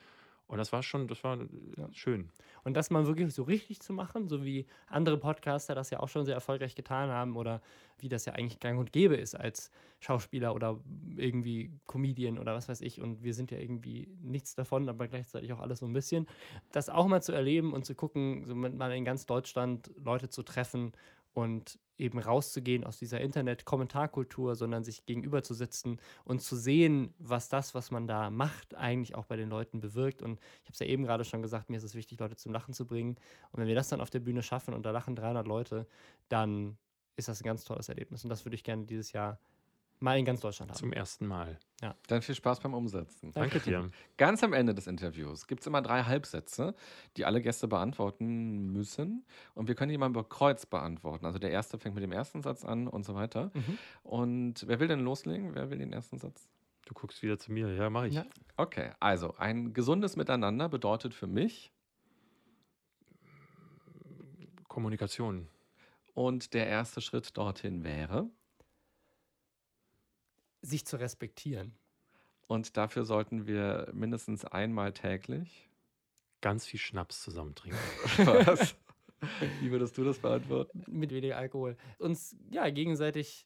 Und 0.49 0.57
das 0.57 0.73
war 0.73 0.81
schon, 0.81 1.07
das 1.07 1.23
war 1.23 1.37
ja. 1.77 1.87
schön. 1.91 2.31
Und 2.63 2.73
das 2.73 2.89
mal 2.89 3.05
wirklich 3.05 3.31
so 3.35 3.43
richtig 3.43 3.81
zu 3.81 3.93
machen, 3.93 4.27
so 4.27 4.43
wie 4.43 4.65
andere 4.87 5.17
Podcaster 5.17 5.75
das 5.75 5.91
ja 5.91 5.99
auch 5.99 6.09
schon 6.09 6.25
sehr 6.25 6.33
erfolgreich 6.33 6.73
getan 6.73 7.11
haben 7.11 7.37
oder 7.37 7.61
wie 7.99 8.09
das 8.09 8.25
ja 8.25 8.33
eigentlich 8.33 8.59
gang 8.59 8.79
und 8.79 8.91
gäbe 8.91 9.15
ist 9.15 9.35
als 9.35 9.69
Schauspieler 9.99 10.55
oder 10.55 10.79
irgendwie 11.15 11.71
Comedian 11.85 12.39
oder 12.39 12.55
was 12.55 12.67
weiß 12.67 12.81
ich. 12.81 12.99
Und 12.99 13.23
wir 13.23 13.35
sind 13.35 13.51
ja 13.51 13.59
irgendwie 13.59 14.07
nichts 14.23 14.55
davon, 14.55 14.89
aber 14.89 15.07
gleichzeitig 15.07 15.53
auch 15.53 15.59
alles 15.59 15.79
so 15.79 15.85
ein 15.85 15.93
bisschen. 15.93 16.25
Das 16.71 16.89
auch 16.89 17.05
mal 17.05 17.21
zu 17.21 17.31
erleben 17.31 17.71
und 17.71 17.85
zu 17.85 17.93
gucken, 17.93 18.43
so 18.45 18.55
mal 18.55 18.91
in 18.91 19.05
ganz 19.05 19.27
Deutschland 19.27 19.91
Leute 20.03 20.29
zu 20.29 20.41
treffen 20.41 20.93
und 21.33 21.79
eben 21.97 22.19
rauszugehen 22.19 22.83
aus 22.85 22.97
dieser 22.97 23.19
Internet-Kommentarkultur, 23.21 24.55
sondern 24.55 24.83
sich 24.83 25.05
gegenüber 25.05 25.43
zu 25.43 25.53
sitzen 25.53 25.99
und 26.23 26.41
zu 26.41 26.55
sehen, 26.55 27.13
was 27.19 27.49
das, 27.49 27.75
was 27.75 27.91
man 27.91 28.07
da 28.07 28.29
macht, 28.29 28.75
eigentlich 28.75 29.15
auch 29.15 29.25
bei 29.25 29.35
den 29.35 29.49
Leuten 29.49 29.81
bewirkt. 29.81 30.21
Und 30.21 30.39
ich 30.39 30.65
habe 30.65 30.73
es 30.73 30.79
ja 30.79 30.85
eben 30.85 31.03
gerade 31.03 31.25
schon 31.25 31.41
gesagt, 31.41 31.69
mir 31.69 31.77
ist 31.77 31.83
es 31.83 31.95
wichtig, 31.95 32.19
Leute 32.19 32.37
zum 32.37 32.53
Lachen 32.53 32.73
zu 32.73 32.87
bringen. 32.87 33.17
Und 33.51 33.59
wenn 33.59 33.67
wir 33.67 33.75
das 33.75 33.89
dann 33.89 34.01
auf 34.01 34.09
der 34.09 34.21
Bühne 34.21 34.43
schaffen 34.43 34.73
und 34.73 34.85
da 34.85 34.91
lachen 34.91 35.15
300 35.15 35.45
Leute, 35.45 35.87
dann 36.29 36.77
ist 37.17 37.27
das 37.27 37.41
ein 37.41 37.45
ganz 37.45 37.65
tolles 37.65 37.89
Erlebnis. 37.89 38.23
Und 38.23 38.29
das 38.29 38.45
würde 38.45 38.55
ich 38.55 38.63
gerne 38.63 38.85
dieses 38.85 39.11
Jahr 39.11 39.39
mal 39.99 40.17
in 40.17 40.25
ganz 40.25 40.41
Deutschland 40.41 40.71
haben. 40.71 40.77
Zum 40.77 40.93
ersten 40.93 41.27
Mal. 41.27 41.59
Ja. 41.81 41.95
Dann 42.07 42.21
viel 42.21 42.35
Spaß 42.35 42.59
beim 42.59 42.73
Umsetzen. 42.73 43.31
Danke 43.33 43.59
dir. 43.59 43.89
Ganz 44.17 44.43
am 44.43 44.53
Ende 44.53 44.73
des 44.73 44.87
Interviews 44.87 45.47
gibt 45.47 45.61
es 45.61 45.67
immer 45.67 45.81
drei 45.81 46.03
Halbsätze, 46.03 46.75
die 47.17 47.25
alle 47.25 47.41
Gäste 47.41 47.67
beantworten 47.67 48.71
müssen. 48.71 49.25
Und 49.53 49.67
wir 49.67 49.75
können 49.75 49.91
die 49.91 49.97
mal 49.97 50.09
über 50.09 50.23
Kreuz 50.23 50.65
beantworten. 50.65 51.25
Also 51.25 51.39
der 51.39 51.51
erste 51.51 51.77
fängt 51.77 51.95
mit 51.95 52.03
dem 52.03 52.11
ersten 52.11 52.41
Satz 52.41 52.65
an 52.65 52.87
und 52.87 53.03
so 53.03 53.15
weiter. 53.15 53.51
Mhm. 53.53 53.77
Und 54.03 54.67
wer 54.67 54.79
will 54.79 54.87
denn 54.87 55.01
loslegen? 55.01 55.55
Wer 55.55 55.69
will 55.69 55.77
den 55.77 55.93
ersten 55.93 56.17
Satz? 56.17 56.49
Du 56.85 56.93
guckst 56.93 57.21
wieder 57.21 57.37
zu 57.37 57.51
mir. 57.51 57.71
Ja, 57.73 57.89
mache 57.89 58.07
ich. 58.07 58.15
Ja. 58.15 58.25
Okay, 58.57 58.91
also 58.99 59.35
ein 59.37 59.73
gesundes 59.73 60.15
Miteinander 60.15 60.69
bedeutet 60.69 61.13
für 61.13 61.27
mich 61.27 61.71
Kommunikation. 64.67 65.47
Und 66.13 66.53
der 66.53 66.67
erste 66.67 67.01
Schritt 67.01 67.37
dorthin 67.37 67.83
wäre? 67.83 68.29
Sich 70.61 70.85
zu 70.85 70.97
respektieren. 70.97 71.73
Und 72.47 72.77
dafür 72.77 73.05
sollten 73.05 73.45
wir 73.47 73.89
mindestens 73.93 74.45
einmal 74.45 74.91
täglich 74.93 75.69
ganz 76.41 76.65
viel 76.65 76.79
Schnaps 76.79 77.21
zusammen 77.21 77.55
trinken. 77.55 77.77
Was? 78.17 78.75
Wie 79.59 79.69
würdest 79.71 79.97
du 79.97 80.03
das 80.03 80.19
beantworten? 80.19 80.83
Mit 80.87 81.11
weniger 81.11 81.37
Alkohol. 81.37 81.75
Uns 81.97 82.35
ja 82.49 82.69
gegenseitig 82.69 83.45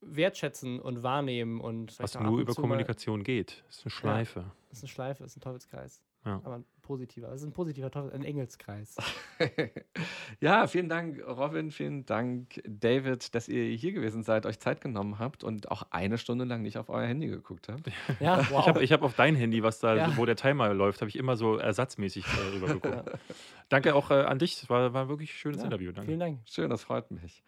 wertschätzen 0.00 0.80
und 0.80 1.02
wahrnehmen 1.02 1.60
und 1.60 1.98
was 1.98 2.18
nur 2.18 2.40
über 2.40 2.54
Kommunikation 2.54 3.22
geht. 3.22 3.62
Das 3.66 3.78
ist 3.78 3.84
eine 3.84 3.90
Schleife. 3.90 4.40
Ja, 4.40 4.52
das 4.68 4.78
ist 4.78 4.84
eine 4.84 4.88
Schleife, 4.88 5.22
das 5.22 5.32
ist 5.32 5.36
ein 5.36 5.40
Teufelskreis. 5.42 6.00
Ja. 6.24 6.40
Aber 6.44 6.64
positiver. 6.90 7.28
Das 7.28 7.40
ist 7.40 7.46
ein 7.46 7.52
positiver 7.52 7.88
Teufel, 7.88 8.12
ein 8.12 8.24
Engelskreis. 8.24 8.96
ja, 10.40 10.66
vielen 10.66 10.88
Dank, 10.88 11.22
Robin. 11.24 11.70
Vielen 11.70 12.04
Dank, 12.04 12.60
David, 12.66 13.32
dass 13.32 13.48
ihr 13.48 13.62
hier 13.76 13.92
gewesen 13.92 14.24
seid, 14.24 14.44
euch 14.44 14.58
Zeit 14.58 14.80
genommen 14.80 15.20
habt 15.20 15.44
und 15.44 15.70
auch 15.70 15.84
eine 15.90 16.18
Stunde 16.18 16.44
lang 16.46 16.62
nicht 16.62 16.78
auf 16.78 16.88
euer 16.88 17.06
Handy 17.06 17.28
geguckt 17.28 17.68
habt. 17.68 17.88
Ja, 18.18 18.38
wow. 18.50 18.60
Ich 18.60 18.66
habe 18.66 18.84
hab 18.84 19.02
auf 19.02 19.14
dein 19.14 19.36
Handy, 19.36 19.62
was 19.62 19.78
da, 19.78 19.94
ja. 19.94 20.16
wo 20.16 20.26
der 20.26 20.34
Timer 20.34 20.74
läuft, 20.74 21.00
habe 21.00 21.08
ich 21.08 21.16
immer 21.16 21.36
so 21.36 21.56
ersatzmäßig 21.58 22.24
äh, 22.26 22.54
rüber 22.56 22.66
geguckt. 22.74 23.18
Danke 23.68 23.94
auch 23.94 24.10
äh, 24.10 24.14
an 24.14 24.40
dich. 24.40 24.60
Es 24.60 24.68
war, 24.68 24.92
war 24.92 25.08
wirklich 25.08 25.30
ein 25.30 25.38
schönes 25.38 25.58
ja, 25.58 25.66
Interview. 25.66 25.92
Danke. 25.92 26.08
Vielen 26.08 26.20
Dank. 26.20 26.40
Schön, 26.44 26.70
das 26.70 26.82
freut 26.82 27.10
mich. 27.12 27.44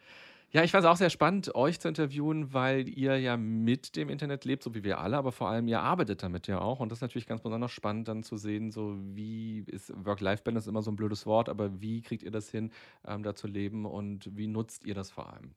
Ja, 0.55 0.63
ich 0.63 0.69
fand 0.71 0.83
es 0.83 0.89
auch 0.89 0.97
sehr 0.97 1.09
spannend, 1.09 1.55
euch 1.55 1.79
zu 1.79 1.87
interviewen, 1.87 2.53
weil 2.53 2.87
ihr 2.87 3.17
ja 3.19 3.37
mit 3.37 3.95
dem 3.95 4.09
Internet 4.09 4.45
lebt, 4.45 4.61
so 4.61 4.75
wie 4.75 4.83
wir 4.83 4.99
alle, 4.99 5.17
aber 5.17 5.31
vor 5.31 5.49
allem 5.49 5.67
ihr 5.67 5.79
arbeitet 5.81 6.21
damit 6.21 6.45
ja 6.45 6.61
auch. 6.61 6.79
Und 6.79 6.89
das 6.91 6.99
ist 6.99 7.01
natürlich 7.01 7.25
ganz 7.25 7.41
besonders 7.41 7.71
spannend, 7.71 8.07
dann 8.07 8.21
zu 8.21 8.37
sehen, 8.37 8.69
so 8.69 8.95
wie 9.15 9.61
ist 9.65 9.91
Work-Life-Balance 10.05 10.69
immer 10.69 10.83
so 10.83 10.91
ein 10.91 10.95
blödes 10.95 11.25
Wort, 11.25 11.49
aber 11.49 11.81
wie 11.81 12.01
kriegt 12.03 12.21
ihr 12.21 12.29
das 12.31 12.49
hin, 12.51 12.71
ähm, 13.07 13.23
da 13.23 13.33
zu 13.35 13.47
leben 13.47 13.85
und 13.87 14.29
wie 14.37 14.45
nutzt 14.47 14.85
ihr 14.85 14.93
das 14.93 15.09
vor 15.09 15.33
allem? 15.33 15.55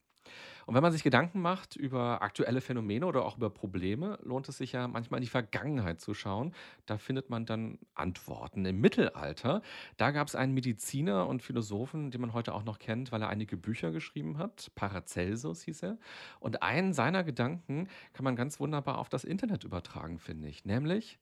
Und 0.67 0.75
wenn 0.75 0.83
man 0.83 0.91
sich 0.91 1.05
Gedanken 1.05 1.41
macht 1.41 1.77
über 1.77 2.23
aktuelle 2.23 2.61
Phänomene 2.61 3.07
oder 3.07 3.25
auch 3.25 3.37
über 3.37 3.51
Probleme, 3.51 4.19
lohnt 4.23 4.49
es 4.49 4.59
sich 4.59 4.73
ja 4.73 4.89
manchmal 4.89 5.19
in 5.19 5.23
die 5.23 5.31
Vergangenheit 5.31 6.01
zu 6.01 6.13
schauen. 6.13 6.53
Da 6.87 6.99
findet 6.99 7.31
man 7.31 7.47
dann 7.47 7.79
Antworten. 7.95 8.65
Im 8.65 8.81
Mittelalter, 8.81 9.63
da 9.97 10.11
gab 10.11 10.27
es 10.27 10.35
einen 10.35 10.55
Mediziner 10.55 11.29
und 11.29 11.45
Philosophen, 11.45 12.11
den 12.11 12.21
man 12.21 12.33
heute 12.33 12.53
auch 12.53 12.65
noch 12.65 12.81
kennt, 12.81 13.13
weil 13.13 13.23
er 13.23 13.29
einige 13.29 13.57
Bücher 13.57 13.93
geschrieben 13.93 14.39
hat. 14.39 14.73
Paracelsus 14.75 15.63
hieß 15.63 15.85
er. 15.85 15.99
Und 16.41 16.65
einen 16.65 16.93
seiner 16.93 17.23
Gedanken 17.23 17.89
kann 18.13 18.25
man 18.25 18.35
ganz 18.35 18.59
wunderbar 18.59 18.99
auf 18.99 19.09
das 19.09 19.23
Internet 19.23 19.63
übertragen, 19.63 20.19
finde 20.19 20.49
ich. 20.49 20.65
Nämlich, 20.65 21.21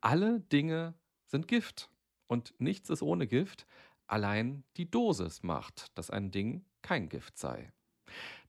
alle 0.00 0.40
Dinge 0.40 0.94
sind 1.26 1.46
Gift. 1.46 1.90
Und 2.26 2.54
nichts 2.58 2.88
ist 2.88 3.02
ohne 3.02 3.26
Gift. 3.26 3.66
Allein 4.06 4.64
die 4.78 4.90
Dosis 4.90 5.42
macht, 5.42 5.96
dass 5.98 6.08
ein 6.08 6.30
Ding 6.30 6.64
kein 6.80 7.10
Gift 7.10 7.36
sei. 7.36 7.70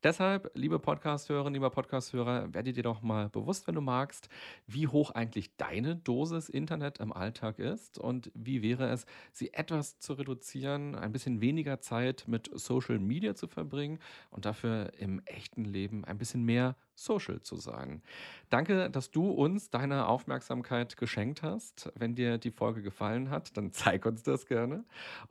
Deshalb, 0.02 0.50
liebe 0.54 0.80
Podcast-Hörerinnen, 0.80 1.56
lieber 1.56 1.72
Podcast-Hörer, 1.72 2.54
werde 2.54 2.72
dir 2.72 2.84
doch 2.84 3.02
mal 3.02 3.28
bewusst, 3.28 3.68
wenn 3.68 3.76
du 3.76 3.82
magst, 3.82 4.30
wie 4.66 4.88
hoch 4.88 5.12
eigentlich 5.12 5.58
deine 5.58 5.97
Dosis 5.97 6.47
Internet 6.47 7.00
im 7.00 7.12
Alltag 7.12 7.60
ist 7.60 7.97
und 7.97 8.32
wie 8.34 8.62
wäre 8.62 8.88
es, 8.88 9.06
sie 9.34 9.54
etwas 9.54 10.00
zu 10.00 10.14
reduzieren, 10.14 10.95
ein 10.95 11.12
bisschen 11.12 11.41
weniger 11.41 11.82
Zeit 11.82 12.24
mit 12.28 12.50
Social 12.54 12.97
Media 12.97 13.36
zu 13.36 13.47
verbringen 13.47 14.00
und 14.30 14.45
dafür 14.45 14.93
im 15.00 15.22
echten 15.26 15.66
Leben 15.66 16.06
ein 16.06 16.18
bisschen 16.18 16.45
mehr 16.45 16.78
social 17.00 17.41
zu 17.41 17.56
sein. 17.56 18.02
Danke, 18.50 18.89
dass 18.89 19.12
du 19.12 19.30
uns 19.32 19.70
deine 19.70 20.08
Aufmerksamkeit 20.08 20.97
geschenkt 20.97 21.43
hast. 21.43 21.91
Wenn 21.95 22.16
dir 22.16 22.38
die 22.38 22.52
Folge 22.52 22.82
gefallen 22.82 23.30
hat, 23.30 23.56
dann 23.58 23.72
zeig 23.72 24.06
uns 24.06 24.24
das 24.24 24.45
gerne. 24.45 24.84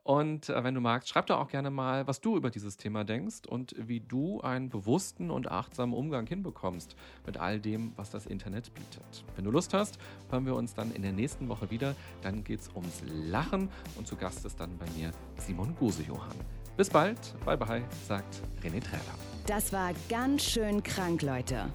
Und 0.03 0.49
äh, 0.49 0.64
wenn 0.64 0.75
du 0.75 0.81
magst, 0.81 1.09
schreib 1.09 1.27
doch 1.27 1.39
auch 1.39 1.49
gerne 1.49 1.71
mal, 1.71 2.07
was 2.07 2.21
du 2.21 2.37
über 2.37 2.51
dieses 2.51 2.77
Thema 2.77 3.05
denkst 3.05 3.47
und 3.47 3.75
wie 3.79 4.01
du 4.01 4.41
einen 4.59 4.69
bewussten 4.69 5.31
und 5.31 5.51
achtsamen 5.51 5.95
Umgang 5.95 6.27
hinbekommst 6.27 6.97
mit 7.25 7.39
all 7.39 7.61
dem, 7.61 7.93
was 7.97 8.11
das 8.11 8.27
Internet 8.27 8.75
bietet. 8.75 9.25
Wenn 9.37 9.45
du 9.45 9.51
Lust 9.51 9.73
hast, 9.73 9.99
hören 10.31 10.47
wir 10.47 10.55
uns 10.57 10.75
dann 10.75 10.93
in 10.93 11.03
der 11.03 11.13
nächsten 11.13 11.49
Woche 11.49 11.71
wieder. 11.71 11.95
Dann 12.23 12.45
geht 12.45 12.61
es 12.61 12.69
ums 12.75 13.03
Lachen 13.07 13.69
und 13.97 14.07
zu 14.07 14.17
Gast 14.17 14.45
ist 14.45 14.59
dann 14.59 14.77
bei 14.79 14.87
mir 14.99 15.13
Simon 15.37 15.75
Guse-Johann. 15.77 16.37
Bis 16.77 16.91
bald, 16.91 17.35
bye 17.45 17.57
bye, 17.57 17.83
sagt 18.07 18.43
René 18.63 18.81
Träder. 18.81 19.15
Das 19.47 19.73
war 19.73 19.93
ganz 20.09 20.45
schön 20.45 20.83
krank, 20.83 21.23
Leute. 21.23 21.67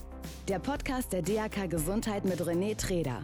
Der 0.47 0.59
Podcast 0.59 1.13
der 1.13 1.21
DAK 1.21 1.69
Gesundheit 1.69 2.25
mit 2.25 2.41
René 2.41 2.77
Treder. 2.77 3.23